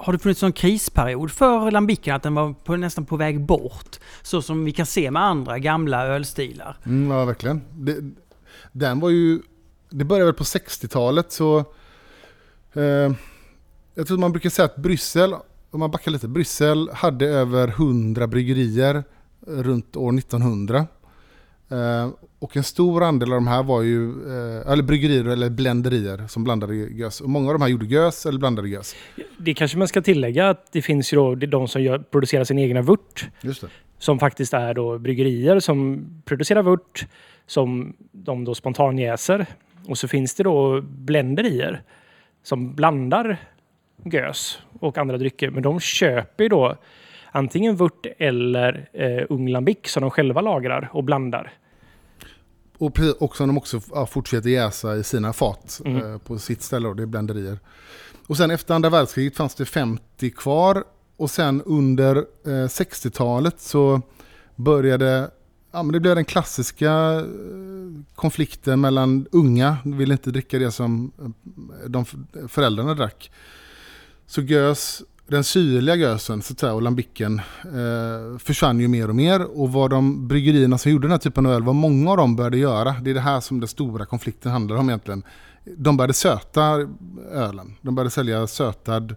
[0.01, 2.15] har det funnits någon krisperiod för lambicken?
[2.15, 3.99] Att den var på, nästan på väg bort?
[4.21, 6.77] Så som vi kan se med andra gamla ölstilar.
[6.85, 7.61] Mm, ja, verkligen.
[7.73, 7.97] Det,
[8.71, 9.41] den var ju...
[9.89, 11.59] Det började väl på 60-talet så...
[12.73, 13.11] Eh,
[13.95, 15.33] jag tror man brukar säga att Bryssel,
[15.71, 19.03] om man backar lite, Bryssel hade över 100 bryggerier
[19.47, 20.87] runt år 1900.
[21.69, 22.09] Eh,
[22.41, 26.43] och en stor andel av de här var ju, eh, eller bryggerier eller blenderier som
[26.43, 27.21] blandade gös.
[27.21, 28.95] Och många av de här gjorde gös eller blandade gös.
[29.37, 32.59] Det kanske man ska tillägga att det finns ju då de som gör, producerar sin
[32.59, 33.29] egna vört.
[33.41, 33.67] Just det.
[33.97, 37.05] Som faktiskt är då bryggerier som producerar vört.
[37.47, 39.45] Som de då spontanjäser.
[39.87, 41.81] Och så finns det då blenderier.
[42.43, 43.37] Som blandar
[44.03, 45.49] gös och andra drycker.
[45.49, 46.75] Men de köper ju då
[47.31, 51.53] antingen vört eller eh, ung lambic som de själva lagrar och blandar.
[52.81, 56.11] Och pre- också de också ja, fortsätter jäsa i sina fat Mm.
[56.13, 57.59] eh, på sitt ställe och det är blenderier.
[58.27, 60.83] Och sen efter andra världskriget fanns det 50 kvar
[61.17, 64.01] och sen under eh, 60-talet så
[64.55, 65.31] började
[65.71, 67.23] Ja, men det blev den klassiska eh,
[68.15, 72.05] konflikten mellan unga, vill inte dricka det som eh, de
[72.47, 73.31] föräldrarna drack.
[74.25, 75.01] Så gös,
[75.31, 79.59] den syrliga gösen så att säga, och lambicken eh, försvann ju mer och mer.
[79.59, 82.35] Och vad de bryggerierna som gjorde den här typen av öl, vad många av dem
[82.35, 85.23] började göra, det är det här som den stora konflikten handlar om egentligen.
[85.77, 86.87] De började söta
[87.31, 87.75] ölen.
[87.81, 89.15] De började sälja sötad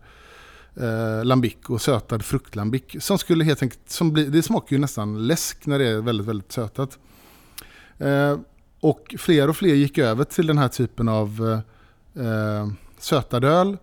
[0.77, 2.83] eh, lambic och sötad fruktlambic.
[2.99, 6.27] Som skulle helt enkelt, som bli, det smakar ju nästan läsk när det är väldigt,
[6.27, 6.99] väldigt sötat.
[7.99, 8.39] Eh,
[8.81, 11.63] och fler och fler gick över till den här typen av
[12.17, 12.69] eh, eh,
[12.99, 13.77] sötad öl.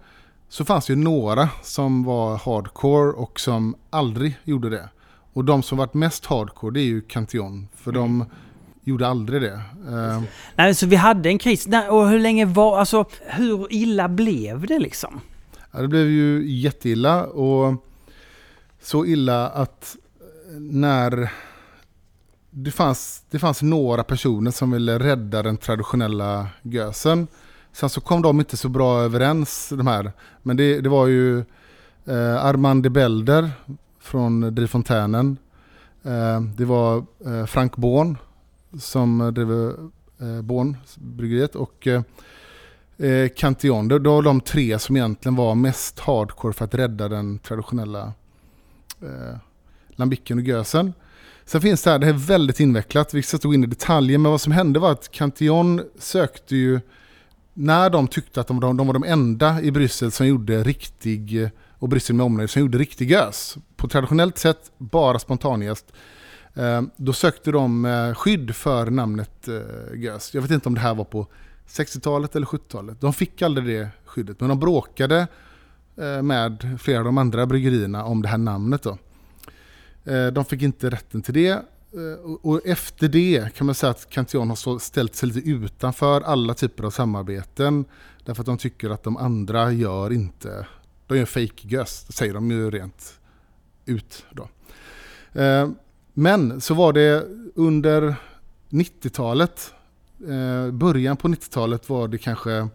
[0.52, 4.90] Så fanns det ju några som var hardcore och som aldrig gjorde det.
[5.34, 7.68] Och de som varit mest hardcore det är ju Cantillon.
[7.76, 8.26] För de
[8.84, 9.62] gjorde aldrig det.
[9.88, 10.22] Eh,
[10.56, 11.68] Nej, så vi hade en kris.
[11.68, 12.80] Nej, och hur länge var...
[12.80, 15.22] Alltså, hur illa blev det liksom?
[15.72, 17.76] Ja, det blev ju jätteilla och
[18.82, 19.96] så illa att
[20.58, 21.32] när
[22.50, 27.28] det fanns, det fanns några personer som ville rädda den traditionella gösen.
[27.74, 30.12] Sen så kom de inte så bra överens de här.
[30.44, 31.38] Men det, det var ju
[32.06, 33.52] eh, Armand de Belder
[34.00, 35.38] från Drifontänen.
[36.04, 38.18] Eh, det var eh, Frank Born
[38.80, 39.52] som drev
[40.30, 42.02] eh, Born bryggeriet och eh,
[42.98, 43.88] eh Cantillon.
[43.88, 48.14] Det det var de tre som egentligen var mest hardcore för att rädda den traditionella
[49.02, 49.38] eh,
[49.96, 50.94] lambicken och gösen.
[51.46, 53.68] Sen finns det här, det här är väldigt invecklat, vi ska inte gå in i
[53.68, 56.80] detaljer, men vad som hände var att Cantillon sökte ju,
[57.54, 61.50] när de tyckte att de, de, de var de enda i Bryssel som gjorde riktig,
[61.80, 65.86] och Bryssel med omnejd, som gjorde riktig gös, på traditionellt sätt bara spontanjäst,
[66.54, 70.34] eh, då sökte de eh, skydd för namnet eh, gös.
[70.34, 71.28] Jag vet inte om det här var på
[71.68, 73.02] 60-talet eller 70-talet.
[73.02, 75.28] De fick aldrig det skyddet, men de bråkade
[75.98, 78.84] eh, med flera av de andra bryggerierna om det här namnet.
[78.84, 78.98] Då.
[80.12, 81.62] Eh, De fick inte rätten till det.
[81.94, 86.54] Eh, och- efter det kan man säga att Cantillon har ställt sig lite utanför alla
[86.54, 87.86] typer av samarbeten.
[88.26, 90.68] Därför att de tycker att de andra gör inte,
[91.08, 93.20] de gör fake det säger de ju rent
[93.86, 94.50] ut då.
[95.42, 95.70] Eh,
[96.14, 98.16] men så var det under
[98.70, 99.74] 90-talet,
[100.28, 102.68] eh, början på 90-talet var det kanske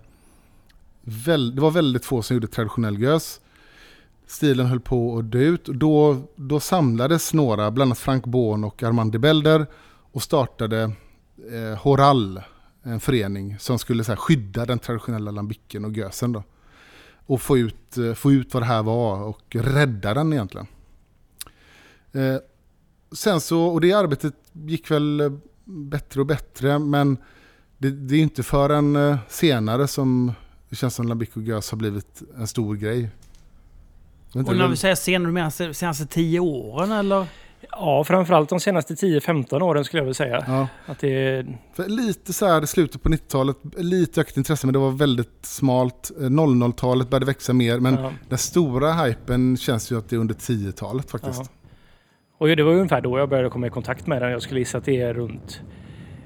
[1.54, 3.40] det var väldigt få som gjorde traditionell gös.
[4.26, 5.64] Stilen höll på att dö ut.
[5.64, 9.66] Då, då samlades några, bland annat Frank Born och Armand de Belder
[10.12, 10.82] och startade
[11.52, 12.40] eh, Horal,
[12.82, 16.32] en förening som skulle så här, skydda den traditionella lambicken och gösen.
[16.32, 16.42] Då.
[17.26, 20.66] Och få ut, eh, få ut vad det här var och rädda den egentligen.
[22.12, 22.36] Eh,
[23.12, 25.32] sen så, och det arbetet gick väl eh,
[25.64, 27.18] bättre och bättre men
[27.78, 30.32] det, det är inte förrän eh, senare som
[30.68, 33.10] det känns som lambic och gös har blivit en stor grej.
[34.36, 37.26] Och när vi säger senare, du menar se- senaste tio åren eller?
[37.70, 40.44] Ja, framförallt de senaste 10-15 åren skulle jag vilja säga.
[40.46, 44.78] Ja, Att det, för lite så här slutet på 90-talet, lite ökat intresse men det
[44.78, 46.10] var väldigt smalt.
[46.20, 48.12] Eh, 00-talet började växa mer men ja.
[48.28, 51.42] den stora hypen känns ju att det är under 10-talet faktiskt.
[51.44, 51.68] Ja.
[52.38, 54.30] Och det var ungefär då jag började komma i kontakt med den.
[54.30, 55.60] Jag skulle gissa att det är runt...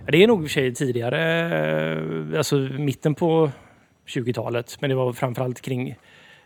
[0.06, 3.50] Det är nog i och för sig tidigare, eh, alltså mitten på
[4.08, 4.76] 20-talet.
[4.80, 5.96] Men det var framförallt kring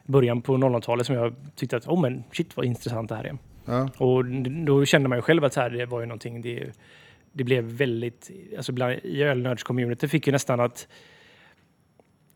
[0.06, 3.38] början på 00-talet som jag tyckte att, oh men shit vad intressant det här är.
[3.64, 3.88] Ja.
[3.96, 4.24] Och
[4.64, 6.64] då kände man ju själv att så här, det var ju någonting, det,
[7.32, 10.88] det blev väldigt, alltså bland, i ölnördscommunity fick ju nästan att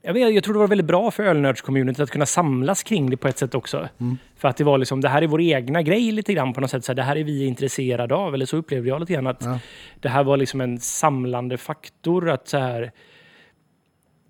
[0.03, 3.17] jag, vet, jag tror det var väldigt bra för ölnördscommunity att kunna samlas kring det
[3.17, 3.89] på ett sätt också.
[3.99, 4.19] Mm.
[4.37, 6.71] För att det var liksom, det här är vår egna grej lite grann på något
[6.71, 6.85] sätt.
[6.85, 8.35] Så här, det här är vi intresserade av.
[8.35, 9.59] Eller så upplevde jag lite grann att Ja.
[10.01, 12.31] det här var liksom en samlande faktor.
[12.31, 12.93] Att så här,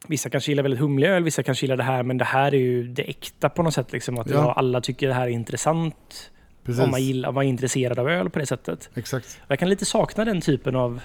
[0.06, 2.02] vissa kanske gillar väldigt humlig öl, vissa kanske gillar det här.
[2.02, 3.92] Men det här är ju det äkta på något sätt.
[3.92, 4.52] Liksom, att Ja.
[4.52, 6.30] alla tycker det här är intressant.
[6.64, 6.82] Precis.
[6.84, 8.90] Om man, gillar, om man är intresserad av öl på det sättet.
[8.94, 9.40] Exakt.
[9.48, 11.00] Jag kan lite sakna den typen av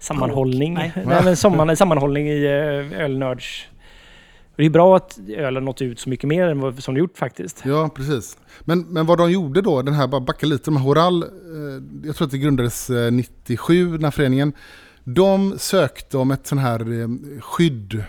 [0.00, 0.74] sammanhållning.
[0.74, 0.92] Nej.
[1.06, 1.24] Nej.
[1.24, 3.68] men samman, sammanhållning i eh, ölnörds
[4.58, 7.00] det är bra att öl har nått ut så mycket mer än vad som det
[7.00, 7.62] gjort faktiskt.
[7.64, 8.38] Ja, precis.
[8.60, 11.28] Men, men vad de gjorde då, den här, bara backa lite, de här Horal, eh,
[12.04, 14.52] jag tror att det grundades eh, 97, den här föreningen.
[15.14, 17.08] De sökte om ett sån här eh,
[17.40, 18.04] skydd eh,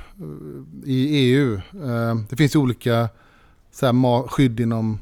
[0.86, 1.56] i EU.
[1.56, 3.10] Eh, det finns ju olika
[3.72, 5.00] så här, skydd inom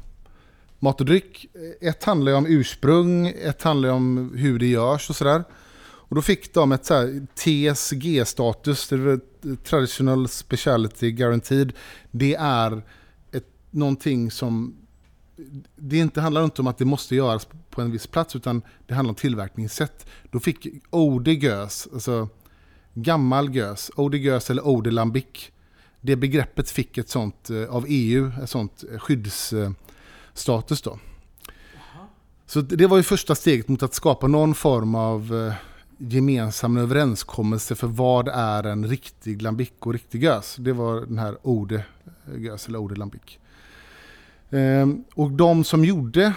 [0.78, 1.46] mat och dryck.
[1.80, 5.44] Ett handlar ju om ursprung, ett handlar ju om hur det görs och sådär.
[5.80, 9.20] Och då fick de ett så här TSG-status, det
[9.64, 11.72] Traditional Speciality Guaranteed.
[12.10, 12.82] Det är
[13.32, 14.76] ett, någonting som
[15.76, 18.94] det inte handlar inte om att det måste göras på en viss plats utan det
[18.94, 20.06] handlar om tillverkningssätt.
[20.30, 22.28] Då fick Ode Gös, alltså
[22.94, 25.50] gammal gös, Ode Gös eller Ode Lambic,
[26.00, 30.98] det begreppet fick ett sånt eh, av EU, ett sånt eh, skyddsstatus då.
[32.46, 35.54] Så det var ju första steget mot att skapa någon form av eh,
[35.98, 40.56] gemensam överenskommelse för vad är en riktig lambic och riktig gös.
[40.58, 41.84] Det var den här Ode
[42.36, 43.38] gös eller Ode Lambic.
[44.50, 46.32] Ehm, och de som gjorde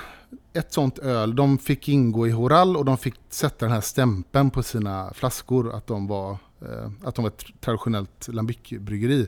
[0.53, 4.49] ett sånt öl, de fick ingå i Horal och de fick sätta den här stämpeln
[4.49, 6.31] på sina flaskor att de var,
[6.61, 9.27] eh, att de var ett traditionellt lambic-bryggeri.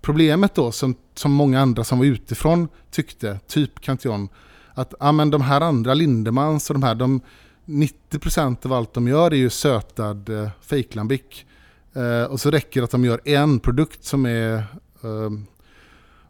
[0.00, 4.28] Problemet då, som, som många andra som var utifrån tyckte, typ Cantillon,
[4.74, 7.20] att ah, men de här andra Lindemans och de här, de,
[7.64, 11.44] 90% av allt de gör är ju sötad eh, fake lambic.
[11.92, 14.54] Eh, och så räcker det att de gör en produkt som är
[15.02, 15.30] eh,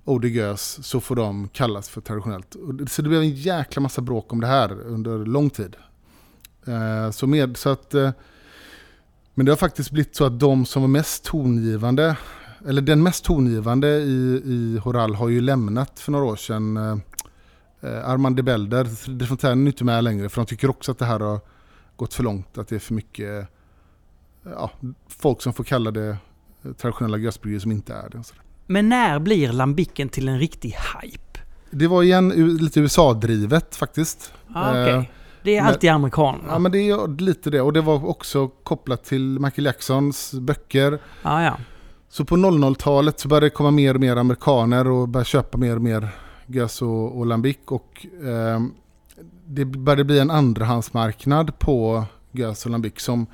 [0.04, 2.56] Odigös så får de kallas för traditionellt.
[2.88, 5.76] Så det blev en jäkla massa bråk om det här under lång tid.
[6.66, 8.10] Eh, så med, så att, eh,
[9.34, 12.16] men det har faktiskt blivit så att de som var mest tongivande,
[12.66, 16.76] eller den mest tongivande i, i Horal har ju lämnat för några år sedan.
[16.76, 16.98] Eh,
[17.82, 21.20] Armand de Belder, det är inte med längre för de tycker också att det här
[21.20, 21.40] har
[21.96, 22.58] gått för långt.
[22.58, 23.48] Att det är för mycket
[24.42, 24.70] ja,
[25.08, 26.16] folk som får kalla det
[26.76, 28.18] traditionella gösbryggerier som inte är det.
[28.18, 28.42] och sådär.
[28.70, 31.40] Men när blir lambicken till en riktig hype?
[31.70, 34.32] Det var igen lite USA-drivet faktiskt.
[34.54, 34.94] Ah, okej.
[34.94, 35.02] Eh,
[35.42, 36.48] Det är men- alltid amerikanerna.
[36.48, 40.98] Ja men det är lite det och det var också kopplat till Michael Jacksons böcker.
[41.22, 41.56] Ah, ja.
[42.08, 45.76] Så på 00-talet så började det komma mer och mer amerikaner och började köpa mer
[45.76, 46.08] och mer
[46.46, 48.72] gös och, och lambic och ehm,
[49.46, 53.26] det började bli en andrahandsmarknad på gös och lambic som,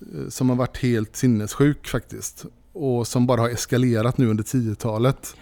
[0.00, 2.46] eh, som har varit helt sinnessjuk faktiskt.
[2.74, 5.36] Och som bara har eskalerat nu under 10-talet.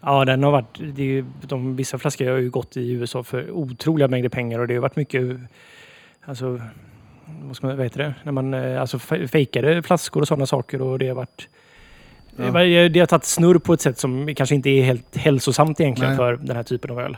[0.00, 0.80] Ja, den har varit...
[0.94, 4.58] Det är, ju- de, vissa flaskor har ju gått i USA för otroliga mängder pengar
[4.58, 5.36] och det har varit mycket...
[6.24, 6.60] Alltså,
[7.42, 8.14] vad ska man, vad heter det?
[8.22, 11.48] När man eh, alltså fe- fejkade flaskor och sådana saker och det har varit...
[12.36, 12.88] Ja.
[12.88, 16.16] Det, har tagit snurr på ett sätt som kanske inte är helt hälsosamt egentligen Nej.
[16.16, 17.16] för den här typen av öl.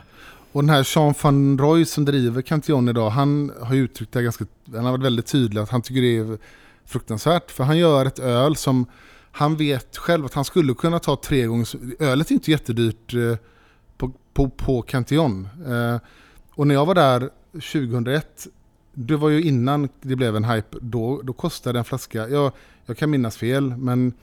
[0.51, 4.45] Och den här Jean van Roy som driver Cantillon idag, han har uttryckt det ganska,
[4.75, 6.37] han har varit väldigt tydlig att han tycker det är
[6.85, 7.51] fruktansvärt.
[7.51, 8.85] För han gör ett öl som
[9.37, 13.13] han vet själv att han skulle kunna ta tre gånger, så- ölet är inte jättedyrt
[13.13, 13.35] eh,
[13.97, 15.47] på, på, på Cantillon.
[15.67, 15.97] Eh,
[16.55, 18.47] och när jag var där 2001,
[18.93, 22.51] det var ju innan det blev en hype, då, då kostade en flaska, jag,
[22.85, 24.13] jag kan minnas fel, men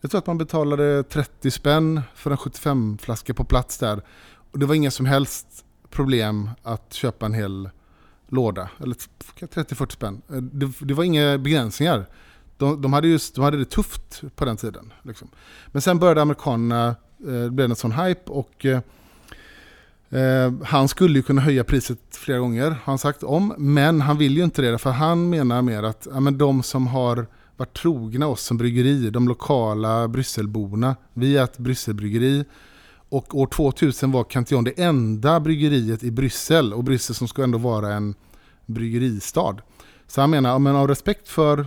[0.00, 4.02] jag tror att man betalade 30 spänn för en 75-flaska på plats där.
[4.50, 7.70] Och det var inga som helst problem att köpa en hel
[8.28, 8.68] låda.
[8.82, 10.22] Eller 30-40 spänn.
[10.30, 12.06] Eh, det, det var inga begränsningar.
[12.58, 14.92] De, de, hade just, de hade det tufft på den tiden.
[15.02, 15.28] Liksom.
[15.66, 16.88] Men sen började amerikanerna,
[17.26, 18.80] eh, det blev en sån hype och eh,
[20.20, 23.54] eh, han skulle ju kunna höja priset flera gånger, har han sagt om.
[23.58, 26.86] Men han vill ju inte det, för han menar mer att ja, men de som
[26.86, 27.26] har
[27.56, 32.44] varit trogna oss som bryggeri, de lokala Brysselborna, vi är ett Brysselbryggeri,
[33.08, 36.72] och år 2000 var Cantillon det enda bryggeriet i Bryssel.
[36.72, 38.14] Och Bryssel som ska ändå vara en
[38.66, 39.56] bryggeristad.
[40.06, 41.66] Så han menar, ja, men av respekt för,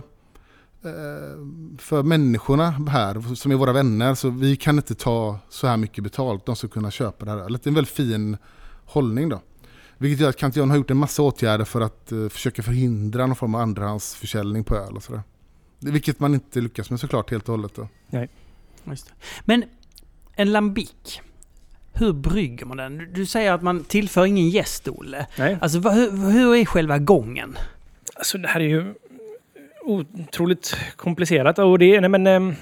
[1.78, 6.04] för människorna här, som är våra vänner, så vi kan inte ta så här mycket
[6.04, 6.46] betalt.
[6.46, 7.62] De ska kunna köpa det här ölet.
[7.62, 8.36] Det är en väldigt fin
[8.84, 9.40] hållning då.
[9.98, 13.36] Vilket gör att Cantillon har gjort en massa åtgärder för att eh, försöka förhindra någon
[13.36, 15.22] form av andrahandsförsäljning på öl och sådär.
[15.78, 17.88] Vilket man inte lyckas med såklart helt och hållet då.
[18.84, 19.12] Just det.
[19.44, 19.64] Men
[20.34, 21.20] en lambic,
[21.92, 23.08] hur brygger man den?
[23.12, 25.26] Du- säger att man tillför ingen jäst, Olle.
[25.38, 25.58] Nej.
[25.60, 27.56] Alltså hur, hur är själva gången?
[28.14, 28.94] Alltså det här är ju
[29.84, 31.58] otroligt komplicerat.
[31.58, 32.54] Och det, nej men, ehm,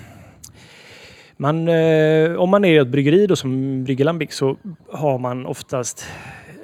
[1.37, 4.57] man, eh, om man är ett bryggeri då som brygger lambic så
[4.93, 6.07] har man oftast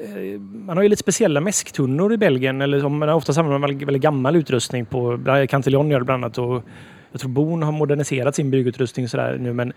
[0.01, 2.61] eh, man har ju lite speciella mäsktunnor i Belgien.
[2.61, 5.19] Eller som man oftast använder man väldigt, väldigt gammal utrustning på.
[5.49, 6.39] Cantillon gör det bland annat.
[6.39, 6.63] Och
[7.13, 9.53] jag tror Bon har moderniserat sin bryggutrustning sådär nu.
[9.53, 9.73] Men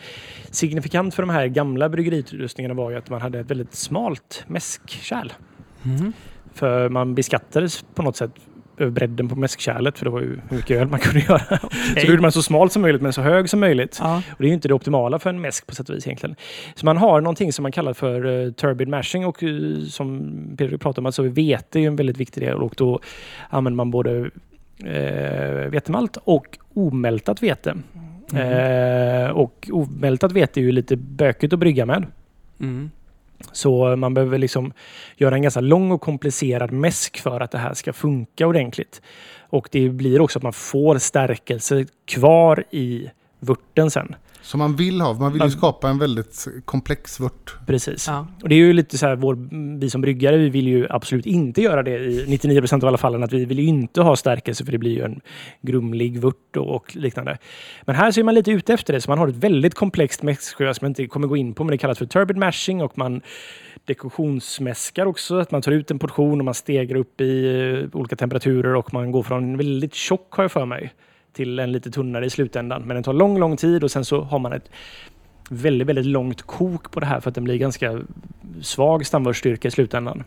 [0.51, 5.31] signifikant för de här gamla bryggeriutrustningarna var ju att man hade ett väldigt smalt mäskkärl.
[6.53, 8.31] För man beskattades på något sätt
[8.77, 11.57] över bredden på mäskkärlet för det var ju hur mycket öl man kunde göra.
[11.59, 13.97] Så då gjorde man så smalt som möjligt men så hög som möjligt.
[14.01, 14.17] Ja.
[14.17, 16.35] Och det är ju inte det optimala för en mäsk på sätt och vis egentligen.
[16.75, 20.77] Så man har någonting som man kallar för uh, turbid mashing och uh, som Peter
[20.77, 22.99] pratade om, alltså vete är ju en väldigt viktig del och då
[23.49, 27.75] använder man både uh, vetemalt och omältat vete.
[28.33, 32.05] Eh, och omältat vete är ju lite bökigt att brygga med.
[32.59, 32.91] Mm.
[33.51, 34.73] Så man behöver liksom
[35.17, 39.01] göra en ganska lång och komplicerad mäsk för att det här ska funka ordentligt.
[39.49, 43.09] Och det blir också att man får stärkelse kvar i
[43.39, 44.15] vörten sen.
[44.47, 45.13] Som man vill ha.
[45.13, 47.55] Man vill ju skapa en väldigt komplex vört.
[47.65, 48.07] Precis.
[48.07, 48.27] Ja.
[48.43, 49.37] Och det är ju lite så här, vår,
[49.79, 52.97] vi som bryggare, vi vill ju absolut inte göra det i 99 procent av alla
[52.97, 53.23] fallen.
[53.23, 55.21] Att vi vill ju inte ha stärkelse för det blir ju en
[55.61, 57.37] grumlig vört och, och liknande.
[57.85, 60.23] Men här så är man lite ute efter det, så man har ett väldigt komplext
[60.23, 62.97] mäsksjö som jag inte kommer gå in på, men det kallas för turbid mashing och
[62.97, 63.21] man
[63.85, 65.39] dekoktionsmäskar också.
[65.39, 67.45] Att man tar ut en portion och man stegrar upp i
[67.93, 70.93] eh, olika temperaturer och man går från väldigt tjock, har jag för mig,
[71.37, 72.81] till en lite tunnare i slutändan.
[72.81, 74.69] Men den tar lång, lång tid och sen så har man ett
[75.49, 78.01] väldigt, väldigt långt kok på det här för att den blir ganska
[78.61, 80.23] svag stamvörtsstyrka i slutändan.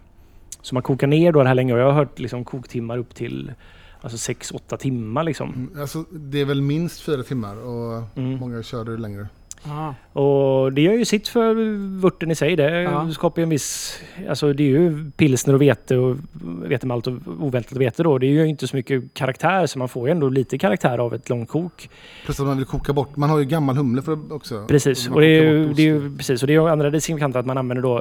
[0.63, 3.15] Så man kokar ner då det här länge och jag har hört liksom koktimmar upp
[3.15, 3.53] till
[4.01, 5.71] alltså 6-8 timmar liksom.
[5.81, 8.39] Alltså, det är väl minst fyra timmar och Mm.
[8.39, 9.29] många kör det längre.
[9.65, 9.95] Ja.
[10.21, 11.55] Och det gör ju sitt för
[12.01, 12.57] vörten i sig.
[12.57, 13.11] Det Ja.
[13.11, 14.01] skapar ju en viss...
[14.29, 16.17] Alltså det är ju pilsner och vete och
[16.65, 18.19] vetemalt och ovältat vete då.
[18.19, 21.15] Det är ju inte så mycket karaktär så man får ju ändå lite karaktär av
[21.15, 21.91] ett långkok.
[22.25, 23.17] Plus att man vill koka bort.
[23.17, 24.65] Man har ju gammal humle för också.
[24.69, 25.09] Precis.
[25.09, 26.43] Och det är, ju, det är ju precis.
[26.43, 27.99] Och det är ju andra det signifikanta att man använder då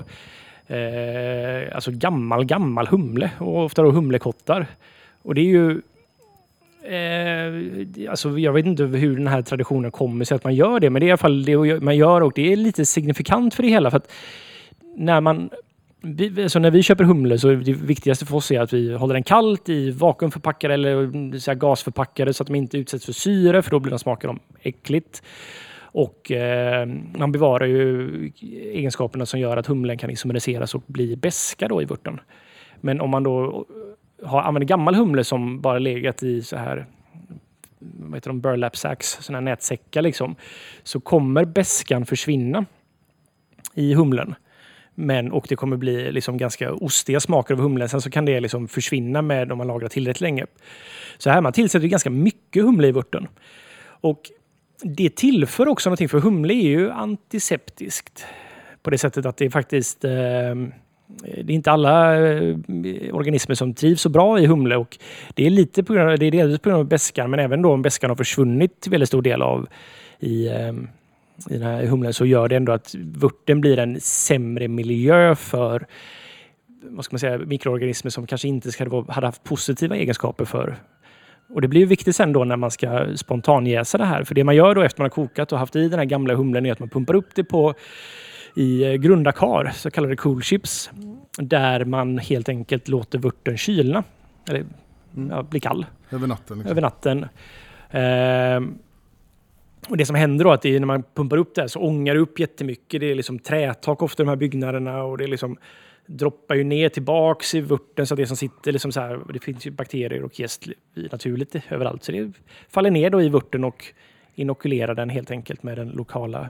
[0.76, 4.68] eh, alltså gammal, gammal humle och ofta då humlekottar.
[5.22, 5.81] Och det är ju
[6.90, 10.90] Eh, alltså jag vet inte hur den här traditionen kommer sig att man gör det,
[10.90, 13.64] men det är i alla fall det man gör och det är lite signifikant för
[13.64, 13.91] det hela.
[13.91, 14.11] För att
[14.95, 15.49] när man
[16.02, 18.94] vi, alltså när vi köper humle så är det viktigaste för oss är att vi
[18.94, 23.06] håller den kallt i vakuumförpackade eller mm, så gasförpackare gasförpackade så att de inte utsätts
[23.06, 25.24] för syre för då blir de smakar de äckligt.
[25.82, 26.88] Och eh,
[27.18, 28.32] man bevarar ju
[28.74, 32.20] egenskaperna som gör att humlen kan isomeriseras och bli beska då i vörten.
[32.82, 33.66] Men om man då
[34.23, 36.85] har, använder gammal humle som bara legat i så här
[37.79, 40.35] vad heter de, burlap sacks, såna här nätsäckar liksom,
[40.83, 42.65] så kommer beskan försvinna
[43.73, 44.35] i humlen.
[44.95, 47.89] Men, och det kommer bli liksom ganska ostiga smaker av humlen.
[47.89, 50.45] Sen så kan det liksom försvinna med om man lagrar tillräckligt länge.
[51.17, 53.27] Så här man tillsätter ganska mycket humle i vörten.
[54.01, 54.21] Och
[54.83, 58.25] det tillför också någonting, för humle är ju antiseptiskt.
[58.81, 60.11] På det sättet att det faktiskt eh,
[61.23, 62.56] Eh, det är inte alla eh,
[63.14, 64.98] organismer som trivs så bra i humle och
[65.34, 67.61] det är lite på grund av, det är delvis på grund av beskan men även
[67.61, 69.68] då om beskan har försvunnit till väldigt stor del av
[70.19, 70.88] i, ehm,
[71.49, 75.86] i den här humlen så gör det ändå att vörten blir en sämre miljö för
[76.84, 80.76] vad ska man säga, mikroorganismer som kanske inte ska hade haft positiva egenskaper för.
[81.49, 84.23] Och det blir ju viktigt sen då när man ska spontanjäsa det här.
[84.23, 86.36] För det man gör då efter man har kokat och haft i den här gamla
[86.36, 87.73] humlen är att man pumpar upp det på
[88.55, 90.91] i eh, grunda kar, så kallade cool chips,
[91.38, 94.03] där man helt enkelt låter vörten kylna.
[94.49, 94.65] Eller
[95.30, 96.57] ja, bli kall Över natten.
[96.57, 96.71] Liksom.
[96.71, 97.26] över natten.
[97.91, 98.77] Ehm,
[99.89, 102.13] och det som händer då är att när man pumpar upp det här så ångar
[102.13, 103.01] det upp jättemycket.
[103.01, 105.57] Det är liksom trätak ofta i de här byggnaderna och det är liksom
[106.05, 109.67] droppar ju ner tillbaks i vörten så det som sitter liksom så här, det finns
[109.67, 112.03] ju bakterier och jäst i naturligt överallt.
[112.03, 112.31] Så det
[112.69, 113.85] faller ner då i vörten och
[114.35, 116.49] inokulerar den helt enkelt med den lokala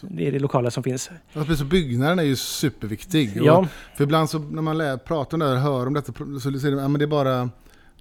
[0.00, 1.10] det är det lokala som finns.
[1.32, 3.40] Ja, precis, så byggnaden är ju superviktig.
[3.40, 6.12] Och Ja, För ibland så när man pratar om det här och hör om detta
[6.12, 7.50] så säger de att det, är bara,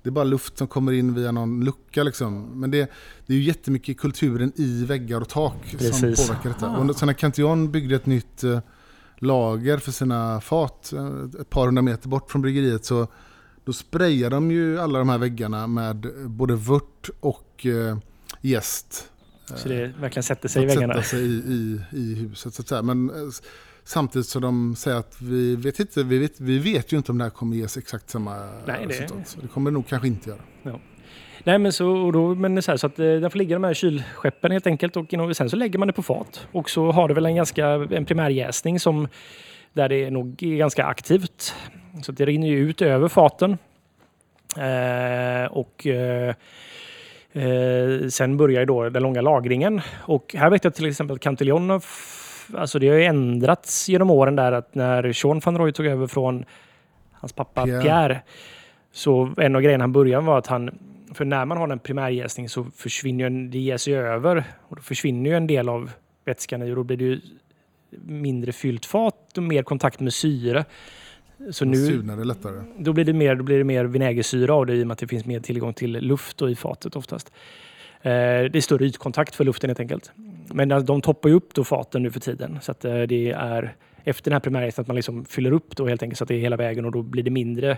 [0.03, 2.03] det är bara luft som kommer in via någon lucka.
[2.03, 2.59] Liksom.
[2.59, 2.91] Men det,
[3.25, 6.17] det är ju jättemycket kulturen i väggar och tak Precis.
[6.17, 6.69] som påverkar detta.
[6.69, 8.59] Och sen när Cantillon byggde ett nytt eh,
[9.17, 13.07] lager för sina fat eh, ett par hundra meter bort från bryggeriet så
[13.65, 17.97] då sprayar de ju alla de här väggarna med både vört och eh,
[18.41, 19.11] jäst.
[19.55, 20.93] Så det verkligen sätter sig i väggarna.
[20.93, 22.53] sätta sig i, i, i huset.
[22.53, 22.81] Så att säga.
[22.81, 23.15] Men eh,
[23.83, 27.17] samtidigt så de säger att vi vet, inte, vi, vet, vi vet ju inte om
[27.17, 29.27] det här kommer ges exakt samma Nej, det- resultat.
[29.27, 30.39] Så det kommer det nog kanske inte göra.
[31.43, 33.53] Nej, men så, och då, men så, här, så att eh, den får ligga i
[33.53, 36.47] de här kylskeppen helt enkelt och inom, sen så lägger man det på fat.
[36.51, 39.07] Och så har det väl en ganska en primärjäsning som
[39.73, 41.53] där det är nog är ganska aktivt.
[42.03, 43.57] Så det rinner ju ut över faten.
[44.57, 46.35] Eh, och eh,
[47.37, 49.81] eh, sen börjar då den långa lagringen.
[49.99, 51.81] Och här vet jag till exempel att Cantillon
[52.55, 56.07] Alltså det har ju ändrats genom åren där att när Sean van Roy tog över
[56.07, 56.45] från
[57.11, 57.81] hans pappa Pierre.
[57.81, 58.21] Pierre.
[58.91, 60.79] så en av grejerna han började var att han
[61.13, 64.81] för när man har en primärjäsning så försvinner ju det ges ju över och då
[64.81, 65.91] försvinner ju en del av
[66.25, 67.21] vätskan i och då blir det ju
[68.05, 70.65] mindre fyllt fat och mer kontakt med syre.
[71.51, 71.75] Så Nu...
[71.75, 72.63] Surnar det lättare.
[72.77, 74.99] då blir det mer, då blir det mer vinägersyra av det i och med att
[74.99, 77.31] det finns mer tillgång till luft i fatet oftast.
[78.01, 80.11] Eh, det är större ytkontakt för luften helt enkelt.
[80.53, 82.59] Men alltså, de toppar ju upp då faten nu för tiden.
[82.61, 85.87] Så att eh, det är efter den här primärgästen att man liksom fyller upp då
[85.87, 87.77] helt enkelt så att det är hela vägen och då blir det mindre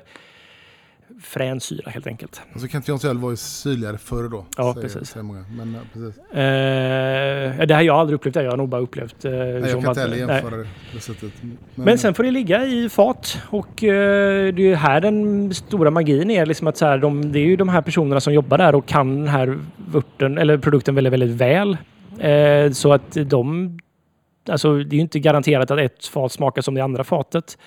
[1.24, 2.42] frän syra helt enkelt.
[2.54, 4.46] Alltså Cantillons öl var ju syrligare förr då.
[4.58, 5.10] Ja, säger, precis.
[5.10, 5.46] Säger många.
[5.58, 6.18] Men, ja, precis.
[6.34, 8.44] Eh, det här har jag aldrig upplevt, det.
[8.44, 10.36] jag har nog bara upplevt eh, Nej, jag som kan att- inte heller nej.
[10.36, 11.32] jämföra på det sättet.
[11.42, 15.92] Men, Men sen får det ligga i fat och eh, det är här den stora
[15.92, 16.46] magin är.
[16.46, 18.86] Liksom att så här, de, det är ju de här personerna som jobbar där och
[18.86, 19.60] kan den här
[19.92, 21.78] vörten, eller produkten väldigt, väldigt väl.
[22.20, 23.78] Eh, så att de...
[24.50, 27.58] Alltså det är ju inte garanterat att ett fat smakar som det andra fatet.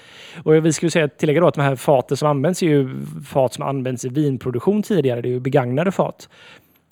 [0.42, 2.88] Och vi skulle säga tillägga då att de här faten som används är ju
[3.26, 5.20] fat som använts i vinproduktion tidigare.
[5.20, 6.28] Det är ju begagnade fat.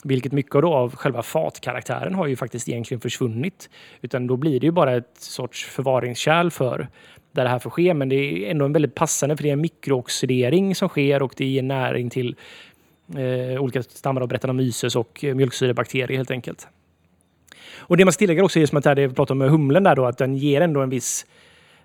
[0.04, 3.70] Vilket mycket då av själva fatkaraktären har ju faktiskt egentligen försvunnit.
[4.00, 6.88] Utan då blir det ju bara ett sorts förvaringskärl för
[7.32, 7.94] där det här får ske.
[7.94, 11.34] Men det är ändå en väldigt passande för det är en mikrooxidering som sker och
[11.36, 12.36] det ger näring till
[13.16, 16.68] eh, olika stammar av Brettanomyces och eh, mjölksyrebakterier helt enkelt.
[17.90, 19.38] Och det man ska tillägga också är som att det här, det vi pratade om
[19.38, 21.26] med humlen där då, att den ger ändå en viss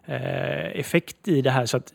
[0.05, 1.93] eh, effekt i det här så att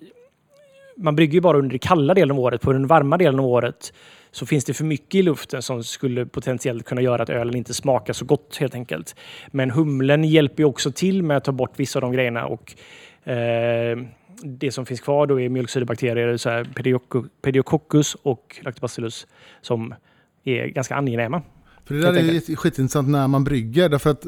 [0.96, 2.60] man brygger ju bara under den kalla delen av året.
[2.60, 3.92] På den varma delen av året
[4.30, 7.74] så finns det för mycket i luften som skulle potentiellt kunna göra att ölen inte
[7.74, 9.16] smakar så gott helt enkelt.
[9.50, 12.74] Men humlen hjälper ju också till med att ta bort vissa av de grejerna och
[13.30, 13.98] eh,
[14.42, 16.66] det som finns kvar då är mjölksyrebakterier, så här
[17.42, 19.26] pediococcus och lactobacillus
[19.60, 19.94] som
[20.44, 21.42] är ganska angenäma.
[21.90, 23.88] För det där är skitintressant när man brygger.
[23.88, 24.26] Därför att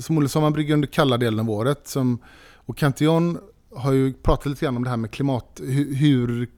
[0.00, 1.88] som Olle sa, man brygger under kalla delen av året.
[1.88, 2.18] Som,
[2.54, 3.38] och Cantillon
[3.74, 5.60] har ju pratat lite grann om det här med klimat,
[5.98, 6.48] hur,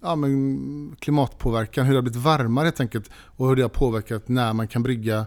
[0.00, 3.10] ja, men klimatpåverkan, hur det har blivit varmare helt enkelt.
[3.14, 5.26] Och hur det har påverkat när man kan brygga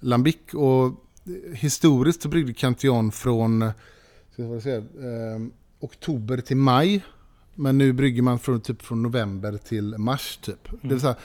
[0.00, 0.36] lambic.
[0.54, 0.92] Och
[1.52, 3.72] historiskt så bryggde Cantillon från
[4.62, 5.42] säga, eh,
[5.80, 7.04] oktober till maj.
[7.54, 10.68] Men nu brygger man från, typ från november till mars typ.
[10.82, 11.16] Det vill säga,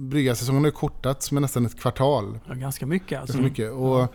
[0.00, 2.38] bryggarsäsongen har ju kortats med nästan ett kvartal.
[2.48, 3.38] Ja, ganska mycket alltså.
[3.38, 3.72] Ganska mycket.
[3.72, 4.14] Och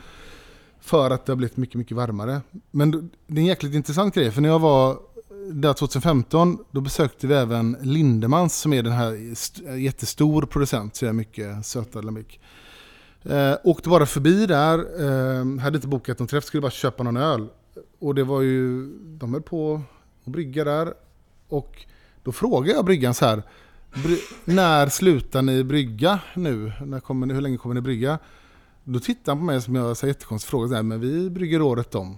[0.80, 2.42] för att det har blivit mycket, mycket varmare.
[2.72, 2.92] Men
[3.28, 4.32] det är en jäkligt intressant grej.
[4.32, 4.98] För när jag var
[5.52, 11.06] där 2015, då besökte vi även Lindemans som är den här st- jättestor producent, så
[11.06, 12.26] är mycket söta lambic.
[13.24, 17.18] Eh, åkte bara förbi där, eh, hade inte bokat någon träff, skulle bara köpa någon
[17.18, 17.48] öl.
[18.00, 19.82] Och det var ju, de höll på
[20.26, 20.94] att brygga där.
[21.50, 21.86] Och
[22.24, 23.44] då frågade jag bryggan så här, "Bry-
[24.46, 26.72] när slutar ni brygga nu?
[26.82, 28.20] När kommer ni, hur länge kommer ni brygga?
[28.84, 31.62] Då tittade han på mig som jag sa jättekonstig fråga, så här, men vi brygger
[31.62, 32.18] året om.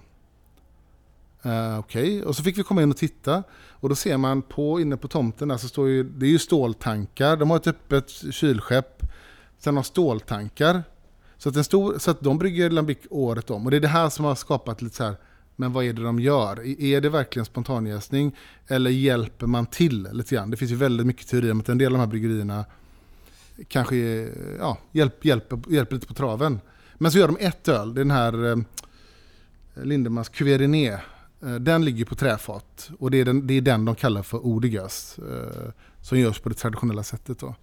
[1.46, 3.44] Uh, Okej, och så fick vi komma in och titta.
[3.70, 6.40] Och då ser man på, inne på tomten där så står ju, det är ju
[6.40, 7.38] ståltankar.
[7.38, 9.04] De har ett öppet kylskepp.
[9.58, 10.84] Sen har ståltankar.
[11.38, 13.66] Så att, en stor, så att de brygger lambic året om.
[13.66, 15.16] Och det är det här som har skapat lite så här,
[15.60, 16.82] men vad är det de gör?
[16.82, 18.36] Är det verkligen spontanjäsning?
[18.68, 20.50] Eller hjälper man till lite grann?
[20.50, 22.66] Det finns ju väldigt mycket teorier om att en del av de här bryggerierna
[23.68, 23.96] kanske
[24.60, 26.60] ja, hjälp, hjälper, hjälper lite på traven.
[26.96, 28.58] Men så gör de ett öl, det är den här eh,
[29.84, 30.94] Lindemans Cuvée
[31.44, 34.38] eh, Den ligger på träfat och det är den, det är den de kallar för
[34.38, 35.72] eau eh,
[36.02, 37.40] som görs på det traditionella sättet.
[37.40, 37.56] Då.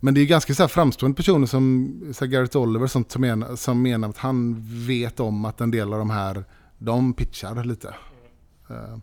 [0.00, 3.56] Men det är ganska så här framstående personer som så Garrett Oliver som, som, menar,
[3.56, 6.44] som menar att han vet om att en del av de här,
[6.78, 7.94] de pitchar lite.
[8.70, 9.00] Mm.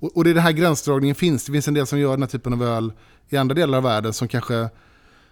[0.00, 1.44] och, och det är den här gränsdragningen finns.
[1.44, 2.92] Det finns en del som gör den här typen av öl
[3.28, 4.68] i andra delar av världen som kanske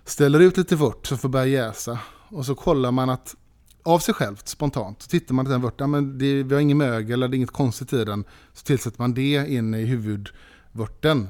[0.04, 1.98] ställer ut lite vört som får börja jäsa.
[2.28, 3.36] Och så kollar man att
[3.82, 6.78] av sig självt, spontant, så tittar man på den vörten, men det, vi har ingen
[6.78, 8.24] mögel eller det är inget konstigt i den.
[8.52, 11.28] Så tillsätter man det in i huvudvörten.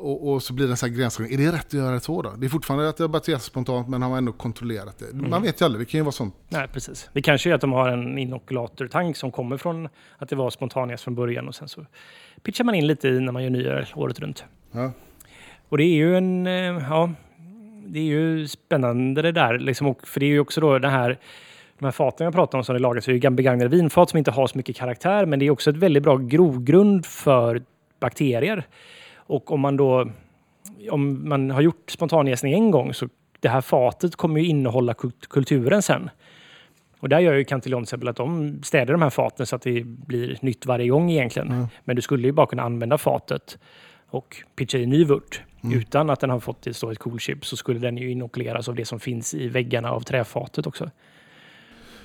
[0.00, 1.40] Och, och så blir det en sån här gränsdragning.
[1.40, 2.30] Är det rätt att göra det så då?
[2.30, 5.28] Det är fortfarande att det har börjat jäsa spontant men har man ändå kontrollerat det.
[5.28, 6.34] Man vet ju aldrig, det kan ju vara sånt.
[6.48, 7.10] Nej, precis.
[7.12, 11.04] Det kanske är att de har en inokulatortank som kommer från att det var spontanjäst
[11.04, 11.86] från början och sen så
[12.42, 14.44] pitchar man in lite i när man gör nya året runt.
[14.72, 14.92] Ja.
[15.68, 16.52] Och det är ju en, eh,
[16.90, 17.10] ja,
[17.86, 20.88] det är ju spännande det där liksom, och för det är ju också då det
[20.88, 21.18] här
[21.78, 24.30] de här faten jag pratar om som det lagas är ju begagnade vinfat som inte
[24.30, 27.62] har så mycket karaktär men det är också ett väldigt bra grogrund för
[28.00, 28.66] bakterier.
[29.30, 30.10] Och om man då
[30.90, 33.08] om man har gjort spontanjäsning en gång så
[33.40, 36.10] det här fatet kommer ju innehålla kult- kulturen sen.
[37.00, 39.62] Och där gör ju Cantillon till exempel att de städar de här faten så att
[39.62, 41.66] det blir nytt varje gång egentligen.
[41.84, 43.58] Men du skulle ju bara kunna använda fatet
[44.08, 45.42] och pitcha i ny vört.
[45.74, 48.84] Utan att den har fått stå ett coolchip så skulle den ju inokuleras av det
[48.84, 50.90] som finns i väggarna av träfatet också.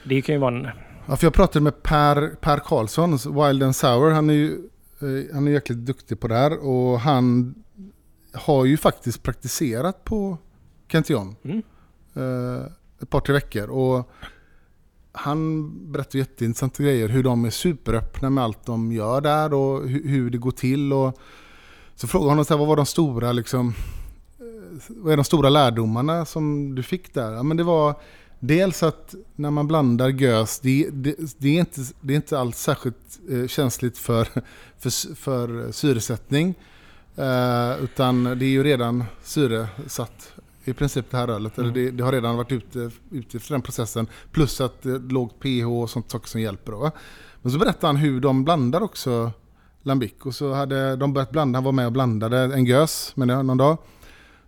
[0.04, 0.68] Det kan ju vara en...
[1.08, 4.12] Ja, för jag pratade med Per, per Karlsson, Wild and Sour.
[4.12, 4.58] Han är ju
[5.34, 7.56] han är jäkligt duktig på det här och han
[8.34, 10.38] har ju faktiskt praktiserat på
[10.88, 11.62] Cantillon Mm.
[12.14, 12.66] eh,
[13.02, 13.70] ett par, tre veckor.
[13.70, 14.10] Och
[15.12, 17.08] han berättar jätteintressanta grejer.
[17.10, 20.94] Hur de är superöppna med allt de gör där och hur, det går till.
[20.94, 21.20] Och,
[21.96, 23.74] så frågade honom så här, vad var de stora liksom,
[24.40, 27.32] eh, vad är de stora lärdomarna som du fick där?
[27.32, 27.96] Ja, men det var
[28.40, 32.58] dels att när man blandar gös, det, det, det, är, inte, det är inte alls
[32.58, 34.28] särskilt eh, känsligt för,
[34.80, 36.56] för, för syresättning.
[37.16, 40.34] Eh, utan det är ju redan syresatt
[40.66, 41.58] i princip det här ölet.
[41.58, 44.08] Eller det, det har redan varit ute, ute efter den processen.
[44.32, 46.72] Plus att det är lågt pH och sånt saker som hjälper.
[46.72, 46.92] Då, va?
[47.42, 49.32] Men så berättade han hur de blandar också
[49.84, 50.14] Lambic.
[50.22, 53.44] Och så hade de börjat blanda, han var med och blandade en gös med det
[53.44, 53.78] någon dag.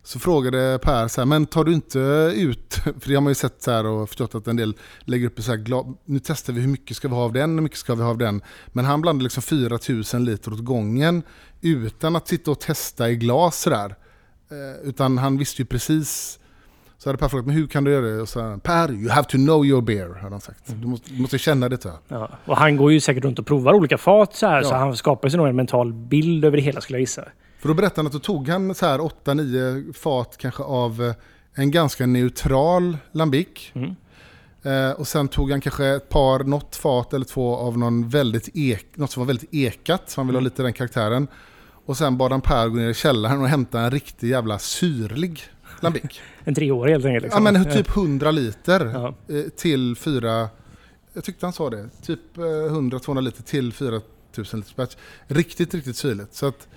[0.08, 2.00] Så frågade Per så här, men tar du inte
[2.36, 5.28] ut, för det har man ju sett så här och förstått att en del lägger
[5.28, 7.78] upp så här, nu testar vi hur mycket ska vi ha av den, hur mycket
[7.78, 8.42] ska vi ha av den.
[8.68, 11.24] Men han blandade liksom 4000 liter åt gången
[11.62, 13.96] utan att sitta och testa i glas sådär.
[14.52, 16.40] Eh, utan han visste ju precis,
[16.98, 18.22] så hade Per frågat, men hur kan du göra det?
[18.22, 20.64] Och så här, Per, you have to know your beer, hade han sagt.
[20.66, 21.86] Du måste, du måste känna det.
[22.08, 22.30] Ja.
[22.46, 24.70] Och han går ju säkert runt och provar olika fat så här, Ja.
[24.70, 27.24] så han skapar sig nog en mental bild över det hela skulle jag gissa.
[27.60, 31.14] För då berättade han att då tog han så här 8-9 fat kanske av eh,
[31.54, 33.48] en ganska neutral lambic.
[33.74, 33.96] Mm.
[34.64, 38.50] Eh, och sen tog han kanske ett par, något fat eller två av någon väldigt
[38.54, 41.28] ek, något som var väldigt ekat, så han ville ha lite den karaktären.
[41.86, 45.44] Och sen bad han Per gå ner i källaren och hämta en riktig jävla syrlig
[45.80, 46.04] lambic.
[46.44, 47.34] En treårig helt enkelt.
[47.34, 47.44] ja Liksom.
[47.64, 49.16] men typ 100 liter Ja.
[49.36, 50.50] eh, till fyra,
[51.14, 54.96] jag tyckte han sa det, typ eh, 100-200 liter till 4000 liters batch.
[55.28, 56.34] Riktigt, riktigt syrligt.
[56.34, 56.68] Så att,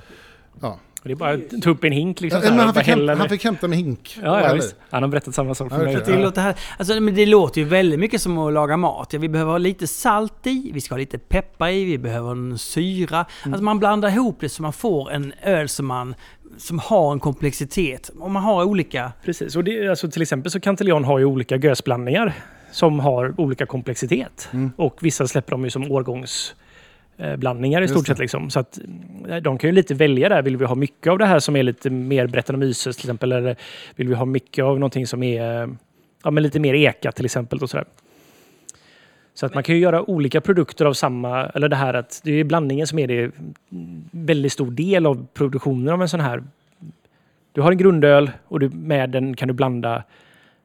[0.61, 0.78] ja.
[1.03, 2.41] Och Det är bara att ta upp en hink liksom.
[2.43, 4.19] Ja, så här, han, fick hämta, han fick hämta med hink.
[4.23, 4.77] Ja, ja visst.
[4.91, 5.97] Han har berättat samma sak för Ja, mig.
[5.97, 6.15] okej.
[6.16, 9.12] Det låter, här, alltså, men det låter ju väldigt mycket som att laga mat.
[9.12, 12.31] Ja, vi behöver ha lite salt i, vi ska ha lite peppar i, vi behöver
[12.31, 13.27] en syra.
[13.45, 16.15] Alltså man blandar ihop det så man får en öl som, man,
[16.59, 18.11] som har en komplexitet.
[18.19, 19.12] Om man har olika...
[19.24, 19.57] Precis.
[19.57, 22.32] Och det, alltså, till exempel så Cantillon har ju olika gösblandningar
[22.73, 24.49] som har olika komplexitet.
[24.53, 24.73] Mm.
[24.77, 26.55] Och vissa släpper de ju som årgångs
[27.37, 28.19] blandningar i Just stort sett.
[28.19, 28.51] Liksom.
[28.51, 30.43] Så att, mm, de kan ju lite välja där.
[30.43, 33.33] Vill vi ha mycket av det här som är lite mer Brettanomyces till exempel?
[33.33, 33.57] Eller
[33.97, 35.69] vill vi ha mycket av någonting som är eh,
[36.25, 37.59] ja, men lite mer ekat till exempel?
[37.59, 37.87] Och sådär.
[39.35, 42.33] Så att man kan ju göra olika produkter av samma, eller det här att det
[42.33, 43.33] är blandningen som är det
[43.73, 46.43] mm, väldigt stor del av produktionen av en sån här.
[47.53, 50.03] Du har en grundöl och du, med den kan du blanda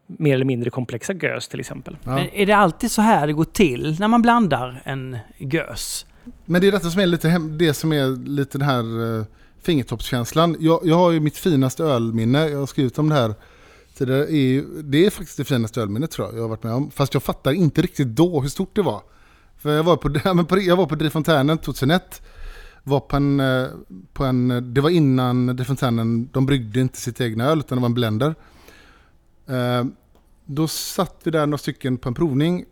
[0.07, 1.98] mer eller mindre komplexa gös till exempel.
[2.03, 2.15] Ja.
[2.15, 6.06] Men är det alltid så här det går till när man blandar en gös?
[6.45, 9.23] Men det är detta som är lite det som är lite den här uh,
[9.61, 10.57] fingertoppskänslan.
[10.59, 13.34] Jag, jag har ju mitt finaste ölminne, jag har skrivit om det här
[13.97, 14.23] tidigare.
[14.26, 16.91] Är, ju- det är faktiskt det finaste ölminnet tror jag jag har varit med om.
[16.91, 19.01] Fast jag fattar inte riktigt då hur stort det var.
[19.57, 22.22] För jag var på, på, jag var på Drifontänen 2001.
[22.84, 23.67] Var på en, eh,
[24.13, 27.89] på en, det var innan Drifontänen, de bryggde inte sitt egna öl utan det var
[27.89, 28.35] en blender.
[29.47, 29.85] Eh,
[30.45, 32.65] då satt vi där några stycken på en provning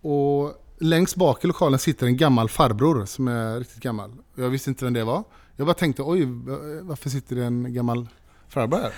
[0.00, 4.12] och längst bak i lokalen sitter en gammal farbror som är riktigt gammal.
[4.34, 5.24] Jag visste inte vem det var.
[5.56, 6.24] Jag bara tänkte, oj,
[6.82, 8.08] varför sitter det en gammal
[8.48, 8.92] farbror här?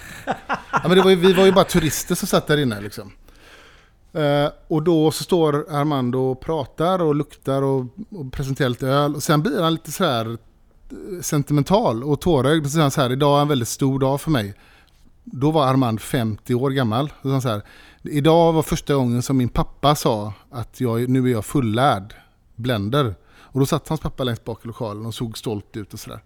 [0.73, 3.13] ja, men det var ju, vi var ju bara turister som satt där inne liksom.
[4.13, 9.15] Eh, och då så står Armando och pratar och luktar och, och presenterar lite öl.
[9.15, 12.65] Och sen blir han lite så här eh, sentimental och tårögd.
[12.65, 14.55] Och så säger han så här, idag är en väldigt stor dag för mig.
[15.25, 17.13] Då var Armand 50 år gammal.
[17.17, 17.63] Och så han så här,
[18.03, 22.15] idag var första gången som min pappa sa att jag, nu är jag fullärd
[22.57, 23.15] blender.
[23.41, 26.21] Och då satt hans pappa längst bak i lokalen och såg stolt ut och sådär.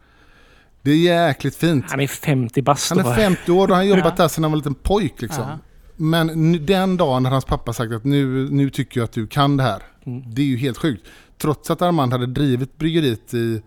[0.82, 1.84] Det är jäkligt fint.
[1.88, 2.90] Han är 50 bast.
[2.90, 3.14] Han är då.
[3.14, 5.44] 50 år och han har jobbat där sedan han var liten pojk liksom.
[5.48, 5.58] Ja.
[5.96, 9.56] Men den dagen när hans pappa sagt att nu, nu tycker jag att du kan
[9.56, 9.82] det här.
[10.06, 10.34] Mm.
[10.34, 11.06] Det är ju helt sjukt.
[11.38, 13.62] Trots att Armand hade drivit bryggeriet i,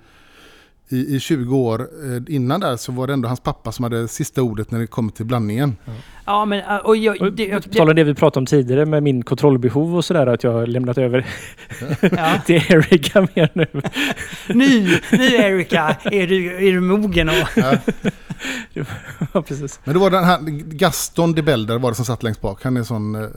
[0.89, 4.07] i, i 20 år eh, innan där så var det ändå hans pappa som hade
[4.07, 5.75] sista ordet när det kom till blandningen.
[6.25, 6.59] Ja, men...
[6.59, 9.95] äh, Och jag, Och det, tal om det vi pratade om tidigare med min kontrollbehov
[9.95, 11.25] och sådär, att jag har lämnat över
[12.01, 12.41] ja.
[12.45, 13.67] till Erika mer nu.
[14.47, 17.35] Nu, nu Erika, är du, är du mogen och...
[19.33, 19.79] ja, precis.
[19.83, 20.39] Men då var det den här
[20.75, 22.63] Gaston de Belder var det som satt längst bak.
[22.63, 23.29] Han är sån, eh,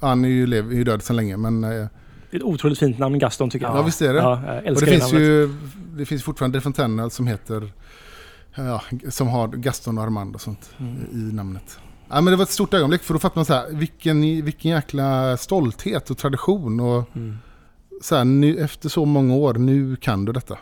[0.00, 1.88] han är ju, lev, är ju död sedan länge men eh, Det
[2.32, 3.76] ett otroligt fint namn, Gaston, tycker jag.
[3.76, 4.20] ja, visst är det.
[4.20, 5.28] Ja, jag Och det finns namnet.
[5.28, 5.54] ju
[5.96, 7.72] det finns fortfarande Defontaine som heter
[8.54, 10.70] ja, som har Gaston och Armand och sånt
[11.12, 11.78] i namnet.
[12.08, 14.70] Ja, men det var ett stort ögonblick för då fattar man så här vilken, vilken
[14.70, 17.38] jäkla stolthet och tradition och Mm.
[18.02, 20.58] så här, nu, efter så många år, nu kan du detta.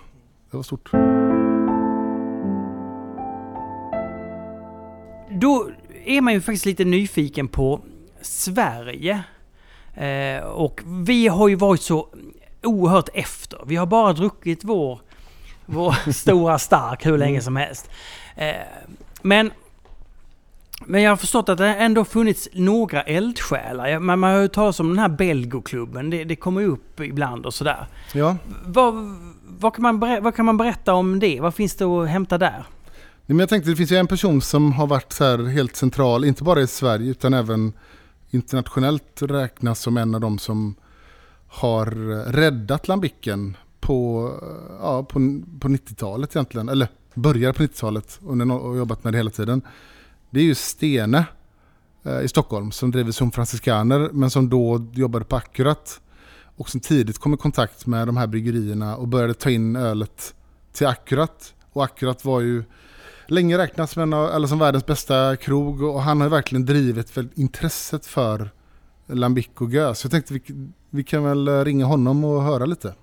[0.50, 0.90] Det var stort.
[5.40, 5.70] Då
[6.04, 7.80] är man ju faktiskt lite nyfiken på
[8.22, 9.22] Sverige.
[9.94, 12.08] Eh, och vi har ju varit så
[12.62, 13.58] oerhört efter.
[13.66, 15.00] Vi har bara druckit vår,
[15.66, 17.90] vår stora stark hur länge som helst.
[18.36, 18.54] Eh,
[19.22, 19.50] men
[20.86, 23.98] Men jag har förstått att det ändå funnits några eldsjälar.
[23.98, 26.10] Man, man har ju talat om den här Belgoklubben.
[26.10, 27.86] Det, det kommer ju upp ibland och sådär.
[28.12, 28.36] Ja.
[28.66, 28.94] Vad,
[29.58, 31.40] vad, kan man vad kan man berätta om det?
[31.40, 32.64] Vad finns det att hämta där?
[33.26, 36.44] Men jag tänkte det finns ju en person som har varit så helt central, inte
[36.44, 37.72] bara i Sverige utan även
[38.34, 40.74] internationellt räknas som en av de som
[41.48, 41.86] har
[42.32, 44.30] räddat lambicken på,
[44.80, 45.12] ja, på,
[45.60, 49.62] på 90-talet egentligen, eller började på 90-talet och jobbat med det hela tiden.
[50.30, 51.24] Det är ju Stene
[52.02, 56.00] eh, i Stockholm som driver som franciskaner men som då jobbade på Akkurat
[56.56, 60.34] och som tidigt kom i kontakt med de här bryggerierna och började ta in ölet
[60.72, 61.54] till Akkurat.
[61.72, 62.64] Och Akkurat var ju
[63.26, 66.66] länge räknats som, en av, eller som världens bästa krog och han har ju verkligen
[66.66, 68.50] drivit väl intresset för
[69.06, 70.04] Lambic och Gös.
[70.04, 70.42] Jag tänkte vi,
[70.90, 72.94] vi kan väl eh, ringa honom och höra lite.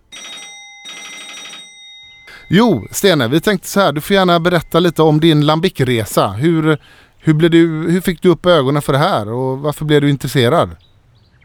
[2.49, 6.27] Jo, Stene, vi tänkte så här, du får gärna berätta lite om din Lambic-resa.
[6.27, 6.77] Hur,
[7.17, 10.09] hur, blev du, hur fick du upp ögonen för det här och varför blev du
[10.09, 10.69] intresserad?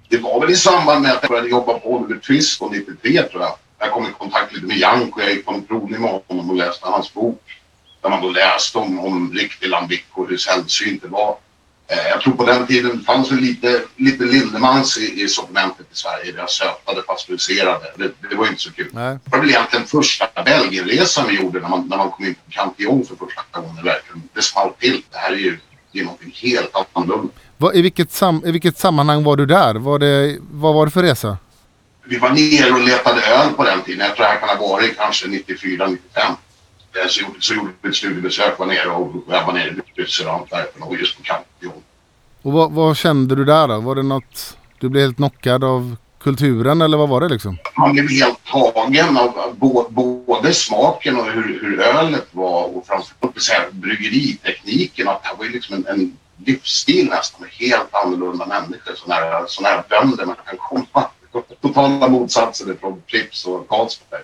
[0.09, 3.43] Det var väl i samband med att jag började jobba på Oliver Twist 93 tror
[3.43, 3.57] jag.
[3.79, 5.21] Jag kom i kontakt lite med Janko.
[5.21, 7.43] Jag gick på en provning med honom och läste hans bok.
[8.03, 11.37] Där man då läste om, om lambic och hur sällsynt det var.
[11.89, 15.97] Eh, jag tror på den tiden fanns det lite, lite Lindemans i, i sortimentet i
[15.97, 16.33] Sverige.
[16.33, 17.93] Det sötade, pasteuriserade.
[17.97, 18.91] Det, det var inte så kul.
[18.93, 19.19] Nej.
[19.25, 22.51] Det var väl egentligen första Belgienresan vi gjorde när man, när man kom in på
[22.51, 23.85] Cantillon för första gången.
[23.85, 24.23] Verkligen.
[24.33, 25.03] Det small till.
[25.11, 25.59] Det här är ju
[25.93, 27.33] det är någonting helt annorlunda.
[27.57, 29.75] Vad, i, vilket sam, I vilket sammanhang var du där?
[29.75, 31.39] Var det, vad var det för resa?
[32.05, 34.07] Vi var nere och letade öl på den tiden.
[34.07, 36.33] Jag tror det här kan ha varit kanske 94, 95.
[37.09, 40.47] Så gjorde, så gjorde vi ett studiebesök, var nere och jag var nere i restaurangen
[40.81, 41.83] och just på Cantillon.
[42.43, 43.81] Och vad, vad kände du där då?
[43.81, 47.59] Var det något, du blev helt knockad av kulturen eller vad var det liksom?
[47.77, 49.89] Man blev helt tagen av bo-
[50.27, 55.09] både smaken och hur, hur ölet var och framförallt så här, bryggeritekniken.
[55.09, 58.95] Att det var ju liksom en, en livsstil nästan med helt annorlunda människor.
[58.95, 61.07] Sådana här, såna här bönder man kan komma.
[61.63, 64.23] Totala motsatser från Pripps och Carlsberg.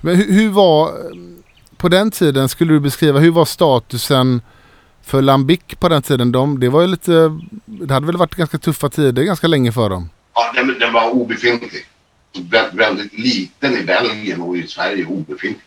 [0.00, 0.92] Men hur, hur var,
[1.76, 4.42] på den tiden skulle du beskriva, hur var statusen
[5.02, 6.32] för Lambic på den tiden?
[6.32, 9.90] De, det var ju lite, det hade väl varit ganska tuffa tider ganska länge för
[9.90, 10.10] dem?
[10.34, 11.86] Ja, den, den var obefintlig.
[12.34, 15.64] Vä- väldigt liten i Belgien och i Sverige obefintlig.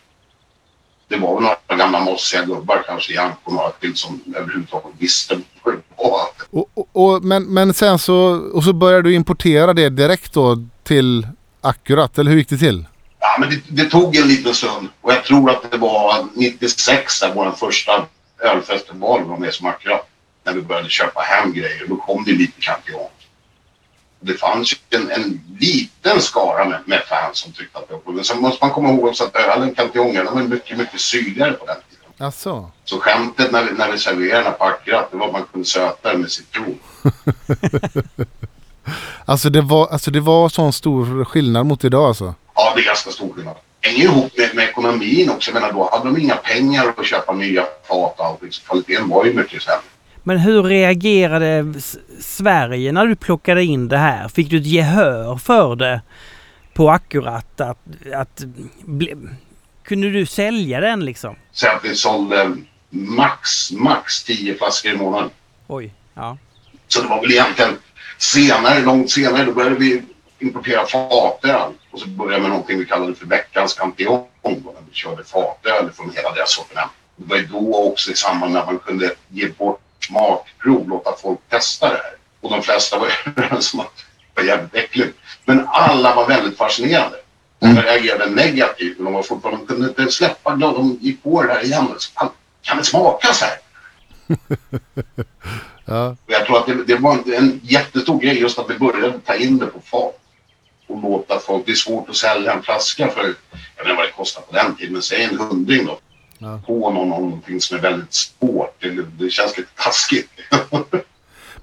[1.10, 6.22] Det var några gamla mossiga gubbar kanske, några till som överhuvudtaget visste vad det var.
[6.50, 8.18] Och, och, och, men, men sen så,
[8.54, 11.28] och så började du importera det direkt då till
[11.62, 12.86] Akkurat, eller hur gick det till?
[13.40, 17.34] Men det, det tog en liten stund och jag tror att det var 96 där
[17.34, 18.06] vår första
[18.40, 20.08] ölfestival var med som akkurat.
[20.44, 21.86] När vi började köpa hem grejer.
[21.88, 23.10] Då kom det lite Cantillon.
[24.20, 28.02] Det fanns ju en, en liten skara med, med fans som tyckte att det var
[28.02, 28.14] kul.
[28.14, 31.66] Men sen måste man komma ihåg också att ölen den var mycket, mycket syrligare på
[31.66, 32.26] den tiden.
[32.26, 32.72] Alltså.
[32.86, 35.68] Så skämtet när vi, när vi serverade den på akkurat det var att man kunde
[35.68, 36.80] söta den med citron.
[39.26, 42.34] Alltså det var, alltså det var sån stor skillnad mot idag alltså?
[42.58, 43.56] Ja, det är ganska stor skillnad.
[43.82, 45.52] Hänger ihop med, med ekonomin också.
[45.52, 48.48] Jag menar, då hade de inga pengar att köpa nya fat och.
[48.50, 49.82] Så kvaliteten var ju mycket sämre.
[50.24, 51.74] Men hur reagerade
[52.20, 54.28] Sverige när du plockade in det här?
[54.28, 56.02] Fick du ett gehör för det
[56.74, 57.62] på Akkurat?
[57.62, 57.78] Att,
[58.14, 58.44] att,
[58.86, 59.16] ble,
[59.84, 61.36] kunde du sälja den liksom?
[61.52, 62.56] Säg att vi sålde
[62.90, 65.30] max, max 10 flaskor i månaden.
[65.68, 66.38] Oj, ja.
[66.88, 67.72] Så det var väl egentligen
[68.18, 70.02] senare, långt senare, då började vi
[70.40, 71.74] importera fatöl.
[71.92, 73.92] Och så började med någonting vi kallade för veckans när
[74.90, 76.92] vi körde fatöl från hela deras sortiment.
[77.16, 81.40] Det var då också i samband med att man kunde ge bort smakprov, låta folk
[81.50, 82.14] testa det här.
[82.42, 83.96] Och de flesta var överens om att
[84.34, 85.18] det var jävligt äckligt.
[85.46, 87.16] Men alla var väldigt fascinerade.
[87.60, 88.98] De reagerade negativt.
[88.98, 90.56] De var fortfarande, de kunde inte släppa.
[90.56, 91.88] De gick på det här igen.
[91.98, 92.30] Så, "Fan,
[92.62, 93.58] Kan det smaka så här?
[95.90, 96.16] Ja.
[96.26, 99.36] Jag tror att det, det var en, en jättestor grej just att vi började ta
[99.36, 100.20] in det på fat.
[100.88, 104.06] Och låta folk, det är svårt att sälja en flaska för, jag vet inte vad
[104.06, 106.00] det kostar på den tiden, men säg en hundring då.
[106.38, 106.60] Ja.
[106.68, 108.76] På någon, någonting som är väldigt svårt.
[108.80, 108.90] Det,
[109.20, 110.30] det känns lite taskigt.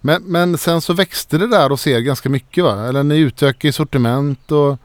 [0.07, 2.89] Men, men sen så växte det där hos er ganska mycket va?
[2.89, 4.79] Eller ni utökade sortiment och...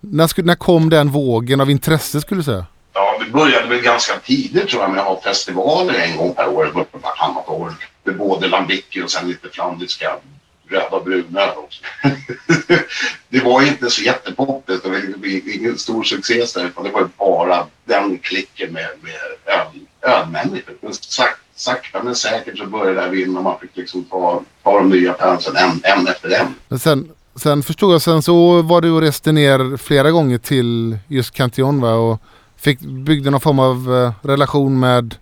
[0.00, 2.66] När, sku, när kom den vågen av intresse skulle du säga?
[2.92, 6.48] Ja, vi började väl ganska tidigt tror jag med att ha festivaler en gång per
[6.48, 7.74] år, vartannat år.
[8.04, 10.16] Med både lambici och sen lite flandriska
[10.68, 11.82] röda och bruna också.
[13.28, 17.00] det var ju inte så jättepoppigt och det ingen stor succé där, utan det var
[17.00, 19.14] ju bara den klicken med, med
[20.02, 20.74] ölmänniskor.
[20.80, 24.42] Men sak, sakta men säkert så började det här vinna och man fick liksom ta,
[24.62, 26.54] ta de nya fansen en, en efter en.
[26.68, 30.98] Men sen, sen förstod jag, sen så var du och reste ner flera gånger till
[31.08, 31.94] just Cantillon va?
[31.94, 32.22] Och
[32.56, 35.14] fick, byggde någon form av eh, relation med...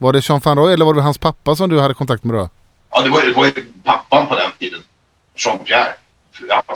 [0.00, 2.36] Var det Jean van Roy eller var det hans pappa som du hade kontakt med
[2.36, 2.48] då?
[2.90, 3.52] Ja, det var, det var ju
[3.84, 4.80] pappan på den tiden,
[5.36, 5.92] Jean-Pierre.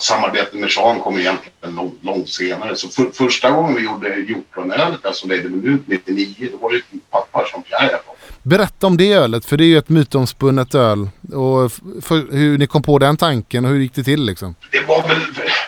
[0.01, 2.77] Samarbetet med Jean kom egentligen långt, långt senare.
[2.77, 7.45] Så för, första gången vi gjorde hjortronölet, alltså ledde minut 99, då var det pappa
[7.45, 7.99] Jean-Pierre.
[8.43, 11.09] Berätta om det ölet, för det är ju ett mytomspunnet öl.
[11.33, 11.73] Och
[12.03, 14.55] för hur ni kom på den tanken och hur gick det till liksom?
[14.71, 15.21] det var väl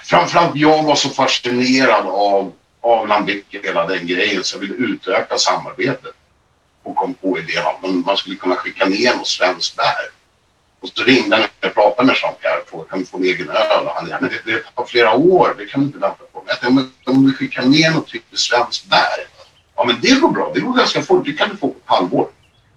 [0.04, 5.38] framförallt jag var så fascinerad av, av Lambic hela den grejen så jag ville utöka
[5.38, 6.12] samarbetet.
[6.82, 10.10] Och kom på idén att man, man skulle kunna skicka ner något svenskt bär.
[10.84, 13.86] Och så ringde han och pratade med Jean-Pierre kan vi få en egen öl?
[13.86, 16.38] Och han ja, men det, det tar flera år, det kan vi inte vänta på.
[16.38, 19.18] Men jag tänkte, om, om vi skickar ner något riktigt svenskt bär.
[19.76, 21.82] Ja men det går bra, det går ganska fort, det kan du få på ett
[21.84, 22.28] halvår.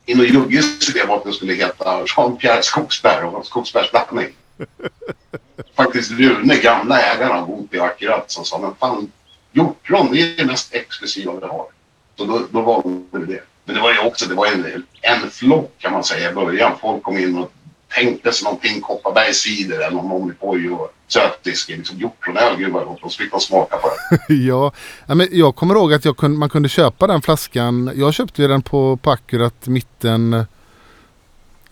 [0.06, 4.34] In och Jugges idé var att den skulle heta Jean-Pierre Skogsbär och skogsbärsblandning
[5.76, 9.12] faktiskt Rune, gamla ägaren av Gopi Akkurat, som sa men fan,
[9.52, 11.66] hjortron det är det mest exklusiva vi har.
[12.18, 13.44] Så då, då valde vi det.
[13.66, 16.72] Men det var ju också det var en, en flock kan man säga i början.
[16.82, 17.52] Folk kom in och
[17.96, 21.70] tänkte sig någonting Kopparbergscider eller någon Omnipoj och sötdisk.
[21.70, 23.04] Liksom hjortronöl, gud vad gott.
[23.04, 24.34] Och så fick de smaka på det.
[24.34, 24.72] ja,
[25.08, 27.92] men jag kommer ihåg att jag kunde, man kunde köpa den flaskan.
[27.96, 30.46] Jag köpte ju den på, på Akkurat mitten...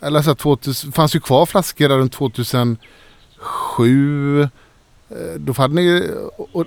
[0.02, 4.42] Eller så här 2000, fanns ju kvar flaskor där runt 2007.
[4.42, 4.48] Eh,
[5.38, 6.12] Då hade ni...
[6.52, 6.66] Och,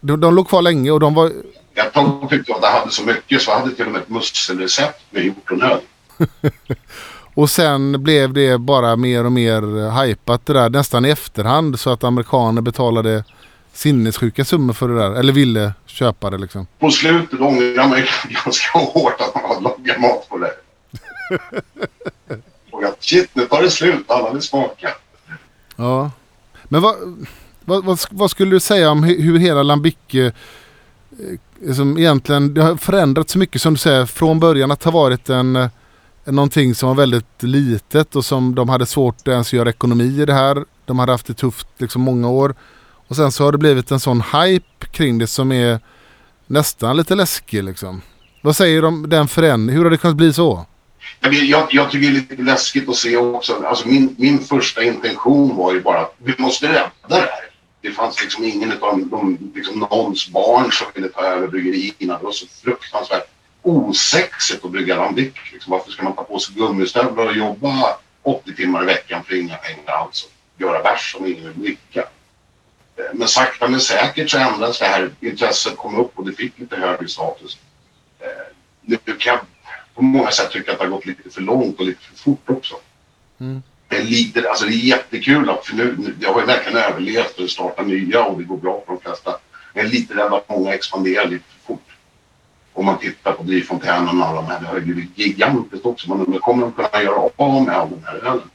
[0.00, 1.32] de, de låg kvar länge och de var...
[1.74, 4.02] Ett tag tyckte jag att det hade så mycket så jag hade till och med
[4.02, 5.80] ett musselrecept med hjortronöl.
[7.34, 11.90] Och sen blev det bara mer och mer hajpat det där nästan i efterhand så
[11.90, 13.24] att amerikaner betalade
[13.72, 15.10] sinnessjuka summor för det där.
[15.12, 16.66] Eller ville köpa det liksom.
[16.78, 18.02] På slutet ångrar man
[18.44, 20.52] ganska hårt att man har lagat mat på det.
[22.70, 24.04] Och att shit, nu tar det slut.
[24.10, 24.90] Alla vill smaka.
[25.76, 26.10] Ja.
[26.64, 26.96] Men vad,
[27.64, 30.24] vad, vad, vad skulle du säga om hur, hur hela Lambic eh,
[31.66, 34.90] eh, som egentligen det har förändrats så mycket som du säger från början att ha
[34.90, 35.68] varit en, eh,
[36.24, 40.26] någonting som var väldigt litet och som de hade svårt att ens göra ekonomi i
[40.26, 40.64] det här.
[40.84, 42.54] De hade haft det tufft liksom många år.
[43.08, 45.80] Och sen så har det blivit en sån hype kring det som är
[46.46, 48.02] nästan lite läskig liksom.
[48.42, 49.76] Vad säger du om den förändringen?
[49.76, 50.66] Hur har det kunnat bli så?
[51.20, 53.62] Jag, jag, jag tycker det är lite läskigt att se också.
[53.64, 57.50] Alltså min, min första intention var ju bara att vi måste rädda det här.
[57.82, 62.18] Det fanns liksom ingen av de, liksom någons barn som ville ta över bryggerierna.
[62.18, 63.28] Det var så fruktansvärt
[63.62, 65.32] osexigt att brygga lambic.
[65.52, 69.34] Liksom, varför ska man ta på sig gummistövlar och jobba 80 timmar i veckan för
[69.40, 70.24] inga pengar alls
[70.54, 72.00] och göra bärs som ingen vill dricka?
[72.96, 75.10] Eh, Men sakta men säkert så ändrades det här.
[75.20, 77.58] Intresset kom upp och det fick lite högre status.
[78.20, 78.26] Eh,
[78.82, 79.40] Nu kan jag
[79.94, 82.50] på många sätt tycka att det har gått lite för långt och lite för fort
[82.50, 82.74] också.
[83.88, 87.38] Det, är lite, alltså det är jättekul att, för nu, jag har ju verkligen överlevt
[87.38, 89.36] och startat nya och det går bra för de flesta.
[89.74, 91.44] Jag är lite rädd att många expanderar lite.
[92.80, 96.08] Om man tittar på Drivfontänen och alla de här, det har ju blivit gigantiskt också.
[96.08, 98.50] Man undrar, kommer de kunna göra av med all den här ölen?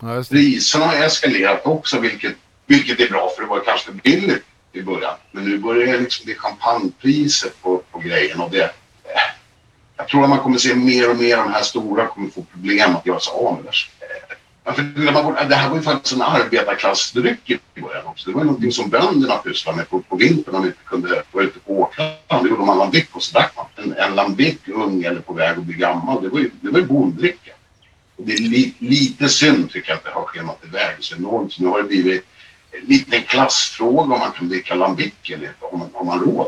[0.00, 0.28] Ja, det.
[0.28, 5.14] Priserna har eskalerat också, vilket, vilket är bra för det var kanske billigt i början.
[5.32, 8.62] Men nu börjar det liksom bli champagnepriser på, på grejen och det...
[8.64, 8.70] eh,
[9.96, 12.42] Jag tror att man kommer se mer och mer av de här stora kommer få
[12.42, 13.74] problem att göra sig av med
[14.64, 14.70] det.
[14.70, 18.30] Ja, för när man Det här var ju faktiskt en arbetarklassdryck i början också.
[18.30, 21.22] Det var ju någonting som bönderna pysslade med på, på vintern när de inte kunde
[21.32, 22.42] vara ute på åkrarna.
[22.42, 23.66] det gjorde man lambic och så drack man.
[23.76, 26.78] En, en lambic ung eller på väg att bli gammal, det var ju, det var
[26.78, 27.52] ju bonddricka.
[28.16, 31.52] Och det är li, lite synd tycker jag att det har skenat iväg så enormt.
[31.52, 32.24] Så nu har det blivit
[32.82, 36.46] lite en klassfråga om man kan dricka lambic eller inte, om man, om man råd.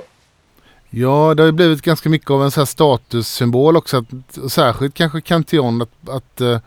[0.91, 3.97] Ja, det har ju blivit ganska mycket av en så här statussymbol också.
[3.97, 5.83] Att, särskilt kanske Cantillon.
[5.83, 6.59] Att, att eh,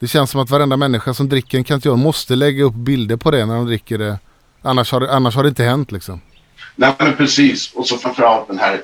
[0.00, 3.30] det känns som att varenda människa som dricker en Cantillon måste lägga upp bilder på
[3.30, 4.18] det när de dricker det.
[4.62, 6.20] Annars har annars har det inte hänt liksom.
[6.76, 7.72] Nej men precis.
[7.74, 8.82] Och så framförallt den här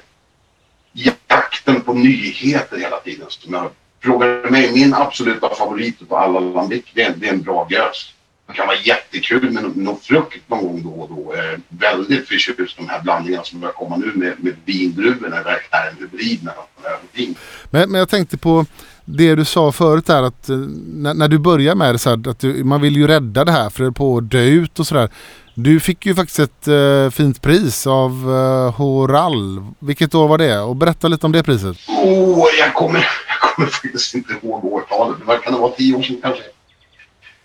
[0.93, 3.26] jakten på nyheter hela tiden.
[3.28, 3.70] Som jag
[4.02, 8.12] frågar mig, min absoluta favorit på alla lambic, det är, det är en bra gös.
[8.47, 11.34] Det kan vara jättekul med någon frukt någon gång då och då.
[11.36, 15.43] Jag är väldigt förtjust i de här blandningarna som börjar komma nu med, med vindruvorna.
[15.43, 17.36] Det är en hybrid med överting.
[17.70, 18.66] Men, men jag tänkte på
[19.06, 20.56] det du sa förut där att eh,
[20.86, 23.52] när, när du börjar med det så här, att du, man vill ju rädda det
[23.52, 25.10] här för det är på att dö ut och sådär.
[25.54, 29.64] Du fick ju faktiskt ett eh, fint pris av uh, Horal.
[29.78, 30.58] Vilket år var det?
[30.60, 31.76] Och berätta lite om det priset.
[31.88, 35.16] Åh, jag kommer, jag kommer faktiskt inte ihåg årtalet.
[35.26, 36.42] Det kan det vara tio år sedan kanske.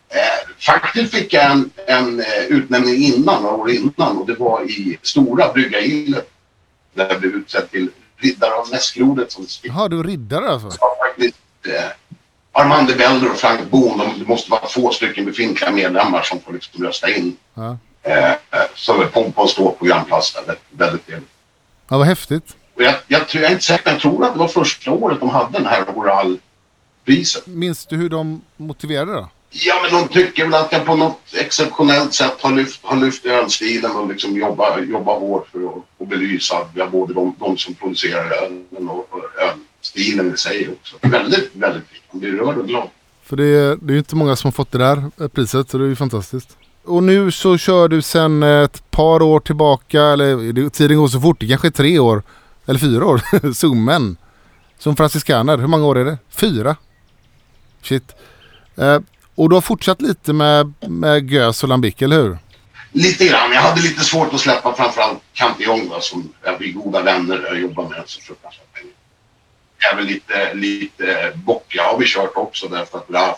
[0.09, 4.63] Eh, faktiskt fick jag en, en eh, utnämning innan, några år innan och det var
[4.63, 6.29] i Stora Bryggarillet.
[6.93, 10.67] Där jag blev utsedd till riddare av näsklodet Jaha, du är riddare alltså?
[10.67, 11.91] var faktiskt eh,
[12.51, 13.97] Armand de Belder och Frank Bohm.
[13.97, 17.37] De, det måste vara två stycken befintliga medlemmar som får liksom rösta in.
[17.53, 17.77] Ja.
[18.03, 18.37] Eh, eh,
[18.75, 20.05] som är pompa och stå där.
[20.05, 21.29] Väldigt, väldigt trevligt.
[21.89, 22.55] ja, vad häftigt.
[22.75, 25.19] Och jag, jag, tror, jag är inte säker, jag tror att det var första året
[25.19, 27.47] de hade den här Oral-priset.
[27.47, 29.29] Minns du hur de motiverade då?
[29.49, 33.25] Ja, men de tycker väl att jag på något exceptionellt sätt har lyft, har lyft
[33.25, 38.89] ölstilen och liksom jobba, jobba hårt för att, belysa både de, de som producerar ölen
[38.89, 39.23] och, och
[39.81, 40.95] ölstilen i sig också.
[41.01, 42.03] Väldigt, väldigt fint.
[42.11, 42.89] Man blir rörd och glad.
[43.23, 45.69] För det är, det är ju inte många som har fått det där eh, priset
[45.69, 46.57] så det är ju fantastiskt.
[46.85, 51.39] Och nu så kör du sedan ett par år tillbaka, eller tiden går så fort,
[51.39, 52.23] det kanske är tre år,
[52.65, 54.17] eller fyra år, Zoomen.
[54.79, 56.17] Som franciskaner, hur många år är det?
[56.29, 56.75] Fyra?
[57.81, 58.15] Shit.
[58.75, 58.99] Eh,
[59.35, 62.37] och du har fortsatt lite med, med gös och lambic, eller hur?
[62.91, 63.51] Lite grann.
[63.51, 65.19] Jag hade lite svårt att släppa framförallt
[65.65, 67.41] då, som jag blir goda vänner.
[67.47, 68.90] Jag jobbar med så fruktansvärt länge.
[69.93, 73.37] Även lite, lite bockiga har vi kört också därför att Ralf,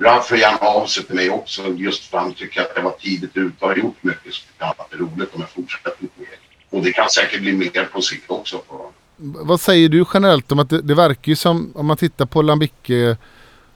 [0.00, 2.90] Ralf hör gärna av sig till mig också just för han tycker att jag var
[2.90, 4.64] tidigt ute och har gjort mycket så det
[4.96, 6.28] är roligt om jag fortsätter lite mer.
[6.70, 8.58] Och det kan säkert bli mer på sikt också.
[8.58, 12.26] På, Vad säger du generellt om att det, det verkar ju som, om man tittar
[12.26, 12.70] på lambic,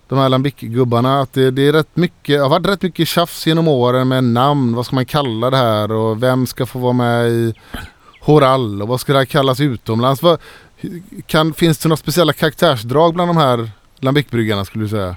[0.08, 3.68] de här lambic-gubbarna, att det, det är rätt mycket, har varit rätt mycket tjafs genom
[3.68, 7.28] åren med namn, vad ska man kalla det här och vem ska få vara med
[7.28, 7.54] i
[8.20, 10.22] Horal och vad ska det här kallas utomlands?
[10.22, 10.40] Vad,
[11.26, 13.70] kan, finns det några speciella karaktärsdrag bland de här
[14.00, 15.16] lambic-bryggarna skulle du säga?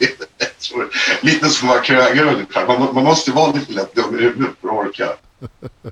[1.20, 2.66] lite som att vara krögare ungefär.
[2.66, 5.08] Man, man måste vara lite lätt dum i huvudet för att orka.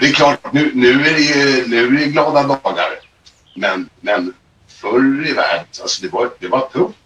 [0.00, 3.00] Det är klart, nu, nu, är det, nu är det glada dagar.
[3.54, 4.34] Men, men
[4.68, 6.98] förr i världen, alltså det var, det var tufft.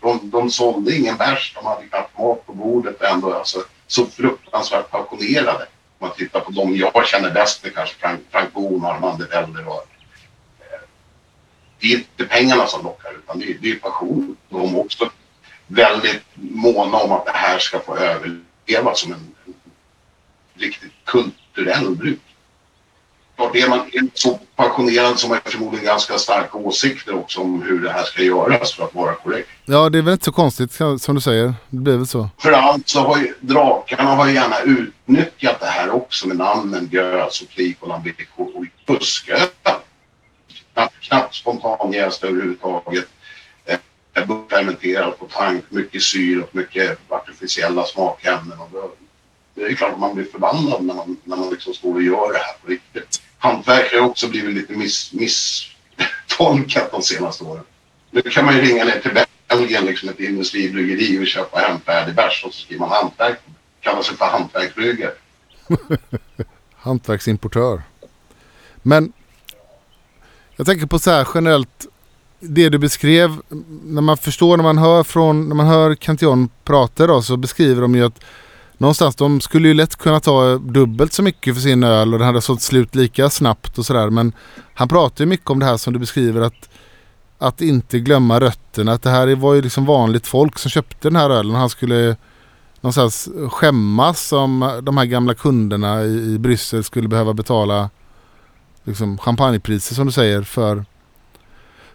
[0.00, 3.34] De, de sålde ingen bärs, de hade knappt mat på bordet ändå.
[3.34, 5.66] Alltså, så fruktansvärt passionerade.
[5.98, 9.68] Om man tittar på de jag känner bäst med kanske Frank, Frank Bohm, Armand Welder
[9.68, 9.86] och
[10.60, 10.80] eh,
[11.80, 14.36] det är inte pengarna som lockar utan det är, det är passion.
[14.48, 15.10] De är också
[15.66, 19.54] väldigt måna om att det här ska få överleva som en, en
[20.54, 22.20] riktigt kulturell bruk.
[23.38, 27.80] Klart, är man så passionerad så har man förmodligen ganska starka åsikter också om hur
[27.80, 29.48] det här ska göras för att vara korrekt.
[29.64, 31.54] Ja, det är väl inte så konstigt som du säger.
[31.70, 32.28] Det blir väl så.
[32.38, 37.40] Framförallt så har ju drakarna har ju gärna utnyttjat det här också med namnen Gös
[37.40, 37.90] och Klik och
[38.36, 39.52] och, fuskat.
[40.72, 43.06] Knappt, knappt spontanjäst överhuvudtaget.
[43.64, 43.78] Eh,
[44.50, 48.58] fermenterat på tank, mycket syre och mycket artificiella smakämnen.
[48.58, 48.96] Och
[49.54, 52.32] det är klart att man blir förbannad när man, när man liksom står och gör
[52.32, 53.22] det här på riktigt.
[53.38, 57.64] Hantverkare har också blivit lite miss, misstolkat de senaste åren.
[58.10, 62.14] Nu kan man ju ringa ner till Belgien, liksom ett industribryggeri och köpa hem färdig
[62.14, 63.38] bärs och så skriver man hantverk.
[63.80, 65.12] Kallar sig för hantverksbryggare.
[66.76, 67.82] Hantverksimportör.
[68.82, 69.12] Men
[70.56, 71.86] jag tänker på så här generellt.
[72.40, 73.36] Det du beskrev,
[73.84, 77.82] när man förstår, när man hör från, när man hör Cantillon prata då så beskriver
[77.82, 78.24] de ju att
[78.78, 82.26] någonstans de skulle ju lätt kunna ta dubbelt så mycket för sin öl och den
[82.26, 84.10] hade sålt slut lika snabbt och sådär.
[84.10, 84.32] Men
[84.74, 86.68] han pratar ju mycket om det här som du beskriver att
[87.38, 88.92] att inte glömma rötterna.
[88.92, 91.54] Att det här var ju liksom vanligt folk som köpte den här ölen.
[91.54, 92.16] Han skulle
[92.80, 97.90] någonstans skämmas om de här gamla kunderna i, i Bryssel skulle behöva betala
[98.84, 100.84] liksom champagnepriser som du säger för,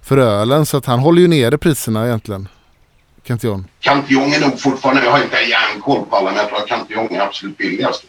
[0.01, 0.65] för ölen.
[0.65, 2.47] Så att han håller ju nere priserna egentligen.
[3.23, 3.67] Cantillon.
[3.79, 7.11] Cantillon är nog fortfarande, jag har inte järnkoll på alla, men jag tror att Cantillon
[7.11, 8.03] är absolut billigast.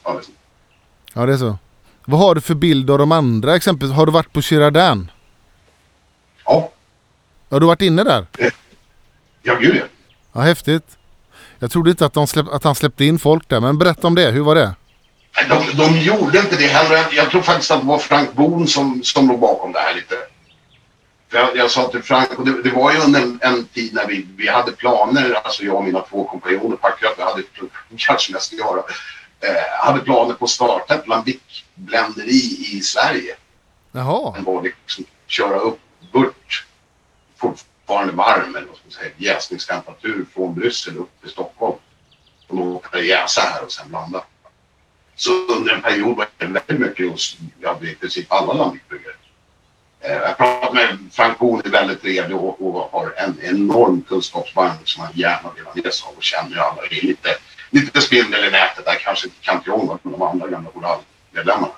[1.14, 1.58] Ja det är så.
[2.04, 3.96] Vad har du för bild av de andra exempelvis?
[3.96, 5.10] Har du varit på Girardin?
[6.44, 6.70] Ja,
[7.50, 8.26] Har du varit inne där?
[9.42, 9.84] ja gud ja.
[10.32, 10.98] Ja häftigt.
[11.58, 14.30] Jag trodde inte att, släpp, att han släppte in folk där men berätta om det.
[14.30, 14.74] Hur var det?
[15.48, 17.06] De, de gjorde inte det heller.
[17.12, 20.14] Jag, tror faktiskt att det var Frank Bohn som, som låg bakom det här lite.
[21.34, 24.06] Jag, jag sa till Frank, och det, det var ju under en, en tid när
[24.06, 27.42] vi, vi hade planer, alltså jag och mina två kompanjoner, Packröt, vi hade
[27.96, 28.78] kanske mest att göra,
[29.40, 33.36] eh, hade planer på att starta ett Lambic-bländeri i Sverige.
[33.92, 34.32] Jaha.
[34.34, 35.80] Den var liksom köra upp
[36.12, 36.66] burt,
[37.36, 41.78] fortfarande varm, eller vad ska man säga, jäsningstemperatur från Bryssel upp till Stockholm.
[42.48, 44.24] Och låta det jäsa här och sen blanda.
[45.16, 49.13] Så under en period var det väldigt mycket hos, ja, i princip alla landbruksbryggare.
[50.04, 54.80] Eh, Jag pratade med Frank Bohn, är väldigt trevlig och, och har en enorm kunskapsbank
[54.84, 56.82] som han gärna vill ha med sig av och känner ju alla.
[56.90, 57.28] Det är lite,
[57.70, 61.72] lite spindel i nätet där, kanske inte Cantillon men de andra gamla Oral-medlemmarna.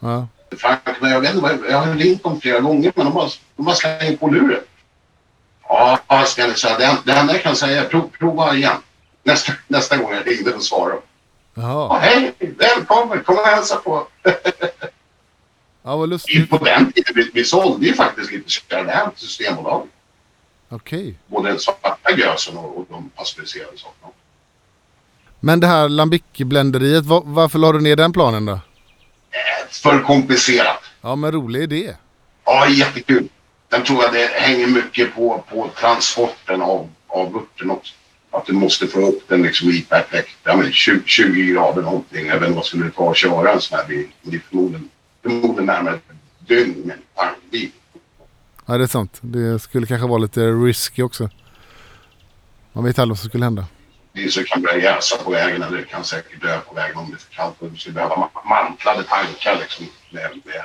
[0.00, 0.26] Ja.
[0.56, 3.66] Frank, men jag vet inte, jag har ringt dem flera gånger men de har, de
[3.66, 4.60] har slängt på luren.
[5.68, 6.78] Ja, ska jag säga.
[6.78, 8.76] Det, det enda jag kan säga är prov, prova igen.
[9.22, 11.00] Nästa, nästa gång jag ringde och svarade.
[11.54, 11.98] Ja, Jaha.
[11.98, 14.06] hej, välkommen, kom och hälsa på.
[15.82, 16.50] Ja vad lustigt.
[16.50, 19.90] På den tiden, vi, vi sålde ju faktiskt lite Chardonnay till Systembolaget.
[20.68, 21.14] Okej.
[21.26, 24.12] Både den svarta gösen och, och de pastöriserade sakerna.
[25.40, 28.52] Men det här Lambic-bländeriet, va- varför la du ner den planen då?
[28.52, 28.60] Eh,
[29.70, 30.82] För komplicerat.
[31.00, 31.94] Ja men rolig idé.
[32.44, 33.28] Ja, jättekul.
[33.70, 37.94] Sen tror jag det hänger mycket på, på transporten av, av vörten också.
[38.30, 42.26] Att du måste få upp den liksom i perfekt, ja men 20, 20 grader någonting.
[42.26, 44.08] Jag vet inte vad skulle det ta att köra en sån här bil.
[44.22, 44.88] Men Det är förmodligen,
[45.22, 47.70] förmodligen närmare ett dygn med en tankbil.
[48.66, 49.18] Ja, det är sant.
[49.20, 51.28] Det skulle kanske vara lite risky också.
[52.72, 53.66] Man vet aldrig vad som skulle hända.
[54.12, 57.18] Diesel kan börja jäsa på vägen eller kan säkert dö på vägen om det är
[57.18, 57.54] för kallt.
[57.60, 60.62] Du skulle behöva ma- mantlade tankar liksom med, med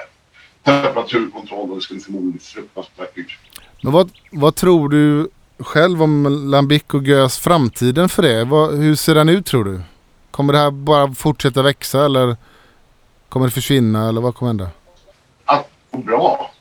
[0.63, 3.37] temperaturkontroll och det skulle förmodligen bli fruktansvärt dyrt.
[3.83, 5.29] Men vad, vad tror du
[5.59, 8.43] själv om Lambic och Gös framtiden för det?
[8.43, 9.81] Vad, hur ser den ut tror du?
[10.31, 12.37] Kommer det här bara fortsätta växa eller
[13.29, 14.69] kommer det försvinna eller vad kommer hända?
[15.47, 16.51] att gå bra.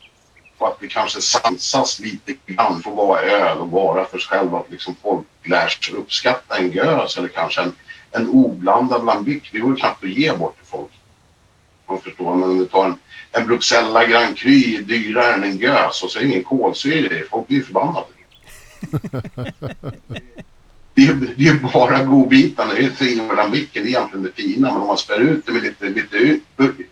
[0.59, 4.28] Och att vi kanske sansas lite grann på vad är öl och vara för sig
[4.28, 4.55] själv.
[4.55, 7.73] Att liksom folk lär sig uppskatta en gös eller kanske en,
[8.11, 9.43] en oblandad lambic.
[9.53, 10.91] Det går ju knappt att ge bort till folk.
[11.89, 12.99] Man förstår, men om du tar en,
[13.33, 17.23] en Bruxella Grand Cru dyrare än en gös och så är det ingen kolsyra i.
[17.31, 18.07] Folk blir förbannade.
[20.97, 22.75] Det är, det är bara godbitarna.
[22.75, 24.73] Det är treåriga lambicken, det är egentligen det fina.
[24.73, 26.41] Men om man spär ut det med lite, lite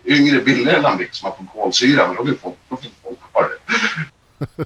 [0.05, 4.65] yngre, billigare lambic som har får kolsyra, men då blir folk, då folk ha det.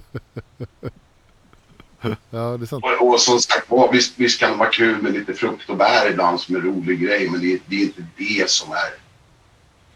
[2.30, 2.84] Ja, det är sant.
[2.84, 5.76] Och, och som sagt var, visst, visst kan det vara kul med lite frukt och
[5.76, 8.90] bär ibland som en rolig grej, men det, det är inte det som är...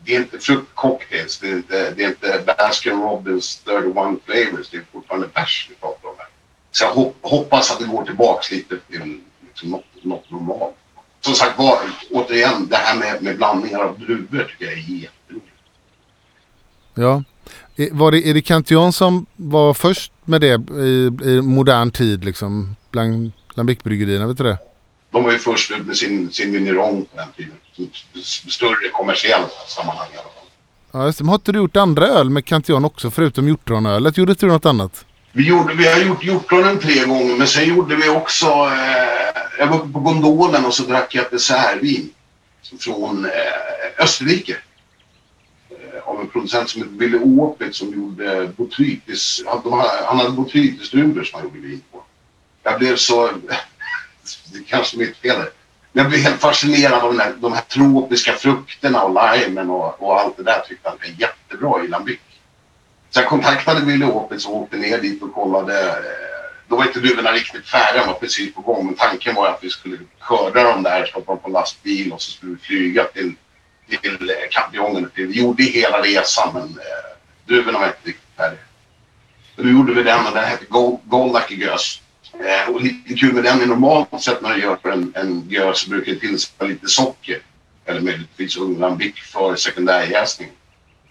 [0.04, 4.76] Det är inte fruktcocktails, det är inte, det är inte Baskin Robbins 31 flavors, det
[4.76, 6.28] är fortfarande bärs vi pratar om här.
[6.70, 9.20] Så jag hop, hoppas att det går tillbaks lite till
[9.70, 10.74] något, något normalt.
[11.20, 11.78] Som sagt var,
[12.10, 15.46] återigen, det här med, med blandningar av druvor tycker jag är jätteroligt.
[16.94, 17.22] Ja.
[17.92, 22.76] Var det, är det Cantillon som var först med det i, i modern tid liksom?
[22.90, 24.58] Bland Lambic-bryggerierna, vet du det?
[25.10, 27.90] De var ju först ut med sin, sin Vigneron på den tiden.
[28.48, 30.48] Större kommersiellt sammanhang i alla fall.
[30.92, 31.24] Ja, just det.
[31.24, 34.18] Men har inte du gjort andra öl med Cantillon också förutom hjortronölet?
[34.18, 35.04] Gjorde inte du något annat?
[35.36, 38.46] Vi, gjorde, vi har gjort hjortronen tre gånger, men sen gjorde vi också...
[38.46, 42.10] Eh, jag var uppe på gondolen och så drack jag ett dessertvin
[42.80, 43.30] från eh,
[44.04, 44.56] Österrike.
[45.70, 49.42] Eh, av en producent som hette Billy Åpet som gjorde botrytis...
[50.06, 52.02] Han, hade- botrytisdruvor som han gjorde vin på.
[52.62, 53.26] Jag blev så...
[54.52, 55.42] Det är kanske mitt fel.
[55.92, 60.36] jag blev helt fascinerad av här, de här tropiska frukterna och limen och, och allt
[60.36, 62.18] det där tyckte han var jättebra i Lambic.
[63.14, 66.02] Så jag kontaktade Wille Åpitz och åkte ner dit och kollade.
[66.68, 68.86] Då var inte druvorna riktigt färdiga, de var precis på gång.
[68.86, 72.22] Men tanken var att vi skulle skörda dem där, stoppa dem på en lastbil och
[72.22, 73.34] så skulle vi flyga till,
[74.02, 75.10] till eh, kampionen.
[75.14, 78.60] Vi gjorde hela resan men eh, druvorna var inte riktigt färdiga.
[79.56, 82.00] Så då gjorde vi den och den hette Gold- Goldacky Gös.
[82.32, 85.78] Eh, och lite kul med den är normalt sett när du gör en, en gös
[85.78, 87.38] så brukar du tillsätta lite socker.
[87.86, 90.48] Eller möjligtvis unglambic för sekundärjäsning.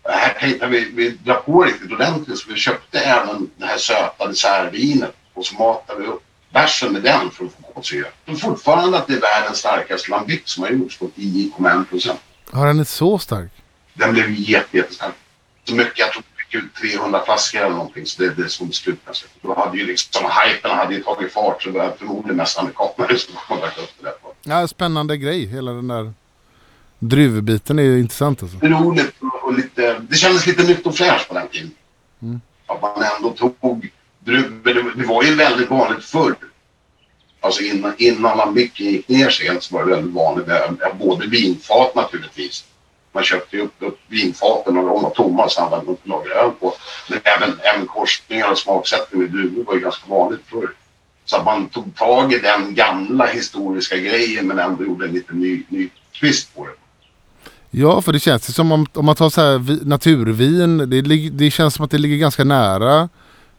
[0.04, 4.28] Här tänkte vi, vi dra på riktigt ordentligt så vi köpte även det här söta
[4.28, 6.24] dessertvinet och så matade vi upp
[6.54, 8.08] bärsen med den för att få kolsyra.
[8.26, 12.20] Men fortfarande att det är världens starkaste lambic som har gjorts på 10,1 procent.
[12.52, 13.52] Har den är så stark?
[13.94, 15.14] Den blev jätte, jättestark.
[15.64, 16.24] Så mycket, jag tror
[16.56, 19.30] ut 300 flaskor eller någonting så det, det såg slut nästan.
[19.42, 23.16] Då hade ju liksom, hypen hade ju tagit fart så det var förmodligen mest amerikaner
[23.18, 24.12] som kontaktade upp det där.
[24.12, 24.34] på.
[24.44, 25.46] Ja, spännande grej.
[25.46, 26.14] Hela den där
[27.00, 28.58] druvbiten är ju intressant alltså.
[28.62, 29.16] roligt
[29.54, 31.72] och lite, det kändes lite nytt och fräscht på den tiden.
[32.68, 34.96] Att man ändå tog druvor.
[34.96, 36.36] Det, var ju väldigt vanligt förr.
[37.40, 40.98] Alltså innan, innan lambicken gick ner sig helt så var det väldigt vanligt med med
[41.00, 42.66] både vinfat naturligtvis.
[43.12, 46.34] Man köpte ju upp, upp vinfaten och de var tomma så använde man inte lagra
[46.34, 46.74] öl på.
[47.10, 50.70] Men även, även korsningar och smaksättning med druvor var ju ganska vanligt förr.
[51.26, 55.34] Så att man tog tag i den gamla historiska grejen men ändå gjorde en lite
[55.34, 56.83] ny, ny twist på det.
[57.76, 60.78] Ja, för det känns som om, om man tar så här vi, naturvin.
[60.78, 63.10] Det, det känns som att det ligger ganska nära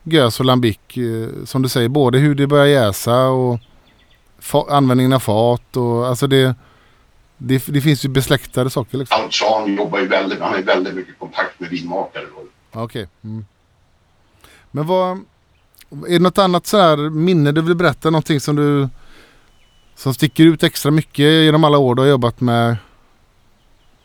[0.02, 0.78] Gös och Lambic.
[0.96, 3.58] Eh, som du säger, både hur det börjar jäsa och
[4.68, 5.76] användningen av fat.
[5.76, 6.54] Och, alltså det,
[7.38, 9.20] det, det finns ju besläktade saker liksom.
[9.22, 12.24] Alchan jobbar ju väldigt, han har ju väldigt mycket kontakt med vinmakare.
[12.72, 13.08] Okej.
[13.24, 13.44] Mm.
[14.70, 15.18] Men vad...
[15.90, 18.10] Är det något annat sådär minne du vill berätta?
[18.10, 18.88] Någonting som du...
[19.96, 22.76] Som sticker ut extra mycket genom alla år du har jobbat med...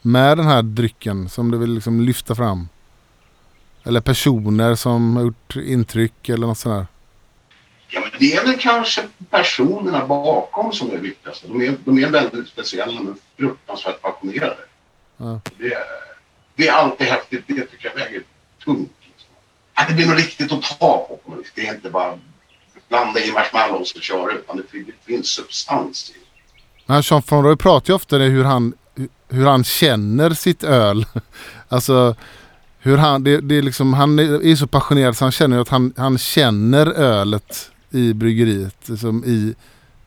[0.02, 2.70] Med den här drycken som du vill liksom lyfta fram?
[3.84, 6.88] Eller personer som har gjort intryck eller något sådär?
[7.88, 11.44] Ja, men det är väl kanske personerna bakom som är viktigast.
[11.48, 14.58] De är, de är väldigt speciella men fruktansvärt passionerade.
[15.18, 15.42] Ja.
[15.58, 15.78] Det,
[16.56, 17.44] det är alltid häftigt.
[17.48, 18.24] Det tycker jag väger
[18.66, 18.92] tungt.
[19.02, 19.30] Liksom.
[19.74, 21.20] Att det blir något riktigt att ta på.
[21.26, 21.52] på något vis.
[21.56, 22.20] Det är inte bara
[22.90, 26.26] blanda i marshmallows och köra utan det det finns substans i det.
[26.86, 28.74] Men Sean von Roy pratar ju ofta om hur han,
[29.30, 31.06] hur han känner sitt öl.
[31.70, 32.16] alltså
[32.80, 35.70] hur han, det, det är liksom, han är så passionerad så han känner ju att
[35.70, 38.90] han, han känner ölet i bryggeriet?
[38.90, 39.56] Liksom i,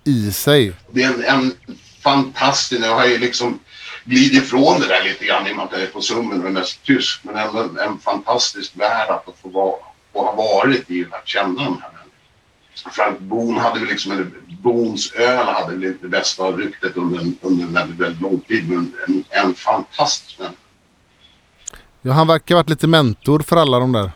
[0.04, 0.72] i sig?
[0.90, 1.52] Det är en, en
[2.02, 2.82] fantastisk...
[2.82, 3.58] Jag har ju liksom
[4.04, 6.46] glidit ifrån det där lite grann i och med att jag är på Summen och
[6.46, 7.20] är mest tysk.
[7.22, 9.74] Men ändå en, en fantastisk värld att få, vara,
[10.12, 12.92] och ha varit i och att känna de här människorna.
[12.92, 14.26] Frank Boon hade väl liksom, eller
[14.62, 18.40] Boons öl hade inte det bästa av ryktet under en, under en väldigt, väldigt lång
[18.40, 18.70] tid.
[18.70, 20.56] Men en, en fantastisk människa.
[22.02, 24.10] Ja, han verkar ha varit lite mentor för alla de där.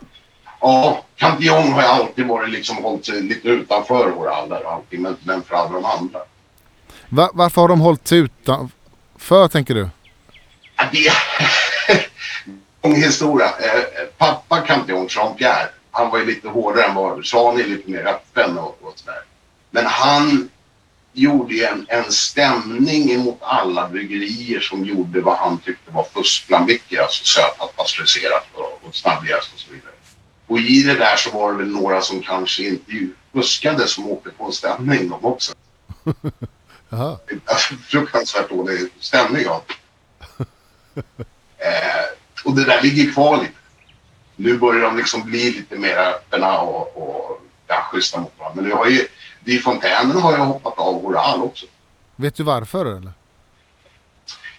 [0.60, 5.42] Ja, Cantillon har alltid varit liksom hållit sig lite utanför Oral och allting, men, men
[5.42, 6.20] för alla de andra.
[7.08, 9.88] Va, varför har de hållit sig utanför tänker du?
[10.76, 11.12] Ja, det
[12.82, 13.46] lång historia.
[13.46, 18.06] Eh, pappa Cantillon, Jean-Pierre, han var ju lite hårdare än vad Jean är lite mer
[18.06, 19.20] öppen och, och sådär.
[19.70, 20.48] Men han
[21.12, 27.00] gjorde ju en, en stämning emot alla bryggerier som gjorde vad han tyckte var fuskblandbicker,
[27.02, 29.92] alltså sötat, pasteuriserat och, och snabbjäst och så vidare.
[30.46, 32.92] Och i det där så var det väl några som kanske inte
[33.32, 35.54] fuskade som åkte på en stämning de också.
[36.88, 37.18] Jaha.
[37.44, 39.62] Alltså, fruktansvärt dålig stämning av
[41.58, 42.04] eh,
[42.44, 43.52] Och det där ligger kvar lite.
[44.36, 48.62] Nu börjar de liksom bli lite mer öppna och, och ja, schyssta mot varandra.
[48.62, 49.06] Men nu har ju,
[49.46, 51.66] Vid fontänen har jag hoppat av Oral också.
[52.16, 53.12] Vet du varför eller?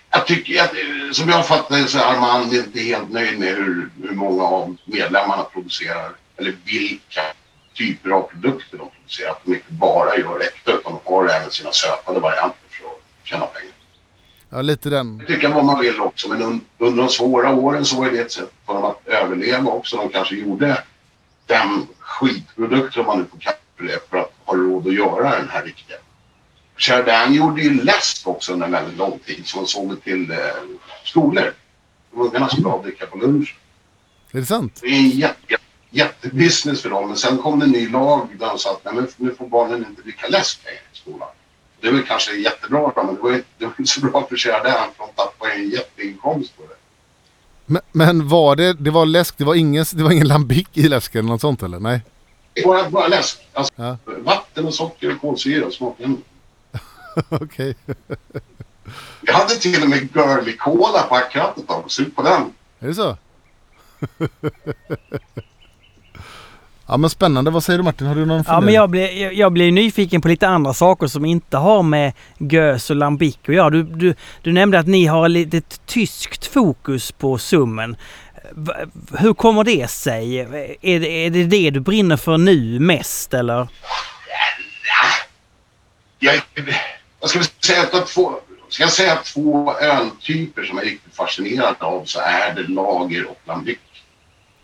[0.09, 3.89] Jag tycker att, eh, som jag fattar så är Armand inte helt nöjd med hur,
[4.03, 7.21] hur många av medlemmarna producerar eller vilka
[7.73, 9.31] typer av produkter de producerar.
[9.31, 13.01] Att de inte bara gör äkta utan de har även sina sötade varianter för att
[13.23, 13.73] tjäna pengar.
[14.49, 15.17] Ja, lite den.
[15.17, 18.19] Det tycker vad man vill också men un, under de svåra åren så var det
[18.19, 19.97] ett sätt för dem att överleva också.
[19.97, 20.83] De kanske gjorde
[21.49, 23.57] fem skitprodukter om man nu får kalla
[23.93, 25.97] det för att ha råd att göra den här riktiga.
[26.77, 30.37] Chardin gjorde ju läsk också under en väldigt lång tid som såg till eh,
[31.05, 31.53] skolor.
[32.11, 33.57] Ungarna skulle avdricka på lunch.
[34.31, 34.79] Är det sant?
[34.81, 35.55] Det är en jätte,
[35.89, 37.07] jättebusiness för dem.
[37.07, 39.47] Men sen kom det en ny lag där de sa att nej, men nu får
[39.47, 41.27] barnen inte dricka läsk längre i skolan.
[41.81, 44.27] Det är väl kanske jättebra då, men det var, inte- det var inte så bra
[44.29, 46.75] för Chardin för de tappade en jätteinkomst på det.
[47.65, 50.87] Men, men var det, det var läsk, det var ingen, det var ingen lambic i
[50.87, 51.79] läsken eller något sånt eller?
[51.79, 52.01] Nej?
[52.65, 53.39] Bara, bara läsk.
[53.53, 53.97] Alltså, Ja.
[54.05, 56.21] Vatten och socker och kolsyra och smakämnen.
[57.29, 57.75] Okej.
[59.21, 61.83] Jag hade till och med girly cola på akkurat ett tag.
[61.91, 62.41] Sug på den.
[62.79, 63.17] Är det så?
[66.87, 67.51] ja men spännande.
[67.51, 68.07] Vad säger du Martin?
[68.07, 68.65] Har du någon Ja, fundering?
[68.65, 72.13] men jag blir, jag, jag blir nyfiken på lite andra saker som inte har med
[72.37, 73.69] gös och lambic att göra.
[73.69, 77.95] Du, du, du nämnde att ni har lite tyskt fokus på summen.
[79.17, 80.39] Hur kommer det sig?
[80.39, 83.67] Är det, är det det du brinner för nu mest eller?
[86.19, 86.41] Jag,
[87.19, 88.33] jag ska säga att jag två,
[88.69, 93.27] ska jag säga två öltyper som jag är riktigt fascinerad av så är det lager
[93.29, 93.77] och lambic.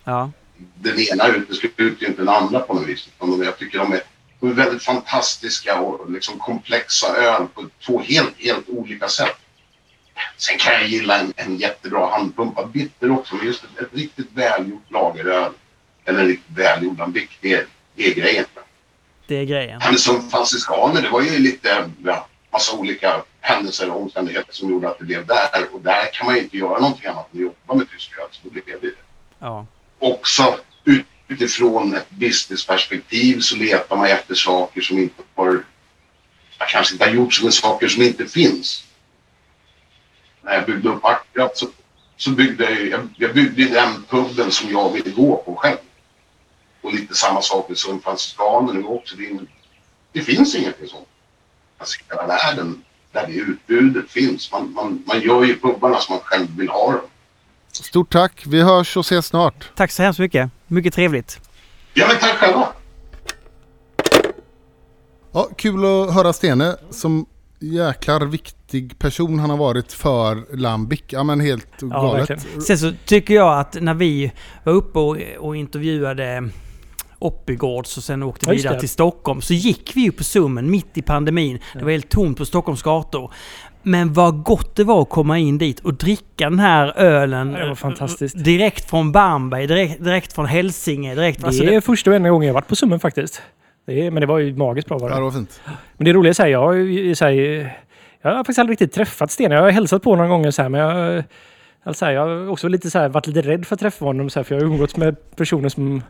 [0.04, 0.32] Ja.
[0.76, 3.10] Den ena utesluter ju inte den andra på något vis.
[3.20, 4.02] Jag tycker de är,
[4.40, 9.38] de är väldigt fantastiska och liksom komplexa öl på två helt, helt olika sätt.
[10.38, 13.36] Sen kan jag gilla en, en jättebra handpumpad bitter också.
[13.36, 15.52] Men just ett, ett riktigt välgjort lageröl
[16.06, 18.46] eller en riktigt välgjord lambic, det, det är grejen.
[19.28, 19.82] Det är grejen.
[19.86, 24.90] Men som franciskaner, det var ju lite, ja, massa olika händelser och omständigheter som gjorde
[24.90, 25.68] att det blev där.
[25.74, 28.28] Och där kan man ju inte göra någonting annat än att jobba med tysk öl.
[28.32, 28.92] Så då blev det.
[29.40, 29.66] Ja.
[30.00, 35.64] Också ut- utifrån ett businessperspektiv så letar man efter saker som inte har,
[36.58, 38.84] kanske inte har gjorts med saker som inte finns.
[40.44, 41.68] När jag byggde upp Akkurat så,
[42.18, 45.78] så byggde jag, jag, jag byggde den puben som jag ville gå på själv.
[46.82, 49.16] Och lite samma sak med som franciskaner nu också.
[49.16, 49.40] Det,
[50.12, 51.08] det finns ingenting sånt.
[51.78, 54.52] Alltså hela världen där det utbudet finns.
[54.52, 57.02] Man, man, man gör ju pubarna som man själv vill ha dem.
[57.72, 58.44] Stort tack.
[58.46, 59.72] Vi hörs och ses snart.
[59.76, 60.50] Tack så hemskt mycket.
[60.68, 61.40] Mycket trevligt.
[61.94, 62.68] Ja men tack själva.
[65.32, 66.78] Ja, kul att höra Stene.
[66.90, 67.26] Som
[67.60, 68.26] jäklar
[68.74, 71.02] viktig person han har varit för Lambic.
[71.08, 72.30] Ja men helt galet.
[72.30, 72.62] verkligen.
[72.62, 74.32] Sen så tycker jag att när vi
[74.64, 76.50] var uppe och, och intervjuade
[77.20, 78.80] Oppigårds och sen åkte Ja, vidare det.
[78.80, 81.60] till Stockholm så gick vi ju på Summen mitt i pandemin.
[81.74, 83.32] Det var helt tomt på Stockholms gator.
[83.84, 87.52] Men vad gott det var att komma in dit och dricka den här ölen.
[87.52, 88.36] Ja, det var fantastiskt.
[88.36, 91.16] eh, Direkt från Bamberg, direkt, direkt från Hälsinge.
[91.16, 93.42] Direkt, Det alltså är det, första och enda gången jag varit på Summen faktiskt.
[93.86, 95.20] Det är, men det var ju magiskt bra var Ja, det.
[95.20, 95.62] det var fint.
[95.98, 97.78] Men det roliga är så här, jag har ju så här,
[98.24, 99.52] jag har faktiskt aldrig riktigt träffat Sten.
[99.52, 101.24] Jag har hälsat på några gånger så här, men jag,
[101.84, 104.40] alltså jag har också lite så här, varit lite rädd för att träffa honom så
[104.40, 106.02] här, för jag har umgåtts med personer som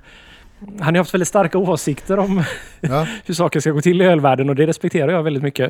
[0.79, 2.43] han har haft väldigt starka åsikter om
[2.81, 3.07] Ja.
[3.25, 5.67] hur saker ska gå till i ölvärlden och det respekterar jag väldigt mycket.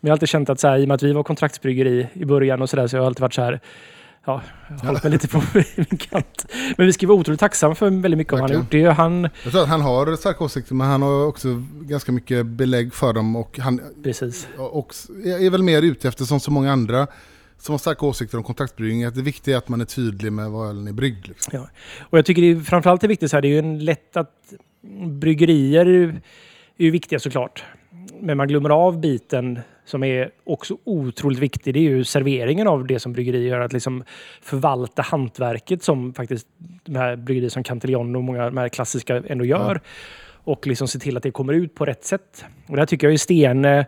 [0.00, 2.06] Men jag har alltid känt att så här, i och med att vi var kontraktsbryggeri
[2.12, 3.60] i början och sådär så jag har alltid varit så här
[4.30, 5.42] ja, hållit mig lite på
[5.76, 6.46] min kant.
[6.76, 8.70] Men vi ska vara otroligt tacksamma för väldigt mycket av han har gjort.
[8.70, 12.12] Det är han, Jag tror att han har starka åsikter men han har också ganska
[12.12, 14.48] mycket belägg för dem och han precis.
[14.56, 14.94] och
[15.24, 17.06] är väl mer ute efter som så många andra
[17.58, 20.50] som har starka åsikter om kontaktbryggning att det viktiga är att man är tydlig med
[20.50, 21.28] vad ölen är bryggd.
[21.28, 21.66] Liksom.
[22.00, 24.16] Och jag tycker det är, framförallt är viktigt så här, det är ju en lätt
[24.16, 24.54] att
[25.20, 27.64] bryggerier är ju viktiga såklart.
[28.20, 29.60] Men man glömmer av biten
[29.90, 31.74] som är också otroligt viktig.
[31.74, 33.60] Det är ju serveringen av det som bryggerier gör.
[33.60, 34.04] Att liksom
[34.42, 36.46] förvalta hantverket som faktiskt
[36.84, 39.80] de här bryggerier som Cantillon och många av de här klassiska ändå gör.
[40.44, 42.44] Och liksom se till att det kommer ut på rätt sätt.
[42.66, 43.86] Och där tycker jag ju Stene,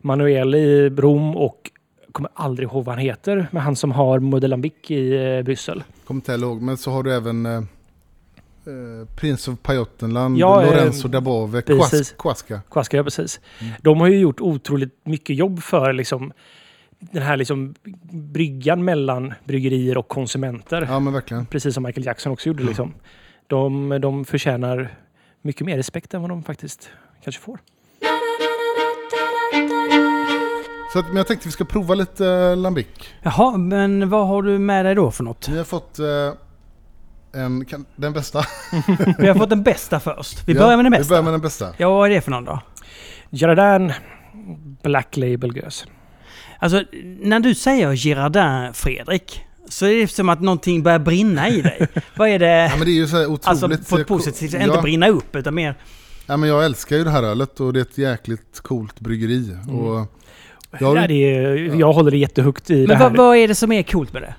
[0.00, 1.70] Manuel i Rom och
[2.12, 5.84] kommer aldrig ihåg vad han heter, men han som har Modelambic i eh, Bryssel.
[6.04, 7.46] Kommer inte ihåg, men så har du även
[8.66, 12.12] eh, eh, Prince of Pajottenland, Ja, eh, Lorenzo Dabove, precis.
[12.12, 12.60] Quas- Quasca.
[12.70, 13.40] Quasca, ja precis.
[13.82, 16.32] De har ju gjort otroligt mycket jobb för liksom,
[16.98, 17.74] den här liksom,
[18.12, 20.86] bryggan mellan bryggerier och konsumenter.
[20.90, 21.46] Ja men verkligen.
[21.46, 22.62] Precis som Michael Jackson också gjorde.
[22.64, 22.94] Liksom.
[23.46, 24.94] De, de förtjänar
[25.42, 26.88] mycket mer respekt än vad de faktiskt
[27.24, 27.58] kanske får.
[30.92, 32.86] Så att, men jag tänkte vi ska prova lite eh, Lambic.
[33.22, 35.48] Jaha, men vad har du med dig då för något?
[35.48, 36.06] Vi har fått eh,
[37.32, 38.44] en, kan, den bästa.
[39.18, 40.48] Vi har fått den bästa först.
[40.48, 41.08] Vi Ja, börjar med den Vi bästa.
[41.12, 41.68] börjar med den bästa.
[41.76, 42.60] Ja, vad är det för någon då?
[43.30, 43.92] Girardin
[44.82, 45.84] Black Label Gös.
[46.58, 46.82] Alltså,
[47.20, 51.86] när du säger Girardin, Fredrik, så är det som att någonting börjar brinna i dig.
[52.16, 52.46] vad är det?
[52.70, 53.46] Ja, men det är ju så här otroligt...
[53.46, 55.74] Alltså på eh, ett positivt sätt, ja, inte brinna upp utan mer...
[56.26, 59.56] Ja, men jag älskar ju det här ölet och det är ett jäkligt coolt bryggeri.
[59.68, 59.96] Och
[60.80, 63.04] jag, Ja, det är, jag håller det jättehögt i det Men här.
[63.04, 64.34] vad, vad är det som är coolt med det?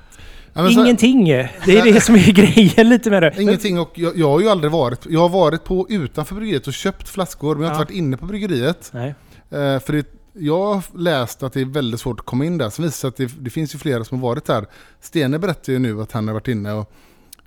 [0.54, 1.26] Ja, men så Ingenting!
[1.28, 3.42] Det är det som är grejen lite med det.
[3.42, 6.74] Ingenting och jag, jag har ju aldrig varit, jag har varit på utanför bryggeriet och
[6.74, 7.86] köpt flaskor men jag har inte Ja.
[7.86, 8.90] varit inne på bryggeriet.
[8.94, 9.08] Nej.
[9.52, 12.70] Eh, för det, jag har läst att det är väldigt svårt att komma in där,
[12.70, 14.66] som visar att det, det finns ju flera som har varit där.
[15.02, 16.94] Stene berättar ju nu att han har varit inne och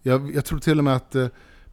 [0.02, 1.26] jag, jag tror till och med att eh,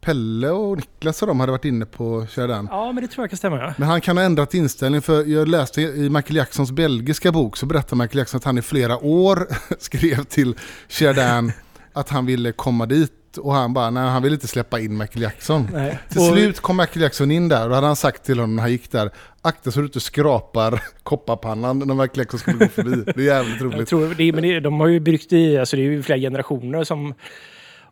[0.04, 2.68] Pelle och Niklas och de hade varit inne på Chardin.
[2.70, 3.56] Ja, men det tror jag kan stämma.
[3.58, 3.74] Ja.
[3.76, 7.66] Men han kan ha ändrat inställning för jag läste i Michael Jacksons belgiska bok så
[7.66, 9.46] berättar Michael Jackson att han i flera år
[9.78, 10.56] skrev till
[10.88, 11.52] Chardin
[11.92, 15.22] att han ville komma dit och han bara, nej han ville inte släppa in Michael
[15.22, 15.68] Jackson.
[15.72, 15.98] Nej.
[16.08, 18.56] Till Och- slut kom Michael Jackson in där och då hade han sagt till honom
[18.56, 19.10] när han gick där,
[19.42, 23.04] akta så du inte skrapar kopparpannan när Michael Jackson skulle gå förbi.
[23.16, 23.88] Det är jävligt Jag roligt.
[23.88, 26.84] tror det, men det, de har ju bryggt i, alltså det är ju flera generationer
[26.84, 27.14] som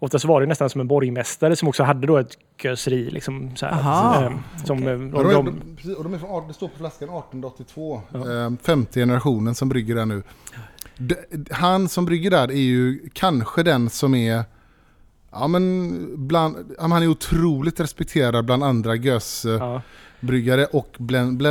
[0.03, 3.11] Oftast var det nästan som en borgmästare som också hade då ett göseri.
[3.11, 4.33] Liksom, så här, Aha, eh,
[4.65, 6.69] som, eh, Ja, de, de, är- de, de, precis, och de är från, det står
[6.69, 10.23] på flaskan 1882, eh, femte generationen som brygger där nu.
[10.99, 11.15] D-
[11.51, 14.45] Han som brygger där är ju kanske den som är,
[15.33, 20.79] ja men, bland, ja, han är otroligt respekterad bland andra gösbryggare ja.
[20.79, 20.97] och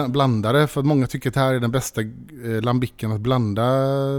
[0.10, 0.68] blandare.
[0.68, 3.64] För att många tycker att det här är den bästa eh, lambicken att blanda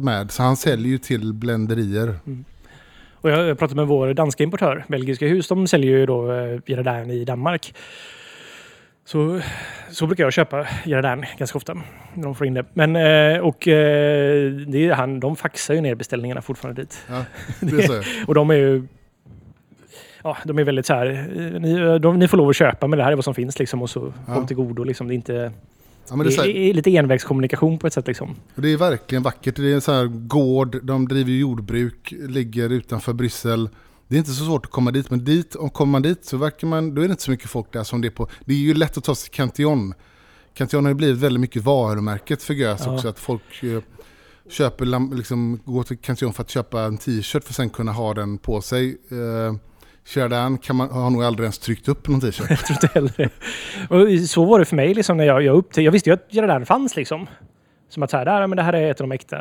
[0.03, 0.31] med.
[0.31, 2.19] Så han säljer ju till blenderier.
[3.23, 7.11] Och jag pratade med vår danska importör, Belgiska hus, de säljer ju då eh, Girardin
[7.11, 7.75] i Danmark.
[9.05, 9.41] Så,
[9.91, 11.75] så brukar jag köpa Girardin ganska ofta
[12.15, 12.65] när de får in det.
[12.75, 17.03] Men, eh, och eh, det är han, de faxar ju ner beställningarna fortfarande dit.
[17.09, 17.25] Ja,
[17.61, 18.03] det är så.
[18.27, 18.83] Och de är ju
[20.25, 21.29] Ja, de är väldigt så här,
[21.61, 23.83] ni, de, ni får lov att köpa men det här är vad som finns liksom
[23.83, 24.35] och så Ja.
[24.35, 24.85] kom till godo.
[24.85, 25.09] Liksom.
[25.09, 25.53] Det, är inte,
[26.11, 28.07] Ja, det, är så det, här, är lite envägskommunikation på ett sätt.
[28.07, 28.35] Liksom.
[28.55, 29.57] det är verkligen vackert.
[29.57, 33.69] Det är en så här gård, de driver jordbruk, ligger utanför Bryssel.
[34.09, 36.37] Det är inte så svårt att komma dit, men dit, om kommer man dit så
[36.37, 38.29] verkar man, då är det inte så mycket folk där som det är på.
[38.45, 39.95] Det är ju lätt att ta sig till Cantillon.
[40.55, 42.95] Cantillon har ju blivit väldigt mycket varumärket för gös Ja.
[42.95, 43.09] också.
[43.09, 43.81] Att folk eh,
[44.51, 48.15] köper, liksom, går till Cantillon för att köpa en t-shirt för att sen kunna ha
[48.15, 48.99] den på sig.
[49.11, 49.55] Eh,
[50.05, 52.47] Chardin kan man, har nog aldrig ens tryckt upp någon t-shirt.
[52.51, 53.31] Jag tror inte heller.
[53.89, 55.83] Och så var det för mig liksom, när jag, jag upptäckte.
[55.83, 56.97] Jag visste ju att Girardin fanns.
[56.97, 57.27] Liksom.
[57.89, 59.39] Som att så här, där, men det här är ett av de äkta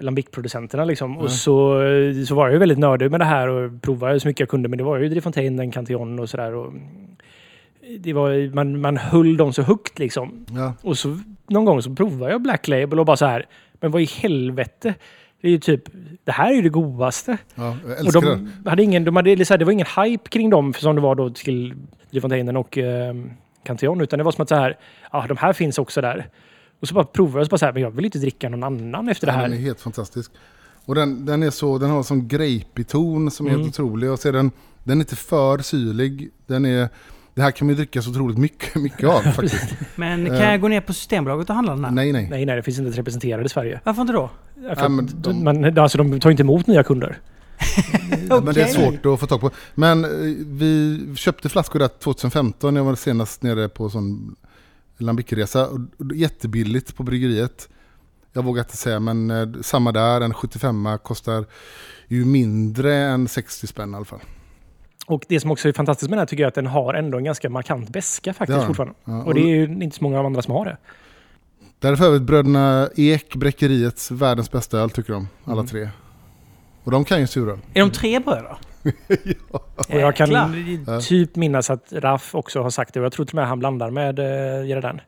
[0.00, 0.84] Lambic-producenterna.
[0.84, 1.18] Liksom.
[1.18, 1.82] Och så,
[2.26, 4.68] så var jag ju väldigt nördig med det här och provade så mycket jag kunde.
[4.68, 6.54] Men det var ju Drifontaine, Cantillon och sådär.
[6.54, 6.72] och
[7.98, 10.46] Det var, man, man höll dem så högt liksom.
[10.50, 10.74] Ja.
[10.82, 11.18] Och så
[11.48, 13.46] någon gång så provade jag Black Label och bara så här.
[13.80, 14.94] Men vad i helvete?
[15.40, 15.82] Det är ju typ,
[16.24, 17.38] det här är ju det godaste.
[17.54, 18.46] Ja, jag Och älskar det.
[18.62, 21.02] de hade ingen, de hade, så här, det var ingen hype kring dem som det
[21.02, 21.74] var då till
[22.10, 23.14] Drifontainen och eh,
[23.64, 24.00] Cantillon.
[24.00, 24.78] Utan det var som att så här,
[25.12, 26.28] ja de här finns också där.
[26.80, 28.48] Och så bara provade jag och så bara så här, men jag vill inte dricka
[28.48, 29.48] någon annan efter det Ja, här.
[29.48, 30.30] Den är helt fantastisk.
[30.84, 33.62] Och den, den är så, den har sån grapey ton som är Mm.
[33.62, 34.10] helt otrolig.
[34.10, 34.50] Och så är den,
[34.84, 36.30] den är inte för syrlig.
[36.46, 36.88] Den är,
[37.34, 39.74] det här kan man ju dricka så otroligt mycket, mycket av faktiskt.
[39.96, 40.50] Men kan Eh.
[40.50, 41.90] jag gå ner på Systembolaget och handla den här?
[41.92, 42.28] nej, nej.
[42.30, 43.80] Nej, nej, det finns inte representerade i Sverige.
[43.84, 44.30] Varför inte då?
[44.62, 47.18] För att men de, man, alltså, de tar inte emot nya kunder.
[48.28, 48.74] Ja, Men det är Okej.
[48.74, 49.50] svårt att få tag på.
[49.74, 50.10] Men eh,
[50.46, 52.76] vi köpte flaskor där 2015.
[52.76, 54.36] Jag var senast nere på sån
[54.98, 55.66] Lambic-resa.
[55.66, 57.68] Och- Jättebilligt på bryggeriet.
[58.32, 60.20] Jag vågar inte säga, men eh, samma där.
[60.20, 61.44] En 75 kostar
[62.08, 64.20] ju mindre än 60 spänn i alla fall.
[65.10, 66.94] Och det som också är fantastiskt med den här tycker jag är att den har
[66.94, 68.66] ändå en ganska markant beska faktiskt Ja.
[68.66, 68.94] fortfarande.
[69.04, 70.76] Ja, Och det är ju inte så många av andra som har det.
[71.78, 75.66] Där är bröderna Ek, Bräckeriets världens bästa öl tycker de, alla Mm.
[75.66, 75.88] tre.
[76.84, 77.58] Och de kan ju suröl.
[77.74, 78.58] Är de tre bröder?
[79.50, 80.94] Och jag kan Jäklar.
[80.94, 81.00] Ja.
[81.00, 83.58] typ minnas att Raff också har sagt det och jag tror till och med han
[83.58, 85.00] blandar med uh, Jeradan.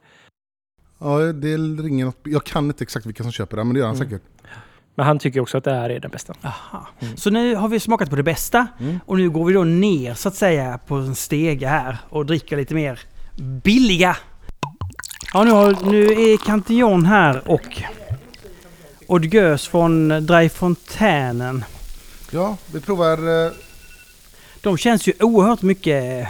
[0.98, 2.18] Ja, det ringer något.
[2.22, 4.08] Jag kan inte exakt vilka som köper det, men det gör han Mm.
[4.08, 4.22] säkert.
[4.94, 6.34] Men han tycker också att det här är den bästa.
[6.42, 6.86] Aha.
[7.16, 9.00] Så nu har vi smakat på det bästa Mm.
[9.06, 12.56] och nu går vi då ner så att säga på en stege här och dricker
[12.56, 13.00] lite mer
[13.36, 14.16] billiga.
[15.34, 17.42] Ja, nu, har, nu är Cantillon här
[19.06, 21.64] och Gueuse från Dry Fontänen.
[22.30, 23.46] Ja, vi provar...
[23.46, 23.52] eh,
[24.60, 26.28] De känns ju oerhört mycket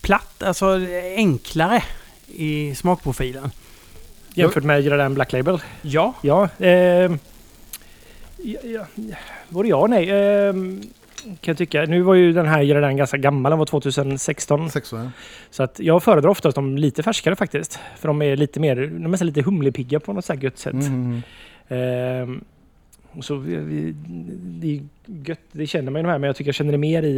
[0.00, 0.80] platt, alltså
[1.16, 1.82] enklare
[2.26, 3.50] i smakprofilen.
[4.34, 5.62] Jämfört med Jeradan Black Label.
[5.82, 6.14] Ja.
[6.22, 7.18] Ja, ehm,
[8.42, 8.86] ja, ja,
[9.48, 10.10] både ja och nej.
[10.10, 10.80] ehm,
[11.22, 11.82] kan jag tycka.
[11.84, 14.70] Nu var ju den här Jeradan ganska gammal, den var 2016.
[14.70, 15.10] Sex år, ja.
[15.50, 17.78] Så att jag föredrar oftast de lite färskare faktiskt.
[17.98, 20.72] För de är lite mer, de är lite humlepigga på något så här gött sätt.
[20.72, 21.22] Mm.
[21.68, 22.44] Ehm,
[23.12, 23.94] och så vi, vi,
[24.38, 24.80] det är
[25.28, 27.16] gött, det känner man ju de här, men jag tycker jag känner det mer i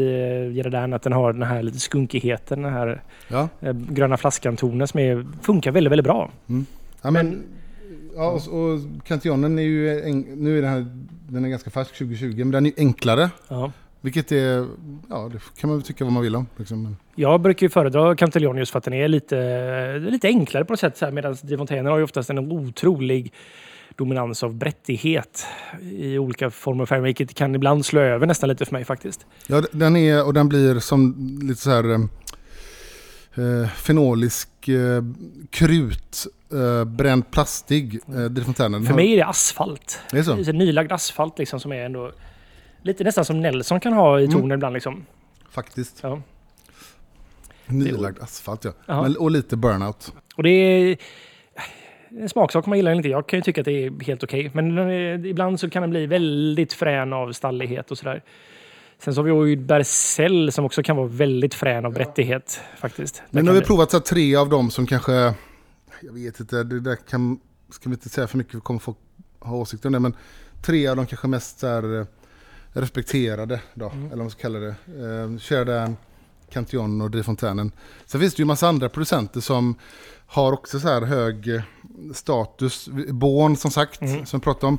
[0.48, 3.48] uh, Jeradan att den har den här lite skunkigheten, den här Ja.
[3.60, 6.30] eh, gröna flaskan-tonen som är, funkar väldigt, väldigt bra.
[7.02, 7.42] Ja, men,
[8.18, 10.00] ja, och, och Cantillionen är ju...
[10.00, 10.86] En, nu är den här...
[11.28, 13.30] Den är ganska färsk, 2020, men den är ju enklare.
[13.48, 13.72] Ja.
[14.00, 14.66] Vilket är...
[15.08, 16.46] Ja, det kan man tycka vad man vill om.
[16.56, 16.82] Liksom.
[16.82, 20.72] Men, Jag brukar ju föredra Cantillon just för att den är lite, lite enklare på
[20.72, 21.14] något sätt.
[21.14, 23.32] Medan Difontainen har ju oftast en otrolig
[23.96, 25.46] dominans av brättighet
[25.82, 29.26] i olika former och färger, vilket kan ibland slå över nästan lite för mig faktiskt.
[29.46, 30.26] ja, den är...
[30.26, 32.08] Och den blir som lite så här...
[33.38, 35.02] Eh, fenolisk eh,
[35.50, 38.86] krut, eh, bränd plastig, eh, Drifontänen.
[38.86, 40.00] För mig är det asfalt.
[40.10, 40.34] Det är så?
[40.34, 42.12] Det är så nylagd asfalt liksom som är ändå
[42.82, 44.34] lite nästan som Nelson kan ha i Mm.
[44.36, 45.06] tonen ibland liksom.
[45.50, 45.98] Faktiskt.
[46.02, 46.22] Ja.
[47.66, 48.72] Nylagd asfalt ja.
[49.02, 50.12] Men, och lite burnout.
[50.36, 50.96] Och det är
[52.10, 53.08] en smaksak man gillar inte.
[53.08, 54.50] Jag kan ju tycka att det är helt okej.
[54.54, 58.22] Men den är, ibland så kan den bli väldigt frän av stallighet och sådär.
[59.00, 63.22] Sen så har vi ju Bercel som också kan vara väldigt frän av brättighet faktiskt.
[63.30, 65.12] Men nu har vi provat så här, tre av dem som kanske...
[66.00, 67.40] Jag vet inte, det där kan...
[67.70, 68.96] Ska vi inte säga för mycket, för kommer folk
[69.40, 69.98] ha åsikter om det.
[69.98, 70.14] Men
[70.62, 72.06] tre av de kanske mest här, eh,
[72.72, 73.98] respekterade då, Mm.
[73.98, 74.74] eller vad man ska kalla det.
[75.84, 75.90] Eh,
[76.52, 77.72] Cantillon och Drifontänen.
[78.06, 79.74] Sen finns det ju en massa andra producenter som
[80.26, 81.62] har också så här hög eh,
[82.14, 82.88] status.
[83.08, 84.26] Born som sagt, Mm.
[84.26, 84.78] som vi pratade om.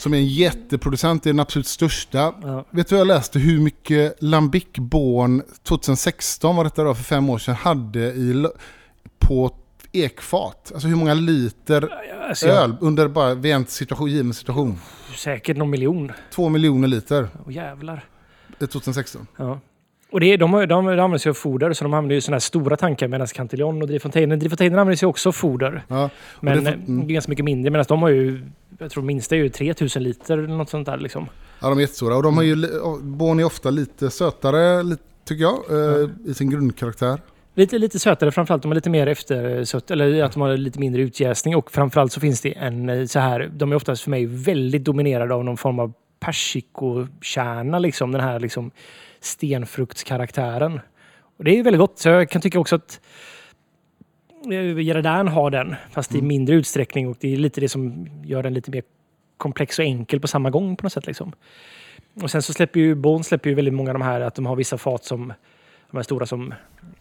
[0.00, 2.34] Som är en jätteproducent, är den absolut största.
[2.42, 2.64] Ja.
[2.70, 7.38] Vet du jag läste hur mycket Lambic Born 2016 var detta då för fem år
[7.38, 8.46] sedan hade i,
[9.18, 9.54] på
[9.92, 10.70] ekfat?
[10.74, 11.88] Alltså hur många liter
[12.28, 14.78] Alltså, öl under bara vid en situation, given situation?
[15.16, 16.12] Säkert någon miljon.
[16.34, 18.04] Två miljoner liter Åh jävlar.
[18.60, 19.26] eh, 2016.
[19.36, 19.60] Ja.
[20.12, 22.40] Och det, de, de, de använder sig av foder, så de använder ju sådana här
[22.40, 25.82] stora tankar medan Cantillon och Drifontainen, Drifontainen använder sig också av foder.
[25.88, 27.08] Ja, Men det det får- är mm.
[27.08, 28.42] ganska mycket mindre medan de har ju,
[28.78, 31.26] jag tror minsta är ju 3000 liter eller något sånt där liksom.
[31.60, 32.16] ja, de är jättestora.
[32.16, 35.54] Och de har ju, och Born är ofta lite sötare, lite, tycker jag,
[36.02, 37.18] eh, i sin grundkaraktär.
[37.54, 41.02] Lite, lite sötare framförallt, de har lite mer eftersött, eller att de har lite mindre
[41.02, 44.26] utjäsning och framförallt så finns det en eh, så här, de är oftast för mig
[44.26, 48.70] väldigt dominerade av någon form av persikokärna liksom, den här liksom
[49.20, 50.80] stenfruktskaraktären.
[51.38, 53.00] Och det är väldigt gott, så jag kan tycka också att
[54.52, 58.42] eh, Jeradan har den, fast i mindre utsträckning och det är lite det som gör
[58.42, 58.82] den lite mer
[59.36, 61.32] komplex och enkel på samma gång på något sätt liksom.
[62.22, 64.46] Och sen så släpper ju Bon släpper ju väldigt många av de här att de
[64.46, 65.32] har vissa fat som
[65.90, 66.54] de här stora som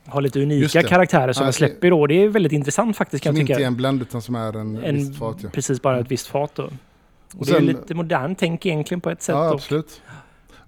[0.05, 2.07] har lite unika karaktärer som Ja, de släpper då.
[2.07, 3.63] Det är väldigt intressant faktiskt kan Som jag inte tycka.
[3.63, 5.37] är en blend utan som är en, En- visst fat.
[5.43, 6.63] Ja, Precis, bara ett visst fat då.
[6.63, 6.71] Och
[7.39, 9.35] Och det är lite modern tänk egentligen på ett sätt.
[9.35, 10.01] ja absolut.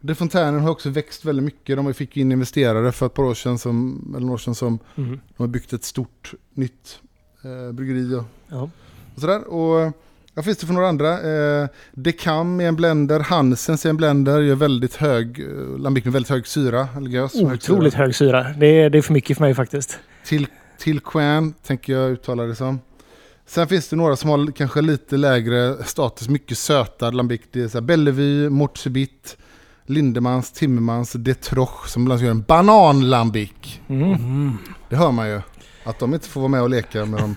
[0.02, 1.76] De Fontänen har också växt väldigt mycket.
[1.78, 4.80] De fick in investerare för ett par år sedan, som, eller några år sedan, som
[4.96, 5.20] Mhm.
[5.38, 7.00] de har byggt ett stort nytt
[7.44, 8.70] eh, bryggeri och, Ja.
[9.16, 9.44] och sådär.
[9.48, 9.92] Och
[10.34, 11.22] vad finns det för några andra?
[11.62, 16.14] Eh, Decam är en blender, Hansens är en blender, gör väldigt hög, eh, lambic med
[16.14, 16.88] väldigt hög syra.
[16.98, 18.04] Eller gös, hög Otroligt syra.
[18.06, 18.44] hög syra.
[18.60, 20.00] Det är, det är för mycket för mig faktiskt.
[20.26, 20.48] Till,
[20.80, 22.80] till Quan, tänker jag uttala det som.
[23.46, 27.42] Sen finns det några som har kanske lite lägre status, mycket sötad lambic.
[27.52, 29.38] Det är så här Bellevue, Mortsebit,
[29.86, 33.80] Lindemans, Timmermans, Detroche som bland annat gör en bananlambic.
[33.88, 34.58] Mm.
[34.90, 35.42] Det hör man ju.
[35.84, 37.36] Att de inte får vara med och leka med de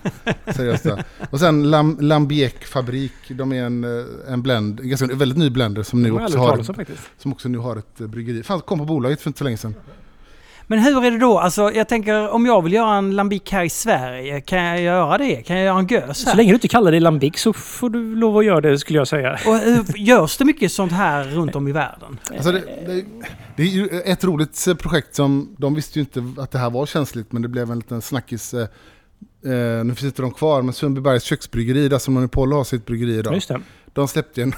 [0.53, 1.03] seriösa.
[1.29, 3.11] Och sen Lam, Lambiec Fabrik.
[3.29, 6.63] De är en, eh, en blend, en ganska väldigt ny blender som nu också har,
[6.63, 7.01] faktiskt.
[7.17, 8.43] som också nu har ett eh, bryggeri.
[8.43, 9.75] Fan, kom på bolaget för inte så länge sedan.
[10.67, 11.39] Men hur är det då?
[11.39, 15.17] Alltså jag tänker om jag vill göra en lambic här i Sverige, kan jag göra
[15.17, 15.35] det?
[15.35, 16.31] Kan jag göra en gös här?
[16.31, 18.99] Så länge du inte kallar det lambic så får du lov att göra det skulle
[18.99, 19.39] jag säga.
[19.45, 22.19] Och hur, görs det mycket sånt här runt om i världen?
[22.31, 23.05] Alltså det, det,
[23.55, 26.69] det är ju ett roligt eh, projekt som, de visste ju inte att det här
[26.69, 28.53] var känsligt men det blev en liten snackis.
[28.53, 28.67] eh,
[29.45, 33.17] Eh, nu finns inte de kvar, men Sundbybergs köksbryggeri, där som Monopol har sitt bryggeri
[33.17, 33.33] idag.
[33.33, 33.61] Just det.
[33.93, 34.53] De släppte en,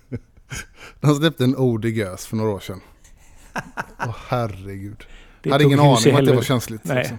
[1.00, 2.80] de släppte en ode gös för några år sedan.
[3.98, 5.04] Åh herregud.
[5.42, 6.84] Det jag hade ingen aning om att det var känsligt.
[6.84, 6.96] Nej.
[6.96, 7.18] liksom.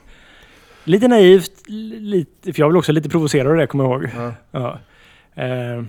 [0.83, 4.11] Lite naivt, lite, för jag blev också lite provocerad av det kommer jag ihåg.
[4.15, 4.33] Ja.
[4.51, 4.79] Ja.
[5.43, 5.83] Eh,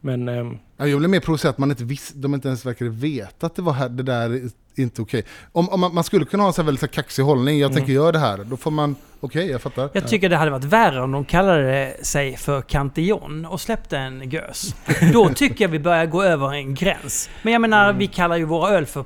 [0.00, 2.90] men ehm, Ja, Jag blev mer provocerad att man inte visste, de inte ens verkade
[2.90, 5.24] veta att det var här, det där är inte okej.
[5.52, 7.58] Om, om man, man skulle kunna ha en sån här väldigt så här kaxig hållning,
[7.58, 7.76] jag Mm.
[7.76, 9.90] tänker göra det här, då får man, okej jag fattar.
[9.92, 14.30] Jag tycker det hade varit värre om de kallade sig för Cantillon och släppte en
[14.30, 14.74] gös.
[15.12, 17.30] Då tycker jag vi börjar gå över en gräns.
[17.42, 17.98] Men jag menar, Mm.
[17.98, 19.04] vi kallar ju våra öl för.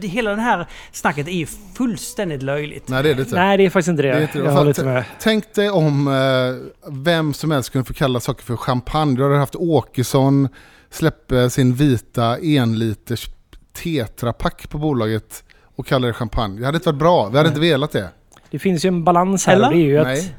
[0.00, 2.88] Det- Hela det här snacket är ju fullständigt löjligt.
[2.88, 3.34] Nej det är det inte.
[3.34, 4.12] nej, det är faktiskt inte det.
[4.12, 4.44] Det inte det.
[4.44, 5.04] jag håller inte med.
[5.20, 9.16] Tänk dig om eh, vem som helst kunde få kalla saker för champagne.
[9.16, 10.48] Du hade haft Åkesson
[10.90, 13.28] släppa sin vita enliters
[13.82, 15.44] tetrapack på bolaget
[15.76, 16.60] och kalla det champagne.
[16.60, 17.28] Det hade inte varit bra.
[17.28, 18.08] Vi hade inte velat det.
[18.50, 19.54] Det finns ju en balans här.
[19.54, 19.70] Eller?
[19.70, 20.18] Det är ju Nej.
[20.18, 20.34] att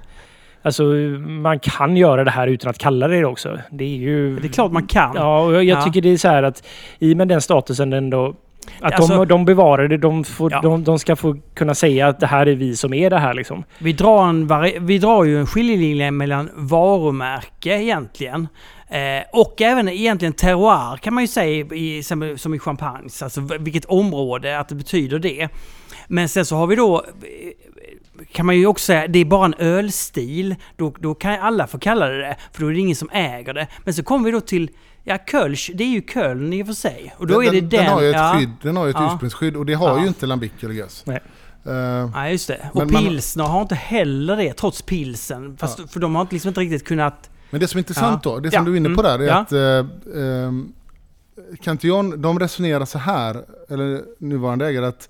[0.62, 0.84] alltså,
[1.28, 3.58] man kan göra det här utan att kalla det det också.
[3.72, 4.40] Det är ju...
[4.40, 5.12] Det är klart man kan.
[5.16, 5.84] Ja, och jag, jag Ja.
[5.84, 6.64] tycker det är så här att
[7.00, 8.36] i och med den statusen ändå
[8.82, 10.62] att Alltså- de, de bevarar det, de, får, Ja.
[10.62, 13.34] de, de ska få kunna säga att det här är vi som är det här
[13.34, 13.64] liksom.
[13.78, 18.48] Vi drar, en vi drar ju en skiljelinje mellan varumärke egentligen.
[18.90, 23.10] Eh, och även egentligen terroir kan man ju säga i, som, i champagne.
[23.24, 25.50] Alltså vilket område, att det betyder det.
[26.08, 29.46] Men sen så har vi då eh, kan man ju också säga, det är bara
[29.46, 30.56] en ölstil.
[30.76, 33.54] Då, då kan alla få kalla det det, för då är det ingen som äger
[33.54, 33.68] det.
[33.84, 34.70] Men så kommer vi då till,
[35.04, 37.14] ja Kölsch, det är ju Köln i och för sig.
[37.18, 37.70] Och då är det den...
[37.70, 39.12] den har ju ett, ja, skydd, den har ett Ja.
[39.14, 40.02] ursprungsskydd och det har Ja.
[40.02, 41.04] ju inte Lambic eller Gös.
[41.06, 41.20] Nej.
[41.66, 41.74] Eh,
[42.14, 42.70] Ja, just det.
[42.74, 45.58] Och Men man- pilsner har inte heller det, trots pilsen.
[45.58, 47.30] Fast, För de har inte- liksom inte riktigt kunnat...
[47.50, 48.32] Men det som är intressant Ja.
[48.32, 48.60] då, det Ja.
[48.60, 49.20] som du är inne på Mm.
[49.20, 49.36] där, är Ja.
[49.38, 50.52] att eh, eh,
[51.62, 55.10] Cantillon, de resonerar så här, eller nuvarande ägare, att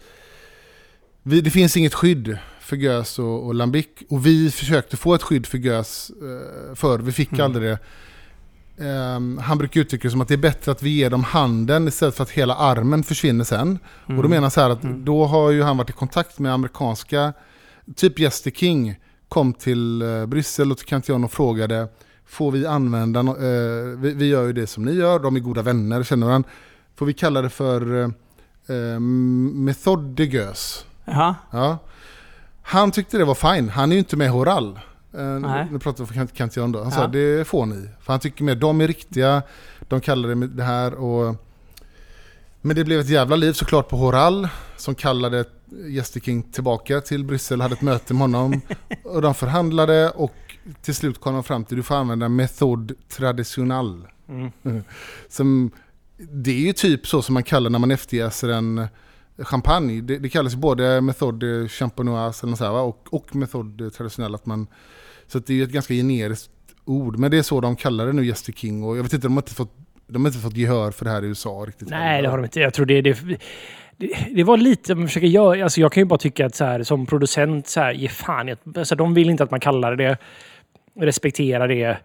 [1.24, 3.88] vi, det finns inget skydd för gös och, och lambic.
[4.10, 7.46] Och vi försökte få ett skydd för gös eh, förr, vi fick Mm.
[7.46, 7.80] aldrig det.
[8.86, 11.88] Ehm, han brukar uttrycka det som att det är bättre att vi ger dem handen
[11.88, 13.80] istället för att hela armen försvinner sen.
[14.06, 15.06] Och då menar han så här att Mm.
[15.06, 17.34] då har ju han varit i kontakt med amerikanska,
[17.96, 18.96] typ Jester King
[19.28, 21.88] kom till eh, Bryssel och till Cantillon och frågade
[22.30, 25.62] Får vi använda, eh, vi, vi gör ju det som ni gör, de är goda
[25.62, 26.50] vänner, känner varandra.
[26.96, 28.10] Får vi kalla det för eh,
[28.76, 30.86] eh, Method de Gös?
[31.06, 31.36] Jaha.
[31.52, 31.78] Ja.
[32.62, 34.80] Han tyckte det var fine, han är ju inte med Horal.
[35.18, 36.80] Eh, nu pratar vi för Kant- Cantillon då.
[36.80, 36.96] Han Ja.
[36.98, 37.90] sa det får ni.
[38.02, 39.42] För han tycker mer, de är riktiga,
[39.88, 41.36] de kallar det det här och...
[42.62, 45.46] Men det blev ett jävla liv såklart på Horal som kallade
[45.88, 48.62] Jester King tillbaka till Bryssel, hade ett möte med honom
[49.04, 50.34] och de förhandlade och
[50.82, 54.08] till slut kom de fram till att du får använda Method Traditional.
[54.30, 54.52] Mm.
[55.30, 55.72] Som,
[56.18, 58.88] det är ju typ så som man kallar när man efterjäser en
[59.38, 60.02] champagne.
[60.02, 64.36] Det, det kallas både Method Champenoise eller så här, och, och Method Traditional.
[64.36, 64.68] Att man,
[65.28, 66.52] så det är ju ett ganska generiskt
[66.86, 67.18] ord.
[67.18, 68.84] Men det är så de kallar det nu, Jester King.
[68.84, 69.74] Och jag vet inte, de har inte fått,
[70.08, 71.90] de har inte fått gehör för det här i USA riktigt.
[71.90, 72.60] Nej, det har de inte.
[72.60, 73.18] Jag tror det, det,
[73.98, 76.66] det, det var lite, man försöker göra, alltså jag kan ju bara tycka att så
[76.66, 80.18] här, som producent, så här, ge fan alltså de vill inte att man kallar det,
[80.96, 81.98] respektera det.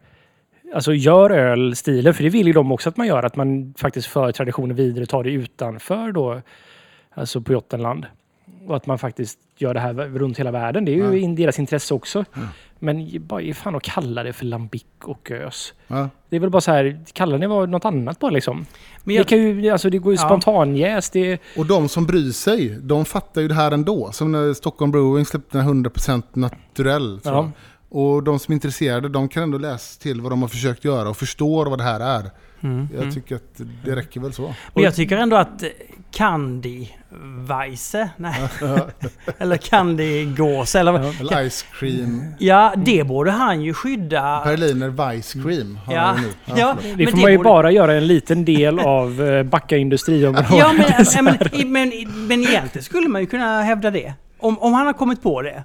[0.74, 4.06] Alltså gör ölstilar, för det vill ju de också att man gör, att man faktiskt
[4.06, 6.40] för traditionen vidare, tar det utanför då,
[7.14, 8.06] alltså på Jottenland.
[8.66, 10.84] Och att man faktiskt gör det här runt hela världen.
[10.84, 11.14] Det är ju Ja.
[11.14, 12.24] i deras intresse också.
[12.78, 15.74] Men ge- bara fan att kalla det för lambic och ös.
[15.86, 16.08] Ja.
[16.28, 18.66] Det är väl bara så här, kallar ni vad- något annat bara liksom?
[19.04, 20.26] Men jag, det, kan ju, alltså det går ju Ja.
[20.26, 21.12] spontanjäst.
[21.12, 24.12] Det, Och de som bryr sig, de fattar ju det här ändå.
[24.12, 27.20] Som när Stockholm Brewing släppte den här 100% naturell.
[27.24, 27.50] Ja.
[27.96, 31.08] Och de som är intresserade, de kan ändå läsa till vad de har försökt göra
[31.08, 32.30] och förstår vad det här är.
[32.62, 33.14] mm, Jag mm.
[33.14, 34.54] tycker att det räcker väl så.
[34.74, 35.64] Men jag tycker ändå att
[36.10, 36.86] Candy
[37.48, 38.48] Weisse, nej,
[39.38, 42.24] eller Candy Gås, eller Eller Ice Cream.
[42.38, 44.42] Ja, det borde han ju skydda.
[44.44, 46.34] Berliner Vice Cream har Ja, han ju nu.
[46.60, 49.76] ja, det men får man ju borde- bara göra en liten del av eh, Backa
[49.76, 50.46] industriområde.
[50.50, 51.92] Ja, men, ja, men, men,
[52.28, 54.14] men egentligen skulle man ju kunna hävda det.
[54.38, 55.64] Om, om han har kommit på det.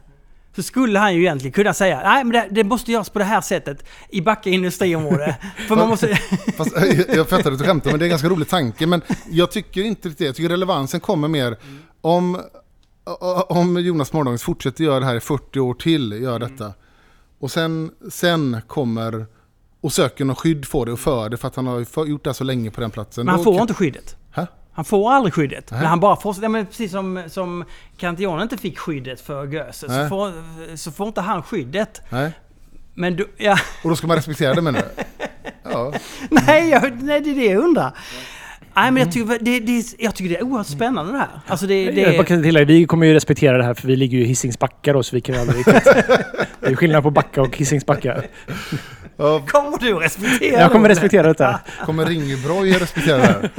[0.60, 3.26] Så skulle han ju egentligen kunna säga nej men det, det måste göras på det
[3.26, 5.38] här sättet i Backa industriområde.
[5.68, 6.16] För man måste...
[6.58, 6.72] Fast,
[7.16, 8.88] jag fattar att du skämtar, men det är en ganska rolig tanke.
[8.88, 10.26] Men jag tycker inte riktigt det.
[10.26, 11.58] Jag tycker relevansen kommer mer
[12.02, 12.42] om,
[13.50, 16.74] om Jonas Morgondagens fortsätter göra det här i 40 år till, gör detta.
[17.40, 19.26] Och sen, sen kommer
[19.82, 22.30] och söker någon skydd för det och för det för att han har gjort det
[22.30, 23.26] här så länge på den platsen.
[23.26, 24.16] Men han får kan- inte skyddet.
[24.80, 25.72] Han får aldrig skyddet.
[25.72, 25.80] Nej.
[25.80, 26.46] Men han bara fortsätter.
[26.46, 27.64] Ja, men precis som, som
[27.98, 30.32] Cantillon inte fick skyddet för Göse så får,
[30.78, 32.02] så får inte han skyddet.
[32.10, 32.32] Nej.
[32.94, 35.04] Men du, ja, Och då ska man respektera det menar du?
[35.72, 35.94] Ja.
[36.30, 37.92] nej, jag, nej, det är det jag undrar.
[38.76, 41.28] Nej, men jag tycker det, det, är- jag tycker det är oerhört spännande det här.
[41.48, 44.18] Alltså det, Jag det, kan tillägga, vi kommer ju respektera det här för vi ligger
[44.18, 45.84] ju i Hisings backar då, så vi kan ju aldrig riktigt...
[46.62, 48.26] Det är skillnad på backa och Hisings backar.
[49.48, 50.96] kommer du respektera Jag kommer det?
[50.96, 51.60] respektera detta.
[51.86, 53.50] Kommer Ringebroj respektera det här?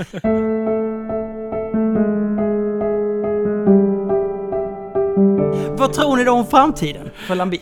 [5.80, 7.60] Vad tror ni då om framtiden för Lambic?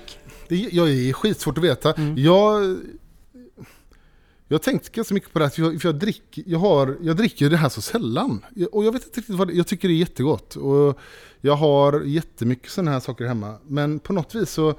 [0.49, 1.95] Det, jag är skitsvårt att veta.
[2.17, 2.77] Jag,
[4.49, 6.97] jag har tänkt ganska mycket på det här, för jag, för jag, drick, jag, har,
[7.03, 8.45] jag dricker det här så sällan.
[8.55, 10.57] Jag- Och jag vet inte riktigt vad det Jag tycker det är jättegott.
[10.57, 10.99] Och
[11.41, 13.55] jag har jättemycket sådana här saker hemma.
[13.67, 14.75] Men på något vis så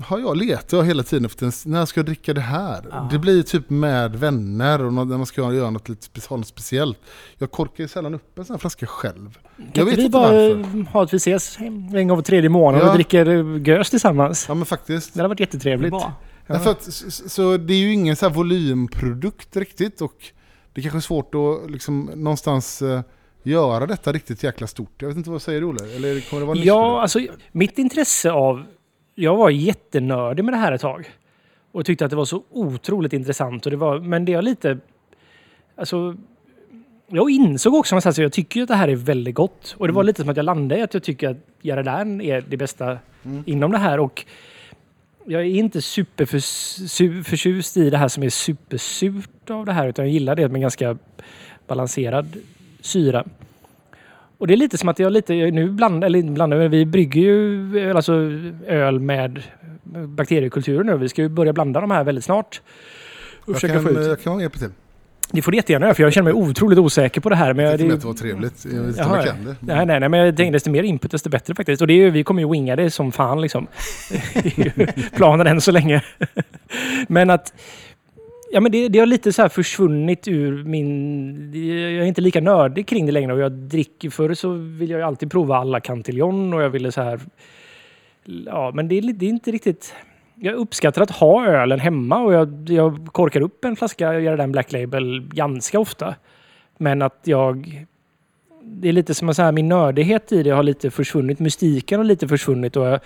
[0.00, 2.84] har jag letat jag hela tiden efter när ska jag dricka det här?
[2.90, 3.08] Ja.
[3.12, 6.98] Det blir typ med vänner och när man ska göra något lite spe- något speciellt.
[7.38, 9.38] Jag korkar ju sällan upp en sån här flaska själv.
[9.56, 10.92] Jag Kan vet inte vi inte bara varför.
[10.92, 12.88] ha att vi ses en gång var tredje månad Ja.
[12.88, 14.44] och dricker eh, gös tillsammans?
[14.48, 15.14] Ja men faktiskt.
[15.14, 15.90] Det hade varit jättetrevligt.
[15.90, 16.12] Bra.
[16.46, 20.14] Därför att, så, så det är ju ingen så här volymprodukt riktigt och
[20.74, 23.00] det är kanske svårt att liksom någonstans eh,
[23.42, 25.02] göra detta riktigt jäkla stort.
[25.02, 25.96] Jag vet inte vad säger du Olle?
[25.96, 27.18] Eller kommer det vara Ja, alltså
[27.52, 28.64] mitt intresse av...
[29.18, 31.10] Jag var jättenördig med det här ett tag.
[31.72, 33.66] Och tyckte att det var så otroligt intressant.
[33.66, 34.78] Och det var, men det är lite...
[35.76, 36.16] Alltså...
[37.08, 39.74] Jag insåg också någonstans att jag tycker att det här är väldigt gott.
[39.78, 42.44] Och det var lite som att jag landade i att jag tycker att Jaredan är
[42.48, 42.98] det bästa
[43.44, 44.00] inom det här.
[44.00, 44.24] Och
[45.24, 49.88] jag är inte superförtjust i det här som är supersurt av det här.
[49.88, 50.98] Utan jag gillar det med ganska
[51.66, 52.36] balanserad
[52.80, 53.24] syra.
[54.38, 56.86] Och det är lite som att jag lite, nu blandar, eller inte blandar, men vi
[56.86, 58.12] brygger ju alltså
[58.66, 59.42] öl med
[60.06, 60.96] bakteriekulturer nu.
[60.96, 62.60] Vi ska ju börja blanda de här väldigt snart.
[63.44, 64.06] Och Jag kan, få ut.
[64.06, 64.70] jag kan hjälpa till.
[65.30, 67.54] Det får du jättegärna göra för jag känner mig otroligt osäker på det här.
[67.54, 68.64] Men Jag tyckte det, att det var trevligt.
[68.64, 69.56] Jag vet inte om jag kan det.
[69.60, 71.82] Nej, nej, nej, men jag tänkte desto mer input desto bättre faktiskt.
[71.82, 73.66] Och det är ju, vi kommer ju winga det som fan liksom.
[74.34, 76.02] Det är ju planen än så länge.
[77.08, 77.52] men att
[78.50, 81.52] Ja, men det, det har lite så här försvunnit ur min...
[81.94, 83.32] Jag är inte lika nördig kring det längre.
[83.32, 84.10] Och jag dricker...
[84.10, 87.20] Förr så ville jag ju alltid prova alla Cantillon och jag ville så här...
[88.46, 89.94] Ja, men det är, det är inte riktigt...
[90.34, 94.36] Jag uppskattar att ha ölen hemma och jag, jag korkar upp en flaska och gör
[94.36, 96.14] den Black Label ganska ofta.
[96.78, 97.86] Men att jag...
[98.62, 101.38] Det är lite som att så här, min nördighet i det har lite försvunnit.
[101.38, 103.00] Mystiken har lite försvunnit och jag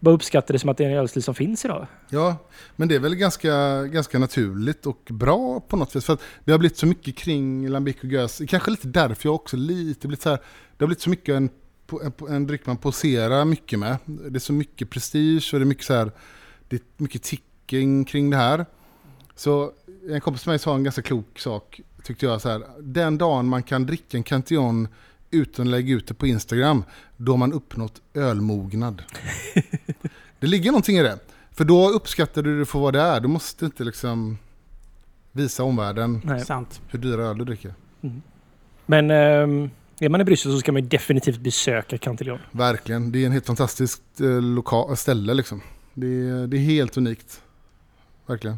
[0.00, 1.86] bara uppskattar det som att det är en ölstil som finns idag.
[2.10, 2.36] Ja,
[2.76, 6.04] men det är väl ganska, ganska naturligt och bra på något vis.
[6.04, 8.42] För att det har blivit så mycket kring Lambic och Gös.
[8.48, 10.38] Kanske lite därför jag också lite blivit så här.
[10.76, 11.50] Det har blivit så mycket en,
[12.02, 13.96] en, en dryck man poserar mycket med.
[14.04, 16.12] Det är så mycket prestige och det är mycket så här.
[16.68, 18.66] Det är mycket ticking kring det här.
[19.34, 19.72] Så
[20.10, 22.40] en kompis till mig sa en ganska klok sak, tyckte jag.
[22.40, 24.88] Så här, den dagen man kan dricka en Cantillon
[25.30, 26.84] utan att lägga ut det på Instagram,
[27.16, 29.02] då har man uppnått ölmognad.
[30.40, 31.18] det ligger någonting i det.
[31.50, 33.20] För då uppskattar du det för vad det är.
[33.20, 34.38] Du måste inte liksom
[35.32, 36.44] visa omvärlden Nej.
[36.88, 37.74] Hur dyra öl du dricker.
[38.86, 42.38] Men ehm, är man i Bryssel så ska man definitivt besöka Cantillon.
[42.50, 43.12] Verkligen.
[43.12, 45.60] Det är en helt fantastiskt eh, ställe liksom.
[45.94, 47.42] Det är, det är helt unikt.
[48.26, 48.56] Verkligen.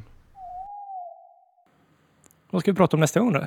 [2.50, 3.46] Vad ska vi prata om nästa gång då?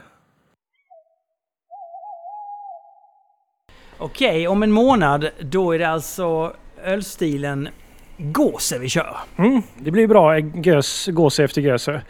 [4.03, 7.69] Okej, om en månad då är det alltså ölstilen
[8.17, 9.17] Gåse vi kör.
[9.37, 10.39] Mm, det blir bra.
[10.39, 12.01] Gös, gåse efter göse.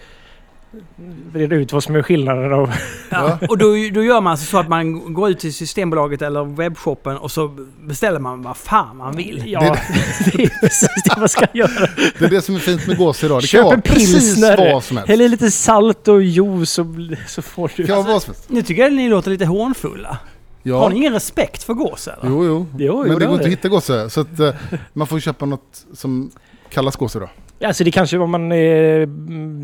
[1.34, 2.74] Reda ut vad som är skillnaden av...
[3.10, 3.38] Ja.
[3.50, 7.18] Och då, då gör man alltså så att man går ut till Systembolaget eller webbshoppen
[7.18, 7.48] och så
[7.82, 9.44] beställer man vad fan man vill.
[9.46, 9.78] Ja,
[10.26, 11.88] det är precis det man ska göra.
[12.20, 13.42] Det är det som är fint med gås idag.
[13.42, 15.10] Det kan Köp vara en precis pilsner, vad som helst.
[15.10, 16.96] häll lite salt och juice så,
[17.28, 17.84] så får du...
[17.84, 18.46] Det kan helst.
[18.48, 20.18] Nu tycker jag ni låter lite hånfulla.
[20.64, 20.90] Har Ja.
[20.90, 22.30] ni ingen respekt för Gåse eller?
[22.32, 22.66] Jo, jo.
[22.77, 24.09] Jo, Men jo, det går har inte att hitta gåse.
[24.09, 24.56] Så att eh,
[24.93, 26.32] man får köpa något som
[26.69, 27.30] kallas gåse då.
[27.67, 29.08] Alltså det kanske, om man eh,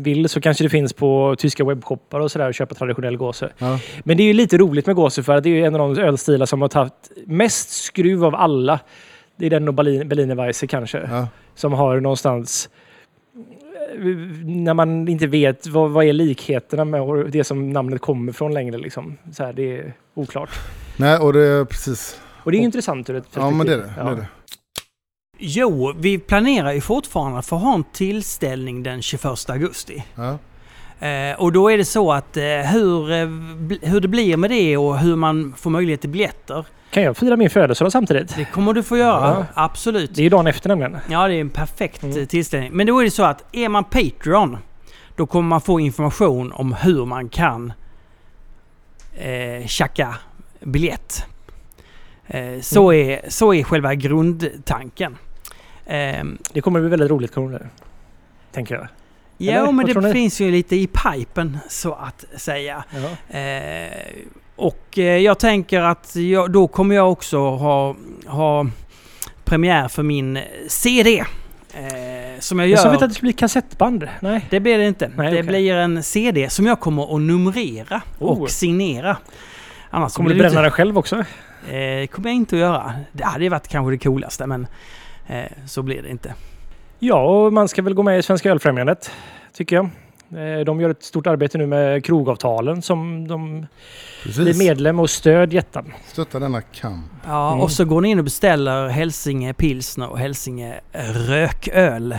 [0.02, 3.50] vill så kanske det finns på tyska webbshoppar och sådär att köpa traditionell gåse.
[3.58, 3.78] Ja.
[4.04, 5.94] Men det är ju lite roligt med gåse för att det är ju en av
[5.94, 8.80] de ölstilar som har tagit mest skruv av alla.
[9.36, 10.98] Det är den och Berlin, Berliner Weisse kanske.
[11.10, 11.28] Ja.
[11.54, 12.68] Som har någonstans
[13.94, 14.00] eh,
[14.44, 18.78] när man inte vet vad, vad är likheterna med det som namnet kommer från längre.
[18.78, 19.16] Liksom.
[19.32, 20.50] Så här, det är oklart.
[21.00, 22.20] Nej, och det är precis.
[22.42, 23.82] Och det är ju intressant ur ett Ja, men det är det.
[23.82, 24.04] perspektiv.
[24.06, 24.26] det, är det.
[25.38, 30.04] Jo, vi planerar ju fortfarande för att ha en tillställning den 21 augusti.
[30.14, 30.38] Ja.
[31.06, 33.28] Eh, och då är det så att eh, hur, eh,
[33.90, 36.66] hur det blir med det och hur man får möjlighet till biljetter.
[36.90, 38.36] Kan jag fira min födelsedag samtidigt?
[38.36, 39.46] Det kommer du få göra, Ja.
[39.54, 40.14] absolut.
[40.14, 40.96] Det är ju dagen efter nämligen.
[41.10, 42.18] Ja, det är en perfekt Mm.
[42.18, 42.70] eh, tillställning.
[42.72, 44.56] Men då är det så att är man Patreon,
[45.16, 47.72] då kommer man få information om hur man kan
[49.18, 50.14] eh, tjacka
[50.60, 51.24] biljett.
[52.26, 55.16] Eh, så, är, så är själva grundtanken.
[55.86, 57.68] Ehm, Det kommer bli väldigt roligt kommer det.
[58.52, 58.88] Tänker jag.
[59.38, 62.84] Ja, Eller, men det finns ju lite i pipen så att säga.
[63.28, 63.98] Eh,
[64.56, 68.66] och eh, jag tänker att jag, då kommer jag också ha, ha
[69.44, 71.24] premiär för min CD.
[71.74, 72.92] Eh, som jag Jag sa gör.
[72.92, 74.08] vet att det skulle bli kassettband.
[74.20, 74.46] Nej.
[74.50, 75.08] Det blir det inte.
[75.16, 75.42] Nej, det okej.
[75.42, 78.28] blir en CD som jag kommer att numrera Oh.
[78.42, 79.16] och signera.
[79.90, 81.16] Annars Kommer du blir bränna inte- det själv också?
[81.16, 82.92] Eh, kommer jag inte att göra.
[83.12, 84.66] Det hade varit kanske det coolaste men
[85.26, 86.34] eh, så blir det inte.
[86.98, 89.10] Ja, och man ska väl gå med i Svenska Ölfrämjandet,
[89.52, 89.84] tycker jag.
[90.58, 93.58] Eh, De gör ett stort arbete nu med krogavtalen som de
[94.24, 94.58] blir Precis.
[94.58, 95.92] medlem och stöd jättan.
[96.06, 97.06] Stötta denna kamp.
[97.26, 97.60] Ja, Mm.
[97.62, 102.12] och så går ni in och beställer Hälsinge pilsner och Hälsinge rököl.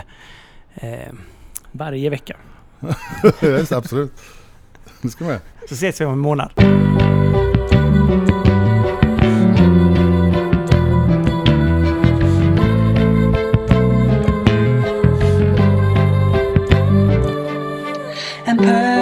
[0.76, 0.90] Eh,
[1.72, 2.38] Varje vecka.
[3.42, 4.14] Just, absolut.
[5.02, 5.40] Det ska med.
[5.70, 6.52] så ses vi om en månad.
[18.52, 19.01] En pöl,